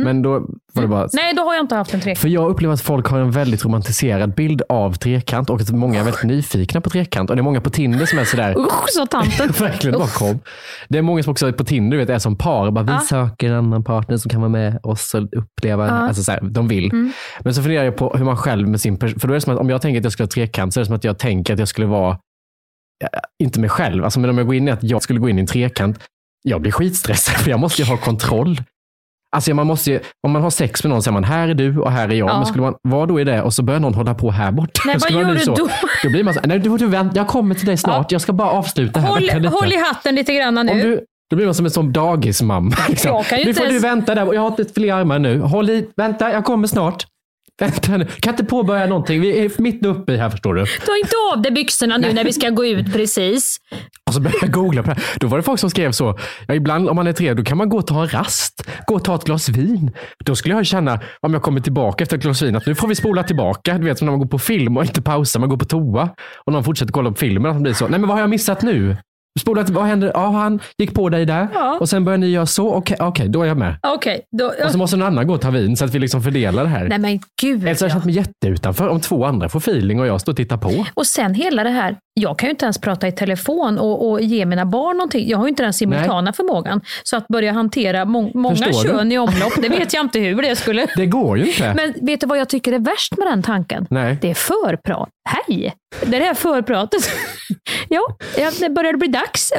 Mm. 0.00 0.04
Men 0.04 0.22
då 0.22 0.30
var 0.72 0.82
det 0.82 0.88
bara... 0.88 1.08
Nej, 1.12 1.34
då 1.34 1.42
har 1.42 1.54
jag 1.54 1.62
inte 1.64 1.74
haft 1.74 1.94
en 1.94 2.00
trekant. 2.00 2.18
För 2.18 2.28
jag 2.28 2.50
upplever 2.50 2.74
att 2.74 2.80
folk 2.80 3.06
har 3.06 3.18
en 3.20 3.30
väldigt 3.30 3.64
romantiserad 3.64 4.34
bild 4.34 4.62
av 4.68 4.92
trekant 4.92 5.50
och 5.50 5.60
att 5.60 5.70
många 5.70 6.00
är 6.00 6.04
väldigt 6.04 6.22
nyfikna 6.24 6.80
på 6.80 6.90
trekant. 6.90 7.30
Och 7.30 7.36
det 7.36 7.40
är 7.40 7.44
många 7.44 7.60
på 7.60 7.70
Tinder 7.70 8.06
som 8.06 8.18
är 8.18 8.24
sådär... 8.24 8.58
Usch, 8.58 8.88
sa 8.88 9.06
tanten. 9.06 9.48
Verkligen, 9.58 9.98
bara 9.98 10.08
kom. 10.08 10.38
Det 10.88 10.98
är 10.98 11.02
många 11.02 11.22
som 11.22 11.30
också 11.30 11.52
på 11.52 11.64
Tinder 11.64 11.96
vet, 11.96 12.10
är 12.10 12.18
som 12.18 12.36
par. 12.36 12.70
Bara, 12.70 12.84
vi 12.84 12.92
Ja. 12.92 13.00
söker 13.00 13.48
en 13.48 13.54
annan 13.54 13.84
partner 13.84 14.16
som 14.16 14.28
kan 14.28 14.40
vara 14.40 14.48
med 14.50 14.78
oss 14.82 15.14
och 15.14 15.22
uppleva. 15.38 15.86
Ja. 15.86 15.92
Alltså, 15.92 16.22
så 16.22 16.32
här, 16.32 16.40
de 16.42 16.68
vill. 16.68 16.84
Mm. 16.92 17.12
Men 17.40 17.54
så 17.54 17.62
funderar 17.62 17.84
jag 17.84 17.96
på 17.96 18.10
hur 18.16 18.24
man 18.24 18.36
själv 18.36 18.68
med 18.68 18.80
sin. 18.80 18.98
För 18.98 19.08
då 19.28 19.28
är 19.28 19.34
det 19.34 19.40
som 19.40 19.52
att 19.54 19.60
om 19.60 19.70
jag 19.70 19.82
tänker 19.82 20.00
att 20.00 20.04
jag 20.04 20.12
ska 20.12 20.22
ha 20.22 20.28
trekant 20.28 20.74
så 20.74 20.80
är 20.80 20.82
det 20.82 20.86
som 20.86 20.96
att 20.96 21.04
jag 21.04 21.18
tänker 21.18 21.52
att 21.52 21.58
jag 21.58 21.68
skulle 21.68 21.86
vara, 21.86 22.18
ja, 23.04 23.08
inte 23.42 23.60
mig 23.60 23.70
själv. 23.70 24.04
Alltså, 24.04 24.20
men 24.20 24.30
om 24.30 24.38
jag 24.38 24.46
går 24.46 24.54
in 24.56 24.68
i 24.68 24.70
att 24.70 24.82
jag 24.82 25.02
skulle 25.02 25.20
gå 25.20 25.28
in 25.28 25.38
i 25.38 25.40
en 25.40 25.46
trekant, 25.46 25.98
jag 26.42 26.60
blir 26.60 26.72
skitstressad 26.72 27.34
för 27.40 27.50
jag 27.50 27.60
måste 27.60 27.82
ju 27.82 27.88
ha 27.88 27.96
kontroll. 27.96 28.62
Alltså 29.36 29.54
man 29.54 29.66
måste 29.66 29.90
ju, 29.90 30.00
om 30.26 30.32
man 30.32 30.42
har 30.42 30.50
sex 30.50 30.84
med 30.84 30.90
någon 30.90 31.02
säger 31.02 31.12
man 31.12 31.24
här 31.24 31.48
är 31.48 31.54
du 31.54 31.78
och 31.78 31.92
här 31.92 32.08
är 32.08 32.14
jag. 32.14 32.28
Ja. 32.28 32.36
Men 32.36 32.46
skulle 32.46 32.62
man 32.62 32.74
vara 32.82 33.06
då 33.06 33.20
i 33.20 33.24
det 33.24 33.42
och 33.42 33.54
så 33.54 33.62
börjar 33.62 33.80
någon 33.80 33.94
hålla 33.94 34.14
på 34.14 34.30
här 34.30 34.52
borta. 34.52 34.82
Nej, 34.86 34.96
vad 35.00 35.10
gör 35.10 35.24
du 35.24 35.38
så, 35.38 35.54
då? 35.54 35.68
Då 36.02 36.10
blir 36.10 36.24
man 36.24 36.34
så 36.34 36.40
nej 36.44 36.58
du, 36.58 36.76
du 36.76 36.86
vänt, 36.86 37.16
jag 37.16 37.28
kommer 37.28 37.54
till 37.54 37.66
dig 37.66 37.76
snart. 37.76 38.12
Jag 38.12 38.20
ska 38.20 38.32
bara 38.32 38.50
avsluta 38.50 39.00
här. 39.00 39.08
Håll, 39.08 39.26
Vänta 39.32 39.48
håll 39.48 39.72
i 39.72 39.76
hatten 39.76 40.14
lite 40.14 40.34
grann 40.34 40.54
nu. 40.54 40.72
Om 40.72 40.78
du, 40.78 41.00
då 41.30 41.36
blir 41.36 41.46
man 41.46 41.54
som 41.54 41.64
en 41.64 41.70
sån 41.70 41.92
dagismamma. 41.92 42.76
Liksom. 42.88 43.24
Nu 43.30 43.54
får 43.54 43.64
ens- 43.64 43.74
du 43.74 43.78
vänta 43.78 44.14
där. 44.14 44.34
Jag 44.34 44.40
har 44.40 44.48
inte 44.48 44.64
fler 44.74 44.92
armar 44.94 45.18
nu. 45.18 45.40
Håll 45.40 45.70
i, 45.70 45.88
vänta, 45.96 46.32
jag 46.32 46.44
kommer 46.44 46.68
snart. 46.68 47.06
Vänta 47.60 47.96
nu. 47.96 48.04
Kan 48.04 48.32
inte 48.32 48.44
påbörja 48.44 48.86
någonting. 48.86 49.20
Vi 49.20 49.44
är 49.44 49.62
mitt 49.62 49.86
uppe 49.86 50.12
i 50.12 50.16
här 50.16 50.30
förstår 50.30 50.54
du. 50.54 50.66
Ta 50.66 50.96
inte 50.96 51.16
av 51.34 51.42
dig 51.42 51.52
byxorna 51.52 51.96
nu 51.96 52.12
när 52.12 52.24
vi 52.24 52.32
ska 52.32 52.50
gå 52.50 52.66
ut 52.66 52.92
precis. 52.92 53.56
Och 54.06 54.14
så 54.14 54.20
började 54.20 54.38
jag 54.42 54.52
googla 54.52 54.82
på 54.82 54.88
det 54.90 54.94
här. 54.94 55.04
Då 55.20 55.26
var 55.26 55.36
det 55.36 55.42
folk 55.42 55.60
som 55.60 55.70
skrev 55.70 55.92
så. 55.92 56.18
Ja, 56.46 56.54
ibland 56.54 56.88
om 56.88 56.96
man 56.96 57.06
är 57.06 57.12
tre, 57.12 57.34
då 57.34 57.44
kan 57.44 57.58
man 57.58 57.68
gå 57.68 57.76
och 57.76 57.86
ta 57.86 58.02
en 58.02 58.08
rast. 58.08 58.68
Gå 58.86 58.94
och 58.94 59.04
ta 59.04 59.14
ett 59.14 59.24
glas 59.24 59.48
vin. 59.48 59.90
Då 60.24 60.36
skulle 60.36 60.54
jag 60.54 60.66
känna, 60.66 61.00
om 61.20 61.32
jag 61.34 61.42
kommer 61.42 61.60
tillbaka 61.60 62.04
efter 62.04 62.16
ett 62.16 62.22
glas 62.22 62.42
vin, 62.42 62.56
att 62.56 62.66
nu 62.66 62.74
får 62.74 62.88
vi 62.88 62.94
spola 62.94 63.22
tillbaka. 63.22 63.78
Du 63.78 63.84
vet 63.84 63.98
som 63.98 64.06
när 64.06 64.12
man 64.12 64.20
går 64.20 64.26
på 64.26 64.38
film 64.38 64.76
och 64.76 64.84
inte 64.84 65.02
pausar, 65.02 65.40
man 65.40 65.48
går 65.48 65.56
på 65.56 65.64
toa. 65.64 66.08
Och 66.44 66.52
någon 66.52 66.64
fortsätter 66.64 66.92
kolla 66.92 67.10
på 67.10 67.16
filmen. 67.16 67.56
Att 67.56 67.62
blir 67.62 67.72
så, 67.72 67.88
nej 67.88 68.00
men 68.00 68.08
vad 68.08 68.16
har 68.16 68.20
jag 68.22 68.30
missat 68.30 68.62
nu? 68.62 68.96
Spola 69.40 69.64
vad 69.68 69.84
händer? 69.84 70.10
Ja, 70.14 70.26
han 70.30 70.60
gick 70.78 70.94
på 70.94 71.08
dig 71.08 71.26
där. 71.26 71.48
Ja. 71.54 71.78
Och 71.80 71.88
sen 71.88 72.04
börjar 72.04 72.18
ni 72.18 72.26
göra 72.26 72.46
så. 72.46 72.74
Okej, 72.74 72.96
okej, 73.00 73.28
då 73.28 73.42
är 73.42 73.46
jag 73.46 73.56
med. 73.56 73.76
Okej, 73.82 74.20
då... 74.38 74.52
Och 74.64 74.70
så 74.70 74.78
måste 74.78 74.96
någon 74.96 75.08
annan 75.08 75.26
gå 75.26 75.34
och 75.34 75.40
ta 75.40 75.50
vin 75.50 75.76
så 75.76 75.84
att 75.84 75.94
vi 75.94 75.98
liksom 75.98 76.22
fördelar 76.22 76.62
det 76.62 76.68
här. 76.68 76.88
Nej 76.88 76.98
men 76.98 77.20
gud. 77.42 77.62
Eller 77.62 77.74
så 77.74 77.84
har 77.84 77.88
jag 77.88 77.90
ja. 77.90 77.94
känt 77.94 78.04
mig 78.04 78.14
jätteutanför 78.14 78.88
om 78.88 79.00
två 79.00 79.24
andra 79.24 79.48
får 79.48 79.58
feeling 79.58 80.00
och 80.00 80.06
jag 80.06 80.20
står 80.20 80.32
och 80.32 80.36
tittar 80.36 80.56
på. 80.56 80.84
Och 80.94 81.06
sen 81.06 81.34
hela 81.34 81.64
det 81.64 81.70
här, 81.70 81.96
jag 82.14 82.38
kan 82.38 82.46
ju 82.46 82.50
inte 82.50 82.64
ens 82.64 82.78
prata 82.80 83.08
i 83.08 83.12
telefon 83.12 83.78
och, 83.78 84.10
och 84.10 84.20
ge 84.20 84.46
mina 84.46 84.66
barn 84.66 84.96
någonting. 84.96 85.28
Jag 85.28 85.38
har 85.38 85.44
ju 85.44 85.48
inte 85.48 85.62
den 85.62 85.72
simultana 85.72 86.32
förmågan. 86.32 86.80
Så 87.02 87.16
att 87.16 87.28
börja 87.28 87.52
hantera 87.52 88.04
må- 88.04 88.30
många 88.34 88.56
Förstår 88.56 88.82
du? 88.82 88.88
kön 88.88 89.12
i 89.12 89.18
omlopp, 89.18 89.52
det 89.62 89.68
vet 89.68 89.92
jag 89.94 90.04
inte 90.04 90.18
hur 90.18 90.42
det 90.42 90.56
skulle... 90.56 90.86
Det 90.96 91.06
går 91.06 91.38
ju 91.38 91.46
inte. 91.46 91.74
Men 91.74 92.06
vet 92.06 92.20
du 92.20 92.26
vad 92.26 92.38
jag 92.38 92.48
tycker 92.48 92.72
är 92.72 92.78
värst 92.78 93.16
med 93.18 93.26
den 93.26 93.42
tanken? 93.42 93.86
Nej. 93.90 94.18
Det 94.20 94.30
är 94.30 94.34
förprat. 94.34 95.08
Hej! 95.28 95.74
Det 96.00 96.16
är 96.16 96.20
det 96.20 96.26
här 96.26 96.34
förpratet. 96.34 97.00
ja, 97.88 98.16
det 98.60 98.70
börjar 98.70 98.92
bli 98.92 99.08
dags. 99.08 99.52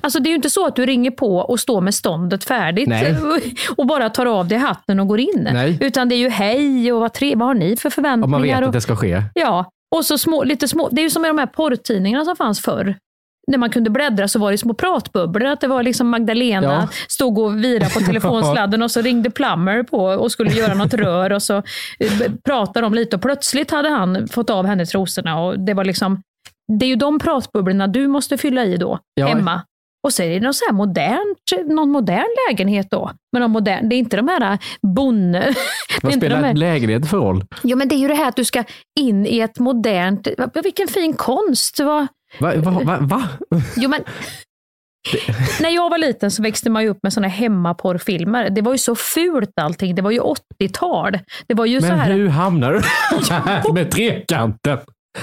Alltså 0.00 0.20
det 0.20 0.28
är 0.28 0.30
ju 0.30 0.36
inte 0.36 0.50
så 0.50 0.66
att 0.66 0.76
du 0.76 0.86
ringer 0.86 1.10
på 1.10 1.36
och 1.36 1.60
står 1.60 1.80
med 1.80 1.94
ståndet 1.94 2.44
färdigt 2.44 2.88
Nej. 2.88 3.16
och 3.76 3.86
bara 3.86 4.10
tar 4.10 4.26
av 4.26 4.48
dig 4.48 4.58
hatten 4.58 5.00
och 5.00 5.08
går 5.08 5.20
in. 5.20 5.48
Nej. 5.52 5.78
Utan 5.80 6.08
det 6.08 6.14
är 6.14 6.18
ju 6.18 6.28
hej 6.28 6.92
och 6.92 7.00
vad, 7.00 7.12
tre, 7.12 7.34
vad 7.34 7.48
har 7.48 7.54
ni 7.54 7.76
för 7.76 7.90
förväntningar? 7.90 8.24
Om 8.24 8.30
man 8.30 8.42
vet 8.42 8.62
att 8.62 8.72
det 8.72 8.80
ska 8.80 8.96
ske. 8.96 9.22
Ja, 9.34 9.70
och 9.96 10.04
så 10.04 10.18
små, 10.18 10.44
lite 10.44 10.68
små. 10.68 10.88
Det 10.92 11.00
är 11.00 11.02
ju 11.02 11.10
som 11.10 11.22
med 11.22 11.28
de 11.28 11.38
här 11.38 11.46
porrtidningarna 11.46 12.24
som 12.24 12.36
fanns 12.36 12.60
förr. 12.60 12.96
När 13.50 13.58
man 13.58 13.70
kunde 13.70 13.90
bläddra 13.90 14.28
så 14.28 14.38
var 14.38 14.50
det 14.52 14.58
små 14.58 14.74
pratbubblor. 14.74 15.44
Att 15.48 15.60
det 15.60 15.68
var 15.68 15.82
liksom 15.82 16.08
Magdalena 16.08 16.66
Ja. 16.72 16.88
stod 17.08 17.38
och 17.38 17.64
virade 17.64 17.90
på 17.90 18.00
telefonsladden 18.06 18.82
och 18.82 18.90
så 18.90 19.00
ringde 19.00 19.30
Plummer 19.30 19.82
på 19.82 19.98
och 20.04 20.32
skulle 20.32 20.50
göra 20.50 20.74
något 20.74 20.94
rör 21.04 21.32
och 21.32 21.42
så 21.42 21.56
eh, 21.98 22.10
pratade 22.44 22.80
de 22.86 22.94
lite 22.94 23.16
och 23.16 23.22
plötsligt 23.22 23.70
hade 23.70 23.88
han 23.88 24.28
fått 24.28 24.50
av 24.50 24.66
henne 24.66 24.86
trosorna 24.86 25.40
och 25.40 25.60
det 25.60 25.74
var 25.74 25.84
liksom 25.84 26.22
det 26.78 26.86
är 26.86 26.88
ju 26.88 26.96
de 26.96 27.18
pratbubblorna 27.18 27.86
du 27.86 28.08
måste 28.08 28.38
fylla 28.38 28.64
i 28.64 28.76
då, 28.76 28.98
Ja. 29.14 29.26
hemma. 29.26 29.62
Och 30.06 30.12
så 30.12 30.22
är 30.22 30.28
det 30.40 30.40
något 30.46 30.56
så 30.56 30.64
här 30.66 30.72
modernt, 30.72 31.68
någon 31.76 31.90
modern 31.90 32.26
lägenhet 32.50 32.86
då. 32.90 33.10
Men 33.32 33.42
någon 33.42 33.50
modern, 33.50 33.88
det 33.88 33.96
är 33.96 33.98
inte 33.98 34.16
de 34.16 34.28
här 34.28 34.40
det 34.40 34.46
är 34.46 35.54
Vad 36.02 36.12
de 36.12 36.16
spelar 36.16 36.42
här, 36.42 36.54
lägenhet 36.54 37.10
för 37.10 37.16
roll? 37.16 37.44
Jo, 37.62 37.76
men 37.78 37.88
det 37.88 37.94
är 37.94 37.98
ju 37.98 38.08
det 38.08 38.14
här 38.14 38.28
att 38.28 38.36
du 38.36 38.44
ska 38.44 38.64
in 39.00 39.26
i 39.26 39.38
ett 39.40 39.58
modernt... 39.58 40.28
Vilken 40.62 40.88
fin 40.88 41.12
konst! 41.12 41.80
Va? 41.80 42.06
Va? 42.40 42.54
va, 42.56 42.70
va, 42.84 42.98
va? 43.00 43.28
Jo, 43.76 43.88
men... 43.88 44.00
När 45.60 45.70
jag 45.70 45.90
var 45.90 45.98
liten 45.98 46.30
så 46.30 46.42
växte 46.42 46.70
man 46.70 46.82
ju 46.82 46.88
upp 46.88 46.98
med 47.02 47.12
såna 47.12 47.28
hemmaporrfilmer. 47.28 48.50
Det 48.50 48.62
var 48.62 48.72
ju 48.72 48.78
så 48.78 48.94
fult 48.94 49.52
allting. 49.60 49.94
Det 49.94 50.02
var 50.02 50.10
ju 50.10 50.20
80-tal. 50.20 51.18
Det 51.46 51.54
var 51.54 51.66
ju 51.66 51.80
så 51.80 51.86
Men 51.86 51.98
här... 51.98 52.12
hur 52.12 52.28
hamnar 52.28 52.72
du 52.72 52.80
här 53.30 53.72
med 53.74 53.90
trekanten? 53.90 54.78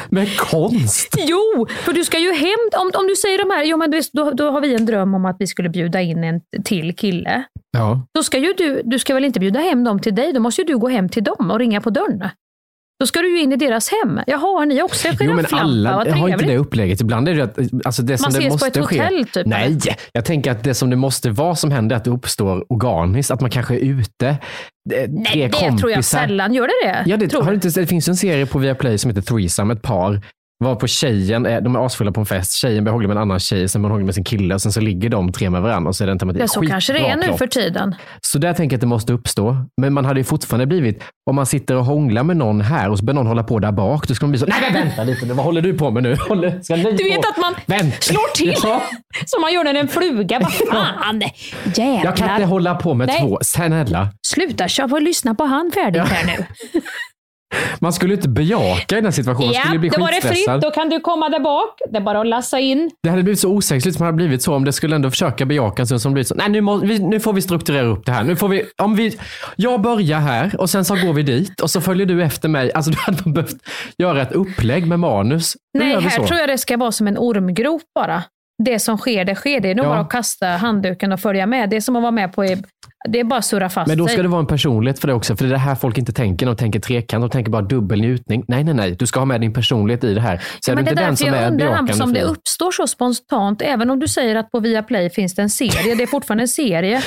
Med 0.09 0.37
konst? 0.37 1.15
Jo, 1.17 1.67
för 1.69 1.93
du 1.93 2.03
ska 2.03 2.19
ju 2.19 2.33
hem... 2.33 2.81
Om, 2.81 2.91
om 2.95 3.07
du 3.07 3.15
säger 3.15 3.37
de 3.37 3.49
här, 3.53 3.63
jo, 3.63 3.77
men 3.77 3.91
då, 4.13 4.31
då 4.31 4.51
har 4.51 4.61
vi 4.61 4.75
en 4.75 4.85
dröm 4.85 5.13
om 5.13 5.25
att 5.25 5.35
vi 5.39 5.47
skulle 5.47 5.69
bjuda 5.69 6.01
in 6.01 6.23
en 6.23 6.41
till 6.65 6.95
kille. 6.95 7.43
Ja. 7.77 8.07
Då 8.13 8.23
ska 8.23 8.37
ju 8.37 8.53
du, 8.57 8.81
du 8.85 8.99
ska 8.99 9.13
väl 9.13 9.25
inte 9.25 9.39
bjuda 9.39 9.59
hem 9.59 9.83
dem 9.83 9.99
till 9.99 10.15
dig? 10.15 10.33
Då 10.33 10.39
måste 10.39 10.61
ju 10.61 10.67
du 10.67 10.77
gå 10.77 10.87
hem 10.87 11.09
till 11.09 11.23
dem 11.23 11.51
och 11.51 11.59
ringa 11.59 11.81
på 11.81 11.89
dörren. 11.89 12.29
Då 12.99 13.07
ska 13.07 13.19
du 13.19 13.37
ju 13.37 13.43
in 13.43 13.53
i 13.53 13.55
deras 13.55 13.89
hem. 13.89 14.19
Jaha, 14.27 14.39
har 14.39 14.65
ni 14.65 14.81
också 14.81 15.07
en 15.07 15.15
Jo, 15.19 15.33
men 15.33 15.45
alla 15.51 15.95
Vad 15.95 16.07
har 16.07 16.29
inte 16.29 16.45
det 16.45 16.57
upplägget. 16.57 17.01
Ibland 17.01 17.29
är 17.29 17.33
det 17.35 17.43
att 17.43 17.57
alltså 17.85 18.01
det 18.01 18.17
som 18.17 18.25
Man 18.25 18.31
det 18.33 18.39
ses 18.39 18.49
på 18.49 18.53
måste 18.53 18.67
ett 18.67 18.85
hotell, 18.85 19.25
typ, 19.27 19.45
Nej, 19.45 19.79
jag 20.11 20.25
tänker 20.25 20.51
att 20.51 20.63
det 20.63 20.73
som 20.73 20.89
det 20.89 20.95
måste 20.95 21.29
vara 21.29 21.55
som 21.55 21.71
händer 21.71 21.95
är 21.95 21.97
att 21.97 22.03
det 22.03 22.11
uppstår 22.11 22.65
organiskt. 22.73 23.31
Att 23.31 23.41
man 23.41 23.49
kanske 23.49 23.75
är 23.75 23.79
ute. 23.79 24.27
eh, 24.27 24.35
Nej, 25.09 25.35
det 25.35 25.49
tror 25.49 25.71
jag 25.71 25.79
kompisar. 25.79 26.19
sällan. 26.19 26.53
Gör 26.53 26.67
det 26.67 26.87
det? 26.87 27.03
Ja, 27.09 27.17
det, 27.17 27.33
har 27.33 27.49
du? 27.49 27.55
inte, 27.55 27.69
det 27.69 27.87
finns 27.87 28.07
en 28.07 28.15
serie 28.15 28.45
på 28.45 28.59
Viaplay 28.59 28.97
som 28.97 29.09
heter 29.11 29.21
Threesome, 29.21 29.73
ett 29.73 29.81
par 29.81 30.21
var 30.63 30.75
på 30.75 30.87
tjejen, 30.87 31.43
de 31.43 31.75
är 31.75 31.85
asfulla 31.85 32.11
på 32.11 32.19
en 32.19 32.25
fest, 32.25 32.53
tjejen 32.53 32.83
börjar 32.83 32.93
hångla 32.93 33.07
med 33.07 33.17
en 33.17 33.21
annan 33.21 33.39
tjej, 33.39 33.67
sen 33.69 33.81
börjar 33.81 33.89
hon 33.89 33.95
hångla 33.95 34.05
med 34.05 34.15
sin 34.15 34.23
kille 34.23 34.55
och 34.55 34.61
sen 34.61 34.71
så 34.71 34.81
ligger 34.81 35.09
de 35.09 35.31
tre 35.31 35.49
med 35.49 35.61
varandra 35.61 35.89
och 35.89 35.95
så 35.95 36.03
är 36.03 36.05
det 36.05 36.11
en 36.11 36.19
tematik. 36.19 36.41
Ja, 36.41 36.47
så 36.47 36.61
kanske 36.61 36.93
det 36.93 36.99
är 37.09 37.15
nu 37.17 37.37
för 37.37 37.47
tiden. 37.47 37.95
Så 38.21 38.37
där 38.37 38.53
tänker 38.53 38.73
jag 38.73 38.77
att 38.77 38.81
det 38.81 38.87
måste 38.87 39.13
uppstå. 39.13 39.57
Men 39.81 39.93
man 39.93 40.05
hade 40.05 40.19
ju 40.19 40.23
fortfarande 40.23 40.65
blivit, 40.65 41.03
om 41.29 41.35
man 41.35 41.45
sitter 41.45 41.75
och 41.75 41.85
hånglar 41.85 42.23
med 42.23 42.37
någon 42.37 42.61
här 42.61 42.89
och 42.89 42.99
så 42.99 43.05
börjar 43.05 43.15
någon 43.15 43.27
hålla 43.27 43.43
på 43.43 43.59
där 43.59 43.71
bak, 43.71 44.07
då 44.07 44.15
ska 44.15 44.25
man 44.25 44.31
bli 44.31 44.39
så, 44.39 44.45
nej 44.45 44.57
men 44.61 44.73
vänta 44.73 45.03
lite 45.03 45.25
nu, 45.25 45.33
vad 45.33 45.45
håller 45.45 45.61
du 45.61 45.73
på 45.77 45.91
med 45.91 46.03
nu? 46.03 46.15
Håller, 46.29 46.61
ska 46.61 46.75
ni 46.75 46.83
Du 46.83 47.03
vet 47.03 47.21
på? 47.21 47.29
att 47.29 47.37
man 47.37 47.53
Vänta. 47.65 47.97
slår 48.01 48.35
till 48.35 48.53
Ja. 48.63 48.81
som 49.25 49.41
man 49.41 49.53
gör 49.53 49.63
när 49.63 49.73
en 49.73 49.87
fluga. 49.87 50.39
Vad 50.39 50.53
fan, 50.71 51.21
jävlar. 51.75 52.03
Jag 52.05 52.17
kan 52.17 52.29
inte 52.35 52.45
hålla 52.45 52.75
på 52.75 52.93
med 52.93 53.07
Nej. 53.07 53.19
två, 53.21 53.39
snälla. 53.41 54.07
Sluta, 54.27 54.67
jag 54.77 54.89
får 54.89 54.99
lyssna 54.99 55.35
på 55.35 55.43
han 55.43 55.71
färdigt 55.73 56.01
här 56.07 56.25
nu. 56.25 56.45
Man 57.79 57.93
skulle 57.93 58.13
inte 58.13 58.29
bejaka 58.29 58.95
i 58.95 58.95
den 58.95 59.05
här 59.05 59.11
situationen, 59.11 59.47
man 59.47 59.61
skulle 59.61 59.79
bli 59.79 59.89
då 59.89 60.01
var 60.01 60.11
det 60.11 60.27
fritt. 60.27 60.61
Då 60.61 60.71
kan 60.71 60.89
du 60.89 60.99
komma 60.99 61.29
där 61.29 61.39
bak. 61.39 61.79
Det 61.89 61.97
är 61.97 62.01
bara 62.01 62.21
att 62.21 62.27
lassa 62.27 62.59
in. 62.59 62.91
Det 63.03 63.09
hade 63.09 63.23
blivit 63.23 63.39
så 63.39 63.49
osäkert 63.49 63.93
som 63.93 64.05
hade 64.05 64.15
blivit 64.15 64.41
så 64.41 64.55
om 64.55 64.65
det 64.65 64.73
skulle 64.73 64.95
ändå 64.95 65.09
försöka 65.09 65.45
bejaka 65.45 65.85
som 65.85 66.13
blivit 66.13 66.27
så. 66.27 66.35
Nej, 66.35 66.49
nu, 66.49 66.61
må, 66.61 66.77
vi, 66.77 66.99
nu 66.99 67.19
får 67.19 67.33
vi 67.33 67.41
strukturera 67.41 67.85
upp 67.85 68.05
det 68.05 68.11
här. 68.11 68.23
Nu 68.23 68.35
får 68.35 68.47
vi, 68.47 68.63
om 68.81 68.95
vi, 68.95 69.17
jag 69.55 69.81
börjar 69.81 70.19
här 70.19 70.55
och 70.59 70.69
sen 70.69 70.85
så 70.85 70.95
går 70.95 71.13
vi 71.13 71.23
dit 71.23 71.59
och 71.61 71.69
så 71.69 71.81
följer 71.81 72.05
du 72.05 72.23
efter 72.23 72.49
mig. 72.49 72.73
Alltså 72.73 72.91
du 72.91 72.97
hade 72.97 73.17
man 73.25 73.33
behövt 73.33 73.55
göra 73.97 74.21
ett 74.21 74.31
upplägg 74.31 74.87
med 74.87 74.99
manus. 74.99 75.57
Nu 75.73 75.85
Nej, 75.85 76.01
här 76.01 76.09
så. 76.09 76.27
tror 76.27 76.39
jag 76.39 76.49
det 76.49 76.57
ska 76.57 76.77
vara 76.77 76.91
som 76.91 77.07
en 77.07 77.17
ormgrop 77.17 77.81
bara. 77.95 78.23
Det 78.63 78.79
som 78.79 78.97
sker, 78.97 79.25
det 79.25 79.35
sker. 79.35 79.59
Det 79.59 79.71
är 79.71 79.75
nog 79.75 79.85
Ja. 79.85 79.89
bara 79.89 79.99
att 79.99 80.09
kasta 80.09 80.47
handduken 80.47 81.11
och 81.11 81.19
följa 81.19 81.45
med. 81.45 81.69
Det 81.69 81.75
är 81.75 81.81
som 81.81 81.95
att 81.95 82.01
vara 82.01 82.11
med 82.11 82.33
på... 82.33 82.43
Det 83.09 83.19
är 83.19 83.23
bara 83.23 83.39
att 83.39 83.45
surra 83.45 83.69
fast 83.69 83.87
Men 83.87 83.97
då 83.97 84.07
ska 84.07 84.21
det 84.21 84.27
vara 84.27 84.39
en 84.39 84.47
personlighet 84.47 84.99
för 84.99 85.07
det 85.07 85.13
också. 85.13 85.35
För 85.35 85.43
det 85.43 85.49
är 85.49 85.51
det 85.51 85.57
här 85.57 85.75
folk 85.75 85.97
inte 85.97 86.13
tänker. 86.13 86.45
De 86.45 86.55
tänker 86.55 86.79
trekant. 86.79 87.23
De 87.23 87.29
tänker 87.29 87.51
bara 87.51 87.61
dubbel 87.61 88.01
njutning. 88.01 88.45
Nej, 88.47 88.63
nej, 88.63 88.73
nej. 88.73 88.95
Du 88.99 89.07
ska 89.07 89.19
ha 89.19 89.25
med 89.25 89.41
din 89.41 89.53
personlighet 89.53 90.03
i 90.03 90.13
det 90.13 90.21
här. 90.21 90.41
Så 90.59 90.71
är 90.71 90.75
men 90.75 90.85
du 90.85 90.89
det 90.95 91.09
inte 91.09 91.23
är 91.23 91.31
den 91.31 91.33
är 91.39 91.43
jag 91.43 91.51
undrar, 91.51 92.03
om 92.03 92.13
det 92.13 92.23
uppstår 92.23 92.71
så 92.71 92.87
spontant, 92.87 93.61
även 93.61 93.89
om 93.89 93.99
du 93.99 94.07
säger 94.07 94.35
att 94.35 94.51
på 94.51 94.59
Viaplay 94.59 95.09
finns 95.09 95.35
det 95.35 95.41
en 95.41 95.49
serie, 95.49 95.95
det 95.95 96.03
är 96.03 96.07
fortfarande 96.07 96.43
en 96.43 96.47
serie. 96.47 97.01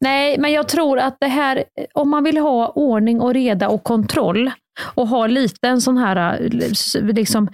Nej, 0.00 0.38
men 0.38 0.52
jag 0.52 0.68
tror 0.68 0.98
att 0.98 1.16
det 1.20 1.26
här, 1.28 1.64
om 1.94 2.10
man 2.10 2.24
vill 2.24 2.38
ha 2.38 2.68
ordning 2.68 3.20
och 3.20 3.34
reda 3.34 3.68
och 3.68 3.82
kontroll 3.84 4.50
och 4.94 5.08
ha 5.08 5.26
lite 5.26 5.68
en 5.68 5.80
sån 5.80 5.96
här, 5.98 6.40
eh, 6.40 7.12
liksom, 7.14 7.48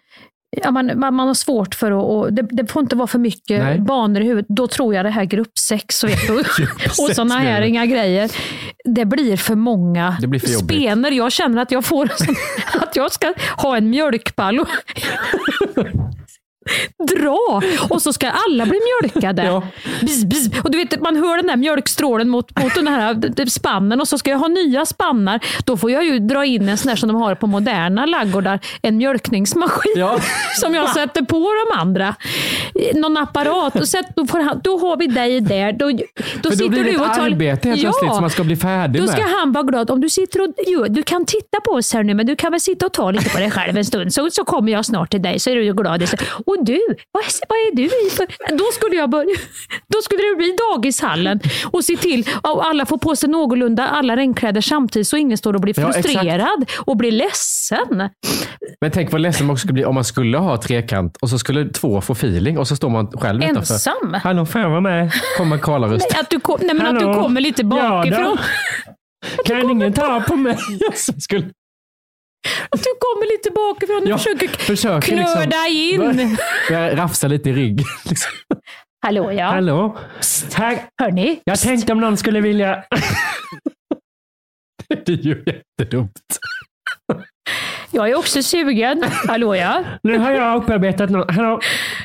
Ja, 0.63 0.71
man, 0.71 0.99
man, 0.99 1.15
man 1.15 1.27
har 1.27 1.35
svårt 1.35 1.75
för 1.75 1.91
att, 1.91 2.05
och 2.05 2.33
det, 2.33 2.43
det 2.43 2.67
får 2.67 2.83
inte 2.83 2.97
vara 2.97 3.07
för 3.07 3.19
mycket 3.19 3.63
Nej. 3.63 3.79
banor 3.79 4.23
i 4.23 4.25
huvudet. 4.25 4.47
Då 4.49 4.67
tror 4.67 4.95
jag 4.95 5.05
det 5.05 5.11
här 5.11 5.25
gruppsex 5.25 6.05
och, 6.05 6.11
och 6.99 7.15
sådana 7.15 7.39
här 7.39 7.63
inga 7.63 7.87
grejer. 7.87 8.31
Det 8.85 9.05
blir 9.05 9.37
för 9.37 9.55
många 9.55 10.17
Det 10.21 10.27
blir 10.27 10.41
för 10.41 10.49
spener. 10.49 11.11
Jag 11.11 11.33
känner 11.33 11.63
att 11.63 11.71
jag 11.71 11.85
får 11.85 12.11
sån, 12.17 12.35
att 12.83 12.97
jag 12.97 13.13
ska 13.13 13.35
ha 13.57 13.77
en 13.77 13.91
mjölkball 13.91 14.61
och 14.61 14.69
dra 17.17 17.63
och 17.91 18.03
så 18.03 18.13
ska 18.13 18.31
alla 18.31 18.67
bli 18.67 18.79
mjölkade. 19.03 19.63
Bzz, 20.01 20.25
bzz. 20.25 20.51
Och 20.65 20.71
du 20.71 20.79
vet, 20.79 21.01
man 21.01 21.17
hör 21.17 21.37
den 21.37 21.47
där 21.47 21.57
mjölkstrålen 21.57 22.29
mot, 22.29 22.63
mot 22.63 22.75
den 22.75 22.89
här 22.89 23.47
spannen 23.47 24.01
och 24.01 24.09
så 24.09 24.19
ska 24.19 24.31
jag 24.31 24.39
ha 24.39 24.49
nya 24.49 24.87
spannar. 24.87 25.41
Då 25.65 25.77
får 25.77 25.91
jag 25.91 26.05
ju 26.05 26.19
dra 26.19 26.45
in 26.45 26.69
en 26.69 26.79
sån 26.79 26.89
där 26.89 26.97
som 26.97 27.09
de 27.09 27.17
har 27.17 27.35
på 27.35 27.47
moderna 27.47 28.07
laggårdar, 28.07 28.61
en 28.83 28.97
mjölkningsmaskin 28.97 29.93
Ja. 29.97 30.19
som 30.61 30.75
jag 30.75 30.89
sätter 30.91 31.23
på 31.23 31.37
de 31.71 31.79
andra. 31.81 32.15
Någon 32.95 33.17
apparat. 33.17 33.77
Och 33.77 33.89
sätt, 33.89 34.07
då, 34.17 34.27
han, 34.31 34.61
då 34.65 34.79
har 34.79 34.97
vi 34.97 35.07
dig 35.07 35.41
där. 35.41 35.73
Då, 35.73 35.91
då, 35.91 35.99
För 36.23 36.39
då 36.43 36.51
sitter 36.51 36.69
blir 36.69 36.85
det 36.85 36.91
du 36.91 36.95
ett 36.95 37.01
och 37.01 37.15
tar... 37.15 37.23
arbete 37.27 37.69
helt 37.69 37.81
plötsligt 37.81 38.13
som 38.13 38.21
man 38.21 38.31
ska 38.31 38.45
bli 38.45 38.57
färdig 38.57 39.01
Då 39.03 39.07
med. 39.07 39.15
ska 39.15 39.23
han 39.39 39.53
vara 39.53 39.65
glad. 39.65 39.91
Om 39.91 40.01
du 40.01 40.09
sitter 40.09 40.41
och 40.41 40.55
jo, 40.67 40.85
du 40.89 41.03
kan 41.03 41.25
titta 41.27 41.61
på 41.65 41.71
oss 41.71 41.95
här 41.95 42.03
nu, 42.03 42.15
men 42.15 42.27
du 42.27 42.37
kan 42.37 42.51
väl 42.51 42.61
sitta 42.61 42.87
och 42.87 42.93
ta 42.93 43.11
lite 43.11 43.31
på 43.31 43.39
dig 43.39 43.51
själv 43.51 43.77
en 43.77 43.85
stund, 43.85 44.15
så, 44.15 44.31
så 44.31 44.45
kommer 44.45 44.73
jag 44.73 44.85
snart 44.85 45.11
till 45.11 45.23
dig, 45.23 45.39
så 45.39 45.51
är 45.51 45.57
du 45.57 45.75
glad. 45.75 46.03
Och 46.47 46.54
du, 46.63 46.81
vad 47.13 47.25
är, 47.25 47.49
vad 47.49 47.59
är 47.59 47.77
du 47.77 47.85
i 47.85 48.11
för... 48.11 48.27
Då 48.57 48.65
skulle, 48.73 48.97
jag 48.97 49.11
börja, 49.11 49.37
då 49.89 49.99
skulle 50.03 50.23
det 50.23 50.37
bli 50.37 50.57
dagishallen 50.73 51.41
och 51.71 51.85
se 51.85 51.97
till 51.97 52.29
att 52.43 52.67
alla 52.67 52.87
får 52.87 52.99
på 52.99 53.17
sig 53.17 53.29
någorlunda 53.29 53.87
alla 53.89 54.17
regnkläder 54.17 54.61
samtidigt, 54.61 55.09
så 55.09 55.17
ingen 55.17 55.39
står 55.39 55.55
och 55.55 55.61
blir 55.61 55.81
Ja, 55.81 55.93
frustrerad 55.93 56.71
och 56.79 56.97
blir 56.97 57.13
ledsen. 57.13 58.09
Men 58.81 58.91
tänk 58.91 59.13
vad 59.13 59.21
ledsen 59.21 59.47
man 59.47 59.55
också 59.55 59.61
skulle 59.61 59.73
bli 59.73 59.85
om 59.85 59.95
man 59.95 60.05
skulle 60.05 60.39
ha 60.39 60.57
trekant 60.57 61.17
och 61.17 61.31
så 61.31 61.39
skulle 61.39 61.69
två 61.69 62.01
få 62.01 62.13
feeling 62.13 62.59
och 62.59 62.69
så 62.69 62.77
står 62.77 62.89
man 62.89 63.11
själv 63.13 63.43
utanför. 63.43 63.75
Ensam. 63.75 64.17
Hallå, 64.23 64.47
får 64.47 64.61
jag 64.61 64.71
vara 64.71 64.81
med? 64.81 65.13
Kommer 65.39 65.59
Karla-röst. 65.59 66.07
Nej, 66.11 66.21
att 66.21 66.31
du, 66.31 66.41
kom, 66.41 66.59
nej, 66.63 66.75
men 66.75 66.87
att 66.87 66.99
du 67.01 67.15
kommer 67.15 67.41
lite 67.41 67.65
bakifrån. 67.65 68.39
Kan 69.45 69.71
ingen 69.71 69.93
ta 69.93 70.21
på 70.21 70.37
mig? 70.37 70.57
Så 70.95 71.13
skulle... 71.19 71.45
Du 72.71 72.91
kommer 72.99 73.33
lite 73.37 73.51
bakifrån 73.51 74.03
och 74.03 74.09
Ja, 74.09 74.19
försöker, 74.19 74.49
försöker 74.49 75.17
liksom- 75.17 75.43
knöda 75.43 75.67
in. 75.69 76.37
Jag 76.71 76.99
rafsar 76.99 77.29
lite 77.29 77.51
i 77.51 77.53
rygg. 77.53 77.83
Liksom. 78.05 78.33
Hallå 79.07 79.33
ja. 79.33 79.47
Hallå? 79.47 79.99
Här. 80.55 80.79
Hörni? 81.03 81.41
Jag 81.45 81.61
tänkte 81.61 81.93
om 81.93 82.01
någon 82.01 82.17
skulle 82.17 82.41
vilja... 82.41 82.85
Det 84.89 85.09
är 85.13 85.17
ju 85.17 85.45
jättedumt. 85.47 86.21
Jag 87.91 88.11
är 88.11 88.15
också 88.19 88.43
sugen. 88.43 89.05
Hallå 89.29 89.57
ja. 89.57 89.85
Nu 90.03 90.19
har 90.19 90.31
jag 90.31 90.63
upparbetat 90.63 91.11
någon. 91.11 91.35
Hallå? 91.35 91.61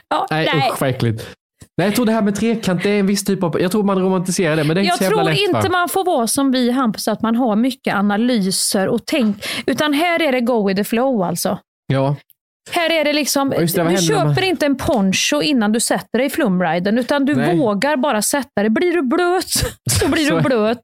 Ja, 0.10 0.28
Nej, 0.32 0.50
nej. 0.54 0.70
usch 0.72 0.82
vad 0.82 0.90
äckligt. 0.90 1.36
Nej, 1.80 1.88
jag 1.88 1.96
tror 1.96 2.06
det 2.06 2.12
här 2.12 2.22
med 2.22 2.36
trekant, 2.36 2.84
det 2.84 2.90
är 2.90 3.00
en 3.00 3.08
viss 3.08 3.24
typ 3.24 3.44
av... 3.44 3.62
Jag 3.62 3.72
tror 3.72 3.84
man 3.84 4.00
romantiserar 4.00 4.56
det, 4.56 4.64
men 4.64 4.76
det 4.76 4.82
är 4.82 4.84
inte 4.84 5.04
Jag 5.04 5.12
så 5.12 5.16
tror 5.18 5.24
lätt. 5.24 5.38
inte 5.40 5.54
va? 5.54 5.70
man 5.70 5.90
får 5.90 6.06
vara 6.06 6.28
som 6.28 6.52
vi 6.52 6.72
Hampus, 6.72 7.08
att 7.08 7.22
man 7.22 7.36
har 7.36 7.56
mycket 7.56 7.96
analyser 7.96 8.88
och 8.88 9.06
tänk. 9.06 9.46
Utan 9.66 9.94
här 9.94 10.22
är 10.22 10.32
det 10.32 10.42
go 10.42 10.68
with 10.68 10.78
the 10.78 10.84
flow 10.84 11.22
alltså. 11.24 11.60
Ja. 11.88 12.16
Här 12.72 12.92
är 12.92 13.04
det 13.04 13.14
liksom, 13.14 13.52
Ja, 13.56 13.60
det, 13.60 13.90
du 13.90 13.98
köper 13.98 14.24
man- 14.26 14.44
inte 14.44 14.66
en 14.66 14.76
poncho 14.78 15.42
innan 15.42 15.72
du 15.72 15.80
sätter 15.80 16.18
dig 16.18 16.26
i 16.28 16.30
flumriden, 16.30 16.98
utan 16.98 17.26
du 17.26 17.36
Nej. 17.36 17.58
vågar 17.58 17.98
bara 17.98 18.22
sätta 18.22 18.62
dig. 18.62 18.70
Blir 18.70 18.94
du 18.94 19.02
blöt, 19.02 19.50
så 20.00 20.08
blir 20.08 20.32
du 20.32 20.42
blöt. 20.42 20.82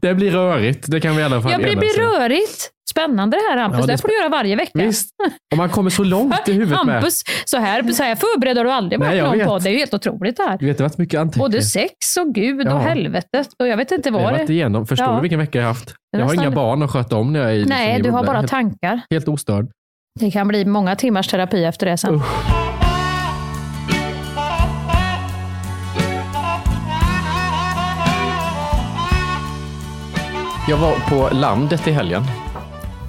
Det 0.00 0.14
blir 0.14 0.30
rörigt, 0.30 0.84
det 0.90 1.00
kan 1.00 1.16
vi 1.16 1.22
i 1.22 1.24
alla 1.24 1.42
fall 1.42 1.56
blir, 1.58 1.68
enas 1.72 1.80
blir 1.80 2.04
rörigt. 2.04 2.70
Spännande 2.90 3.36
det 3.36 3.42
här 3.50 3.56
Hampus, 3.62 3.80
Ja, 3.80 3.86
det 3.86 3.92
det 3.92 3.98
får 3.98 4.08
du 4.08 4.16
göra 4.18 4.28
varje 4.28 4.56
vecka. 4.56 4.70
Visst, 4.78 5.10
om 5.52 5.58
man 5.58 5.68
kommer 5.68 5.90
så 5.90 6.04
långt 6.04 6.48
i 6.48 6.52
huvudet 6.52 6.84
med. 6.84 6.94
Hampus, 6.94 7.22
så 7.44 7.56
här, 7.56 7.82
så 7.92 8.02
här 8.02 8.14
förbereder 8.14 8.64
du 8.64 8.70
aldrig 8.70 9.00
varit 9.00 9.22
någon 9.22 9.40
podd. 9.46 9.62
Det 9.62 9.68
är 9.68 9.72
ju 9.72 9.78
helt 9.78 9.94
otroligt 9.94 10.36
det 10.36 10.42
här. 10.42 10.58
Du 10.58 10.66
vet, 10.66 10.78
det 10.78 10.84
har 10.84 10.88
varit 10.88 10.98
mycket 10.98 11.20
anteckningar. 11.20 11.48
Både 11.48 11.62
sex 11.62 11.92
och 12.20 12.34
Gud 12.34 12.66
Ja. 12.66 12.74
och 12.74 12.80
helvetet. 12.80 13.48
Och 13.58 13.68
jag 13.68 13.76
vet 13.76 13.92
inte 13.92 14.08
Jag 14.08 14.12
vad 14.12 14.22
har 14.22 14.32
det 14.32 14.38
varit 14.38 14.50
igenom. 14.50 14.86
Förstår 14.86 15.06
Ja. 15.08 15.14
du 15.14 15.20
vilken 15.20 15.38
vecka 15.38 15.58
jag 15.58 15.64
har 15.66 15.74
haft? 15.74 15.94
är 16.16 16.18
Jag 16.18 16.26
har 16.26 16.34
inga 16.34 16.50
barn 16.50 16.82
att 16.82 16.90
sköta 16.90 17.16
om 17.16 17.32
när 17.32 17.40
jag 17.40 17.50
är 17.50 17.54
i 17.54 17.64
Nej, 17.64 17.86
liksom, 17.86 18.02
du 18.02 18.10
har 18.16 18.24
bara 18.24 18.36
helt, 18.36 18.50
tankar. 18.50 19.00
helt 19.10 19.28
ostörd. 19.28 19.66
Det 20.18 20.30
kan 20.30 20.48
bli 20.48 20.64
många 20.64 20.96
timmars 20.96 21.28
terapi 21.28 21.64
efter 21.64 21.86
det 21.86 21.96
sen. 21.96 22.22
Jag 30.68 30.76
var 30.76 30.96
på 31.10 31.34
landet 31.34 31.86
i 31.88 31.90
helgen. 31.90 32.22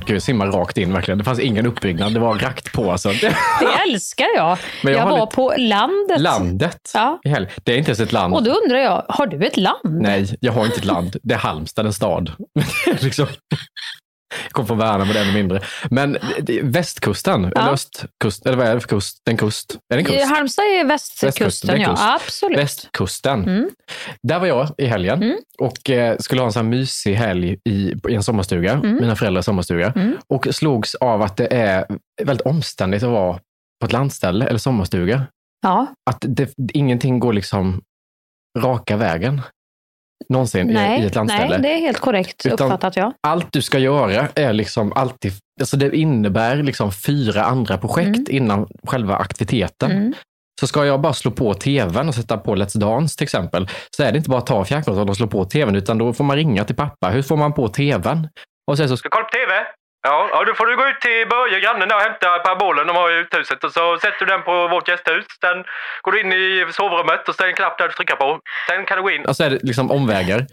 Gud, 0.06 0.16
jag 0.16 0.22
simmar 0.24 0.48
rakt 0.48 0.78
in 0.78 0.94
verkligen. 0.94 1.18
Det 1.18 1.24
fanns 1.24 1.40
ingen 1.40 1.66
uppbyggnad. 1.66 2.14
Det 2.14 2.20
var 2.20 2.36
rakt 2.36 2.72
på. 2.74 2.92
Alltså. 2.92 3.10
Det 3.10 3.34
älskar 3.90 4.28
jag. 4.36 4.58
Men 4.84 4.94
jag 4.94 5.02
jag 5.02 5.10
var 5.10 5.20
lite- 5.26 5.36
på 5.36 5.54
landet. 5.58 6.20
Landet 6.22 6.92
Ja. 6.94 7.20
i 7.24 7.30
helgen. 7.30 7.52
Det 7.64 7.74
är 7.74 7.78
inte 7.78 7.90
ens 7.90 8.00
ett 8.00 8.12
land. 8.12 8.34
Och 8.34 8.44
då 8.44 8.52
undrar 8.52 8.78
jag, 8.78 9.06
har 9.10 9.28
du 9.28 9.46
ett 9.46 9.58
land? 9.58 9.78
Nej, 9.84 10.38
jag 10.40 10.52
har 10.54 10.66
inte 10.66 10.78
ett 10.78 10.86
land. 10.86 11.16
Det 11.24 11.34
är 11.34 11.38
Halmstad, 11.40 11.86
en 11.86 11.94
stad. 11.94 12.32
Liksom... 13.02 13.28
Jag 14.44 14.52
kommer 14.52 14.68
från 14.68 14.78
Värnamo, 14.78 15.14
det 15.14 15.20
är 15.20 15.24
ännu 15.24 15.34
mindre. 15.34 15.62
Men 15.90 16.18
västkusten, 16.64 17.46
eller 17.46 17.72
östkust, 17.72 18.46
eller 18.46 18.58
vad 18.58 18.68
är 18.68 18.76
det 18.76 18.82
för 18.82 18.88
kust? 18.88 19.22
En 19.30 19.38
kust? 19.38 19.78
Är 19.94 19.98
det 19.98 20.02
en 20.02 20.06
kust? 20.06 20.26
Halmstad 20.26 20.66
är 20.66 20.86
västkusten, 20.86 21.28
Västkusten, 21.28 21.70
är 21.70 21.78
ja. 21.78 21.90
kust. 21.90 22.04
Absolut. 22.04 22.58
Västkusten. 22.58 23.44
Mm. 23.44 23.70
Där 24.24 24.40
var 24.40 24.48
jag 24.48 24.68
i 24.78 24.86
helgen 24.86 25.38
och 25.58 25.90
eh, 25.90 26.18
skulle 26.18 26.42
ha 26.42 26.46
en 26.46 26.54
sån 26.54 26.66
här 26.66 26.70
mysig 26.70 27.14
helg 27.14 27.58
i, 27.70 27.94
i 28.10 28.16
en 28.16 28.24
sommarstuga, 28.24 28.74
Mm. 28.74 28.96
mina 28.96 29.16
föräldrars 29.16 29.46
sommarstuga. 29.46 29.94
Och 30.28 30.48
slogs 30.52 30.96
av 30.96 31.22
att 31.22 31.38
det 31.38 31.54
är 31.54 31.86
väldigt 32.24 32.46
omständigt 32.46 33.04
att 33.04 33.10
vara 33.10 33.40
på 33.80 33.86
ett 33.86 33.92
landställe 33.94 34.46
eller 34.46 34.60
sommarstuga. 34.60 35.24
Ja. 35.62 35.88
Att 36.10 36.26
det, 36.28 36.54
ingenting 36.74 37.20
går 37.20 37.34
liksom 37.34 37.82
raka 38.58 38.98
vägen 38.98 39.42
någonsin 40.30 40.68
Nej, 40.68 41.02
i 41.02 41.06
ett 41.06 41.16
landställe. 41.16 41.48
nej, 41.50 41.60
det 41.62 41.74
är 41.74 41.80
helt 41.80 42.00
korrekt 42.00 42.46
Utan- 42.46 42.68
uppfattat 42.68 42.96
ja. 42.96 43.14
Allt 43.28 43.48
du 43.52 43.62
ska 43.62 43.80
göra 43.80 44.28
är 44.36 44.54
liksom 44.54 44.94
alltid, 44.94 45.34
alltså 45.62 45.78
det 45.78 45.96
innebär 45.98 46.56
liksom 46.56 46.92
fyra 46.92 47.44
andra 47.44 47.78
projekt 47.78 48.30
innan 48.30 48.68
själva 48.88 49.16
aktiviteten. 49.16 49.92
Mm. 49.92 50.14
Så 50.60 50.68
ska 50.68 50.86
jag 50.86 51.02
bara 51.02 51.14
slå 51.14 51.32
på 51.32 51.54
tvn 51.54 52.08
och 52.08 52.16
sätta 52.16 52.38
på 52.38 52.56
Let's 52.56 52.78
Dance 52.78 53.18
till 53.18 53.24
exempel, 53.24 53.68
så 53.98 54.04
är 54.04 54.12
det 54.12 54.18
inte 54.18 54.30
bara 54.30 54.40
att 54.40 54.48
ta 54.48 54.66
fjärrkontrollen 54.66 55.10
och 55.10 55.16
slå 55.18 55.28
på 55.28 55.46
tvn, 55.46 55.76
utan 55.76 55.98
då 55.98 56.14
får 56.14 56.24
man 56.24 56.36
ringa 56.36 56.64
till 56.64 56.76
pappa. 56.76 57.10
Hur 57.10 57.22
får 57.22 57.38
man 57.38 57.54
på 57.54 57.68
tvn? 57.68 58.28
Och 58.72 58.78
sen 58.78 58.90
så 58.90 58.98
ska 58.98 59.10
Kolla 59.10 59.24
på 59.24 59.30
TV? 59.30 59.54
Ja, 60.08 60.30
ja, 60.32 60.44
då 60.46 60.54
får 60.54 60.66
du 60.66 60.76
gå 60.76 60.88
ut 60.88 61.02
till 61.02 61.28
Börje, 61.30 61.60
grannen 61.60 61.88
där 61.90 61.96
och 61.96 62.02
hämta 62.02 62.40
parabolen 62.40 62.88
de 62.88 62.96
har 62.96 63.12
i 63.12 63.16
uthuset 63.24 63.64
och 63.64 63.72
så 63.72 63.98
sätter 63.98 64.26
du 64.26 64.26
den 64.26 64.44
på 64.44 64.68
vårt 64.68 64.88
gästhus. 64.88 65.26
Sen 65.44 65.58
går 66.04 66.12
du 66.12 66.22
in 66.22 66.32
i 66.34 66.66
sovrummet 66.72 67.30
och 67.30 67.36
så 67.36 67.44
är 67.44 67.48
det 67.48 67.52
en 67.52 67.56
knapp 67.56 67.78
där 67.78 67.88
du 67.88 67.94
trycker 67.94 68.16
på. 68.16 68.40
Sen 68.70 68.86
kan 68.86 68.98
du 68.98 69.04
gå 69.04 69.12
in. 69.12 69.26
Och 69.26 69.36
så 69.36 69.44
är 69.44 69.50
det 69.50 69.60
liksom 69.64 69.92
omvägar. 69.92 70.46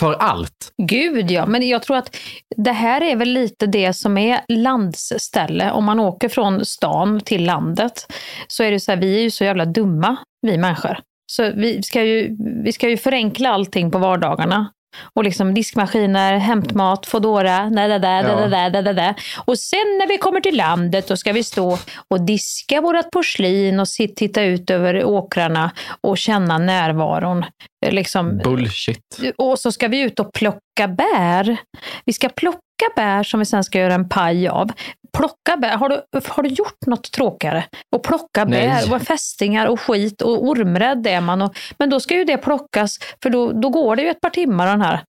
För 0.00 0.12
allt. 0.12 0.72
Gud 0.82 1.30
ja, 1.30 1.46
men 1.46 1.68
jag 1.68 1.82
tror 1.82 1.96
att 1.96 2.16
det 2.56 2.72
här 2.72 3.00
är 3.00 3.16
väl 3.16 3.28
lite 3.28 3.66
det 3.66 3.92
som 3.92 4.18
är 4.18 4.40
landsställe. 4.48 5.70
Om 5.70 5.84
man 5.84 6.00
åker 6.00 6.28
från 6.28 6.64
stan 6.64 7.20
till 7.20 7.44
landet 7.44 8.06
så 8.48 8.64
är 8.64 8.70
det 8.70 8.80
så 8.80 8.92
här, 8.92 8.98
vi 8.98 9.18
är 9.18 9.22
ju 9.22 9.30
så 9.30 9.44
jävla 9.44 9.64
dumma, 9.64 10.16
vi 10.42 10.58
människor. 10.58 10.98
Så 11.32 11.52
vi 11.56 11.82
ska 11.82 12.02
ju, 12.02 12.36
vi 12.64 12.72
ska 12.72 12.88
ju 12.88 12.96
förenkla 12.96 13.50
allting 13.50 13.90
på 13.90 13.98
vardagarna. 13.98 14.72
Och 15.14 15.24
liksom 15.24 15.54
diskmaskiner, 15.54 16.38
hämtmat, 16.38 17.06
Foodora, 17.06 17.70
da, 17.70 17.88
da, 17.88 17.98
da, 17.98 18.22
da, 18.22 18.48
da, 18.48 18.70
da, 18.70 18.82
da, 18.82 18.92
da. 18.92 19.14
Och 19.44 19.58
sen 19.58 19.78
när 19.98 20.08
vi 20.08 20.18
kommer 20.18 20.40
till 20.40 20.56
landet 20.56 21.08
då 21.08 21.16
ska 21.16 21.32
vi 21.32 21.42
stå 21.44 21.78
och 22.08 22.20
diska 22.20 22.80
vårt 22.80 23.10
porslin 23.10 23.80
och 23.80 23.88
sit, 23.88 24.16
titta 24.16 24.42
ut 24.42 24.70
över 24.70 25.04
åkrarna 25.04 25.70
och 26.00 26.18
känna 26.18 26.58
närvaron. 26.58 27.44
Liksom, 27.86 28.38
Bullshit. 28.44 29.20
och 29.38 29.58
så 29.58 29.72
ska 29.72 29.88
vi 29.88 30.00
ut 30.00 30.20
och 30.20 30.32
plocka 30.32 30.88
bär. 30.88 31.56
Vi 32.04 32.12
ska 32.12 32.28
plocka 32.28 32.58
bär 32.96 33.22
som 33.22 33.40
vi 33.40 33.46
sen 33.46 33.64
ska 33.64 33.78
göra 33.78 33.94
en 33.94 34.08
paj 34.08 34.48
av. 34.48 34.72
Plocka 35.12 35.56
bär, 35.56 35.76
har 35.76 35.88
du, 35.88 36.02
har 36.28 36.42
du 36.42 36.48
gjort 36.48 36.86
något 36.86 37.12
tråkigare? 37.12 37.64
Och 37.96 38.02
plocka 38.02 38.44
Nej. 38.44 38.68
bär 38.68 38.94
och 38.94 39.02
fästingar 39.02 39.66
och 39.66 39.80
skit 39.80 40.22
och 40.22 40.44
ormrädd 40.44 41.06
är 41.06 41.20
man. 41.20 41.42
Och, 41.42 41.56
men 41.78 41.90
då 41.90 42.00
ska 42.00 42.14
ju 42.14 42.24
det 42.24 42.36
plockas, 42.36 42.98
för 43.22 43.30
då, 43.30 43.52
då 43.52 43.68
går 43.68 43.96
det 43.96 44.02
ju 44.02 44.08
ett 44.08 44.20
par 44.20 44.30
timmar 44.30 44.66
den 44.66 44.80
här 44.80 45.00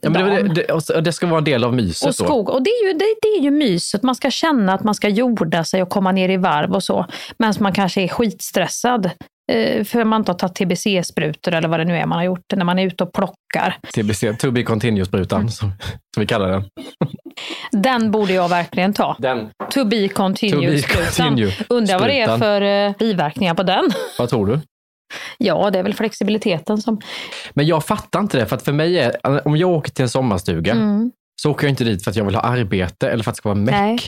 Ja, 0.00 0.10
men 0.10 0.54
det, 0.54 0.64
det, 0.88 1.00
det 1.00 1.12
ska 1.12 1.26
vara 1.26 1.38
en 1.38 1.44
del 1.44 1.64
av 1.64 1.74
myset 1.74 2.08
Och 2.08 2.14
då. 2.18 2.24
skog. 2.24 2.48
Och 2.48 2.62
det 2.62 2.70
är, 2.70 2.86
ju, 2.86 2.92
det, 2.92 3.04
det 3.22 3.28
är 3.28 3.40
ju 3.40 3.50
myset. 3.50 4.02
Man 4.02 4.14
ska 4.14 4.30
känna 4.30 4.74
att 4.74 4.84
man 4.84 4.94
ska 4.94 5.08
jorda 5.08 5.64
sig 5.64 5.82
och 5.82 5.88
komma 5.88 6.12
ner 6.12 6.28
i 6.28 6.36
varv 6.36 6.74
och 6.74 6.82
så. 6.82 7.06
Men 7.38 7.54
man 7.60 7.72
kanske 7.72 8.02
är 8.02 8.08
skitstressad. 8.08 9.10
Eh, 9.52 9.84
för 9.84 10.04
man 10.04 10.20
inte 10.20 10.32
har 10.32 10.38
tagit 10.38 10.54
TBC-sprutor 10.54 11.54
eller 11.54 11.68
vad 11.68 11.80
det 11.80 11.84
nu 11.84 11.96
är 11.96 12.06
man 12.06 12.18
har 12.18 12.24
gjort 12.24 12.44
när 12.56 12.64
man 12.64 12.78
är 12.78 12.86
ute 12.86 13.04
och 13.04 13.12
plockar. 13.12 13.78
TBC, 13.94 14.32
to 14.38 14.50
be 14.50 14.62
continuous-sprutan, 14.62 15.40
Mm. 15.40 15.50
som, 15.50 15.72
som 16.14 16.20
vi 16.20 16.26
kallar 16.26 16.48
den. 16.48 16.64
Den 17.72 18.10
borde 18.10 18.32
jag 18.32 18.48
verkligen 18.48 18.92
ta. 18.92 19.16
Den. 19.18 19.48
To 19.70 19.84
be 19.84 20.08
To 20.08 20.14
continue. 20.14 20.82
Undrar 21.68 21.98
vad 21.98 22.08
det 22.08 22.20
är 22.20 22.38
för 22.38 22.60
eh, 22.62 22.92
biverkningar 22.98 23.54
på 23.54 23.62
den. 23.62 23.90
Vad 24.18 24.28
tror 24.28 24.46
du? 24.46 24.60
Ja, 25.38 25.70
det 25.70 25.78
är 25.78 25.82
väl 25.82 25.94
flexibiliteten 25.94 26.78
som... 26.78 27.00
Men 27.54 27.66
jag 27.66 27.84
fattar 27.84 28.20
inte 28.20 28.38
det, 28.38 28.46
för 28.46 28.56
att 28.56 28.62
för 28.62 28.72
mig 28.72 28.98
är, 28.98 29.12
om 29.48 29.56
jag 29.56 29.70
åker 29.70 29.90
till 29.92 30.02
en 30.02 30.08
sommarstuga, 30.08 30.72
Mm. 30.72 31.12
Så 31.42 31.50
åker 31.50 31.64
jag 31.66 31.72
inte 31.72 31.84
dit 31.84 32.04
för 32.04 32.10
att 32.10 32.16
jag 32.16 32.24
vill 32.24 32.34
ha 32.34 32.42
arbete 32.42 33.10
eller 33.10 33.24
för 33.24 33.30
att 33.30 33.34
det 33.34 33.38
ska 33.38 33.48
vara 33.48 33.58
meck. 33.58 33.74
Nej. 33.74 33.98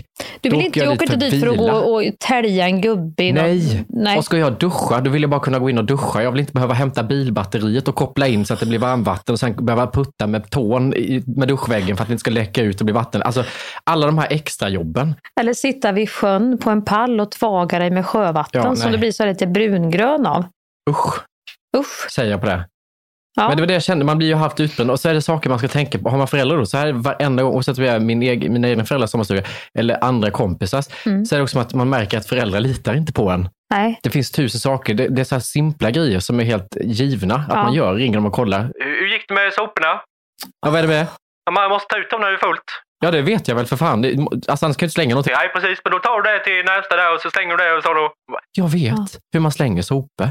Du 0.40 0.48
vill 0.50 0.58
Då 0.58 0.64
inte, 0.64 0.78
jag 0.78 0.92
åker 0.92 1.02
inte 1.02 1.16
dit 1.16 1.30
dit 1.30 1.40
för 1.44 1.50
att 1.50 1.56
gå 1.58 1.70
och 1.72 2.02
tälja 2.18 2.64
en 2.66 2.80
gubbe 2.80 3.22
i 3.24 3.32
någon- 3.32 3.44
Nej. 3.44 3.84
Nej. 3.88 4.18
och 4.18 4.24
ska 4.24 4.38
jag 4.38 4.52
duscha, 4.58 5.00
då 5.00 5.10
vill 5.10 5.22
jag 5.22 5.30
bara 5.30 5.40
kunna 5.40 5.58
gå 5.58 5.70
in 5.70 5.78
och 5.78 5.84
duscha. 5.84 6.22
Jag 6.22 6.30
vill 6.32 6.40
inte 6.40 6.52
behöva 6.52 6.74
hämta 6.74 7.02
bilbatteriet 7.02 7.88
och 7.88 7.94
koppla 7.94 8.26
in 8.28 8.46
så 8.46 8.54
att 8.54 8.60
det 8.60 8.66
blir 8.66 8.78
varmvatten 8.78 9.32
och 9.32 9.38
sen 9.40 9.64
behöva 9.66 9.86
putta 9.86 10.26
med 10.26 10.50
tån 10.50 10.94
i- 10.94 11.22
med 11.26 11.48
duschväggen 11.48 11.96
för 11.96 12.02
att 12.02 12.08
det 12.08 12.12
inte 12.12 12.20
ska 12.20 12.30
läcka 12.30 12.62
ut 12.62 12.80
och 12.80 12.84
bli 12.84 12.92
vatten. 12.94 13.22
Alltså 13.22 13.44
alla 13.84 14.06
de 14.06 14.18
här 14.18 14.26
extra 14.30 14.68
jobben. 14.68 15.14
Eller 15.40 15.52
sitta 15.52 15.92
vid 15.92 16.10
sjön 16.10 16.58
på 16.58 16.70
en 16.70 16.84
pall 16.84 17.20
och 17.20 17.30
tvaga 17.30 17.78
dig 17.78 17.90
med 17.90 18.06
sjövatten 18.06 18.62
Ja, 18.64 18.76
som 18.76 18.92
du 18.92 18.98
blir 18.98 19.12
så 19.12 19.26
lite 19.26 19.46
brungrön 19.46 20.26
av. 20.26 20.44
Usch, 20.90 21.14
Usch. 21.76 22.10
säger 22.10 22.30
jag 22.30 22.40
på 22.40 22.46
det. 22.46 22.66
Ja. 23.38 23.48
Men 23.48 23.56
det 23.56 23.62
var 23.62 23.66
det 23.66 23.72
jag 23.72 23.82
kände, 23.82 24.04
man 24.04 24.18
blir 24.18 24.28
ju 24.28 24.34
halvt 24.34 24.60
utbränd 24.60 24.90
och 24.90 25.00
så 25.00 25.08
är 25.08 25.14
det 25.14 25.22
saker 25.22 25.50
man 25.50 25.58
ska 25.58 25.68
tänka 25.68 25.98
på. 25.98 26.10
Har 26.10 26.18
man 26.18 26.28
föräldrar 26.28 26.56
då, 26.56 26.66
så 26.66 26.76
här 26.78 26.92
varenda 26.92 27.42
gång, 27.42 27.52
oavsett 27.54 27.78
om 27.78 27.84
jag 27.84 27.94
är 27.94 28.00
min 28.00 28.22
egen, 28.22 28.52
mina 28.52 28.68
egna 28.68 28.84
föräldrars 28.84 29.10
sommarstuga 29.10 29.42
eller 29.78 30.04
andra 30.04 30.30
kompisars, 30.30 30.86
Mm. 31.06 31.24
så 31.24 31.34
är 31.34 31.36
det 31.38 31.42
också 31.42 31.52
som 31.52 31.60
att 31.62 31.74
man 31.74 31.88
märker 31.88 32.18
att 32.18 32.26
föräldrar 32.28 32.60
litar 32.60 32.94
inte 32.94 33.12
på 33.12 33.30
en. 33.30 33.48
Nej. 33.74 34.00
Det 34.02 34.10
finns 34.10 34.30
tusen 34.30 34.60
saker, 34.60 34.94
det, 34.94 35.08
det 35.08 35.20
är 35.22 35.24
så 35.24 35.34
här 35.34 35.40
simpla 35.40 35.90
grejer 35.90 36.20
som 36.20 36.40
är 36.40 36.44
helt 36.44 36.76
givna 36.80 37.34
att 37.34 37.44
Ja. 37.48 37.62
man 37.62 37.74
gör, 37.74 37.94
ringer 37.94 38.14
dem 38.16 38.26
och 38.26 38.32
kollar. 38.32 38.60
Hur 38.74 39.00
hur 39.00 39.06
gick 39.12 39.28
det 39.28 39.34
med 39.34 39.52
soporna? 39.52 40.00
Ja, 40.66 40.70
vad 40.70 40.78
är 40.78 40.82
det 40.82 40.88
med? 40.88 41.06
Ja, 41.44 41.52
Man 41.52 41.70
måste 41.70 41.86
ta 41.94 41.98
ut 42.00 42.10
dem 42.10 42.20
när 42.20 42.28
det 42.30 42.36
är 42.36 42.38
fullt. 42.38 42.62
Ja, 43.04 43.10
det 43.10 43.22
vet 43.22 43.48
jag 43.48 43.54
väl 43.54 43.66
för 43.66 43.76
fan. 43.76 44.02
Det, 44.02 44.08
alltså, 44.48 44.66
annars 44.66 44.76
kan 44.76 44.84
jag 44.84 44.86
inte 44.86 44.88
slänga 44.88 45.14
någonting. 45.14 45.34
Nej, 45.36 45.48
precis. 45.54 45.78
Men 45.84 45.92
då 45.92 45.98
tar 45.98 46.22
du 46.22 46.30
det 46.32 46.44
till 46.44 46.64
nästa 46.64 46.96
där 46.96 47.14
och 47.14 47.20
så 47.20 47.30
slänger 47.30 47.56
du 47.56 47.64
det 47.64 47.72
och 47.76 47.82
så 47.82 47.94
då... 47.94 48.12
Jag 48.52 48.68
vet 48.72 49.18
hur 49.32 49.40
man 49.40 49.52
slänger 49.52 49.82
sopor. 49.82 50.28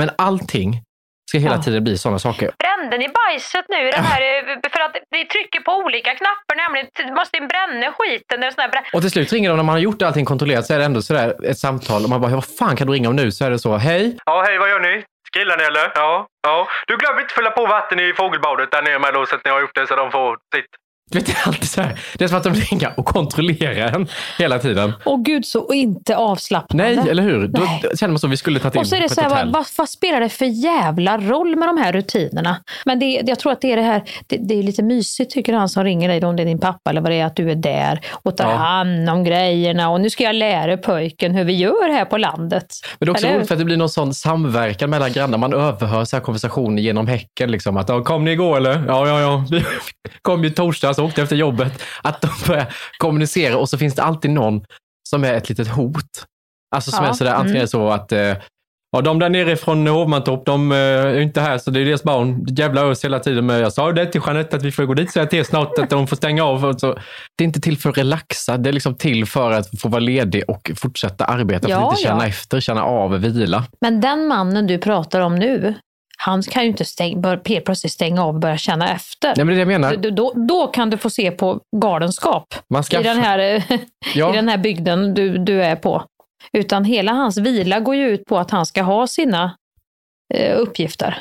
Men 0.00 0.10
allting 0.18 0.82
ska 1.30 1.38
hela 1.38 1.54
Ja. 1.54 1.62
tiden 1.62 1.84
bli 1.84 1.98
sådana 1.98 2.18
saker. 2.18 2.50
Brände 2.58 2.98
ni 2.98 3.08
bajset 3.08 3.64
nu? 3.68 3.88
i 3.88 3.90
Den 3.90 4.04
här, 4.04 4.20
eh, 4.22 4.70
för 4.72 4.80
att 4.80 4.96
vi 5.10 5.24
trycker 5.26 5.60
på 5.60 5.72
olika 5.72 6.14
knappar 6.14 6.54
nämligen. 6.56 6.86
Du 6.96 7.12
måste 7.12 7.40
bränna 7.40 7.92
skiten. 7.98 8.40
Det 8.40 8.46
är 8.46 8.50
sån 8.50 8.82
Och 8.92 9.00
till 9.00 9.10
slut 9.10 9.32
ringer 9.32 9.48
de, 9.50 9.56
när 9.56 9.64
man 9.64 9.72
har 9.74 9.80
gjort 9.80 10.02
allting 10.02 10.24
kontrollerat, 10.24 10.66
så 10.66 10.74
är 10.74 10.78
det 10.78 10.84
ändå 10.84 11.02
sådär 11.02 11.34
ett 11.50 11.58
samtal 11.58 12.04
och 12.04 12.10
man 12.10 12.20
bara, 12.20 12.32
vad 12.34 12.44
fan 12.58 12.76
kan 12.76 12.86
du 12.86 12.92
ringa 12.92 13.08
om 13.08 13.16
nu? 13.16 13.32
Så 13.32 13.44
är 13.44 13.50
det 13.50 13.58
så, 13.58 13.76
hej, 13.76 14.16
Ja, 14.26 14.42
hej, 14.46 14.58
vad 14.58 14.70
gör 14.70 14.80
ni? 14.80 15.04
Grillar 15.36 15.56
ni 15.56 15.64
eller? 15.64 15.92
Ja. 15.94 16.26
ja. 16.42 16.68
Du 16.86 16.96
glöm 16.96 17.18
inte 17.18 17.34
fylla 17.34 17.50
på 17.50 17.66
vatten 17.66 18.00
i 18.00 18.12
fågelbadet 18.16 18.70
där 18.70 18.82
nere 18.82 18.98
med 18.98 19.14
då 19.14 19.26
så 19.26 19.34
att 19.36 19.44
ni 19.44 19.50
har 19.50 19.60
gjort 19.60 19.74
det 19.74 19.86
så 19.86 19.96
de 19.96 20.10
får 20.10 20.36
sitt. 20.54 20.66
Du 21.10 21.18
vet, 21.18 21.26
det 21.26 21.32
är 21.32 21.48
alltid 21.48 21.68
så 21.68 21.80
här. 21.82 22.00
Det 22.18 22.24
är 22.24 22.28
som 22.28 22.36
att 22.36 22.44
de 22.44 22.54
ringer 22.54 22.92
och 22.96 23.04
kontrollerar 23.06 23.94
en 23.94 24.08
hela 24.38 24.58
tiden. 24.58 24.92
Åh 25.04 25.22
gud, 25.22 25.46
så 25.46 25.72
inte 25.72 26.16
avslappnande. 26.16 26.94
Nej, 27.02 27.10
eller 27.10 27.22
hur? 27.22 27.48
Då 27.48 27.62
Nej. 27.62 27.82
känner 27.96 28.12
man 28.12 28.18
som 28.18 28.30
vi 28.30 28.36
skulle 28.36 28.60
tagit 28.60 28.74
in 28.74 28.80
Och 28.80 28.86
så 28.86 28.96
är 28.96 29.00
det 29.00 29.08
så 29.08 29.20
här, 29.20 29.46
vad, 29.46 29.66
vad, 29.78 29.88
spelar 29.88 30.20
det 30.20 30.28
för 30.28 30.44
jävla 30.44 31.18
roll 31.18 31.56
med 31.56 31.68
de 31.68 31.78
här 31.78 31.92
rutinerna? 31.92 32.56
Men 32.84 32.98
det, 32.98 33.22
jag 33.26 33.38
tror 33.38 33.52
att 33.52 33.60
det 33.60 33.72
är 33.72 33.76
det 33.76 33.82
här, 33.82 34.02
det, 34.26 34.36
det 34.36 34.58
är 34.58 34.62
lite 34.62 34.82
mysigt 34.82 35.30
tycker 35.30 35.52
han 35.52 35.68
som 35.68 35.84
ringer 35.84 36.08
dig, 36.08 36.24
om 36.24 36.36
det 36.36 36.42
är 36.42 36.46
din 36.46 36.60
pappa 36.60 36.90
eller 36.90 37.00
vad 37.00 37.10
det 37.10 37.20
är, 37.20 37.24
att 37.24 37.36
du 37.36 37.50
är 37.50 37.54
där 37.54 38.00
och 38.12 38.36
tar 38.36 38.50
Ja. 38.50 38.56
hand 38.56 39.10
om 39.10 39.24
grejerna 39.24 39.90
och 39.90 40.00
nu 40.00 40.10
ska 40.10 40.24
jag 40.24 40.34
lära 40.34 40.76
pojken 40.76 41.34
hur 41.34 41.44
vi 41.44 41.52
gör 41.52 41.88
här 41.92 42.04
på 42.04 42.18
landet. 42.18 42.66
Men 42.98 43.06
det 43.06 43.10
är 43.10 43.10
också 43.10 43.26
roligt 43.26 43.48
för 43.48 43.54
att 43.54 43.58
det 43.58 43.64
blir 43.64 43.76
någon 43.76 43.88
sån 43.88 44.14
samverkan 44.14 44.90
mellan 44.90 45.12
grannar. 45.12 45.38
Man 45.38 45.52
överhör 45.52 46.04
så 46.04 46.16
här 46.16 46.22
konversationer 46.22 46.82
genom 46.82 47.06
häcken. 47.06 47.50
Liksom, 47.50 47.76
att, 47.76 48.04
kom 48.04 48.24
ni 48.24 48.30
igår 48.30 48.56
eller? 48.56 48.84
Ja, 48.88 49.08
ja, 49.08 49.20
ja. 49.20 49.44
Vi 49.50 49.64
kom 50.22 50.44
ju 50.44 50.50
torsdags 50.50 50.93
och 50.98 51.04
åkte 51.04 51.22
efter 51.22 51.36
jobbet. 51.36 51.82
Att 52.02 52.20
de 52.20 52.28
börjar 52.46 52.74
kommunicera 52.98 53.56
och 53.56 53.68
så 53.68 53.78
finns 53.78 53.94
det 53.94 54.02
alltid 54.02 54.30
någon 54.30 54.64
som 55.08 55.24
är 55.24 55.34
ett 55.34 55.48
litet 55.48 55.68
hot. 55.68 56.24
Alltså 56.74 56.90
som 56.90 57.04
Ja, 57.04 57.10
är 57.10 57.14
sådär, 57.14 57.34
antingen 57.34 57.56
mm. 57.56 57.68
så 57.68 57.88
att 57.88 58.12
eh, 58.12 58.34
Ja, 58.94 59.00
de 59.00 59.18
där 59.18 59.28
nere 59.28 59.56
från 59.56 59.86
Hovmantorp, 59.86 60.46
de 60.46 60.72
eh, 60.72 60.78
är 60.78 61.20
inte 61.20 61.40
här, 61.40 61.58
så 61.58 61.70
det 61.70 61.80
är 61.80 61.84
deras 61.84 62.02
barn. 62.02 62.46
Jävla 62.48 62.80
ös 62.80 63.04
hela 63.04 63.18
tiden. 63.18 63.46
Men 63.46 63.60
jag 63.60 63.72
sa 63.72 63.92
det 63.92 64.06
till 64.06 64.20
Jeanette 64.26 64.56
att 64.56 64.62
vi 64.62 64.72
får 64.72 64.84
gå 64.84 64.94
dit 64.94 65.06
och 65.06 65.12
säga 65.12 65.26
till 65.26 65.44
snart 65.44 65.78
att 65.78 65.90
de 65.90 66.06
får 66.06 66.16
stänga 66.16 66.44
av. 66.44 66.78
Så. 66.78 66.98
Det 67.36 67.44
är 67.44 67.46
inte 67.46 67.60
till 67.60 67.78
för 67.78 67.90
att 67.90 67.98
relaxa, 67.98 68.56
det 68.56 68.70
är 68.70 68.72
liksom 68.72 68.94
till 68.94 69.26
för 69.26 69.50
att 69.50 69.80
få 69.80 69.88
vara 69.88 70.00
ledig 70.00 70.42
och 70.48 70.70
fortsätta 70.76 71.24
arbeta. 71.24 71.68
Ja, 71.68 71.76
för 71.76 71.86
att 71.86 71.92
inte 71.92 72.02
känna 72.02 72.24
ja. 72.24 72.28
efter, 72.28 72.60
känna 72.60 72.84
av, 72.84 73.18
vila. 73.18 73.64
Men 73.80 74.00
den 74.00 74.26
mannen 74.26 74.66
du 74.66 74.78
pratar 74.78 75.20
om 75.20 75.36
nu, 75.36 75.74
han 76.24 76.42
kan 76.42 76.62
ju 76.62 76.68
inte 76.68 76.84
stäng, 76.84 77.20
bör, 77.20 77.40
helt 77.44 77.64
plötsligt 77.64 77.92
stänga 77.92 78.22
av 78.24 78.34
och 78.34 78.40
börja 78.40 78.56
känna 78.56 78.88
efter. 78.88 79.28
Nej, 79.36 79.44
men 79.44 79.46
det 79.46 79.52
är 79.52 79.66
det 79.66 79.72
jag 79.72 79.80
menar. 79.80 79.96
Då, 79.96 80.10
då, 80.10 80.32
då 80.48 80.66
kan 80.66 80.90
du 80.90 80.96
få 80.96 81.10
se 81.10 81.30
på 81.30 81.60
galenskap 81.76 82.54
Man 82.68 82.84
i, 82.92 83.02
den 83.02 83.16
här, 83.16 83.38
eh, 83.38 83.62
Ja. 84.14 84.32
i 84.32 84.36
den 84.36 84.48
här 84.48 84.58
bygden 84.58 85.14
du, 85.14 85.38
du 85.38 85.62
är 85.62 85.76
på. 85.76 86.04
Utan 86.52 86.84
hela 86.84 87.12
hans 87.12 87.38
vila 87.38 87.80
går 87.80 87.94
ju 87.94 88.08
ut 88.08 88.24
på 88.24 88.38
att 88.38 88.50
han 88.50 88.66
ska 88.66 88.82
ha 88.82 89.06
sina 89.06 89.56
eh, 90.34 90.58
uppgifter. 90.58 91.18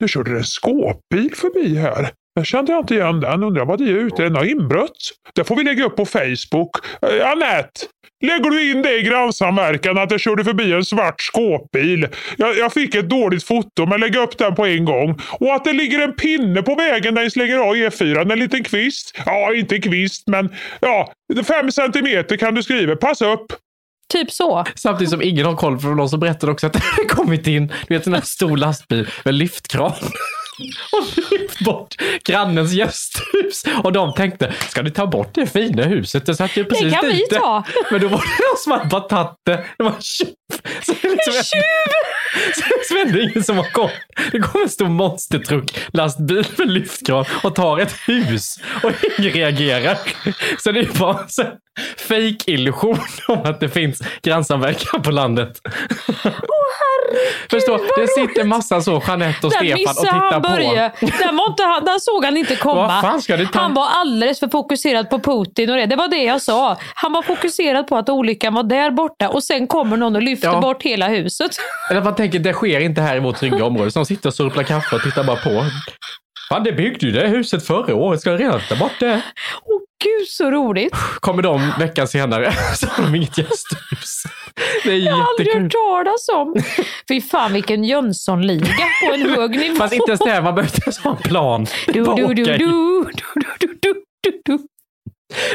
Det 0.00 0.08
körde 0.08 0.30
en 0.30 0.44
skåpbil 0.44 1.34
förbi 1.34 1.76
här. 1.76 2.10
Jag 2.34 2.46
kände 2.46 2.72
jag 2.72 2.80
inte 2.80 2.94
igen 2.94 3.20
den. 3.20 3.42
Undrar 3.42 3.64
vad 3.64 3.78
det 3.78 3.84
är 3.84 3.94
ute. 3.94 4.22
Den 4.22 4.34
har 4.36 4.44
inbrott. 4.44 5.12
Det 5.34 5.44
får 5.44 5.56
vi 5.56 5.64
lägga 5.64 5.84
upp 5.84 5.96
på 5.96 6.06
Facebook. 6.06 6.70
Eh, 7.02 7.30
Anette! 7.30 7.80
Lägger 8.22 8.50
du 8.50 8.70
in 8.70 8.82
det 8.82 8.98
i 8.98 9.02
grannsamverkan 9.02 9.98
att 9.98 10.08
det 10.08 10.18
körde 10.18 10.44
förbi 10.44 10.72
en 10.72 10.84
svart 10.84 11.20
skåpbil? 11.20 12.08
Jag, 12.36 12.58
jag 12.58 12.72
fick 12.72 12.94
ett 12.94 13.08
dåligt 13.08 13.44
foto 13.44 13.86
men 13.86 14.00
lägg 14.00 14.16
upp 14.16 14.38
den 14.38 14.54
på 14.54 14.66
en 14.66 14.84
gång. 14.84 15.20
Och 15.32 15.54
att 15.54 15.64
det 15.64 15.72
ligger 15.72 15.98
en 15.98 16.12
pinne 16.12 16.62
på 16.62 16.74
vägen 16.74 17.14
där 17.14 17.22
ni 17.22 17.30
slänger 17.30 17.58
av 17.58 17.74
E4. 17.74 18.32
En 18.32 18.38
liten 18.38 18.64
kvist. 18.64 19.18
Ja, 19.26 19.54
inte 19.54 19.78
kvist 19.78 20.26
men 20.26 20.54
ja, 20.80 21.12
fem 21.46 21.72
centimeter 21.72 22.36
kan 22.36 22.54
du 22.54 22.62
skriva. 22.62 22.96
Pass 22.96 23.22
upp! 23.22 23.46
Typ 24.12 24.30
så. 24.30 24.64
Samtidigt 24.74 25.10
som 25.10 25.22
ingen 25.22 25.46
har 25.46 25.56
koll, 25.56 25.78
för 25.78 25.88
någon 25.88 26.08
som 26.08 26.20
berättade 26.20 26.52
också 26.52 26.66
att 26.66 26.72
det 26.72 26.82
hade 26.82 27.08
kommit 27.08 27.46
in 27.46 27.72
du 27.88 27.94
vet, 27.94 28.06
en 28.06 28.14
här 28.14 28.20
stor 28.20 28.56
lastbil 28.56 29.08
med 29.24 29.34
lyftkran. 29.34 29.92
Och 30.92 31.32
lyft 31.32 31.60
bort 31.60 31.94
grannens 32.24 32.72
gästhus. 32.72 33.64
Och 33.84 33.92
de 33.92 34.14
tänkte, 34.14 34.54
ska 34.68 34.82
ni 34.82 34.90
ta 34.90 35.06
bort 35.06 35.34
det 35.34 35.46
fina 35.46 35.82
huset? 35.82 36.26
Det 36.26 36.34
satt 36.34 36.56
ju 36.56 36.64
precis 36.64 36.92
kan 36.92 37.06
vi 37.06 37.12
dit. 37.12 37.30
ta. 37.30 37.64
Men 37.90 38.00
då 38.00 38.08
var 38.08 38.18
det 38.18 38.44
någon 38.48 38.58
som 38.58 38.72
hade 38.72 38.84
bara 38.86 39.00
tagit 39.00 39.36
det. 39.46 39.64
Det 39.78 39.84
var. 39.84 39.94
Så 40.82 40.92
det 40.92 41.08
är 41.08 41.12
liksom 41.12 41.34
En 41.36 41.44
tjuv! 41.44 41.62
Så 42.54 42.60
det 42.60 42.74
är 42.74 42.78
liksom 42.78 42.96
ändå 42.96 43.18
ingen 43.20 43.44
som 43.44 43.56
har 43.56 43.64
koll. 43.72 43.90
Det 44.32 44.38
kommer 44.38 44.64
en 44.64 44.70
stor 44.70 44.88
monstertruck, 44.88 45.78
lastbil 45.92 46.46
med 46.58 46.70
lyftkran 46.70 47.24
och 47.42 47.54
tar 47.54 47.78
ett 47.78 47.94
hus 48.06 48.56
och 48.82 48.90
ingen 49.18 49.32
reagerar. 49.32 49.98
Så 50.62 50.72
det 50.72 50.80
är 50.80 50.98
bara 50.98 51.18
en 51.18 51.46
fake-illusion 51.98 52.98
om 53.28 53.38
att 53.44 53.60
det 53.60 53.68
finns 53.68 54.02
grannsamverkan 54.22 55.02
på 55.02 55.10
landet. 55.10 55.60
Förstå, 57.50 57.78
det 57.96 58.08
sitter 58.08 58.44
massa 58.44 58.80
så, 58.80 59.02
Jeanette 59.06 59.46
och 59.46 59.52
Där 59.52 59.58
Stefan 59.58 59.72
och 59.72 59.78
missade 59.78 60.06
tittar 60.06 60.32
han 60.32 60.42
Börje. 60.42 60.90
på. 60.90 61.06
Den, 61.06 61.36
var 61.36 61.46
inte, 61.50 61.62
han- 61.62 61.84
den 61.84 62.00
såg 62.00 62.24
han 62.24 62.36
inte 62.36 62.56
komma. 62.56 63.00
Det? 63.26 63.58
Han 63.60 63.74
var 63.74 63.88
alldeles 63.88 64.40
för 64.40 64.48
fokuserad 64.48 65.10
på 65.10 65.18
Putin 65.18 65.70
och 65.70 65.76
det. 65.76 65.86
Det 65.86 65.96
var 65.96 66.08
det 66.08 66.22
jag 66.22 66.42
sa. 66.42 66.76
Han 66.94 67.12
var 67.12 67.22
fokuserad 67.22 67.86
på 67.86 67.96
att 67.96 68.08
olyckan 68.08 68.54
var 68.54 68.62
där 68.62 68.90
borta 68.90 69.28
och 69.28 69.44
sen 69.44 69.66
kommer 69.66 69.96
någon 69.96 70.16
och 70.16 70.22
lyfter 70.22 70.39
Ja. 70.46 70.60
bort 70.60 70.82
hela 70.82 71.08
huset. 71.08 71.50
Eller 71.90 72.02
man 72.02 72.14
tänker, 72.14 72.38
det 72.38 72.52
sker 72.52 72.80
inte 72.80 73.00
här 73.00 73.16
i 73.16 73.20
vårt 73.20 73.36
trygga 73.36 73.64
område. 73.64 73.90
Så 73.90 73.98
de 73.98 74.06
sitter 74.06 74.28
och 74.28 74.34
surplar 74.34 74.62
kaffe 74.62 74.96
och 74.96 75.02
tittar 75.02 75.24
bara 75.24 75.36
på. 75.36 75.64
Fan, 76.48 76.64
det 76.64 76.72
byggde 76.72 77.06
ju 77.06 77.12
det 77.12 77.28
huset 77.28 77.66
förra 77.66 77.94
året. 77.94 78.20
Ska 78.20 78.30
jag 78.30 78.40
redan 78.40 78.60
ta 78.68 78.76
bort 78.76 78.92
det? 79.00 79.22
Åh 79.64 79.80
gud 80.04 80.28
så 80.28 80.50
roligt! 80.50 80.94
Kommer 81.20 81.42
de 81.42 81.72
veckan 81.78 82.08
senare 82.08 82.52
så 82.76 82.86
har 82.86 83.04
de 83.04 83.14
inget 83.14 83.38
gästhus. 83.38 84.22
Det 84.84 84.90
är 84.92 84.96
Jag 84.96 85.12
har 85.14 85.26
aldrig 85.30 85.62
hört 85.62 85.72
talas 85.72 86.28
om. 86.34 86.54
Fy 87.08 87.20
fan 87.20 87.52
vilken 87.52 87.84
Jönssonliga 87.84 88.66
på 89.06 89.14
en 89.14 89.30
hög 89.30 89.50
nivå. 89.58 89.76
Fast 89.76 89.94
inte 89.94 90.10
ens 90.10 90.20
det, 90.20 90.42
man 90.42 90.54
behöver 90.54 90.74
inte 90.74 90.82
ens 90.84 90.98
ha 90.98 91.10
en 91.10 91.16
plan. 91.16 91.66
Du, 91.86 91.92
du, 91.92 92.34
du, 92.34 92.34
du, 92.34 92.44
du, 92.44 93.78
du, 93.80 93.94
du, 94.22 94.40
du. 94.44 94.58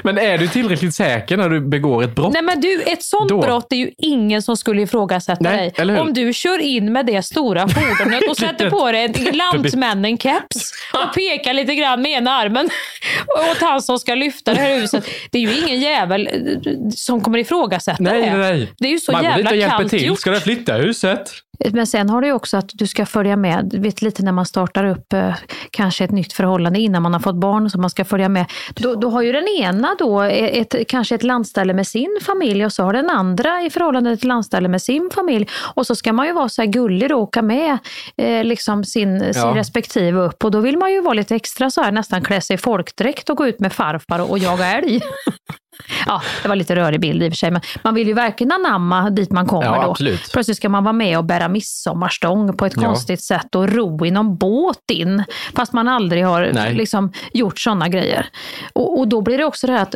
Men 0.04 0.18
är 0.18 0.38
du 0.38 0.48
tillräckligt 0.48 0.96
säker 0.96 1.38
när 1.38 1.50
du 1.50 1.62
begår 1.62 2.04
ett 2.04 2.16
brott? 2.16 2.34
Nej 2.34 2.42
men 2.42 2.62
du, 2.62 2.82
ett 2.82 3.04
sånt 3.04 3.30
Då. 3.30 3.42
brott 3.42 3.72
är 3.72 3.76
ju 3.76 3.92
ingen 3.98 4.42
som 4.42 4.58
skulle 4.58 4.82
ifrågasätta 4.82 5.42
Nej, 5.42 5.74
dig. 5.78 6.00
Om 6.00 6.14
du 6.14 6.34
kör 6.34 6.60
in 6.60 6.94
med 6.94 7.06
det 7.06 7.24
stora 7.24 7.68
fordonet 7.68 8.30
och 8.30 8.38
sätter 8.38 8.70
på 8.70 8.92
dig 8.92 9.04
en 9.04 9.14
lantmännen-keps 9.34 10.72
och 10.94 11.14
pekar 11.16 11.54
lite 11.54 11.76
grann 11.76 12.02
med 12.02 12.12
ena 12.12 12.32
armen 12.32 12.70
åt 13.52 13.62
han 13.62 13.82
som 13.82 14.00
ska 14.00 14.16
lyfta 14.16 14.54
det 14.54 14.60
här 14.60 14.80
huset. 14.80 15.06
Det 15.32 15.38
är 15.38 15.42
ju 15.42 15.58
ingen 15.58 15.80
jävel 15.80 16.28
eh, 16.28 16.90
som 16.96 17.22
kommer 17.22 17.38
ifrågasätta 17.38 18.04
Nej, 18.04 18.22
det. 18.22 18.38
nej, 18.38 18.58
nej. 18.58 18.72
Det 18.78 18.88
är 18.88 18.92
ju 18.92 19.00
så 19.00 19.12
man 19.12 19.24
jävla 19.24 19.70
kallt 19.70 19.90
till. 19.90 20.06
gjort. 20.06 20.20
Ska 20.20 20.32
du 20.32 20.40
flytta 20.40 20.74
huset? 20.74 21.32
Men 21.74 21.88
sen 21.88 22.10
har 22.10 22.22
du 22.22 22.32
också 22.32 22.58
att 22.58 22.70
du 22.74 22.88
ska 22.88 23.06
följa 23.06 23.36
med, 23.36 23.74
vet 23.78 24.02
lite 24.02 24.24
när 24.24 24.32
man 24.32 24.46
startar 24.46 24.86
upp 24.86 25.14
eh, 25.14 25.36
kanske 25.72 26.04
ett 26.04 26.12
nytt 26.12 26.34
förhållande 26.34 26.80
innan 26.80 27.02
man 27.04 27.14
har 27.14 27.20
fått 27.20 27.36
barn, 27.36 27.70
så 27.70 27.80
man 27.80 27.90
ska 27.90 28.06
följa 28.06 28.30
med. 28.30 28.46
Då, 28.76 28.96
då 28.96 29.10
har 29.10 29.22
ju 29.22 29.32
den 29.32 29.48
ena 29.48 29.96
då 30.00 30.22
ett, 30.22 30.76
kanske 30.88 31.16
ett 31.16 31.24
landställe 31.24 31.74
med 31.74 31.88
sin 31.88 32.18
familj 32.22 32.66
och 32.66 32.74
så 32.74 32.84
har 32.84 32.94
den 32.94 33.10
andra 33.10 33.62
i 33.62 33.70
förhållande 33.70 34.18
till 34.18 34.28
landställe 34.28 34.68
med 34.68 34.82
sin 34.82 35.10
familj. 35.16 35.48
Och 35.76 35.88
så 35.88 35.96
ska 35.96 36.14
man 36.14 36.26
ju 36.26 36.34
vara 36.34 36.50
så 36.50 36.62
här 36.62 36.70
gullig 36.70 37.12
och 37.12 37.22
åka 37.22 37.42
med 37.42 37.78
eh, 38.18 38.44
liksom 38.44 38.84
sin, 38.84 39.20
sin 39.20 39.34
Ja. 39.36 39.54
respektive 39.56 40.22
upp. 40.22 40.44
Och 40.44 40.52
då 40.52 40.60
vill 40.60 40.78
man 40.78 40.92
ju 40.92 41.02
vara 41.02 41.14
lite 41.14 41.36
extra 41.36 41.70
så 41.70 41.82
här, 41.82 41.92
nästan 41.92 42.22
klä 42.22 42.42
sig 42.42 42.54
i 42.54 42.58
folkdräkt 42.58 43.30
och 43.30 43.38
gå 43.38 43.48
ut 43.48 43.60
med 43.60 43.74
farfar 43.74 44.20
och, 44.20 44.30
och 44.30 44.40
jaga 44.40 44.66
älg. 44.66 45.02
Ja, 46.06 46.22
det 46.42 46.48
var 46.50 46.56
lite 46.56 46.76
rörig 46.76 47.00
bild 47.00 47.24
i 47.24 47.28
och 47.30 47.32
för 47.32 47.38
sig, 47.38 47.52
men 47.52 47.62
man 47.84 47.94
vill 47.96 48.08
ju 48.08 48.14
verkligen 48.14 48.52
anamma 48.52 49.10
dit 49.10 49.32
man 49.32 49.46
kommer 49.46 49.66
Ja, 49.66 49.84
då. 49.84 49.92
absolut. 49.92 50.32
Plötsligt 50.34 50.58
ska 50.58 50.70
man 50.70 50.84
vara 50.84 50.94
med 50.94 51.18
och 51.18 51.26
bära 51.26 51.48
midsommarstång 51.48 52.58
på 52.58 52.66
ett 52.66 52.74
Ja. 52.76 52.82
konstigt 52.82 53.22
sätt 53.24 53.56
och 53.56 53.70
ro 53.70 54.06
i 54.06 54.12
någon 54.12 54.38
båt 54.38 54.92
in, 54.92 55.24
fast 55.56 55.74
man 55.74 55.88
aldrig 55.88 56.26
har 56.26 56.72
liksom, 56.74 57.12
gjort 57.34 57.60
sådana 57.60 57.90
grejer. 57.90 58.28
Och, 58.74 59.00
och 59.00 59.08
då 59.08 59.22
blir 59.22 59.38
det 59.38 59.46
också 59.46 59.68
det 59.68 59.74
här 59.74 59.82
att, 59.82 59.96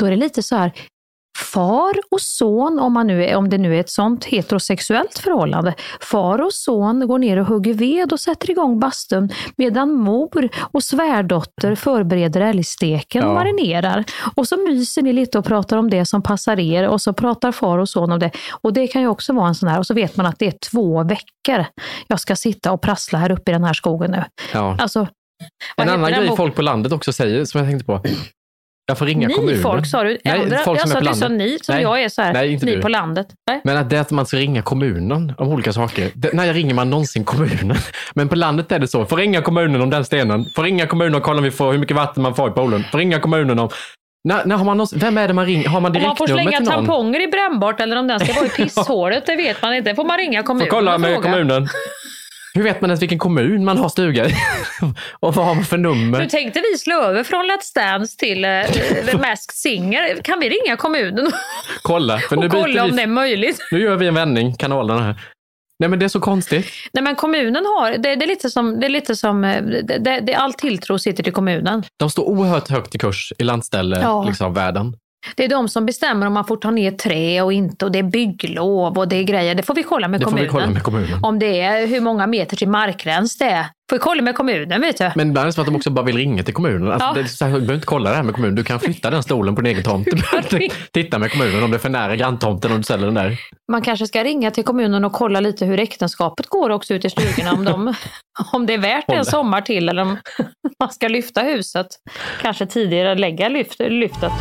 då 0.00 0.06
är 0.06 0.10
det 0.10 0.16
lite 0.16 0.42
så 0.42 0.56
här, 0.56 0.72
far 1.42 1.94
och 2.10 2.20
son, 2.20 2.78
om, 2.78 2.92
man 2.92 3.06
nu 3.06 3.24
är, 3.24 3.36
om 3.36 3.48
det 3.48 3.58
nu 3.58 3.76
är 3.76 3.80
ett 3.80 3.90
sånt 3.90 4.24
heterosexuellt 4.24 5.18
förhållande, 5.18 5.74
far 6.00 6.42
och 6.42 6.52
son 6.54 7.06
går 7.08 7.18
ner 7.18 7.36
och 7.36 7.46
hugger 7.46 7.74
ved 7.74 8.12
och 8.12 8.20
sätter 8.20 8.50
igång 8.50 8.80
bastun 8.80 9.30
medan 9.56 9.92
mor 9.92 10.48
och 10.72 10.82
svärdotter 10.82 11.74
förbereder 11.74 12.40
älgsteken 12.40 13.24
och 13.24 13.30
Ja. 13.30 13.34
marinerar. 13.34 14.04
Och 14.34 14.48
så 14.48 14.56
myser 14.56 15.02
ni 15.02 15.12
lite 15.12 15.38
och 15.38 15.44
pratar 15.44 15.76
om 15.76 15.90
det 15.90 16.06
som 16.06 16.22
passar 16.22 16.60
er 16.60 16.88
och 16.88 17.00
så 17.00 17.12
pratar 17.12 17.52
far 17.52 17.78
och 17.78 17.88
son 17.88 18.12
om 18.12 18.18
det. 18.18 18.30
Och 18.62 18.72
det 18.72 18.86
kan 18.86 19.02
ju 19.02 19.08
också 19.08 19.32
vara 19.32 19.48
en 19.48 19.54
sån 19.54 19.68
här, 19.68 19.78
och 19.78 19.86
så 19.86 19.94
vet 19.94 20.16
man 20.16 20.26
att 20.26 20.38
det 20.38 20.46
är 20.46 20.54
två 20.70 21.02
veckor 21.04 21.64
jag 22.06 22.20
ska 22.20 22.36
sitta 22.36 22.72
och 22.72 22.82
prassla 22.82 23.18
här 23.18 23.32
uppe 23.32 23.50
i 23.50 23.54
den 23.54 23.64
här 23.64 23.74
skogen 23.74 24.10
nu. 24.10 24.24
Ja. 24.52 24.76
Alltså, 24.80 25.06
En 25.76 25.88
annan 25.88 26.12
grej 26.12 26.36
folk 26.36 26.54
på 26.54 26.62
landet 26.62 26.92
också 26.92 27.12
säger, 27.12 27.44
som 27.44 27.58
jag 27.60 27.68
tänkte 27.70 27.84
på. 27.86 28.00
Jag 28.86 28.98
får 28.98 29.06
ringa 29.06 29.28
Ni 29.28 29.34
kommunen. 29.34 29.62
folk 29.62 29.86
sa 29.86 30.02
du? 30.04 30.18
Nej, 30.24 30.40
Andra, 30.40 30.58
folk 30.58 30.80
jag 30.80 30.88
som 30.88 30.96
är 30.96 31.00
på 31.00 31.04
landet. 31.04 31.30
ni, 31.30 31.58
som 31.62 31.74
Nej. 31.74 31.82
jag 31.82 32.02
är 32.02 32.08
så 32.08 32.22
här, 32.22 32.32
Nej, 32.32 32.52
inte 32.52 32.66
ni 32.66 32.74
du. 32.76 32.82
på 32.82 32.88
landet. 32.88 33.26
Nej. 33.50 33.60
Men 33.64 33.76
att 33.76 33.90
det 33.90 33.96
är 33.96 34.00
att 34.00 34.10
man 34.10 34.26
ska 34.26 34.36
ringa 34.36 34.62
kommunen 34.62 35.32
om 35.38 35.48
olika 35.48 35.72
saker. 35.72 36.10
Det, 36.14 36.32
när 36.32 36.54
ringer 36.54 36.74
man 36.74 36.90
någonsin 36.90 37.24
kommunen? 37.24 37.76
Men 38.14 38.28
på 38.28 38.34
landet 38.36 38.72
är 38.72 38.78
det 38.78 38.88
så. 38.88 39.04
Får 39.04 39.16
ringa 39.16 39.42
kommunen 39.42 39.80
om 39.82 39.90
den 39.90 40.04
stenen. 40.04 40.44
Får 40.54 40.62
ringa 40.62 40.86
kommunen 40.86 41.14
och 41.14 41.22
kolla 41.22 41.38
om 41.38 41.44
vi 41.44 41.50
får, 41.50 41.72
hur 41.72 41.78
mycket 41.78 41.96
vatten 41.96 42.22
man 42.22 42.34
får 42.34 42.48
i 42.50 42.52
poolen. 42.52 42.84
Får 42.90 42.98
ringa 42.98 43.20
kommunen 43.20 43.58
om... 43.58 43.68
När, 44.28 44.44
när 44.44 44.56
har 44.56 44.64
man 44.64 44.76
någonsin, 44.76 44.98
vem 44.98 45.18
är 45.18 45.28
det 45.28 45.34
man 45.34 45.46
ringer? 45.46 45.68
Har 45.68 45.80
man 45.80 45.96
Om 45.96 46.02
man 46.02 46.16
får 46.16 46.26
direktnummer 46.26 46.50
slänga 46.50 46.58
till 46.58 46.64
någon? 46.76 46.86
tamponger 46.86 47.20
i 47.22 47.28
brännbart 47.28 47.80
eller 47.80 47.96
om 47.96 48.06
den 48.06 48.20
ska 48.20 48.32
vara 48.32 48.46
i 48.46 48.48
pisshålet, 48.56 49.26
det 49.26 49.36
vet 49.36 49.62
man 49.62 49.74
inte. 49.74 49.94
Får 49.94 50.04
man 50.04 50.18
ringa 50.18 50.40
Får 50.40 50.46
kommunen 50.46 50.68
kolla 50.70 50.94
och 50.94 51.00
med 51.00 51.22
kommunen. 51.22 51.68
Hur 52.54 52.62
vet 52.62 52.80
man 52.80 52.90
ens 52.90 53.02
vilken 53.02 53.18
kommun 53.18 53.64
man 53.64 53.78
har 53.78 53.88
stuga 53.88 54.26
i? 54.26 54.34
och 55.20 55.34
vad 55.34 55.46
har 55.46 55.54
man 55.54 55.64
för 55.64 55.78
nummer? 55.78 56.18
Nu 56.18 56.28
tänkte 56.28 56.62
vi 56.72 56.78
slå 56.78 57.02
över 57.02 57.24
från 57.24 57.44
Let's 57.50 57.74
Dance 57.74 58.16
till 58.18 58.44
uh, 58.44 59.20
Masked 59.20 59.54
Singer. 59.54 60.22
Kan 60.22 60.40
vi 60.40 60.48
ringa 60.48 60.76
kommunen 60.76 61.32
Kolla. 61.82 62.18
För 62.18 62.36
nu 62.36 62.46
och 62.46 62.52
kolla 62.52 62.84
om 62.84 62.90
vi- 62.90 62.96
det 62.96 63.02
är 63.02 63.06
möjligt? 63.06 63.58
Nu 63.72 63.80
gör 63.82 63.96
vi 63.96 64.06
en 64.06 64.14
vändning, 64.14 64.54
kanalerna 64.54 65.02
här. 65.02 65.20
Nej 65.78 65.88
men 65.88 65.98
det 65.98 66.04
är 66.04 66.08
så 66.08 66.20
konstigt. 66.20 66.66
Nej 66.92 67.04
men 67.04 67.14
kommunen 67.16 67.64
har, 67.66 67.90
det, 67.90 68.16
det 68.16 68.24
är 68.24 68.26
lite 68.28 68.50
som, 68.50 68.80
det 68.80 68.86
är 68.86 68.90
lite 68.90 69.16
som 69.16 69.44
eh, 69.44 69.62
det, 69.62 69.98
det, 69.98 70.20
det, 70.20 70.34
all 70.34 70.52
tilltro 70.54 70.98
sitter 70.98 71.22
till 71.22 71.32
kommunen. 71.32 71.82
De 71.98 72.10
står 72.10 72.24
oerhört 72.28 72.68
högt 72.68 72.94
i 72.94 72.98
kurs 72.98 73.32
i 73.38 73.44
landställe, 73.44 74.00
Ja. 74.02 74.24
liksom 74.24 74.54
världen. 74.54 74.96
Det 75.36 75.44
är 75.44 75.48
de 75.48 75.68
som 75.68 75.86
bestämmer 75.86 76.26
om 76.26 76.32
man 76.32 76.44
får 76.44 76.56
ta 76.56 76.70
ner 76.70 76.90
trä 76.90 77.42
och 77.42 77.52
inte 77.52 77.84
och 77.84 77.92
det 77.92 77.98
är 77.98 78.02
bygglov 78.02 78.98
och 78.98 79.08
det 79.08 79.16
är 79.16 79.22
grejer. 79.22 79.54
Det 79.54 79.62
får 79.62 79.74
vi 79.74 79.82
kolla 79.82 80.08
med 80.08 80.20
Det 80.20 80.24
får 80.24 80.30
kommunen. 80.30 80.46
vi 80.46 80.50
kolla 80.52 80.66
med 80.66 80.82
kommunen. 80.82 81.18
Om 81.24 81.38
det 81.38 81.60
är 81.60 81.86
hur 81.86 82.00
många 82.00 82.26
meter 82.26 82.56
till 82.56 82.68
markgräns 82.68 83.38
det 83.38 83.44
är. 83.44 83.66
Får 83.90 83.96
vi 83.96 84.00
kolla 84.00 84.22
med 84.22 84.34
kommunen 84.34 84.80
vet 84.80 84.98
du. 84.98 85.10
Men 85.14 85.28
ibland 85.28 85.42
är 85.44 85.46
det 85.46 85.52
som 85.52 85.62
att 85.62 85.66
de 85.66 85.76
också 85.76 85.90
bara 85.90 86.04
vill 86.04 86.16
ringa 86.16 86.42
till 86.42 86.54
kommunen. 86.54 86.92
Alltså, 86.92 87.08
Ja. 87.08 87.22
det 87.22 87.28
så 87.28 87.44
här, 87.44 87.52
du 87.52 87.58
behöver 87.58 87.74
inte 87.74 87.86
kolla 87.86 88.10
det 88.10 88.16
här 88.16 88.22
med 88.22 88.34
kommunen. 88.34 88.54
Du 88.54 88.64
kan 88.64 88.80
flytta 88.80 89.10
den 89.10 89.22
stolen 89.22 89.54
på 89.54 89.60
din 89.60 89.72
egen 89.72 89.84
tomt. 89.84 90.08
Titta 90.92 91.18
med 91.18 91.30
kommunen 91.32 91.62
om 91.62 91.70
det 91.70 91.76
är 91.76 91.78
för 91.78 91.88
nära 91.88 92.16
granntomten 92.16 92.72
och 92.72 92.76
du 92.78 92.82
säljer 92.84 93.06
den 93.06 93.14
där. 93.14 93.38
Man 93.72 93.82
kanske 93.82 94.06
ska 94.06 94.24
ringa 94.24 94.50
till 94.50 94.64
kommunen 94.64 95.04
och 95.04 95.12
kolla 95.12 95.40
lite 95.40 95.64
hur 95.66 95.80
äktenskapet 95.80 96.46
går 96.46 96.70
också 96.70 96.94
ute 96.94 97.06
i 97.06 97.10
stugorna. 97.10 97.52
Om, 97.52 97.64
de, 97.64 97.94
om 98.52 98.66
det 98.66 98.74
är 98.74 98.78
värt 98.78 99.04
en 99.08 99.24
sommar 99.24 99.60
till 99.60 99.88
eller 99.88 100.02
om 100.02 100.16
man 100.80 100.90
ska 100.92 101.08
lyfta 101.08 101.40
huset. 101.40 101.86
Kanske 102.42 102.66
tidigare 102.66 103.14
lägga 103.14 103.48
lyft, 103.48 103.80
lyftet. 103.80 104.32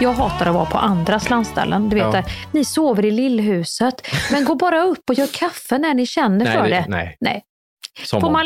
Jag 0.00 0.12
hatar 0.12 0.46
att 0.46 0.54
vara 0.54 0.64
på 0.66 0.78
andras 0.78 1.30
landställen. 1.30 1.88
Du 1.88 1.96
vet 1.96 2.04
Ja. 2.04 2.10
där, 2.12 2.24
ni 2.52 2.64
sover 2.64 3.04
i 3.04 3.10
lillhuset, 3.10 4.06
men 4.32 4.44
gå 4.44 4.54
bara 4.54 4.82
upp 4.82 5.02
och 5.08 5.14
gör 5.14 5.26
kaffe 5.26 5.78
när 5.78 5.94
ni 5.94 6.06
känner 6.06 6.44
Nej, 6.44 6.54
för 6.54 6.62
det- 6.62 6.68
det. 6.68 6.84
nej. 6.88 7.16
nej. 7.20 7.42
Som 8.02 8.20
Får 8.20 8.30
man 8.30 8.44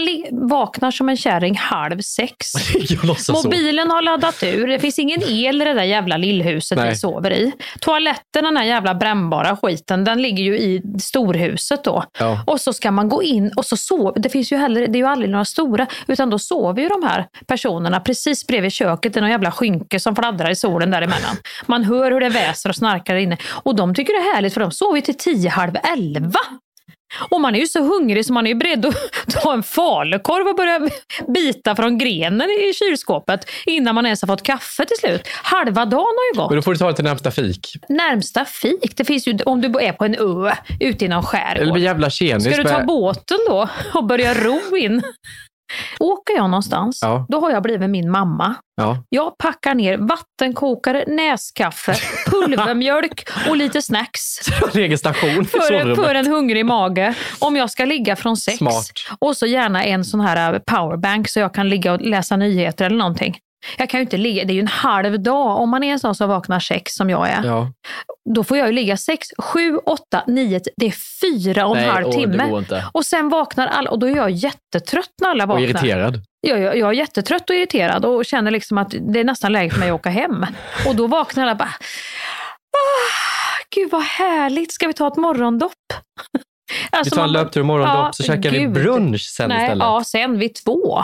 vaknar 0.48 0.90
som 0.90 1.08
en 1.08 1.16
kärring 1.16 1.56
halv 1.56 2.00
sex. 2.00 2.52
Låtsas 3.02 3.42
så. 3.42 3.48
Mobilen 3.48 3.90
har 3.90 4.02
laddat 4.02 4.42
ur. 4.42 4.66
Det 4.66 4.78
finns 4.78 4.98
ingen 4.98 5.22
el 5.22 5.62
i 5.62 5.64
det 5.64 5.74
där 5.74 5.82
jävla 5.82 6.16
lillhuset 6.16 6.78
Nej. 6.78 6.90
vi 6.90 6.96
sover 6.96 7.32
i. 7.32 7.52
Toaletten, 7.80 8.44
den 8.44 8.56
här 8.56 8.64
jävla 8.64 8.94
brännbara 8.94 9.56
skiten, 9.56 10.04
den 10.04 10.22
ligger 10.22 10.44
ju 10.44 10.58
i 10.58 10.82
storhuset 11.00 11.84
då. 11.84 12.04
Ja. 12.18 12.44
Och 12.46 12.60
så 12.60 12.72
ska 12.72 12.90
man 12.90 13.08
gå 13.08 13.22
in 13.22 13.52
och 13.56 13.64
så 13.64 13.76
sover. 13.76 14.20
Det 14.20 14.28
finns 14.28 14.52
ju 14.52 14.56
heller, 14.56 14.86
det 14.86 14.98
är 14.98 15.00
ju 15.00 15.06
aldrig 15.06 15.30
några 15.30 15.44
stora, 15.44 15.86
utan 16.06 16.30
då 16.30 16.38
sover 16.38 16.82
ju 16.82 16.88
de 16.88 17.02
här 17.02 17.26
personerna 17.46 18.00
precis 18.00 18.46
bredvid 18.46 18.72
köket 18.72 19.16
i 19.16 19.20
någon 19.20 19.30
jävla 19.30 19.50
skynke 19.50 20.00
som 20.00 20.16
fladdrar 20.16 20.50
i 20.50 20.56
solen 20.56 20.90
däremellan. 20.90 21.36
Man 21.66 21.84
hör 21.84 22.10
hur 22.10 22.20
det 22.20 22.28
väser 22.28 22.68
och 22.68 22.76
snarkar 22.76 23.14
där 23.14 23.20
inne. 23.20 23.36
Och 23.48 23.76
de 23.76 23.94
tycker 23.94 24.12
det 24.12 24.30
är 24.30 24.34
härligt 24.34 24.54
för 24.54 24.60
de 24.60 24.70
sover 24.70 24.96
ju 24.96 25.02
till 25.02 25.16
tio, 25.16 25.50
halv 25.50 25.76
elva. 25.92 26.40
Och 27.30 27.40
man 27.40 27.54
är 27.54 27.60
ju 27.60 27.66
så 27.66 27.80
hungrig 27.82 28.26
så 28.26 28.32
man 28.32 28.46
är 28.46 28.50
ju 28.50 28.54
beredd 28.54 28.86
att 28.86 28.94
ta 29.42 29.52
en 29.52 29.62
falukorv 29.62 30.46
och 30.46 30.56
börja 30.56 30.80
bita 31.34 31.76
från 31.76 31.98
grenen 31.98 32.50
i 32.50 32.72
kylskåpet 32.74 33.50
innan 33.66 33.94
man 33.94 34.06
ens 34.06 34.22
har 34.22 34.26
fått 34.26 34.42
kaffe 34.42 34.84
till 34.84 34.96
slut. 34.96 35.28
Halva 35.42 35.84
dagen 35.84 36.00
har 36.00 36.34
ju 36.34 36.40
gått. 36.40 36.50
Men 36.50 36.56
då 36.56 36.62
får 36.62 36.72
du 36.72 36.78
ta 36.78 36.86
det 36.88 36.94
till 36.94 37.04
närmsta 37.04 37.30
fik. 37.30 37.76
Närmsta 37.88 38.44
fik, 38.44 38.96
det 38.96 39.04
finns 39.04 39.28
ju 39.28 39.38
om 39.46 39.60
du 39.60 39.68
är 39.68 39.92
på 39.92 40.04
en 40.04 40.14
ö 40.14 40.52
ute 40.80 41.04
i 41.04 41.08
någon 41.08 41.18
Eller 41.18 41.22
skärgård. 41.22 41.72
bli 41.72 41.82
jävla 41.82 42.10
tjenis. 42.10 42.44
Ska 42.44 42.56
du 42.56 42.68
ta 42.68 42.84
båten 42.84 43.38
då 43.48 43.68
och 43.94 44.04
börja 44.04 44.34
ro 44.34 44.76
in? 44.76 45.02
Åker 46.00 46.34
jag 46.34 46.50
någonstans, 46.50 46.98
Ja. 47.02 47.26
då 47.28 47.40
har 47.40 47.50
jag 47.50 47.62
blivit 47.62 47.90
min 47.90 48.10
mamma. 48.10 48.54
Ja. 48.76 49.04
Jag 49.08 49.38
packar 49.38 49.74
ner 49.74 49.96
vattenkokare, 49.98 51.04
näskaffe, 51.06 51.94
pulvermjölk 52.30 53.28
och 53.48 53.56
lite 53.56 53.82
snacks. 53.82 54.22
En 54.74 54.80
egen 54.80 54.98
station 54.98 55.44
För, 55.44 55.94
för 55.94 56.14
en 56.14 56.26
hungrig 56.26 56.66
mage. 56.66 57.14
Om 57.38 57.56
jag 57.56 57.70
ska 57.70 57.84
ligga 57.84 58.16
från 58.16 58.36
sex. 58.36 58.58
Smart. 58.58 58.90
Och 59.18 59.36
så 59.36 59.46
gärna 59.46 59.84
en 59.84 60.04
sån 60.04 60.20
här 60.20 60.52
eh, 60.54 60.58
powerbank 60.66 61.28
så 61.28 61.40
jag 61.40 61.54
kan 61.54 61.68
ligga 61.68 61.92
och 61.92 62.00
läsa 62.00 62.36
nyheter 62.36 62.84
eller 62.86 62.96
någonting. 62.96 63.38
Jag 63.78 63.90
kan 63.90 64.00
ju 64.00 64.02
inte 64.02 64.16
ligga, 64.16 64.44
det 64.44 64.52
är 64.52 64.54
ju 64.54 64.60
en 64.60 64.66
halv 64.66 65.20
dag. 65.22 65.56
Om 65.60 65.70
man 65.70 65.84
är 65.84 65.92
en 65.92 65.98
sån 66.00 66.14
som 66.14 66.28
vaknar 66.28 66.60
sex 66.60 66.92
som 66.92 67.10
jag 67.10 67.28
är. 67.28 67.44
Ja. 67.44 67.72
Då 68.34 68.44
får 68.44 68.56
jag 68.58 68.66
ju 68.66 68.72
ligga 68.72 68.96
sex, 68.96 69.28
sju, 69.38 69.76
åtta, 69.76 70.22
nio, 70.26 70.60
det 70.76 70.86
är 70.86 70.94
fyra 71.20 71.66
och 71.66 71.76
en 71.76 71.82
Nej, 71.82 71.90
halv 71.92 72.06
åh, 72.06 72.12
det 72.12 72.18
timme. 72.20 72.48
går 72.48 72.58
inte. 72.58 72.84
Och 72.92 73.06
sen 73.06 73.28
vaknar 73.28 73.66
alla 73.66 73.90
och 73.90 73.98
då 73.98 74.06
är 74.06 74.16
jag 74.16 74.30
jättetrött 74.30 75.10
när 75.22 75.28
alla 75.30 75.44
Och 75.44 75.48
vaknar. 75.48 75.64
irriterad. 75.64 76.20
Jag, 76.40 76.60
jag, 76.60 76.76
jag 76.78 76.88
är 76.88 76.92
jättetrött 76.92 77.50
och 77.50 77.56
irriterad 77.56 78.04
och 78.04 78.24
känner 78.24 78.50
liksom 78.50 78.78
att 78.78 78.94
det 79.00 79.20
är 79.20 79.24
nästan 79.24 79.52
läge 79.52 79.70
för 79.70 79.78
mig 79.80 79.88
att 79.88 79.94
åka 79.94 80.10
hem. 80.10 80.46
Och 80.86 80.96
då 80.96 81.06
vaknar 81.06 81.42
alla 81.42 81.54
bara, 81.54 81.68
ah, 81.68 83.64
gud 83.74 83.90
vad 83.90 84.02
härligt, 84.02 84.72
ska 84.72 84.86
vi 84.86 84.92
ta 84.92 85.08
ett 85.08 85.16
morgondopp? 85.16 85.72
Alltså, 86.90 87.14
vi 87.14 87.18
tar 87.18 87.24
en 87.24 87.32
löptur 87.32 87.60
imorgon 87.60 87.88
Ja, 87.88 88.04
då, 88.06 88.12
så 88.12 88.22
käkar 88.22 88.50
vi 88.50 88.58
gud. 88.58 88.72
brunch 88.72 89.20
sen 89.20 89.48
Nej, 89.48 89.62
istället. 89.62 89.84
Ja, 89.84 90.04
sen 90.04 90.38
vid 90.38 90.54
två. 90.54 91.02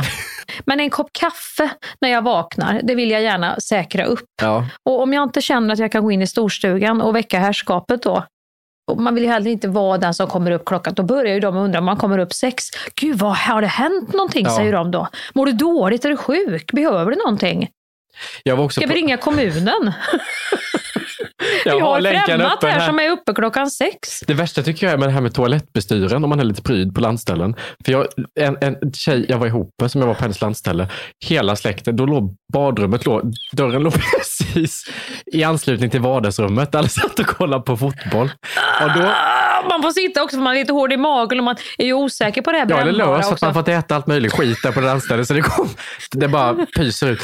Men 0.66 0.80
en 0.80 0.90
kopp 0.90 1.08
kaffe 1.12 1.70
när 2.00 2.08
jag 2.08 2.22
vaknar, 2.22 2.80
det 2.82 2.94
vill 2.94 3.10
jag 3.10 3.22
gärna 3.22 3.60
säkra 3.60 4.04
upp. 4.04 4.28
Ja. 4.42 4.66
Och 4.82 5.02
om 5.02 5.12
jag 5.12 5.22
inte 5.22 5.40
känner 5.40 5.72
att 5.72 5.78
jag 5.78 5.92
kan 5.92 6.02
gå 6.04 6.10
in 6.10 6.22
i 6.22 6.26
storstugan 6.26 7.00
och 7.00 7.16
väcka 7.16 7.38
herrskapet 7.38 8.02
då, 8.02 8.24
man 8.96 9.14
vill 9.14 9.24
ju 9.24 9.30
heller 9.30 9.50
inte 9.50 9.68
vara 9.68 9.98
den 9.98 10.14
som 10.14 10.26
kommer 10.26 10.50
upp 10.50 10.64
klockan. 10.64 10.94
Då 10.94 11.02
börjar 11.02 11.34
ju 11.34 11.40
de 11.40 11.56
undra 11.56 11.78
om 11.78 11.84
man 11.84 11.96
kommer 11.96 12.18
upp 12.18 12.32
sex. 12.32 12.64
Gud, 12.94 13.18
vad, 13.18 13.36
har 13.36 13.60
det 13.60 13.66
hänt 13.66 14.12
någonting? 14.12 14.44
Ja. 14.44 14.56
säger 14.56 14.72
de 14.72 14.90
då. 14.90 15.08
Mår 15.34 15.46
du 15.46 15.52
dåligt? 15.52 16.04
Är 16.04 16.08
du 16.08 16.16
sjuk? 16.16 16.72
Behöver 16.72 17.10
du 17.10 17.16
någonting? 17.16 17.68
Jag 18.42 18.56
var 18.56 18.64
också 18.64 18.80
Ska 18.80 18.86
vi 18.86 18.92
på, 18.92 18.96
ringa 18.96 19.16
kommunen? 19.16 19.92
vi 21.64 21.70
har 21.70 22.06
öppen 22.06 22.40
här 22.40 22.56
här. 22.62 22.86
som 22.86 22.98
är 22.98 23.10
uppe 23.10 23.34
klockan 23.34 23.70
sex. 23.70 24.20
Det 24.26 24.34
värsta 24.34 24.62
tycker 24.62 24.86
jag 24.86 24.92
är 24.92 24.98
med 24.98 25.08
det 25.08 25.12
här 25.12 25.20
med 25.20 25.34
toalettbestyren, 25.34 26.24
om 26.24 26.30
man 26.30 26.40
är 26.40 26.44
lite 26.44 26.62
pryd 26.62 26.94
på 26.94 27.00
landställen. 27.00 27.54
För 27.84 27.92
jag, 27.92 28.06
en, 28.40 28.56
en 28.60 28.92
tjej 28.92 29.26
jag 29.28 29.38
var 29.38 29.46
ihop 29.46 29.70
med, 29.82 29.90
som 29.90 30.00
jag 30.00 30.08
var 30.08 30.14
på 30.14 30.20
hennes 30.22 30.40
landställe, 30.40 30.88
hela 31.24 31.56
släkten, 31.56 31.96
då 31.96 32.06
låg 32.06 32.34
badrummet, 32.52 33.06
låg, 33.06 33.32
dörren 33.52 33.82
låg 33.82 33.92
precis 34.18 34.84
i 35.26 35.44
anslutning 35.44 35.90
till 35.90 36.00
vardagsrummet. 36.00 36.74
Alla 36.74 36.88
satt 36.88 37.18
och 37.18 37.26
kollade 37.26 37.62
på 37.62 37.76
fotboll. 37.76 38.30
Och 38.82 38.98
då, 39.00 39.04
Ah, 39.06 39.68
Man 39.68 39.82
får 39.82 39.90
sitta 39.90 40.22
också 40.22 40.36
för 40.36 40.42
man 40.42 40.54
är 40.56 40.60
lite 40.60 40.72
hård 40.72 40.92
i 40.92 40.96
magen 40.96 41.38
och 41.38 41.44
man 41.44 41.56
är 41.78 41.84
ju 41.86 41.92
osäker 41.92 42.42
på 42.42 42.52
det 42.52 42.58
här 42.58 42.66
Ja, 42.68 42.80
eller 42.80 42.92
lös, 42.92 43.32
att 43.32 43.40
man 43.42 43.54
fått 43.54 43.68
äta 43.68 43.96
allt 43.96 44.06
möjligt 44.06 44.32
skit 44.32 44.58
där 44.62 44.72
på 44.72 44.80
landstället 44.80 45.28
så 45.28 45.34
det, 45.34 45.40
kom, 45.42 45.68
det 46.12 46.28
bara 46.28 46.66
pyser 46.76 47.10
ut. 47.10 47.20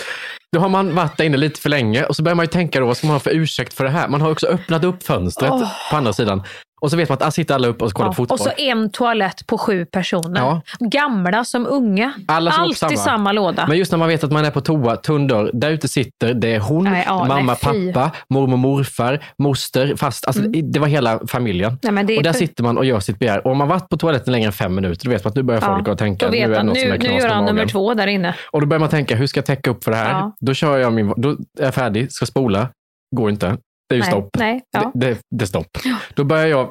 Då 0.53 0.61
har 0.61 0.69
man 0.69 0.95
varit 0.95 1.17
där 1.17 1.25
inne 1.25 1.37
lite 1.37 1.61
för 1.61 1.69
länge 1.69 2.05
och 2.05 2.17
så 2.17 2.23
börjar 2.23 2.37
man 2.37 2.45
ju 2.45 2.51
tänka 2.51 2.81
då, 2.81 2.87
vad 2.87 2.97
ska 2.97 3.07
man 3.07 3.15
ha 3.15 3.21
för 3.21 3.31
ursäkt 3.31 3.75
för 3.75 3.85
det 3.85 3.91
här? 3.91 4.09
Man 4.09 4.21
har 4.21 4.31
också 4.31 4.47
öppnat 4.47 4.85
upp 4.85 5.03
fönstret 5.03 5.53
Åh. 5.53 5.73
på 5.91 5.97
andra 5.97 6.13
sidan 6.13 6.43
och 6.81 6.91
så 6.91 6.97
vet 6.97 7.09
man 7.09 7.15
att 7.17 7.27
ah, 7.27 7.31
sitter 7.31 7.55
alla 7.55 7.69
upp 7.69 7.83
och 7.83 7.93
kollar 7.93 8.09
Ja, 8.09 8.11
på 8.11 8.15
fotboll. 8.15 8.35
och 8.35 8.41
så 8.41 8.51
en 8.57 8.91
toalett 8.91 9.47
på 9.47 9.59
sju 9.59 9.85
personer. 9.85 10.41
Ja. 10.41 10.61
Gamla 10.79 11.45
som 11.45 11.67
unga. 11.67 12.13
Alla 12.29 12.51
som 12.53 12.63
Alltid 12.63 12.99
samma. 12.99 13.33
låda. 13.33 13.67
Men 13.67 13.79
just 13.79 13.93
när 13.93 13.99
man 13.99 14.09
vet 14.09 14.25
att 14.25 14.33
man 14.33 14.45
är 14.45 14.51
på 14.51 14.61
toa, 14.61 14.97
tunn 14.97 15.27
dörr, 15.27 15.51
där 15.55 15.71
ute 15.71 15.89
sitter, 15.89 16.35
det 16.35 16.55
är 16.55 16.61
hon, 16.61 16.85
Nej, 16.85 17.05
ja, 17.07 17.25
mamma, 17.25 17.57
nej, 17.73 17.93
pappa, 17.95 18.11
mormor, 18.29 18.57
morfar, 18.57 19.25
moster, 19.39 19.95
fast 19.97 20.27
alltså, 20.27 20.43
Mm. 20.45 20.73
det 20.73 20.81
var 20.81 20.87
hela 20.87 21.21
familjen. 21.29 21.79
Nej, 21.83 22.05
är 22.15 22.17
och 22.17 22.23
där 22.23 22.33
för- 22.33 22.39
sitter 22.39 22.63
man 22.63 22.79
och 22.79 22.85
gör 22.85 23.01
sitt 23.01 23.19
begär. 23.19 23.47
Och 23.47 23.53
om 23.53 23.59
man 23.59 23.69
varit 23.69 23.89
på 23.89 23.97
toaletten 23.97 24.33
längre 24.33 24.47
än 24.47 24.53
fem 24.53 24.75
minuter, 24.75 25.05
då 25.05 25.11
vet 25.11 25.25
man 25.25 25.29
att 25.31 25.37
nu 25.37 25.43
börjar 25.43 25.61
folk 25.61 25.89
att 25.89 25.99
tänka, 25.99 26.27
då 26.27 26.33
nu 26.33 26.39
är 26.39 26.41
vet 26.49 26.55
det 26.55 26.57
han, 26.59 26.67
något 26.67 26.79
som 26.79 26.89
nu, 26.89 26.95
är 26.95 26.99
nu 26.99 27.09
gör 27.09 27.29
han 27.29 27.45
nummer 27.45 27.67
två 27.67 27.95
där 27.95 28.07
inne. 28.07 28.35
Och 28.51 28.61
då 28.61 28.67
börjar 28.67 28.81
man 28.81 28.89
tänka, 28.89 29.17
hur 29.17 29.27
ska 29.27 29.39
jag 29.39 29.47
täcka 29.47 29.71
upp 29.71 29.85
för 29.85 29.91
det 29.91 29.97
här? 29.97 30.33
Då 30.41 30.55
kör 30.55 30.79
jag 30.79 30.93
min, 30.93 31.13
då 31.17 31.31
är 31.31 31.37
jag 31.59 31.75
färdig, 31.75 32.13
ska 32.13 32.27
spola, 32.27 32.69
går 33.17 33.31
inte. 33.31 33.57
Det 33.91 33.95
är 33.95 33.97
ju 33.97 34.03
Nej, 34.03 34.11
stopp. 34.11 34.29
nej, 34.39 34.61
ja. 34.71 34.91
det, 34.95 35.07
det, 35.11 35.19
det 35.31 35.45
är 35.45 35.47
stopp. 35.47 35.79
Då 36.15 36.25
börjar 36.25 36.47
jag 36.47 36.69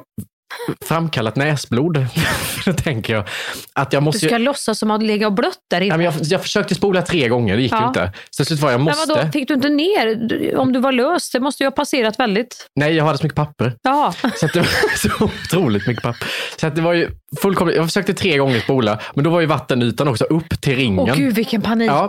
framkalla 0.84 1.30
ett 1.30 1.36
näsblod. 1.36 2.06
då 2.66 2.72
tänker 2.72 3.14
jag 3.14 3.24
att 3.72 3.92
jag 3.92 4.02
Du 4.02 4.04
måste... 4.04 4.26
ska 4.26 4.38
låtsas 4.38 4.78
som 4.78 4.90
att 4.90 5.02
ligga 5.02 5.26
och 5.26 5.32
blött 5.32 5.58
där 5.70 5.78
Nej, 5.80 5.86
inne. 5.86 5.96
men 5.96 6.04
jag, 6.06 6.14
jag 6.20 6.42
försökte 6.42 6.74
spola 6.74 7.02
tre 7.02 7.28
gånger, 7.28 7.56
det 7.56 7.62
gick 7.62 7.72
ju 7.72 7.78
Ja. 7.78 7.88
inte. 7.88 8.12
Så 8.30 8.44
slut 8.44 8.60
var 8.60 8.70
jag 8.70 8.78
Men 8.80 8.84
måste. 8.84 9.14
vadå, 9.14 9.32
fick 9.32 9.48
du 9.48 9.54
inte 9.54 9.68
ner? 9.68 10.14
Du- 10.28 10.56
Om 10.56 10.72
du 10.72 10.80
var 10.80 10.92
lös, 10.92 11.30
det 11.30 11.40
måste 11.40 11.62
ju 11.62 11.66
ha 11.66 11.70
passerat 11.72 12.18
väldigt... 12.20 12.66
Nej, 12.80 12.94
jag 12.94 13.04
hade 13.04 13.18
så 13.18 13.24
mycket 13.24 13.36
papper. 13.36 13.74
Ja. 13.82 14.14
Så 14.36 14.46
det 14.46 14.56
var 14.58 14.96
så 15.18 15.24
otroligt 15.24 15.86
mycket 15.86 16.02
papper. 16.02 16.26
Så 16.60 16.68
det 16.70 16.80
var 16.82 16.92
ju 16.92 17.10
fullkomligt, 17.42 17.76
jag 17.76 17.86
försökte 17.86 18.14
tre 18.14 18.38
gånger 18.38 18.60
spola, 18.60 19.00
men 19.14 19.24
då 19.24 19.30
var 19.30 19.40
ju 19.40 19.46
vattenytan 19.46 20.08
också 20.08 20.24
upp 20.24 20.60
till 20.60 20.76
ringen. 20.76 20.98
Åh 21.10 21.16
gud, 21.16 21.34
vilken 21.34 21.62
panik. 21.62 21.90
Ja, 21.90 22.08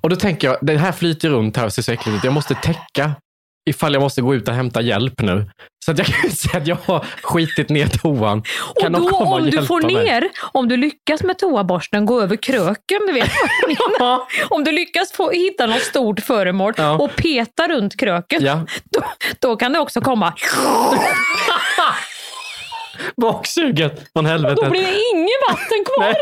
och 0.00 0.10
då 0.10 0.16
tänker 0.16 0.48
jag, 0.48 0.56
det 0.62 0.76
här 0.78 0.92
flyter 0.92 1.28
runt 1.30 1.56
här 1.56 1.64
och 1.66 1.72
ser 1.72 1.82
så 1.82 1.92
äckligt 1.92 2.16
ut. 2.16 2.24
Jag 2.24 2.32
måste 2.32 2.54
täcka 2.54 3.12
ifall 3.70 3.92
jag 3.92 4.00
måste 4.02 4.22
gå 4.22 4.34
ut 4.34 4.48
och 4.48 4.54
hämta 4.54 4.80
hjälp 4.80 5.20
nu. 5.20 5.50
Så 5.84 5.90
att 5.90 5.98
jag 5.98 6.06
kan 6.22 6.30
säga 6.30 6.60
att 6.60 6.66
jag 6.66 6.76
har 6.84 7.04
skitit 7.22 7.68
ner 7.68 7.86
toan. 7.86 8.38
Och 8.60 8.80
Kan 8.82 8.92
någon 8.92 9.02
då 9.02 9.08
komma 9.08 9.30
och 9.30 9.36
om 9.36 9.42
du 9.44 9.50
hjälpa 9.50 9.66
får 9.66 9.82
mig? 9.82 9.94
ner, 10.04 10.28
om 10.52 10.68
du 10.68 10.76
lyckas 10.76 11.22
med 11.22 11.38
toaborsten 11.38 12.06
gå 12.06 12.20
över 12.22 12.36
kröken, 12.36 13.00
du 13.06 13.12
vet 13.12 13.30
menar. 13.68 14.20
Om 14.50 14.64
du 14.64 14.72
lyckas 14.72 15.12
få, 15.12 15.30
hitta 15.30 15.66
något 15.66 15.82
stort 15.82 16.20
föremål 16.20 16.72
Ja. 16.76 16.90
och 16.98 17.16
peta 17.16 17.68
runt 17.68 18.00
kröken, 18.00 18.44
Ja. 18.44 18.66
då, 18.90 19.00
då 19.40 19.56
kan 19.56 19.72
det 19.72 19.78
också 19.78 20.00
komma. 20.00 20.32
Baksuget 23.16 24.02
från 24.12 24.24
Och 24.26 24.30
helvetet. 24.32 24.56
då 24.64 24.70
blir 24.70 24.82
det 24.82 25.00
inget 25.14 25.30
vatten 25.50 25.84
kvar. 25.96 26.14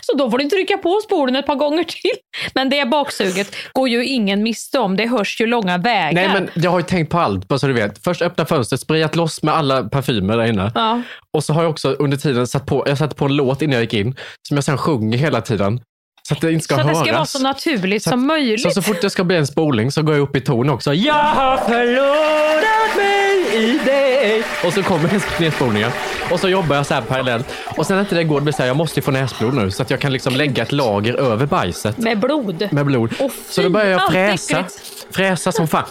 Så 0.00 0.16
då 0.16 0.30
får 0.30 0.38
du 0.38 0.44
trycka 0.44 0.76
på 0.76 1.00
spolen 1.04 1.36
ett 1.36 1.46
par 1.46 1.54
gånger 1.54 1.84
till. 1.84 2.10
Men 2.54 2.70
det 2.70 2.88
baksuget 2.88 3.56
går 3.72 3.88
ju 3.88 4.04
ingen 4.04 4.42
miste 4.42 4.78
om. 4.78 4.96
Det 4.96 5.06
hörs 5.06 5.40
ju 5.40 5.46
långa 5.46 5.78
vägar. 5.78 6.12
Nej, 6.12 6.28
men 6.28 6.48
jag 6.54 6.70
har 6.70 6.78
ju 6.78 6.84
tänkt 6.84 7.10
på 7.10 7.18
allt, 7.18 7.48
bara 7.48 7.58
så 7.58 7.66
du 7.66 7.72
vet. 7.72 8.04
Först 8.04 8.22
öppna 8.22 8.46
fönstret, 8.46 8.80
sprayat 8.80 9.16
loss 9.16 9.42
med 9.42 9.54
alla 9.54 9.82
parfymer 9.84 10.36
där 10.36 10.44
inne. 10.44 10.72
Ja. 10.74 11.02
Och 11.32 11.44
så 11.44 11.52
har 11.52 11.62
jag 11.62 11.70
också 11.70 11.90
under 11.90 12.16
tiden 12.16 12.46
satt 12.46 12.66
på, 12.66 12.84
jag 12.86 12.98
satte 12.98 13.16
på 13.16 13.24
en 13.24 13.36
låt 13.36 13.62
innan 13.62 13.74
jag 13.74 13.82
gick 13.82 13.94
in, 13.94 14.16
som 14.48 14.56
jag 14.56 14.64
sen 14.64 14.78
sjunger 14.78 15.18
hela 15.18 15.40
tiden. 15.40 15.80
Så 16.28 16.34
att 16.34 16.40
det 16.40 16.52
inte 16.52 16.64
ska 16.64 16.74
så 16.74 16.80
att 16.80 16.86
det 16.86 16.92
höras. 16.92 17.06
ska 17.08 17.12
vara 17.16 17.26
så 17.26 17.38
naturligt 17.42 18.02
Så 18.02 18.10
att- 18.10 18.12
som 18.12 18.26
möjligt. 18.26 18.62
Så, 18.62 18.70
så 18.70 18.82
fort 18.82 19.00
det 19.00 19.10
ska 19.10 19.24
bli 19.24 19.36
en 19.36 19.46
spolning 19.46 19.92
så 19.92 20.02
går 20.02 20.14
jag 20.14 20.22
upp 20.22 20.36
i 20.36 20.40
ton 20.40 20.70
också. 20.70 20.94
Jag 20.94 21.14
har 21.14 21.56
förlorat 21.56 22.96
mig 22.96 23.64
i 23.64 23.78
dig. 23.84 24.42
Och 24.64 24.72
så 24.72 24.82
kommer 24.82 25.40
nedspolningen. 25.40 25.90
Och 26.30 26.40
så 26.40 26.48
jobbar 26.48 26.76
jag 26.76 26.86
så 26.86 26.94
här 26.94 27.00
parallellt. 27.02 27.46
Och 27.76 27.86
sen 27.86 27.96
när 27.96 28.00
inte 28.02 28.14
det 28.14 28.24
går, 28.24 28.40
det 28.40 28.44
blir 28.44 28.52
så 28.52 28.62
här, 28.62 28.66
jag 28.66 28.76
måste 28.76 29.00
ju 29.00 29.02
få 29.04 29.10
näsblod 29.10 29.54
nu. 29.54 29.70
Så 29.70 29.82
att 29.82 29.90
jag 29.90 30.00
kan 30.00 30.12
liksom 30.12 30.34
lägga 30.34 30.62
ett 30.62 30.72
lager 30.72 31.14
över 31.14 31.46
bajset 31.46 31.98
Med 31.98 32.18
blod. 32.20 32.68
med 32.70 32.86
blod. 32.86 33.14
Åh, 33.20 33.30
så 33.50 33.62
då 33.62 33.68
börjar 33.70 33.86
jag 33.90 34.12
fräsa. 34.12 34.64
Fräsa 35.10 35.52
som 35.52 35.68
fan. 35.68 35.84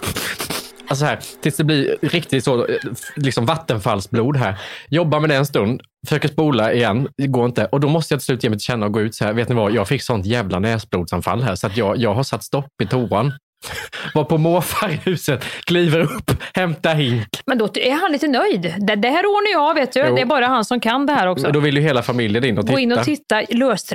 Alltså 0.88 1.06
här, 1.06 1.20
tills 1.42 1.58
det 1.58 1.64
blir 1.64 1.98
riktigt 2.02 2.44
så, 2.44 2.68
liksom 3.16 3.46
vattenfallsblod 3.46 4.38
här. 4.38 4.60
Jobbar 4.90 5.20
med 5.20 5.30
det 5.30 5.36
en 5.36 5.46
stund, 5.46 5.82
försöker 6.08 6.28
spola 6.28 6.74
igen, 6.74 7.08
det 7.18 7.28
går 7.28 7.46
inte. 7.46 7.66
Och 7.66 7.80
då 7.80 7.88
måste 7.88 8.14
jag 8.14 8.20
till 8.22 8.26
slut 8.26 8.44
ge 8.44 8.50
mig 8.50 8.60
till 8.60 8.66
känna 8.66 8.86
och 8.86 8.92
gå 8.92 9.02
ut 9.02 9.16
så 9.16 9.26
här. 9.26 9.34
Vet 9.34 9.50
ni 9.50 9.56
vad, 9.56 9.72
jag 9.72 9.88
fick 9.88 10.02
sånt 10.02 10.26
jävla 10.26 10.60
näsblodsanfall 10.60 11.44
här 11.44 11.56
så 11.56 11.68
att 11.68 11.78
jag, 11.78 11.98
jag 11.98 12.14
har 12.14 12.24
satt 12.24 12.44
stopp 12.44 12.82
i 12.84 12.88
toan. 12.88 13.34
Var 14.14 14.24
på 14.24 14.38
morfar 14.38 14.90
i 14.90 15.00
huset, 15.04 15.44
kliver 15.66 16.00
upp, 16.00 16.32
hämtar 16.56 16.96
hink. 16.96 17.28
Men 17.46 17.58
då 17.58 17.70
är 17.76 18.02
han 18.02 18.12
lite 18.12 18.28
nöjd. 18.28 18.74
Det, 18.78 18.96
det 18.96 19.10
här 19.10 19.26
ordnar 19.26 19.52
jag, 19.52 19.74
vet 19.74 19.92
du. 19.92 20.06
Jo. 20.08 20.16
Det 20.16 20.22
är 20.22 20.26
bara 20.26 20.48
han 20.48 20.66
som 20.66 20.80
kan 20.80 21.06
det 21.06 21.14
här 21.14 21.28
också. 21.28 21.48
Och 21.48 21.54
då 21.54 21.60
vill 21.60 21.78
ju 21.78 21.82
hela 21.84 22.02
familjen 22.02 22.44
in 22.44 22.58
och 22.58 22.64
titta. 22.64 22.74
Gå 22.74 22.80
in 22.80 22.92
och 22.92 23.04
titta. 23.04 23.42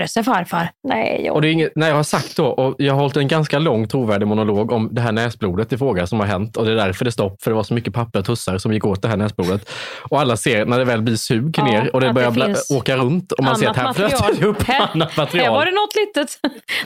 Sig 0.08 0.24
farfar? 0.24 0.70
Nej, 0.88 1.22
jag... 1.24 1.34
Och 1.34 1.42
det 1.42 1.48
är 1.48 1.52
inget, 1.52 1.76
när 1.76 1.88
jag 1.88 1.96
har 1.96 2.02
sagt 2.02 2.36
då, 2.36 2.46
och 2.46 2.74
jag 2.78 2.92
har 2.94 3.00
hållit 3.00 3.16
en 3.16 3.28
ganska 3.28 3.58
lång 3.58 3.88
trovärdig 3.88 4.26
monolog 4.26 4.72
om 4.72 4.88
det 4.92 5.00
här 5.00 5.12
näsblodet 5.12 5.72
i 5.72 5.78
fråga 5.78 6.06
som 6.06 6.20
har 6.20 6.26
hänt 6.26 6.56
och 6.56 6.64
det 6.64 6.72
är 6.72 6.76
därför 6.76 7.04
det 7.04 7.08
är 7.08 7.12
stopp, 7.12 7.42
för 7.42 7.50
det 7.50 7.54
var 7.54 7.62
så 7.62 7.74
mycket 7.74 7.94
papper 7.94 8.18
och 8.18 8.24
tussar 8.24 8.58
som 8.58 8.72
gick 8.72 8.84
åt 8.84 9.02
det 9.02 9.08
här 9.08 9.16
näsblodet. 9.16 9.70
Och 10.00 10.20
alla 10.20 10.36
ser 10.36 10.66
när 10.66 10.78
det 10.78 10.84
väl 10.84 11.02
blir 11.02 11.16
sug 11.16 11.54
Ja, 11.58 11.64
ner 11.64 11.94
och 11.94 12.00
det 12.00 12.12
börjar 12.12 12.30
det 12.30 12.34
bla, 12.34 12.54
åka 12.78 12.96
runt 12.96 13.32
och 13.32 13.44
man 13.44 13.56
ser 13.56 13.68
att 13.68 13.76
här 13.76 13.92
flöt 13.92 14.42
upp 14.42 14.62
Här- 14.62 14.88
annat 14.92 15.16
material. 15.16 15.46
Här 15.46 15.52
var 15.54 15.66
det 15.66 15.72
något 15.72 15.94
litet, 15.94 16.38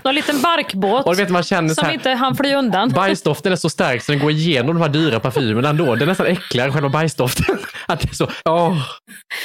någon 0.04 0.14
liten 0.14 0.42
barkbåt 0.42 1.06
Och 1.06 1.18
vet, 1.18 1.30
man 1.30 1.42
känner 1.42 1.68
som 1.74 1.86
här- 1.86 1.92
inte 1.94 2.10
han 2.10 2.36
fly 2.36 2.54
undan. 2.54 2.88
Bajsdoften 2.88 3.52
är 3.52 3.56
så 3.56 3.70
stark 3.70 4.02
så 4.02 4.12
den 4.12 4.20
går 4.20 4.30
igenom 4.30 4.74
de 4.74 4.82
här 4.82 4.88
dyra 4.88 5.20
parfymerna 5.20 5.63
ändå. 5.70 5.94
Det 5.94 6.04
är 6.04 6.06
nästan 6.06 6.26
äckligare 6.26 6.68
än 6.68 6.72
själva 6.72 6.88
bajsdoften. 6.88 7.58
Att 7.86 8.00
det 8.00 8.10
är 8.10 8.14
så, 8.14 8.28
åh, 8.44 8.76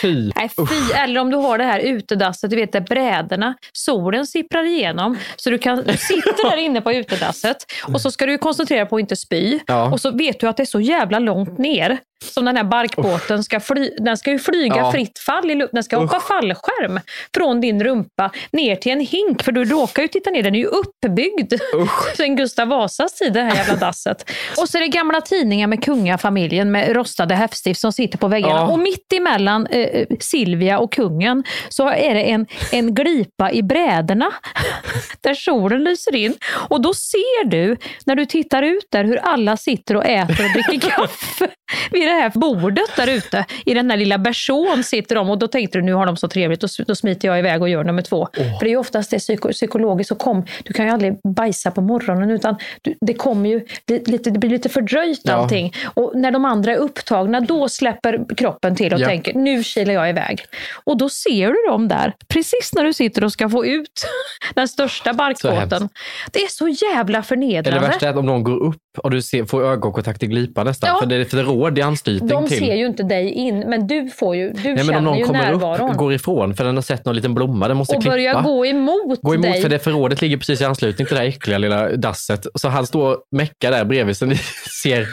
fy. 0.01 0.31
Nej, 0.35 0.49
fy. 0.69 0.93
Eller 0.93 1.21
om 1.21 1.29
du 1.29 1.37
har 1.37 1.57
det 1.57 1.63
här 1.63 1.79
utedasset, 1.79 2.49
du 2.49 2.55
vet 2.55 2.71
där 2.71 2.81
brädorna, 2.81 3.55
solen 3.73 4.25
sipprar 4.27 4.63
igenom. 4.63 5.17
Så 5.35 5.49
du, 5.49 5.57
kan, 5.57 5.83
du 5.83 5.97
sitter 5.97 6.49
där 6.49 6.57
inne 6.57 6.81
på 6.81 6.93
utedasset 6.93 7.57
och 7.81 8.01
så 8.01 8.11
ska 8.11 8.25
du 8.25 8.37
koncentrera 8.37 8.85
på 8.85 8.95
att 8.95 8.99
inte 8.99 9.15
spy. 9.15 9.59
Ja. 9.67 9.91
Och 9.91 10.01
så 10.01 10.11
vet 10.11 10.39
du 10.39 10.47
att 10.47 10.57
det 10.57 10.63
är 10.63 10.65
så 10.65 10.79
jävla 10.79 11.19
långt 11.19 11.57
ner 11.57 11.99
som 12.23 12.45
den 12.45 12.57
här 12.57 12.63
barkbåten 12.63 13.43
ska 13.43 13.59
fly, 13.59 13.91
den 13.97 14.17
ska 14.17 14.31
ju 14.31 14.39
flyga 14.39 14.75
Ja. 14.75 14.91
fritt 14.91 15.19
fall 15.19 15.51
i 15.51 15.55
luften. 15.55 15.75
Den 15.75 15.83
ska 15.83 15.97
hoppa 15.97 16.19
fallskärm 16.19 16.99
från 17.35 17.61
din 17.61 17.83
rumpa 17.83 18.31
ner 18.51 18.75
till 18.75 18.91
en 18.91 18.99
hink. 18.99 19.43
För 19.43 19.51
du 19.51 19.65
råkar 19.65 20.01
ju 20.01 20.07
titta 20.07 20.29
ner, 20.29 20.43
den 20.43 20.55
är 20.55 20.59
ju 20.59 20.65
uppbyggd 20.65 21.53
sen 22.17 22.35
Gustav 22.35 22.67
Vasas 22.67 23.13
tid 23.13 23.33
det 23.33 23.41
här 23.41 23.55
jävla 23.55 23.75
dasset. 23.75 24.31
Och 24.61 24.69
så 24.69 24.77
är 24.77 24.81
det 24.81 24.87
gamla 24.87 25.21
tidningar 25.21 25.67
med 25.67 25.83
kungafamiljen 25.83 26.71
med 26.71 26.95
rostade 26.95 27.35
häftstift 27.35 27.79
som 27.81 27.93
sitter 27.93 28.17
på 28.17 28.27
väggarna. 28.27 28.53
Ja. 28.55 28.67
Och 28.71 28.79
mitt 28.79 29.13
emellan 29.13 29.67
eh, 29.67 30.05
Silvia 30.19 30.79
och 30.79 30.91
kungen 30.93 31.43
så 31.69 31.89
är 31.89 32.13
det 32.13 32.21
en, 32.23 32.47
en 32.71 32.93
glipa 32.95 33.51
i 33.51 33.63
brädorna 33.63 34.31
där 35.21 35.33
solen 35.33 35.83
lyser 35.83 36.15
in. 36.15 36.35
Och 36.69 36.81
då 36.81 36.93
ser 36.93 37.45
du, 37.45 37.77
när 38.05 38.15
du 38.15 38.25
tittar 38.25 38.63
ut 38.63 38.87
där, 38.91 39.03
hur 39.03 39.17
alla 39.17 39.57
sitter 39.57 39.95
och 39.95 40.05
äter 40.05 40.45
och 40.45 40.51
dricker 40.53 40.89
kaffe 40.95 41.47
vid 41.91 42.08
det 42.09 42.21
här 42.21 42.31
bordet 42.35 42.95
där 42.95 43.07
ute. 43.07 43.45
I 43.65 43.73
den 43.73 43.87
där 43.87 43.97
lilla 43.97 44.17
bersån 44.17 44.83
sitter 44.83 45.15
de 45.15 45.29
och 45.29 45.37
då 45.37 45.47
tänkte 45.47 45.77
du 45.77 45.81
nu 45.81 45.93
har 45.93 46.05
de 46.05 46.17
så 46.17 46.27
trevligt 46.27 46.63
och 46.63 46.69
då 46.87 46.95
smiter 46.95 47.27
jag 47.27 47.39
iväg 47.39 47.61
och 47.61 47.69
gör 47.69 47.83
nummer 47.83 48.01
två. 48.01 48.27
För 48.33 48.43
det 48.59 48.65
är 48.65 48.69
ju 48.69 48.77
oftast 48.77 49.11
det 49.11 49.17
psyko- 49.17 49.51
psykologiskt, 49.51 50.07
så 50.07 50.15
kom, 50.15 50.45
du 50.63 50.73
kan 50.73 50.85
ju 50.85 50.91
aldrig 50.91 51.13
bajsa 51.35 51.71
på 51.71 51.81
morgonen 51.81 52.31
utan 52.31 52.55
du, 52.81 52.95
det 53.01 53.13
kommer 53.13 53.49
ju 53.49 53.65
bli 53.87 54.03
lite, 54.05 54.29
det 54.29 54.39
blir 54.39 54.49
lite 54.49 54.69
fördröjt 54.69 55.21
Ja. 55.23 55.33
allting. 55.33 55.73
Och 55.85 56.11
när 56.15 56.31
de 56.31 56.45
andra 56.45 56.71
är 56.71 56.77
upptagna, 56.77 57.39
då 57.39 57.69
släpper 57.69 58.35
kroppen 58.35 58.75
till 58.75 58.93
och 58.93 58.99
Ja. 58.99 59.07
tänker 59.07 59.33
nu 59.33 59.63
kilar 59.63 59.93
jag 59.93 60.09
iväg. 60.09 60.41
Och 60.83 60.97
då 60.97 61.09
ser 61.09 61.47
du 61.47 61.71
dem 61.71 61.87
där, 61.87 62.13
precis 62.27 62.73
när 62.75 62.83
du 62.83 62.93
sitter 62.93 63.23
och 63.23 63.31
ska 63.31 63.49
få 63.49 63.65
ut 63.65 64.05
den 64.53 64.67
största 64.67 65.13
barkbåten. 65.13 65.89
Det 66.31 66.39
är 66.43 66.47
så 66.47 66.67
jävla 66.67 66.99
Eller 67.01 67.13
det 67.21 67.23
förnedrande. 67.27 67.87
värsta 67.87 68.05
är 68.05 68.09
att 68.09 68.15
om 68.17 68.25
någon 68.25 68.43
går 68.43 68.63
upp 68.63 68.77
och 68.97 69.11
du 69.11 69.21
ser, 69.21 69.45
får 69.45 69.63
ögonkontakt 69.65 70.23
i 70.23 70.27
glipan 70.27 70.65
nästan. 70.65 70.89
Ja. 70.89 70.99
För 70.99 71.05
det 71.05 71.15
är 71.15 71.25
för 71.25 71.37
det 71.37 71.43
råd 71.43 71.77
i 71.77 71.81
ansiktet. 71.81 71.98
Anslutning 71.99 72.29
De 72.29 72.47
till... 72.47 72.57
ser 72.57 72.75
ju 72.75 72.85
inte 72.85 73.03
dig 73.03 73.29
in, 73.31 73.59
men 73.59 73.87
du 73.87 74.09
får 74.09 74.35
ju, 74.35 74.51
du 74.53 74.73
Nej, 74.75 74.83
men 74.85 74.95
om 74.95 75.03
någon 75.03 75.17
ju 75.17 75.25
kommer 75.25 75.39
närvaron. 75.51 75.91
upp, 75.91 75.97
går 75.97 76.13
ifrån 76.13 76.55
för 76.55 76.63
den 76.63 76.75
har 76.75 76.81
sett 76.81 77.05
någon 77.05 77.15
liten 77.15 77.33
blomma, 77.33 77.67
den 77.67 77.77
måste 77.77 77.95
och 77.95 78.01
klippa. 78.01 78.13
börjar 78.13 78.41
gå 78.41 78.65
emot, 78.65 79.21
Gå 79.21 79.33
emot 79.35 79.43
dig. 79.51 79.61
för 79.61 79.69
det 79.69 79.79
förrådet 79.79 80.21
ligger 80.21 80.37
precis 80.37 80.61
i 80.61 80.65
anslutning 80.65 81.07
till 81.07 81.15
det 81.15 81.21
här 81.21 81.27
äckliga 81.29 81.57
lilla 81.57 81.89
dasset. 81.89 82.47
Så 82.55 82.69
han 82.69 82.87
står 82.87 83.11
och 83.11 83.17
meckar 83.35 83.71
där 83.71 83.85
bredvid 83.85 84.17
så 84.17 84.25
ni 84.25 84.35
ser 84.83 85.07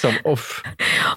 som 0.00 0.12
off. 0.32 0.62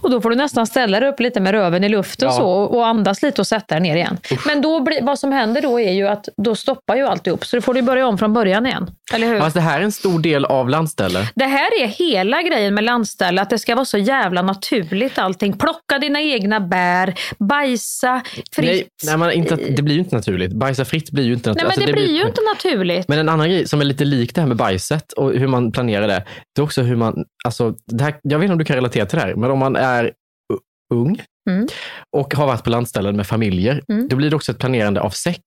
Och 0.01 0.09
då 0.11 0.21
får 0.21 0.29
du 0.29 0.35
nästan 0.35 0.67
ställa 0.67 0.99
dig 0.99 1.09
upp 1.09 1.19
lite 1.19 1.39
med 1.39 1.51
röven 1.51 1.83
i 1.83 1.89
luften 1.89 2.29
Ja. 2.29 2.35
så, 2.37 2.47
och 2.49 2.87
andas 2.87 3.21
lite 3.21 3.41
och 3.41 3.47
sätta 3.47 3.75
dig 3.75 3.81
ner 3.81 3.95
igen. 3.95 4.17
Men 4.45 4.61
då 4.61 4.79
blir, 4.79 5.01
vad 5.01 5.19
som 5.19 5.31
händer 5.31 5.61
då 5.61 5.79
är 5.79 5.91
ju 5.91 6.07
att 6.07 6.29
då 6.37 6.55
stoppar 6.55 6.95
ju 6.95 7.07
alltihop, 7.07 7.45
så 7.45 7.55
då 7.57 7.61
får 7.61 7.73
du 7.73 7.81
börja 7.81 8.07
om 8.07 8.17
från 8.17 8.33
början 8.33 8.65
igen. 8.65 8.91
Eller 9.13 9.27
hur? 9.27 9.39
Fast 9.39 9.55
det 9.55 9.61
här 9.61 9.79
är 9.79 9.83
en 9.83 9.91
stor 9.91 10.19
del 10.19 10.45
av 10.45 10.69
landställe. 10.69 11.19
Det 11.35 11.45
här 11.45 11.81
är 11.83 11.87
hela 11.87 12.41
grejen 12.41 12.73
med 12.73 12.83
landställe, 12.83 13.41
att 13.41 13.49
det 13.49 13.59
ska 13.59 13.75
vara 13.75 13.85
så 13.85 13.97
jävla 13.97 14.41
naturligt 14.41 14.78
allting. 15.15 15.57
Plocka 15.57 15.99
dina 16.01 16.21
egna 16.21 16.59
bär, 16.59 17.13
bajsa 17.39 18.21
fritt. 18.55 18.87
Nej, 19.03 19.17
nej 19.17 19.35
inte, 19.35 19.55
det 19.55 19.81
blir 19.81 19.95
ju 19.95 19.99
inte 20.01 20.15
naturligt. 20.15 20.53
Bajsa 20.53 20.85
fritt 20.85 21.11
blir 21.11 21.23
ju 21.23 21.33
inte 21.33 21.49
Nej, 21.49 21.55
naturligt. 21.55 21.77
men 21.77 21.89
Alltså, 21.89 22.01
det, 22.01 22.07
blir 22.07 22.21
ju 22.21 22.27
inte 22.27 22.41
naturligt. 22.55 23.07
Men 23.07 23.19
en 23.19 23.29
annan 23.29 23.49
grej 23.49 23.67
som 23.67 23.81
är 23.81 23.85
lite 23.85 24.05
lik 24.05 24.35
det 24.35 24.41
här 24.41 24.47
med 24.47 24.57
bajset 24.57 25.11
och 25.13 25.33
hur 25.33 25.47
man 25.47 25.71
planerar 25.71 26.07
det, 26.07 26.23
det 26.55 26.61
är 26.61 26.63
också 26.63 26.81
hur 26.81 26.95
man, 26.95 27.25
alltså, 27.45 27.75
det 27.85 28.03
här, 28.03 28.15
jag 28.21 28.39
vet 28.39 28.43
inte 28.43 28.51
om 28.53 28.59
du 28.59 28.65
kan 28.65 28.75
relatera 28.75 29.05
till 29.05 29.19
det 29.19 29.25
här, 29.25 29.35
men 29.35 29.51
om 29.51 29.59
man 29.59 29.75
är 29.75 30.11
ung 30.93 31.21
Mm. 31.49 31.67
och 32.17 32.33
har 32.33 32.47
varit 32.47 32.63
på 32.63 32.69
landställen 32.69 33.15
med 33.15 33.27
familjer, 33.27 33.81
Mm. 33.91 34.07
då 34.07 34.15
blir 34.15 34.29
det 34.29 34.35
också 34.35 34.51
ett 34.51 34.57
planerande 34.59 35.01
av 35.01 35.09
sex. 35.09 35.43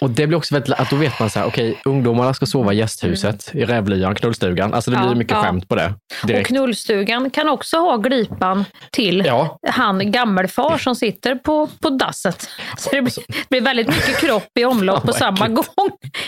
Och 0.00 0.10
det 0.10 0.26
blir 0.26 0.38
också 0.38 0.54
väldigt, 0.54 0.72
att 0.74 0.90
då 0.90 0.96
vet 0.96 1.18
man 1.20 1.30
så 1.30 1.38
här, 1.38 1.46
okej, 1.46 1.80
ungdomarna 1.84 2.34
ska 2.34 2.46
sova 2.46 2.72
i 2.72 2.76
gästhuset, 2.76 3.50
i 3.54 3.64
rävlyan, 3.64 4.14
knullstugan. 4.14 4.74
Alltså 4.74 4.90
det 4.90 4.96
Mm. 4.96 5.06
Ja, 5.08 5.10
blir 5.14 5.18
mycket 5.18 5.36
ja. 5.36 5.42
skämt 5.42 5.68
på 5.68 5.74
det. 5.74 5.94
Och 6.22 6.28
Direkt. 6.28 6.46
knullstugan 6.48 7.30
kan 7.30 7.48
också 7.48 7.76
ha 7.76 7.96
glipan 7.96 8.64
till 8.92 9.32
han 9.68 10.12
gammelfar 10.12 10.78
som 10.78 10.94
sitter 10.96 11.34
på, 11.34 11.68
på 11.82 11.90
dasset. 11.90 12.48
Så 12.78 12.90
det 12.92 13.02
blir, 13.02 13.14
det 13.28 13.48
blir 13.50 13.60
väldigt 13.60 13.86
mycket 13.88 14.18
kropp 14.20 14.48
i 14.58 14.64
omlopp 14.64 15.02
på 15.06 15.12
samma 15.12 15.48
gång. 15.48 15.64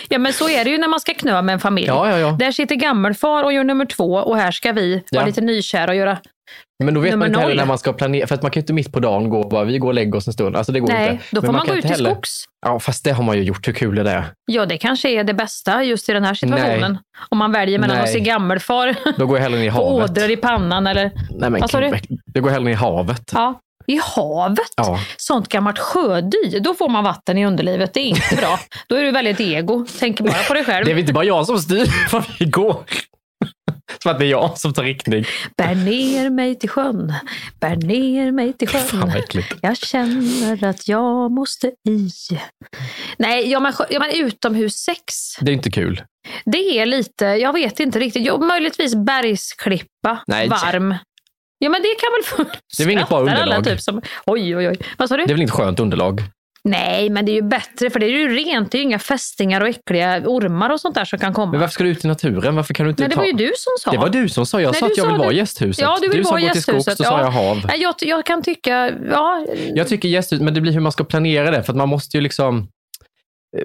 Ja 0.09 0.17
men 0.19 0.33
så 0.33 0.49
är 0.49 0.63
det 0.63 0.69
ju 0.71 0.77
när 0.77 0.87
man 0.87 0.99
ska 0.99 1.13
knö 1.13 1.41
med 1.41 1.53
en 1.53 1.59
familj. 1.59 1.87
Ja, 1.87 2.09
ja, 2.09 2.19
ja. 2.19 2.31
Där 2.39 2.51
sitter 2.51 2.75
gammelfar 2.75 3.43
och 3.43 3.53
gör 3.53 3.63
nummer 3.63 3.85
två 3.85 4.13
och 4.13 4.37
här 4.37 4.51
ska 4.51 4.71
vi 4.71 4.93
vara 4.95 5.03
Ja. 5.21 5.25
lite 5.25 5.41
nykära 5.41 5.91
och 5.91 5.95
göra 5.97 6.17
Men 6.83 6.93
då 6.93 6.99
vet 6.99 7.11
Nummer 7.11 7.25
man 7.25 7.27
inte 7.29 7.39
heller 7.39 7.55
när 7.55 7.65
man 7.65 7.77
ska 7.77 7.93
planera, 7.93 8.27
för 8.27 8.35
att 8.35 8.41
man 8.41 8.51
kan 8.51 8.59
ju 8.59 8.63
inte 8.63 8.73
mitt 8.73 8.91
på 8.93 8.99
dagen 8.99 9.29
gå 9.29 9.39
och 9.39 9.49
bara, 9.49 9.63
vi 9.63 9.77
går 9.77 9.87
och 9.87 9.93
lägger 9.93 10.15
oss 10.15 10.27
en 10.27 10.33
stund. 10.33 10.55
Alltså 10.55 10.71
det 10.71 10.79
går 10.79 10.87
Nej, 10.87 11.11
inte. 11.11 11.23
då 11.31 11.41
får 11.41 11.53
man 11.53 11.65
kan 11.65 11.67
gå 11.75 11.79
ut 11.79 11.85
inte 11.85 12.01
i 12.01 12.05
skogs. 12.05 12.43
Ja, 12.65 12.79
fast 12.79 13.03
det 13.03 13.11
har 13.11 13.23
man 13.23 13.37
ju 13.37 13.43
gjort. 13.43 13.62
Hur 13.65 13.73
kul 13.73 13.97
är 13.97 14.03
det? 14.03 14.23
Ja, 14.45 14.65
det 14.65 14.77
kanske 14.77 15.09
är 15.09 15.23
det 15.23 15.33
bästa 15.33 15.83
just 15.83 16.09
i 16.09 16.13
den 16.13 16.23
här 16.23 16.33
situationen. 16.33 16.91
Nej. 16.91 17.01
Om 17.29 17.37
man 17.37 17.51
väljer 17.51 17.79
mellan 17.79 17.97
Nej. 17.97 18.03
att 18.03 18.11
se 18.11 18.19
gammelfar 18.19 18.95
Då 19.17 19.25
går 19.25 19.37
hellre 19.37 19.63
i 19.63 19.69
havet. 19.69 20.09
ådror 20.09 20.31
i 20.31 20.37
pannan 20.37 20.87
eller... 20.87 21.11
Nej, 21.29 21.49
men 21.49 21.61
Vad 21.61 21.69
sa 21.71 21.79
du? 21.79 21.93
Jag 22.33 22.43
går 22.43 22.49
hellre 22.49 22.71
i 22.71 22.73
havet. 22.73 23.31
Ja, 23.33 23.59
i 23.87 23.99
havet. 24.15 24.67
Ja. 24.77 24.99
Sånt 25.17 25.49
gammalt 25.49 25.79
sjödy, 25.79 26.59
då 26.59 26.73
får 26.73 26.89
man 26.89 27.03
vatten 27.03 27.37
i 27.37 27.45
underlivet. 27.45 27.93
Det 27.93 27.99
är 27.99 28.05
inte 28.05 28.35
bra. 28.35 28.59
Då 28.87 28.95
är 28.95 29.03
du 29.03 29.11
väldigt 29.11 29.39
ego. 29.39 29.85
Tänker 29.99 30.23
bara 30.23 30.43
på 30.47 30.53
dig 30.53 30.65
själv. 30.65 30.85
Det 30.85 30.91
är 30.91 30.95
väl 30.95 31.01
inte 31.01 31.13
bara 31.13 31.25
jag 31.25 31.45
som 31.45 31.57
styr 31.57 31.87
var 32.11 32.25
vi 32.39 32.45
går. 32.45 32.75
Som 34.03 34.11
att 34.11 34.19
det 34.19 34.25
är 34.25 34.29
jag 34.29 34.57
som 34.57 34.73
tar 34.73 34.83
riktning. 34.83 35.25
Bär 35.57 35.75
ner 35.75 36.29
mig 36.29 36.59
till 36.59 36.69
sjön, 36.69 37.13
bär 37.59 37.75
ner 37.75 38.31
mig 38.31 38.53
till 38.53 38.67
sjön. 38.67 39.11
Jag 39.61 39.77
känner 39.77 40.63
att 40.63 40.87
jag 40.87 41.31
måste 41.31 41.67
i. 41.67 42.09
Nej, 43.17 43.51
ja, 43.51 43.59
men, 43.59 43.73
ja, 43.89 43.99
men 43.99 44.09
utomhussex, 44.25 45.35
Det 45.41 45.51
är 45.51 45.53
inte 45.53 45.71
kul. 45.71 46.01
det 46.45 46.79
är 46.79 46.85
lite, 46.85 47.25
jag 47.25 47.53
vet 47.53 47.79
inte 47.79 47.99
riktigt. 47.99 48.25
Jo, 48.25 48.37
möjligtvis 48.37 48.95
bergsklippa, 48.95 50.23
Nej. 50.27 50.47
varm. 50.49 50.95
Ja, 51.57 51.69
men 51.69 51.81
det 51.81 51.95
kan 51.99 52.37
väl... 52.45 52.47
Det 52.77 52.83
är 52.83 52.87
väl 52.87 52.93
inget 52.93 53.09
bra 53.09 53.17
alla 53.17 53.31
underlag. 53.31 53.63
Typ 53.63 53.81
som, 53.81 54.01
oj, 54.25 54.57
oj, 54.57 54.67
oj. 54.69 54.77
Vad 54.97 55.09
sa 55.09 55.17
du? 55.17 55.25
Det 55.25 55.31
är 55.31 55.33
väl 55.33 55.41
inte 55.41 55.53
skönt 55.53 55.79
underlag? 55.79 56.21
Nej, 56.69 57.09
men 57.09 57.25
det 57.25 57.31
är 57.31 57.33
ju 57.33 57.41
bättre 57.41 57.89
för 57.89 57.99
det 57.99 58.05
är 58.05 58.09
ju 58.09 58.27
rent. 58.35 58.71
Det 58.71 58.77
är 58.77 58.79
ju 58.79 58.83
inga 58.83 58.99
fästingar 58.99 59.61
och 59.61 59.67
äckliga 59.67 60.21
ormar 60.25 60.69
och 60.69 60.79
sånt 60.81 60.95
där 60.95 61.05
som 61.05 61.19
kan 61.19 61.33
komma. 61.33 61.51
Men 61.51 61.59
varför 61.61 61.73
ska 61.73 61.83
du 61.83 61.89
ut 61.89 62.05
i 62.05 62.07
naturen? 62.07 62.55
Varför 62.55 62.73
kan 62.73 62.85
du 62.85 62.89
inte 62.89 63.03
Nej, 63.03 63.09
det 63.09 63.15
ta... 63.15 63.21
var 63.21 63.27
ju 63.27 63.33
du 63.33 63.51
som 63.57 63.73
sa. 63.79 63.91
Det 63.91 63.97
var 63.97 64.09
du 64.09 64.29
som 64.29 64.45
sa. 64.45 64.61
Jag 64.61 64.71
Nej, 64.71 64.79
sa 64.79 64.85
du 64.85 64.91
att 64.91 64.97
jag 64.97 65.07
vill 65.07 65.17
vara 65.17 65.31
i 65.31 65.35
gästhuset. 65.35 65.81
Ja, 65.81 65.97
du 66.01 66.09
vill 66.09 66.25
sa 66.25 66.31
vara 66.31 66.41
i 66.41 66.49
till 66.49 66.61
skogs, 66.61 66.75
gästhuset. 66.75 66.97
då 66.97 67.03
sa 67.03 67.19
jag 67.19 67.31
hav. 67.31 67.61
Nej, 67.67 67.81
Jag, 67.81 67.95
jag 68.01 68.25
kan 68.25 68.41
tycka, 68.43 68.91
ja, 69.11 69.45
Jag 69.75 69.87
tycker 69.87 70.09
gästhus, 70.09 70.41
men 70.41 70.53
det 70.53 70.61
blir 70.61 70.71
hur 70.73 70.79
man 70.79 70.91
ska 70.91 71.03
planera 71.03 71.51
det. 71.51 71.63
För 71.63 71.73
att 71.73 71.77
man 71.77 71.89
måste 71.89 72.17
ju 72.17 72.21
liksom... 72.21 72.67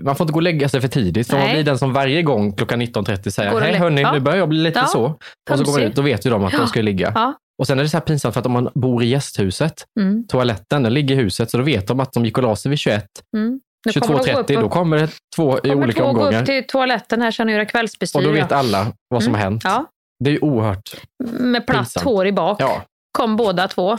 Man 0.02 0.16
får 0.16 0.24
inte 0.24 0.32
gå 0.32 0.38
och 0.38 0.42
lägga 0.42 0.68
sig 0.68 0.80
för 0.80 0.88
tidigt. 0.88 1.26
För 1.30 1.38
man 1.38 1.50
blir 1.50 1.62
den 1.62 1.78
som 1.78 1.92
varje 1.92 2.22
gång 2.22 2.52
klockan 2.52 2.82
19.30 2.82 3.30
säger 3.30 3.60
hej 3.60 3.74
hörni, 3.74 4.00
Ja. 4.02 4.12
nu 4.12 4.20
börjar 4.20 4.38
jag 4.38 4.48
bli 4.48 4.58
lite 4.58 4.78
Ja. 4.78 4.86
så. 4.86 5.02
Och 5.50 5.58
så 5.58 5.64
går 5.64 5.72
man 5.72 5.82
ut, 5.82 5.94
då 5.94 6.02
vet 6.02 6.26
ju 6.26 6.30
de 6.30 6.44
att 6.44 6.52
Ja. 6.52 6.58
de 6.58 6.66
ska 6.68 6.82
ligga. 6.82 7.12
Och 7.58 7.66
sen 7.66 7.78
är 7.78 7.82
det 7.82 7.88
så 7.88 7.96
här 7.96 8.04
pinsamt 8.04 8.34
för 8.34 8.40
att 8.40 8.46
om 8.46 8.52
man 8.52 8.68
bor 8.74 9.02
i 9.02 9.06
gästhuset, 9.06 9.84
Mm. 10.00 10.26
toaletten, 10.28 10.82
den 10.82 10.94
ligger 10.94 11.14
i 11.14 11.18
huset, 11.18 11.50
så 11.50 11.56
då 11.58 11.62
vet 11.64 11.86
de 11.86 12.00
att 12.00 12.12
de 12.12 12.24
gick 12.24 12.36
och 12.38 12.42
la 12.42 12.56
sig 12.56 12.70
vid 12.70 12.78
21, 12.78 13.04
Mm. 13.36 13.60
Nu 13.86 13.92
kommer 14.00 14.14
de 14.14 14.18
gå 14.18 14.24
22.30, 14.24 14.54
upp- 14.56 14.62
då 14.62 14.68
kommer 14.68 14.96
det 14.96 15.08
två 15.36 15.58
i 15.58 15.60
kommer 15.60 15.76
olika 15.84 16.00
två 16.00 16.04
gå 16.04 16.10
omgångar. 16.10 16.40
upp 16.40 16.46
till 16.46 16.64
toaletten 16.66 17.22
här 17.22 17.30
sen 17.30 17.46
och 17.48 17.52
göra 17.52 17.64
kvällsbestyr. 17.64 18.18
Och 18.18 18.24
då 18.24 18.30
vet 18.30 18.52
alla 18.52 18.86
vad 19.08 19.22
som 19.22 19.30
Mm. 19.34 19.40
har 19.40 19.50
hänt. 19.50 19.62
Ja, 19.64 19.84
Det 20.24 20.30
är 20.30 20.34
ju 20.34 20.38
oerhört. 20.40 20.94
med 21.38 21.66
platt 21.66 21.76
Pinsamt. 21.78 22.04
hår 22.04 22.26
i 22.26 22.32
bak. 22.32 22.56
Ja. 22.60 22.82
Kom 23.12 23.36
båda 23.36 23.68
två. 23.68 23.98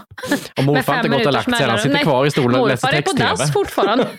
Och 0.58 0.64
morfar 0.64 0.94
har 0.94 1.00
inte 1.06 1.18
gått 1.18 1.26
och 1.28 1.34
lagt 1.34 1.58
sig, 1.58 1.68
han 1.68 1.80
sitter 1.80 1.98
kvar 1.98 2.26
i 2.26 2.32
stolen 2.32 2.62
och 2.62 2.68
läser 2.68 2.88
Morfar 2.88 2.98
är 2.98 3.02
på 3.02 3.12
text-tv. 3.12 3.30
dass 3.30 3.54
fortfarande. 3.54 4.08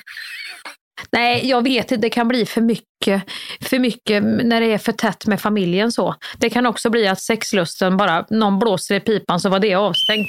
Nej, 1.12 1.48
jag 1.48 1.62
vet 1.62 1.92
inte. 1.92 1.96
Det 2.06 2.10
kan 2.10 2.28
bli 2.28 2.46
för 2.46 2.60
mycket, 2.60 3.22
för 3.60 3.78
mycket 3.78 4.22
när 4.22 4.60
det 4.60 4.66
är 4.66 4.78
för 4.78 4.92
tätt 4.92 5.26
med 5.26 5.40
familjen. 5.40 5.92
så. 5.92 6.14
Det 6.38 6.50
kan 6.50 6.66
också 6.66 6.90
bli 6.90 7.08
att 7.08 7.20
sexlusten 7.20 7.96
bara, 7.96 8.26
någon 8.30 8.58
blåser 8.58 8.94
i 8.94 9.00
pipan 9.00 9.40
så 9.40 9.48
var 9.48 9.58
det 9.58 9.74
avstängt. 9.74 10.28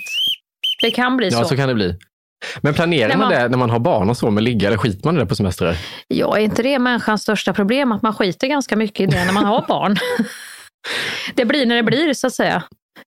Det 0.83 0.91
kan 0.91 1.17
bli 1.17 1.29
Ja, 1.29 1.39
så. 1.43 1.45
så 1.45 1.55
kan 1.55 1.67
det 1.67 1.73
bli. 1.75 1.95
Men 2.61 2.73
planerar 2.73 3.09
man 3.09 3.19
man- 3.19 3.29
det 3.31 3.47
när 3.47 3.57
man 3.57 3.69
har 3.69 3.79
barn 3.79 4.09
och 4.09 4.17
så 4.17 4.31
med 4.31 4.43
ligga, 4.43 4.67
eller 4.67 4.77
skiter 4.77 5.05
man 5.05 5.15
i 5.15 5.19
det 5.19 5.25
på 5.25 5.35
semestrar? 5.35 5.77
Ja, 6.07 6.37
är 6.37 6.41
inte 6.41 6.63
det 6.63 6.79
människans 6.79 7.21
största 7.21 7.53
problem? 7.53 7.91
Att 7.91 8.01
man 8.01 8.13
skiter 8.13 8.47
ganska 8.47 8.75
mycket 8.75 8.99
i 8.99 9.05
det 9.05 9.25
när 9.25 9.33
man 9.33 9.45
har 9.45 9.65
barn. 9.67 9.97
det 11.35 11.45
blir 11.45 11.65
när 11.65 11.75
det 11.75 11.83
blir, 11.83 12.13
så 12.13 12.27
att 12.27 12.33
säga. 12.33 12.63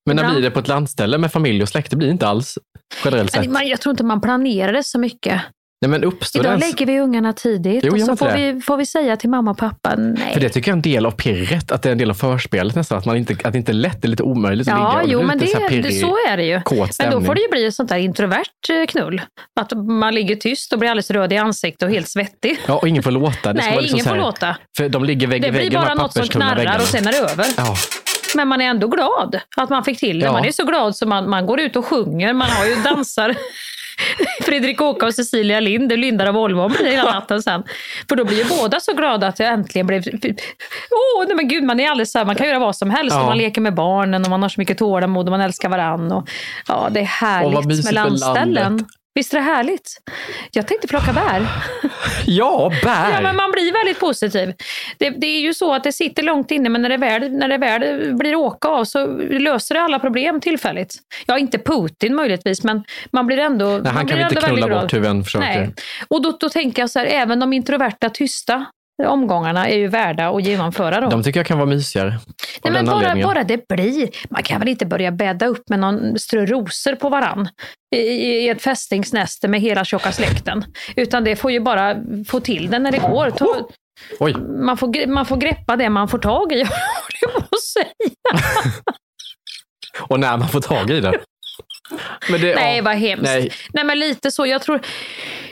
Men 0.06 0.16
när 0.16 0.30
blir 0.32 0.42
det 0.42 0.50
på 0.50 0.58
ett 0.60 0.68
landställe 0.68 1.18
med 1.18 1.32
familj 1.32 1.62
och 1.62 1.68
släkt? 1.68 1.90
Det 1.90 1.96
blir 1.96 2.10
inte 2.10 2.26
alls 2.26 2.58
generellt 3.04 3.32
sett. 3.32 3.44
Jag 3.68 3.80
tror 3.80 3.90
inte 3.90 4.04
man 4.04 4.20
planerar 4.20 4.72
det 4.72 4.82
så 4.84 4.98
mycket. 4.98 5.40
Nej, 5.88 5.90
men 6.00 6.04
uppstår 6.04 6.40
det 6.40 6.46
Idag 6.48 6.60
ens? 6.60 6.78
lägger 6.78 6.86
vi 6.92 7.00
ungarna 7.00 7.32
tidigt 7.32 7.84
Jo, 7.84 7.92
och 7.94 8.00
så 8.00 8.16
får 8.16 8.26
det? 8.26 8.52
vi, 8.52 8.60
får 8.60 8.76
vi 8.76 8.86
säga 8.86 9.16
till 9.16 9.30
mamma 9.30 9.50
och 9.50 9.58
pappa 9.58 9.94
nej. 9.96 10.32
För 10.32 10.40
det 10.40 10.48
tycker 10.48 10.70
jag 10.70 10.72
är 10.74 10.76
en 10.76 10.82
del 10.82 11.06
av 11.06 11.10
pirret, 11.10 11.72
att 11.72 11.82
det 11.82 11.88
är 11.88 11.92
en 11.92 11.98
del 11.98 12.10
av 12.10 12.14
förspelet 12.14 12.74
nästan. 12.76 12.98
Att, 12.98 13.06
man 13.06 13.16
inte, 13.16 13.36
att 13.44 13.52
det 13.52 13.58
inte 13.58 13.72
är 13.72 13.74
lätt, 13.74 14.02
det 14.02 14.06
är 14.06 14.10
lite 14.10 14.22
omöjligt 14.22 14.68
att 14.68 14.74
ligga. 14.74 14.88
Ja, 14.88 15.02
och 15.02 15.08
jo, 15.08 15.18
blir 15.18 15.26
men 15.26 15.38
det, 15.38 15.46
så, 15.46 15.58
det, 15.58 15.68
pirrig, 15.68 16.00
så 16.00 16.16
är 16.28 16.36
det 16.36 16.44
ju. 16.44 16.60
Men 16.98 17.10
då 17.10 17.20
får 17.20 17.34
det 17.34 17.40
ju 17.40 17.48
bli 17.50 17.66
ett 17.66 17.74
sånt 17.74 17.88
där 17.88 17.96
introvert 17.96 18.44
eh, 18.68 18.86
knull. 18.88 19.22
Att 19.60 19.72
man 19.72 20.14
ligger 20.14 20.36
tyst 20.36 20.72
och 20.72 20.78
blir 20.78 20.90
alldeles 20.90 21.10
röd 21.10 21.32
i 21.32 21.36
ansiktet 21.36 21.82
och 21.82 21.90
helt 21.90 22.08
svettig. 22.08 22.58
Ja, 22.66 22.74
och 22.74 22.88
ingen 22.88 23.02
får 23.02 23.10
låta. 23.10 23.52
Det 23.52 23.60
Nej, 23.60 23.76
liksom 23.76 23.96
ingen 23.96 24.04
får 24.04 24.14
här, 24.14 24.22
låta. 24.22 24.56
För 24.76 24.88
de 24.88 25.04
ligger 25.04 25.26
vägg 25.26 25.42
i 25.42 25.46
Det 25.46 25.50
vägg, 25.50 25.60
blir 25.70 25.78
de 25.80 25.84
bara 25.84 25.94
något 25.94 26.12
som 26.12 26.26
knarrar 26.26 26.56
väggarna. 26.56 26.76
och 26.78 26.88
sen 26.88 27.06
är 27.06 27.12
det 27.12 27.18
över. 27.18 27.46
Ja. 27.56 27.76
Men 28.36 28.48
man 28.48 28.60
är 28.60 28.64
ändå 28.64 28.88
glad 28.88 29.40
att 29.56 29.70
man 29.70 29.84
fick 29.84 29.98
till 29.98 30.18
det. 30.20 30.26
Ja. 30.26 30.32
Man 30.32 30.44
är 30.44 30.52
så 30.52 30.64
glad 30.64 30.96
så 30.96 31.06
man, 31.06 31.30
man 31.30 31.46
går 31.46 31.60
ut 31.60 31.76
och 31.76 31.86
sjunger. 31.86 32.32
Man 32.32 32.50
har 32.50 32.64
ju 32.66 32.74
dansar. 32.74 33.34
Fredrik 34.42 34.80
Åka 34.80 35.06
och 35.06 35.14
Cecilia 35.14 35.60
Lind, 35.60 35.88
det 35.88 35.96
lindar 35.96 36.26
av 36.26 36.34
Volvo 36.34 36.70
hela 36.84 37.12
natten 37.12 37.42
sen. 37.42 37.62
För 38.08 38.16
då 38.16 38.24
blir 38.24 38.36
ju 38.36 38.44
båda 38.44 38.80
så 38.80 38.92
glada 38.92 39.26
att 39.26 39.38
jag 39.38 39.52
äntligen 39.52 39.86
blev... 39.86 40.02
Åh, 40.90 41.24
nej 41.26 41.36
men 41.36 41.48
gud, 41.48 41.64
man 41.64 41.80
är 41.80 41.90
alldeles 41.90 42.12
så 42.12 42.18
här, 42.18 42.24
man 42.26 42.36
kan 42.36 42.46
göra 42.46 42.58
vad 42.58 42.76
som 42.76 42.90
helst. 42.90 43.16
Ja. 43.16 43.26
Man 43.26 43.38
leker 43.38 43.60
med 43.60 43.74
barnen 43.74 44.22
och 44.24 44.30
man 44.30 44.42
har 44.42 44.48
så 44.48 44.60
mycket 44.60 44.78
tålamod 44.78 45.26
och 45.26 45.30
man 45.30 45.40
älskar 45.40 45.68
varann. 45.68 46.12
Och, 46.12 46.28
ja, 46.68 46.88
det 46.90 47.00
är 47.00 47.02
Och 47.02 47.08
härligt 47.08 47.84
med 47.84 47.94
landställen. 47.94 48.86
Visst 49.14 49.34
är 49.34 49.38
det 49.38 49.44
härligt? 49.44 50.02
Jag 50.52 50.66
tänkte 50.66 50.88
plocka 50.88 51.12
bär. 51.12 51.46
Ja, 52.26 52.72
bär! 52.84 53.10
Ja, 53.10 53.20
men 53.20 53.36
man 53.36 53.50
blir 53.52 53.72
väldigt 53.72 54.00
positiv. 54.00 54.54
Det, 54.98 55.10
det 55.10 55.26
är 55.26 55.40
ju 55.40 55.54
så 55.54 55.74
att 55.74 55.84
det 55.84 55.92
sitter 55.92 56.22
långt 56.22 56.50
inne, 56.50 56.68
men 56.68 56.82
när 56.82 56.88
det 56.88 56.96
väl, 56.96 57.32
när 57.32 57.48
det 57.48 57.58
väl 57.58 58.14
blir 58.14 58.34
åka 58.34 58.68
av 58.68 58.84
så 58.84 59.06
löser 59.16 59.74
det 59.74 59.80
alla 59.80 59.98
problem 59.98 60.40
tillfälligt. 60.40 60.94
Ja, 61.26 61.38
inte 61.38 61.58
Putin 61.58 62.14
möjligtvis, 62.14 62.64
men 62.64 62.84
man 63.10 63.26
blir 63.26 63.38
ändå 63.38 63.66
Nej, 63.66 63.92
han 63.92 64.06
kan 64.06 64.18
vi 64.18 64.24
inte 64.24 64.34
knulla 64.34 64.80
bort 64.80 64.92
hur 64.92 65.00
vi 65.00 65.08
än 65.08 65.24
försöker. 65.24 65.46
Nej. 65.46 65.74
Och 66.08 66.22
då, 66.22 66.36
då 66.40 66.48
tänker 66.48 66.82
jag 66.82 66.90
så 66.90 66.98
här, 66.98 67.06
även 67.06 67.40
de 67.40 67.52
introverta, 67.52 68.10
tysta 68.10 68.64
omgångarna 69.02 69.68
är 69.68 69.76
ju 69.76 69.88
värda 69.88 70.28
att 70.28 70.44
genomföra. 70.44 71.00
Då. 71.00 71.08
De 71.08 71.22
tycker 71.22 71.40
jag 71.40 71.46
kan 71.46 71.58
vara 71.58 71.68
mysigare. 71.68 72.08
Nej, 72.08 72.18
men 72.62 72.72
den 72.72 72.86
bara, 72.86 73.22
bara 73.22 73.44
det 73.44 73.68
blir. 73.68 74.08
Man 74.30 74.42
kan 74.42 74.60
väl 74.60 74.68
inte 74.68 74.86
börja 74.86 75.10
bädda 75.10 75.46
upp 75.46 75.68
med 75.68 75.78
någon 75.78 76.18
strö 76.18 76.46
rosor 76.46 76.94
på 76.94 77.08
varann 77.08 77.48
i, 77.96 77.98
i 77.98 78.48
ett 78.48 78.62
fästingsnäste 78.62 79.48
med 79.48 79.60
hela 79.60 79.84
tjocka 79.84 80.12
släkten. 80.12 80.64
Utan 80.96 81.24
det 81.24 81.36
får 81.36 81.50
ju 81.50 81.60
bara 81.60 81.96
få 82.28 82.40
till 82.40 82.70
det 82.70 82.78
när 82.78 82.92
det 82.92 82.98
går. 82.98 83.30
Ta, 83.30 83.68
Oj. 84.20 84.34
man, 84.64 84.76
får, 84.76 85.06
man 85.06 85.26
får 85.26 85.36
greppa 85.36 85.76
det 85.76 85.90
man 85.90 86.08
får 86.08 86.18
tag 86.18 86.52
i, 86.52 86.56
det 87.20 87.26
var 87.34 87.42
att 87.42 87.62
säga. 87.62 88.44
Och 90.00 90.20
när 90.20 90.36
man 90.36 90.48
får 90.48 90.60
tag 90.60 90.90
i 90.90 91.00
det. 91.00 91.20
Det, 92.28 92.54
Nej, 92.54 92.76
ja. 92.76 92.82
vad 92.82 92.94
hemskt. 92.94 93.24
Nej. 93.24 93.52
Nej. 93.72 93.84
men 93.84 93.98
lite 93.98 94.30
så. 94.30 94.46
Jag 94.46 94.62
tror, 94.62 94.80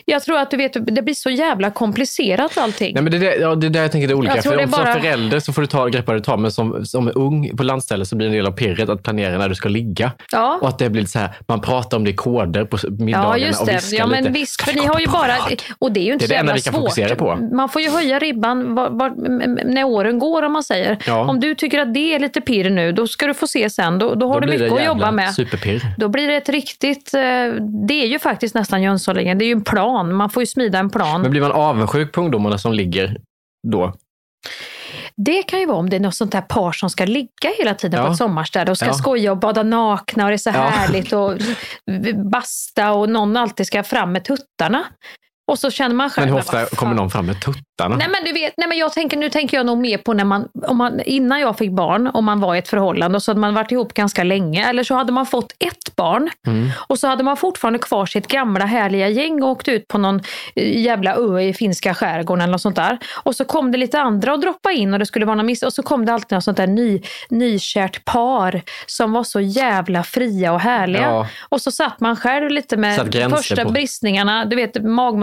Jag 0.05 0.23
tror 0.23 0.39
att 0.39 0.51
du 0.51 0.57
vet, 0.57 0.73
det 0.97 1.03
blir 1.03 1.15
så 1.15 1.31
jävla 1.31 1.70
komplicerat 1.70 2.59
allting. 2.59 2.95
Nej, 2.95 3.03
men 3.03 3.12
det, 3.12 3.16
är 3.16 3.20
det, 3.20 3.37
ja, 3.37 3.55
det 3.55 3.66
är 3.66 3.70
där 3.70 3.83
jag 3.83 3.93
tänker 3.93 4.09
det 4.09 4.12
är 4.12 4.16
olika. 4.19 4.35
Jag 4.35 4.45
För 4.45 4.57
det 4.57 4.65
om, 4.65 4.70
bara- 4.70 4.93
Som 4.93 5.03
förälder 5.03 5.41
så 5.41 5.53
får 5.53 5.62
du 5.62 5.66
ta 5.69 5.87
greppa 5.87 6.12
du 6.12 6.20
tar, 6.20 6.37
men 6.37 6.53
som, 6.53 6.85
som 6.87 7.12
ung 7.15 7.57
på 7.57 7.62
landstället 7.62 8.09
så 8.09 8.16
blir 8.16 8.27
det 8.27 8.31
en 8.33 8.37
del 8.37 8.47
av 8.47 8.53
pirret 8.53 8.89
att 8.89 9.03
planera 9.03 9.39
när 9.39 9.49
du 9.49 9.55
ska 9.55 9.69
ligga. 9.69 10.12
Ja. 10.33 10.59
Och 10.62 10.69
att 10.69 10.79
det 10.79 10.91
blir 10.91 11.05
så 11.05 11.19
här, 11.19 11.31
man 11.49 11.61
pratar 11.61 11.97
om 11.97 12.05
det 12.05 12.11
i 12.11 12.15
koder 12.15 12.65
på 12.65 12.79
Ja, 12.83 12.89
middagarna 13.05 13.39
just 13.39 13.61
och 13.61 13.66
det. 13.66 13.73
viskar 13.73 13.99
Ja, 13.99 14.07
men 14.07 14.19
lite. 14.23 14.33
visst, 14.33 14.62
för 14.62 14.73
ni 14.73 14.87
har 14.87 15.01
ju 15.01 15.07
bara... 15.07 15.35
Och 15.79 15.93
det 15.93 16.01
är 16.01 16.05
ju 16.05 16.12
inte 16.12 16.27
Det 16.27 16.27
är 16.27 16.27
så 16.27 16.33
det 16.33 16.37
jävla 16.37 16.55
vi 16.55 16.61
kan 16.61 16.73
svårt. 16.73 16.83
fokusera 16.83 17.16
på. 17.16 17.37
Man 17.55 17.69
får 17.69 17.83
ju 17.83 17.91
höja 17.91 18.19
ribban 18.19 18.74
var, 18.74 18.91
var, 18.91 19.11
när 19.65 19.85
åren 19.85 20.19
går, 20.19 20.43
om 20.43 20.53
man 20.53 20.62
säger. 20.65 20.99
Ja. 21.07 21.20
Om 21.29 21.41
du 21.41 21.55
tycker 21.55 21.79
att 21.79 21.95
det 21.95 22.15
är 22.15 22.19
lite 22.19 22.41
pirr 22.41 22.70
nu, 22.70 22.93
då 22.93 23.07
ska 23.07 23.27
du 23.27 23.35
få 23.35 23.47
se 23.47 23.70
sen. 23.70 23.99
Då, 23.99 24.15
då 24.15 24.29
har 24.29 24.35
Då 24.41 24.47
du 24.47 24.53
det 24.53 24.59
mycket 24.59 24.79
att 24.79 24.85
jobba 24.87 25.11
med. 25.11 25.35
Superpirr. 25.35 25.83
Då 25.99 26.09
blir 26.09 26.29
det 26.29 26.37
ett 26.37 26.49
riktigt... 26.49 27.15
eh, 27.15 27.20
Det 27.89 27.95
är 28.03 28.07
ju 28.07 28.19
faktiskt 28.19 28.55
nästan 28.55 28.83
Jönssonligan. 28.83 29.39
Det 29.39 29.45
är 29.45 29.47
ju 29.47 29.53
en 29.53 29.65
plan. 29.65 29.91
Man 29.93 30.31
får 30.31 30.43
ju 30.43 30.47
smida 30.47 30.78
en 30.78 30.90
plan. 30.90 31.23
Men 31.23 31.31
blir 31.31 31.40
man 31.40 31.52
avundsjuk 31.52 32.12
på 32.12 32.20
ungdomarna 32.20 32.59
som 32.59 32.73
ligger 32.73 33.16
då? 33.69 33.94
Det 35.16 35.43
kan 35.43 35.60
ju 35.60 35.66
vara 35.66 35.77
om 35.78 35.90
det 35.90 35.97
är 35.97 36.01
något 36.01 36.14
sånt 36.14 36.32
där 36.32 36.40
par 36.40 36.73
som 36.73 36.90
ska 36.90 37.05
ligga 37.05 37.51
hela 37.59 37.74
tiden 37.74 38.01
Ja. 38.01 38.06
på 38.06 38.12
ett 38.12 38.19
sommarställe 38.19 38.70
och 38.70 38.77
ska 38.77 38.86
Ja. 38.86 38.93
skoja 38.93 39.31
och 39.32 39.39
bada 39.39 39.62
nakna 39.62 40.24
och 40.24 40.31
det 40.31 40.35
är 40.35 40.39
så 40.39 40.48
Ja. 40.51 40.52
härligt 40.52 41.12
och 41.12 41.35
basta 42.31 42.93
och 42.93 43.09
någon 43.09 43.36
alltid 43.36 43.66
ska 43.66 43.82
fram 43.82 44.12
med 44.12 44.24
tuttarna. 44.24 44.85
Och 45.47 45.59
så 45.59 45.70
känner 45.70 45.94
man 45.94 46.10
själv... 46.10 46.27
Men 46.27 46.28
hur 46.28 46.35
"Men 46.35 46.40
ofta 46.40 46.56
vad 46.59 46.69
fan." 46.69 46.77
kommer 46.77 46.94
någon 46.94 47.10
fram 47.10 47.27
med 47.27 47.40
tuttarna? 47.40 47.97
Nej 47.97 48.09
men 48.10 48.24
du 48.24 48.32
vet, 48.32 48.55
nej, 48.56 48.69
men 48.69 48.78
jag 48.78 48.93
tänker, 48.93 49.16
nu 49.16 49.31
tänker 49.31 49.56
jag 49.56 49.66
nog 49.66 49.78
mer 49.78 49.98
på 49.98 50.12
när 50.12 50.24
man, 50.24 50.48
om 50.66 50.77
man, 50.77 51.01
innan 51.01 51.40
jag 51.40 51.59
fick 51.59 51.70
barn, 51.70 52.06
om 52.14 52.24
man 52.24 52.40
var 52.40 52.55
i 52.55 52.59
ett 52.59 52.69
förhållande 52.69 53.16
och 53.16 53.23
så 53.23 53.31
hade 53.31 53.40
man 53.40 53.55
varit 53.55 53.73
ihop 53.73 53.94
ganska 53.94 54.24
länge. 54.24 54.69
Eller 54.69 54.85
så 54.85 54.94
hade 54.94 55.12
man 55.12 55.27
fått 55.27 55.52
ett 55.59 55.97
barn 55.97 56.31
Mm. 56.47 56.70
och 56.89 56.98
så 56.98 57.06
hade 57.09 57.24
man 57.24 57.36
fortfarande 57.36 57.78
kvar 57.78 58.06
sitt 58.06 58.28
gamla 58.28 58.64
härliga 58.64 59.09
gäng 59.09 59.43
och 59.43 59.48
åkt 59.48 59.69
ut 59.69 59.89
på 59.89 59.98
någon 59.98 60.20
eh, 60.55 60.81
jävla 60.82 61.14
ö 61.14 61.40
i 61.40 61.55
finska 61.55 61.94
skärgården 61.94 62.43
eller 62.43 62.52
något 62.52 62.60
sånt 62.60 62.77
där. 62.77 62.98
Och 63.23 63.36
så 63.36 63.44
kom 63.44 63.73
det 63.73 63.78
lite 63.78 64.01
andra 64.01 64.32
och 64.32 64.40
droppa 64.40 64.73
in 64.73 64.93
och 64.93 64.98
det 64.98 65.06
skulle 65.06 65.27
vara 65.27 65.36
någon 65.36 65.47
miss. 65.47 65.62
Och 65.62 65.73
så 65.73 65.82
kom 65.82 66.06
det 66.06 66.12
alltid 66.12 66.36
något 66.36 66.44
sånt 66.44 66.56
där 66.56 66.66
ny, 66.66 67.02
nykärt 67.31 68.05
par 68.05 68.62
som 68.86 69.12
var 69.12 69.24
så 69.24 69.40
jävla 69.40 70.02
fria 70.02 70.52
och 70.52 70.60
härliga. 70.60 71.02
Ja. 71.02 71.27
Och 71.48 71.60
så 71.60 71.70
satt 71.70 72.01
man 72.01 72.16
själv 72.16 72.51
lite 72.51 72.77
med 72.77 72.97
första 73.31 73.64
på. 73.64 73.70
bristningarna. 73.70 74.44
Du 74.44 74.56
vet, 74.56 74.82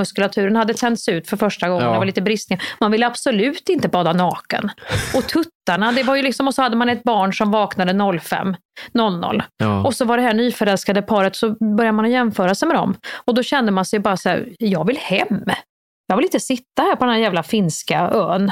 magmuskulaturen 0.09 0.55
hade 0.55 0.73
tänts 0.73 1.09
ut 1.09 1.29
för 1.29 1.37
första 1.37 1.69
gången. 1.69 1.85
Ja. 1.85 1.91
Det 1.91 1.97
var 1.97 2.05
lite 2.05 2.21
bristningar. 2.21 2.63
Man 2.79 2.91
ville 2.91 3.07
absolut 3.07 3.69
inte 3.69 3.87
bada 3.87 4.13
naken. 4.13 4.71
Och 5.15 5.27
tuttarna, 5.27 5.91
det 5.91 6.03
var 6.03 6.15
ju 6.15 6.21
liksom, 6.21 6.47
och 6.47 6.55
så 6.55 6.61
hade 6.61 6.75
man 6.75 6.89
ett 6.89 7.03
barn 7.03 7.33
som 7.33 7.51
vaknade 7.51 7.93
05.00. 7.93 9.43
Ja. 9.57 9.83
Och 9.83 9.93
så 9.93 10.05
var 10.05 10.17
det 10.17 10.23
här 10.23 10.33
nyförälskade 10.33 11.01
paret, 11.01 11.35
så 11.35 11.49
började 11.75 11.95
man 11.95 12.11
jämföra 12.11 12.55
sig 12.55 12.67
med 12.67 12.77
dem. 12.77 12.95
Och 13.25 13.35
då 13.35 13.43
kände 13.43 13.71
man 13.71 13.85
sig 13.85 13.99
bara 13.99 14.17
så 14.17 14.29
här, 14.29 14.49
jag 14.59 14.87
vill 14.87 14.97
hem. 14.97 15.43
Jag 16.07 16.15
vill 16.15 16.25
inte 16.25 16.39
sitta 16.39 16.81
här 16.81 16.95
på 16.95 17.05
den 17.05 17.13
här 17.13 17.21
jävla 17.21 17.43
finska 17.43 17.99
ön. 18.09 18.51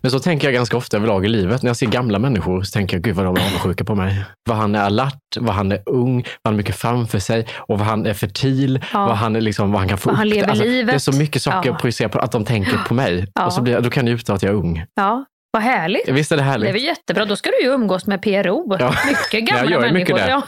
Men 0.00 0.10
så 0.10 0.18
tänker 0.18 0.46
jag 0.46 0.54
ganska 0.54 0.76
ofta 0.76 0.96
överlag 0.96 1.24
i 1.24 1.28
livet. 1.28 1.62
När 1.62 1.68
jag 1.68 1.76
ser 1.76 1.86
gamla 1.86 2.18
människor 2.18 2.62
så 2.62 2.70
tänker 2.72 2.96
jag, 2.96 3.04
gud 3.04 3.14
vad 3.16 3.24
de 3.26 3.36
är 3.36 3.40
avundsjuka 3.40 3.84
på 3.84 3.94
mig. 3.94 4.24
Vad 4.48 4.56
han 4.58 4.74
är 4.74 4.80
alert, 4.82 5.36
vad 5.40 5.54
han 5.54 5.72
är 5.72 5.82
ung, 5.86 6.14
vad 6.16 6.22
han 6.44 6.52
har 6.54 6.56
mycket 6.56 6.76
framför 6.76 7.18
sig 7.18 7.46
och 7.56 7.78
vad 7.78 7.88
han 7.88 8.06
är 8.06 8.14
fertil, 8.14 8.80
Ja. 8.92 9.06
vad 9.06 9.16
han, 9.16 9.36
är 9.36 9.40
liksom, 9.40 9.72
vad 9.72 9.80
han 9.80 9.88
kan 9.88 9.98
få 9.98 10.10
Vad 10.10 10.18
han 10.18 10.28
upp. 10.28 10.34
lever 10.34 10.48
Alltså, 10.48 10.64
livet. 10.64 10.86
Det 10.86 10.94
är 10.94 10.98
så 10.98 11.12
mycket 11.12 11.42
saker 11.42 11.68
Ja. 11.68 11.74
att 11.74 11.80
projicera 11.80 12.08
på, 12.08 12.18
att 12.18 12.32
de 12.32 12.44
tänker 12.44 12.78
på 12.88 12.94
mig. 12.94 13.26
Ja. 13.34 13.46
Och 13.46 13.52
så 13.52 13.62
blir, 13.62 13.80
då 13.80 13.90
kan 13.90 14.06
jag 14.06 14.12
njuta 14.12 14.32
av 14.32 14.36
att 14.36 14.42
jag 14.42 14.50
är 14.52 14.56
ung. 14.56 14.84
Ja, 14.94 15.24
vad 15.50 15.62
härligt. 15.62 16.08
Visst 16.08 16.32
är 16.32 16.36
det 16.36 16.42
härligt? 16.42 16.64
Det 16.66 16.70
är 16.70 16.72
väl 16.72 16.82
jättebra. 16.84 17.24
Då 17.24 17.36
ska 17.36 17.50
du 17.50 17.66
ju 17.66 17.72
umgås 17.72 18.06
med 18.06 18.22
PRO. 18.22 18.76
Ja. 18.80 18.94
Mycket 19.08 19.48
gamla 19.48 19.62
Jag 19.64 19.70
gör 19.70 19.80
människor. 19.80 19.94
mycket 19.98 20.16
det. 20.16 20.30
Ja. 20.30 20.42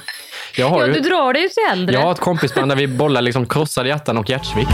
Jag 0.57 0.69
har 0.69 0.81
ja, 0.81 0.87
ju, 0.87 0.93
du 0.93 1.01
drar 1.01 1.33
dig 1.33 1.43
ju 1.43 1.49
till 1.49 1.63
äldre. 1.73 1.95
jag 1.95 2.03
har 2.03 2.13
ett 2.13 2.21
kompisband 2.21 2.71
där 2.71 2.77
vi 2.77 2.87
bollar 2.89 3.23
liksom 3.23 3.47
krossade 3.47 3.89
hjärtan 3.89 4.19
och 4.19 4.31
hjärtsvikt. 4.31 4.71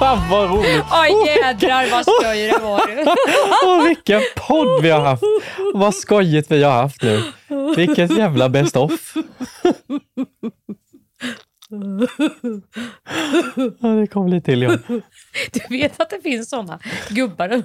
Vad 0.00 0.50
roligt! 0.50 0.84
Oj 0.92 1.26
jädrar 1.26 1.90
vad 1.90 2.02
skoj 2.04 2.46
det 2.46 2.58
var. 2.62 2.80
Åh, 3.66 3.84
vilken 3.84 4.20
podd 4.36 4.82
vi 4.82 4.90
har 4.90 5.00
haft! 5.00 5.22
Vad 5.74 5.94
skojigt 5.94 6.50
vi 6.50 6.62
har 6.62 6.72
haft 6.72 7.02
nu. 7.02 7.22
Vilket 7.76 8.16
jävla 8.18 8.48
best 8.48 8.76
off. 8.76 9.14
Ja, 13.80 13.88
det 13.88 14.06
kom 14.06 14.28
lite 14.28 14.44
till, 14.44 14.62
ja. 14.62 14.76
Du 15.52 15.60
vet 15.78 16.00
att 16.00 16.10
det 16.10 16.20
finns 16.22 16.48
såna 16.50 16.80
gubbar 17.08 17.62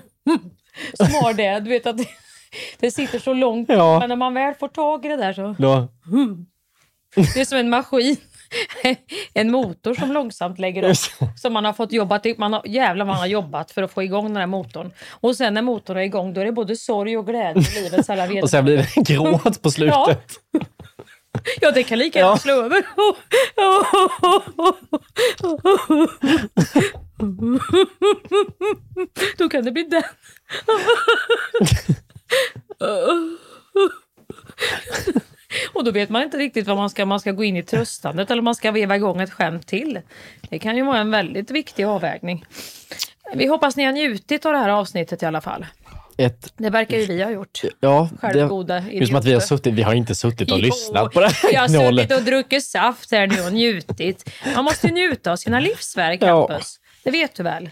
som 0.94 1.08
har 1.24 1.34
det. 1.34 1.60
Du 1.60 1.70
vet 1.70 1.88
att 1.88 1.98
det, 1.98 2.08
det 2.80 2.92
sitter 2.92 3.20
så 3.20 3.34
långt 3.34 3.70
Ja. 3.70 4.00
men 4.00 4.10
när 4.10 4.16
man 4.16 4.34
väl 4.34 4.54
får 4.54 4.68
tag 4.68 5.06
i 5.06 5.10
det 5.10 5.16
där 5.18 5.34
så... 5.34 5.56
Då. 5.60 5.88
Det 7.16 7.42
är 7.42 7.46
som 7.46 7.58
en 7.58 7.70
maskin. 7.70 8.18
En 9.34 9.52
motor 9.52 9.94
som 9.94 10.12
långsamt 10.12 10.60
lägger 10.60 10.84
upp. 10.84 10.98
Som 11.38 11.54
man 11.54 11.66
har 11.66 11.74
fått 11.74 11.92
jobbat 11.92 12.26
i. 12.26 12.36
Man 12.38 12.54
har, 12.54 12.62
jävlar 12.66 13.06
man 13.06 13.16
har 13.16 13.26
jobbat 13.26 13.72
för 13.72 13.84
att 13.84 13.92
få 13.92 14.04
igång 14.04 14.26
den 14.26 14.38
här 14.38 14.48
motorn. 14.48 14.92
Och 15.10 15.36
sen 15.36 15.54
när 15.54 15.62
motorn 15.62 15.98
är 15.98 16.02
igång 16.02 16.34
då 16.34 16.42
är 16.42 16.46
det 16.46 16.52
både 16.52 16.76
sorg 16.76 17.18
och 17.18 17.28
glädje 17.28 17.62
i 17.62 17.84
livets 17.84 18.10
alla 18.10 18.28
Och 18.42 18.50
sen 18.50 18.66
blir 18.66 18.78
det 18.78 19.14
gråt 19.14 19.62
på 19.62 19.72
slutet. 19.76 20.40
Ja. 20.52 20.60
Ja, 21.62 21.72
det 21.72 21.84
kan 21.84 22.00
lika 22.00 22.20
gärna 22.20 22.38
slå 22.38 22.54
över. 22.54 22.86
Då 29.38 29.50
kan 29.50 29.66
det 29.66 29.72
bli 29.72 29.84
den. 29.84 30.04
Och 35.74 35.84
då 35.84 35.92
vet 35.92 36.10
man 36.10 36.24
inte 36.24 36.38
riktigt 36.38 36.68
vad 36.68 36.78
man 36.78 36.90
ska, 36.90 37.06
man 37.06 37.20
ska 37.20 37.32
gå 37.32 37.44
in 37.44 37.58
i 37.58 37.64
tröstandet 37.64 38.32
eller 38.32 38.42
man 38.42 38.56
ska 38.56 38.72
veva 38.72 38.96
igång 38.96 39.22
ett 39.22 39.34
skämt 39.34 39.68
till. 39.68 40.00
Det 40.50 40.60
kan 40.60 40.76
ju 40.78 40.84
vara 40.86 40.98
en 41.00 41.12
väldigt 41.12 41.52
viktig 41.52 41.84
avvägning. 41.84 42.46
Vi 43.34 43.48
hoppas 43.48 43.76
ni 43.76 43.84
har 43.84 43.92
njutit 43.92 44.46
av 44.46 44.52
det 44.52 44.58
här 44.60 44.70
avsnittet 44.70 45.24
i 45.24 45.26
alla 45.26 45.42
fall. 45.42 45.66
Ett, 46.18 46.54
Det 46.58 46.70
verkar 46.70 46.98
ju 46.98 47.06
vi 47.06 47.24
ha 47.24 47.32
gjort. 47.32 47.62
ja, 47.80 48.10
Självgoda 48.20 48.80
det 48.80 48.98
är 48.98 49.06
som 49.06 49.16
att 49.16 49.26
vi 49.26 49.30
har 49.30 49.38
idioter. 49.38 49.48
suttit, 49.58 49.74
vi 49.74 49.82
har 49.82 49.94
inte 49.94 50.16
suttit 50.16 50.52
och 50.52 50.58
Jo, 50.58 50.64
lyssnat 50.66 51.14
på 51.14 51.20
det 51.20 51.28
här 51.28 51.54
Jag 51.54 51.62
har 51.62 51.92
suttit 51.98 52.18
och 52.18 52.24
druckit 52.24 52.64
saft 52.64 53.12
här 53.12 53.28
nu 53.28 53.42
och 53.46 53.54
njutit. 53.54 54.30
Man 54.56 54.66
måste 54.66 54.88
ju 54.88 54.94
njuta 54.94 55.32
av 55.32 55.36
sina 55.36 55.60
livsverk, 55.60 56.20
Ja. 56.24 56.48
Hampus. 56.50 56.80
Det 57.06 57.12
vet 57.12 57.36
du 57.36 57.44
väl? 57.44 57.70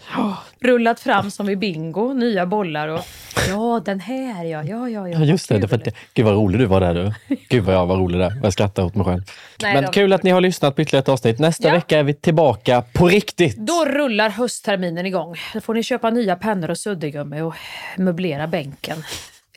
Rullat 0.60 1.00
fram 1.00 1.30
som 1.30 1.48
i 1.48 1.56
bingo, 1.56 2.12
nya 2.12 2.46
bollar 2.46 2.88
och 2.88 3.00
ja, 3.48 3.82
den 3.84 4.00
här 4.00 4.44
ja, 4.44 4.64
ja, 4.64 4.88
ja. 4.88 5.08
ja. 5.08 5.24
Just 5.24 5.48
det. 5.48 5.58
det, 5.58 5.68
för 5.68 5.76
att 5.76 5.88
gud 6.14 6.24
vad 6.24 6.34
rolig 6.34 6.60
du 6.60 6.66
var 6.66 6.80
där 6.80 6.94
du. 6.94 7.36
Gud 7.48 7.64
vad 7.64 7.74
jag 7.74 7.86
var 7.86 7.96
rolig 7.96 8.20
där. 8.20 8.40
Jag 8.42 8.52
skrattar 8.52 8.82
åt 8.82 8.94
mig 8.94 9.04
själv. 9.04 9.22
Nej, 9.62 9.74
Men 9.74 9.92
kul 9.92 10.12
att 10.12 10.22
ni 10.22 10.30
har 10.30 10.40
lyssnat 10.40 10.76
på 10.76 10.82
ytterligare 10.82 11.02
ett 11.02 11.08
avsnitt. 11.08 11.38
Nästa 11.38 11.68
Ja. 11.68 11.74
vecka 11.74 11.98
är 11.98 12.02
vi 12.02 12.14
tillbaka 12.14 12.82
på 12.92 13.08
riktigt. 13.08 13.56
Då 13.56 13.84
rullar 13.84 14.30
höstterminen 14.30 15.06
igång. 15.06 15.36
Då 15.54 15.60
får 15.60 15.74
ni 15.74 15.82
köpa 15.82 16.10
nya 16.10 16.36
pennor 16.36 16.70
och 16.70 16.78
suddgummi 16.78 17.40
och 17.40 17.54
möblera 17.96 18.46
bänken. 18.46 19.04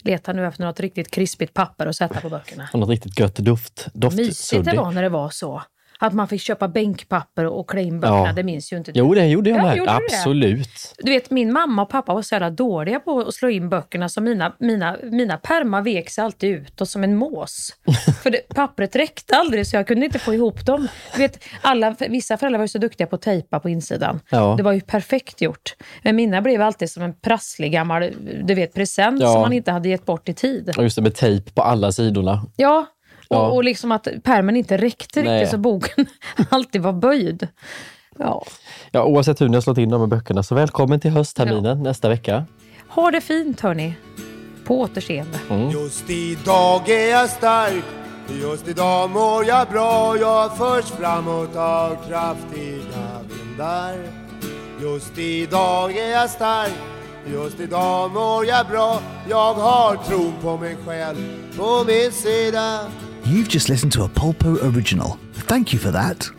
Leta 0.02 0.34
nu 0.34 0.48
efter 0.48 0.64
något 0.64 0.80
riktigt 0.80 1.12
krispigt 1.12 1.54
papper 1.54 1.86
att 1.86 1.96
sätta 1.96 2.22
på 2.22 2.30
böckerna. 2.30 2.70
Och 2.74 2.80
något 2.80 2.90
riktigt 2.90 3.20
gött 3.20 3.36
doft. 3.36 3.88
Mysigt 3.94 4.66
det 4.66 4.78
var 4.78 4.92
när 4.92 5.04
det 5.04 5.10
var 5.10 5.30
så. 5.30 5.62
Att 6.00 6.14
man 6.14 6.28
fick 6.28 6.42
köpa 6.42 6.68
bänkpapper 6.68 7.46
och 7.46 7.70
klä 7.70 7.82
in 7.82 8.00
böckerna, 8.00 8.28
Ja. 8.28 8.34
det 8.34 8.44
minns 8.44 8.74
ju 8.74 8.78
inte 8.78 8.92
du. 8.92 9.00
Jo, 9.00 9.14
det 9.14 9.26
gjorde 9.28 9.50
jag 9.50 9.60
Ja, 9.60 9.64
med. 9.64 9.78
gjorde 9.78 9.92
du? 9.92 10.06
Absolut. 10.16 10.94
Du 10.98 11.12
vet, 11.12 11.32
min 11.32 11.54
mamma 11.54 11.82
och 11.82 11.90
pappa 11.90 12.14
var 12.14 12.22
så 12.22 12.36
jävla 12.36 12.50
dåliga 12.50 13.00
på 13.00 13.20
att 13.20 13.34
slå 13.34 13.50
in 13.50 13.70
böckerna 13.70 14.10
så 14.10 14.22
mina, 14.22 14.54
mina, 14.60 14.98
mina 15.12 15.38
pärmar 15.38 15.82
vek 15.82 16.10
sig 16.10 16.24
alltid 16.24 16.50
utåt 16.50 16.90
som 16.90 17.04
en 17.04 17.16
mås. 17.16 17.74
För 18.24 18.30
det, 18.30 18.50
pappret 18.50 18.96
räckte 18.96 19.36
aldrig 19.36 19.68
så 19.68 19.76
jag 19.76 19.88
kunde 19.88 20.06
inte 20.06 20.20
få 20.20 20.34
ihop 20.34 20.66
dem. 20.66 20.88
Du 21.16 21.22
vet, 21.22 21.44
alla, 21.62 21.96
vissa 22.10 22.38
föräldrar 22.38 22.58
var 22.58 22.64
ju 22.64 22.68
så 22.68 22.78
duktiga 22.78 23.08
på 23.08 23.16
att 23.16 23.22
tejpa 23.22 23.60
på 23.60 23.70
insidan. 23.70 24.20
Ja. 24.30 24.54
Det 24.58 24.64
var 24.64 24.72
ju 24.72 24.82
perfekt 24.82 25.42
gjort. 25.42 25.76
Men 26.04 26.16
mina 26.16 26.42
blev 26.42 26.62
alltid 26.62 26.92
som 26.92 27.04
en 27.04 27.14
prasslig 27.14 27.72
gammal 27.72 28.12
du 28.44 28.54
vet, 28.54 28.74
present 28.74 29.22
som 29.22 29.42
man 29.42 29.54
inte 29.54 29.72
hade 29.72 29.90
gett 29.90 30.06
bort 30.06 30.30
i 30.30 30.34
tid. 30.34 30.72
Just 30.78 30.96
det 30.96 31.02
med 31.02 31.16
tejp 31.16 31.52
på 31.52 31.62
alla 31.62 31.92
sidorna. 31.92 32.42
Ja, 32.56 32.86
Ja. 33.30 33.48
och 33.48 33.64
liksom 33.64 33.92
att 33.92 34.08
pärmen 34.24 34.56
inte 34.56 34.78
räckte 34.78 35.24
Nej. 35.24 35.40
riktigt 35.40 35.52
så 35.52 35.58
boken 35.58 36.06
alltid 36.50 36.82
var 36.82 36.94
böjd. 36.94 37.48
Ja. 38.20 38.46
Ja, 38.92 39.04
oavsett 39.04 39.42
hur 39.42 39.50
ni 39.50 39.56
har 39.56 39.62
slått 39.62 39.78
in 39.78 39.90
de 39.90 40.02
här 40.02 40.08
böckerna, 40.08 40.44
så 40.44 40.56
välkommen 40.56 41.00
till 41.00 41.12
höstterminen 41.12 41.84
nästa 41.84 42.10
vecka. 42.10 42.46
Ha 42.90 43.12
det 43.12 43.22
fint 43.22 43.62
hörni. 43.62 43.94
På 44.66 44.80
återseende. 44.80 45.40
Mm. 45.50 45.70
Just 45.70 46.10
idag 46.10 46.90
är 46.90 47.12
jag 47.12 47.30
stark 47.30 47.84
Just 48.42 48.68
idag 48.68 49.10
mår 49.10 49.46
jag 49.46 49.68
bra 49.68 50.18
Jag 50.18 50.58
förs 50.58 50.86
framåt 50.86 51.56
av 51.56 51.98
kraftiga 52.08 53.22
vindar 53.30 53.96
Just 54.82 55.18
idag 55.18 55.98
är 55.98 56.12
jag 56.12 56.30
stark 56.30 56.74
Just 57.34 57.60
idag 57.60 58.12
mår 58.12 58.46
jag 58.46 58.68
bra 58.68 59.00
Jag 59.30 59.54
har 59.54 59.96
tron 59.96 60.34
på 60.42 60.58
mig 60.58 60.78
själv 60.86 61.18
på 61.58 61.84
min 61.88 62.12
sida 62.12 62.80
You've 63.28 63.50
just 63.50 63.68
listened 63.68 63.92
to 63.92 64.04
a 64.04 64.08
Polpo 64.08 64.58
original. 64.74 65.20
Thank 65.34 65.74
you 65.74 65.80
for 65.80 65.92
that. 65.92 66.30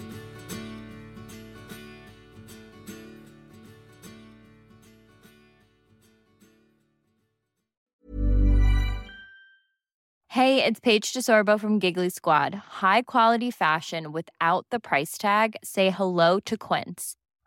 Hey, 10.29 10.65
it's 10.65 10.81
Paige 10.81 11.13
DeSorbo 11.13 11.61
from 11.61 11.79
Giggly 11.79 12.09
Squad. 12.09 12.55
High 12.55 13.03
quality 13.03 13.51
fashion 13.51 14.11
without 14.11 14.65
the 14.71 14.81
price 14.81 15.19
tag. 15.19 15.57
Say 15.63 15.91
hello 15.91 16.41
to 16.41 16.57
Quince. 16.57 17.18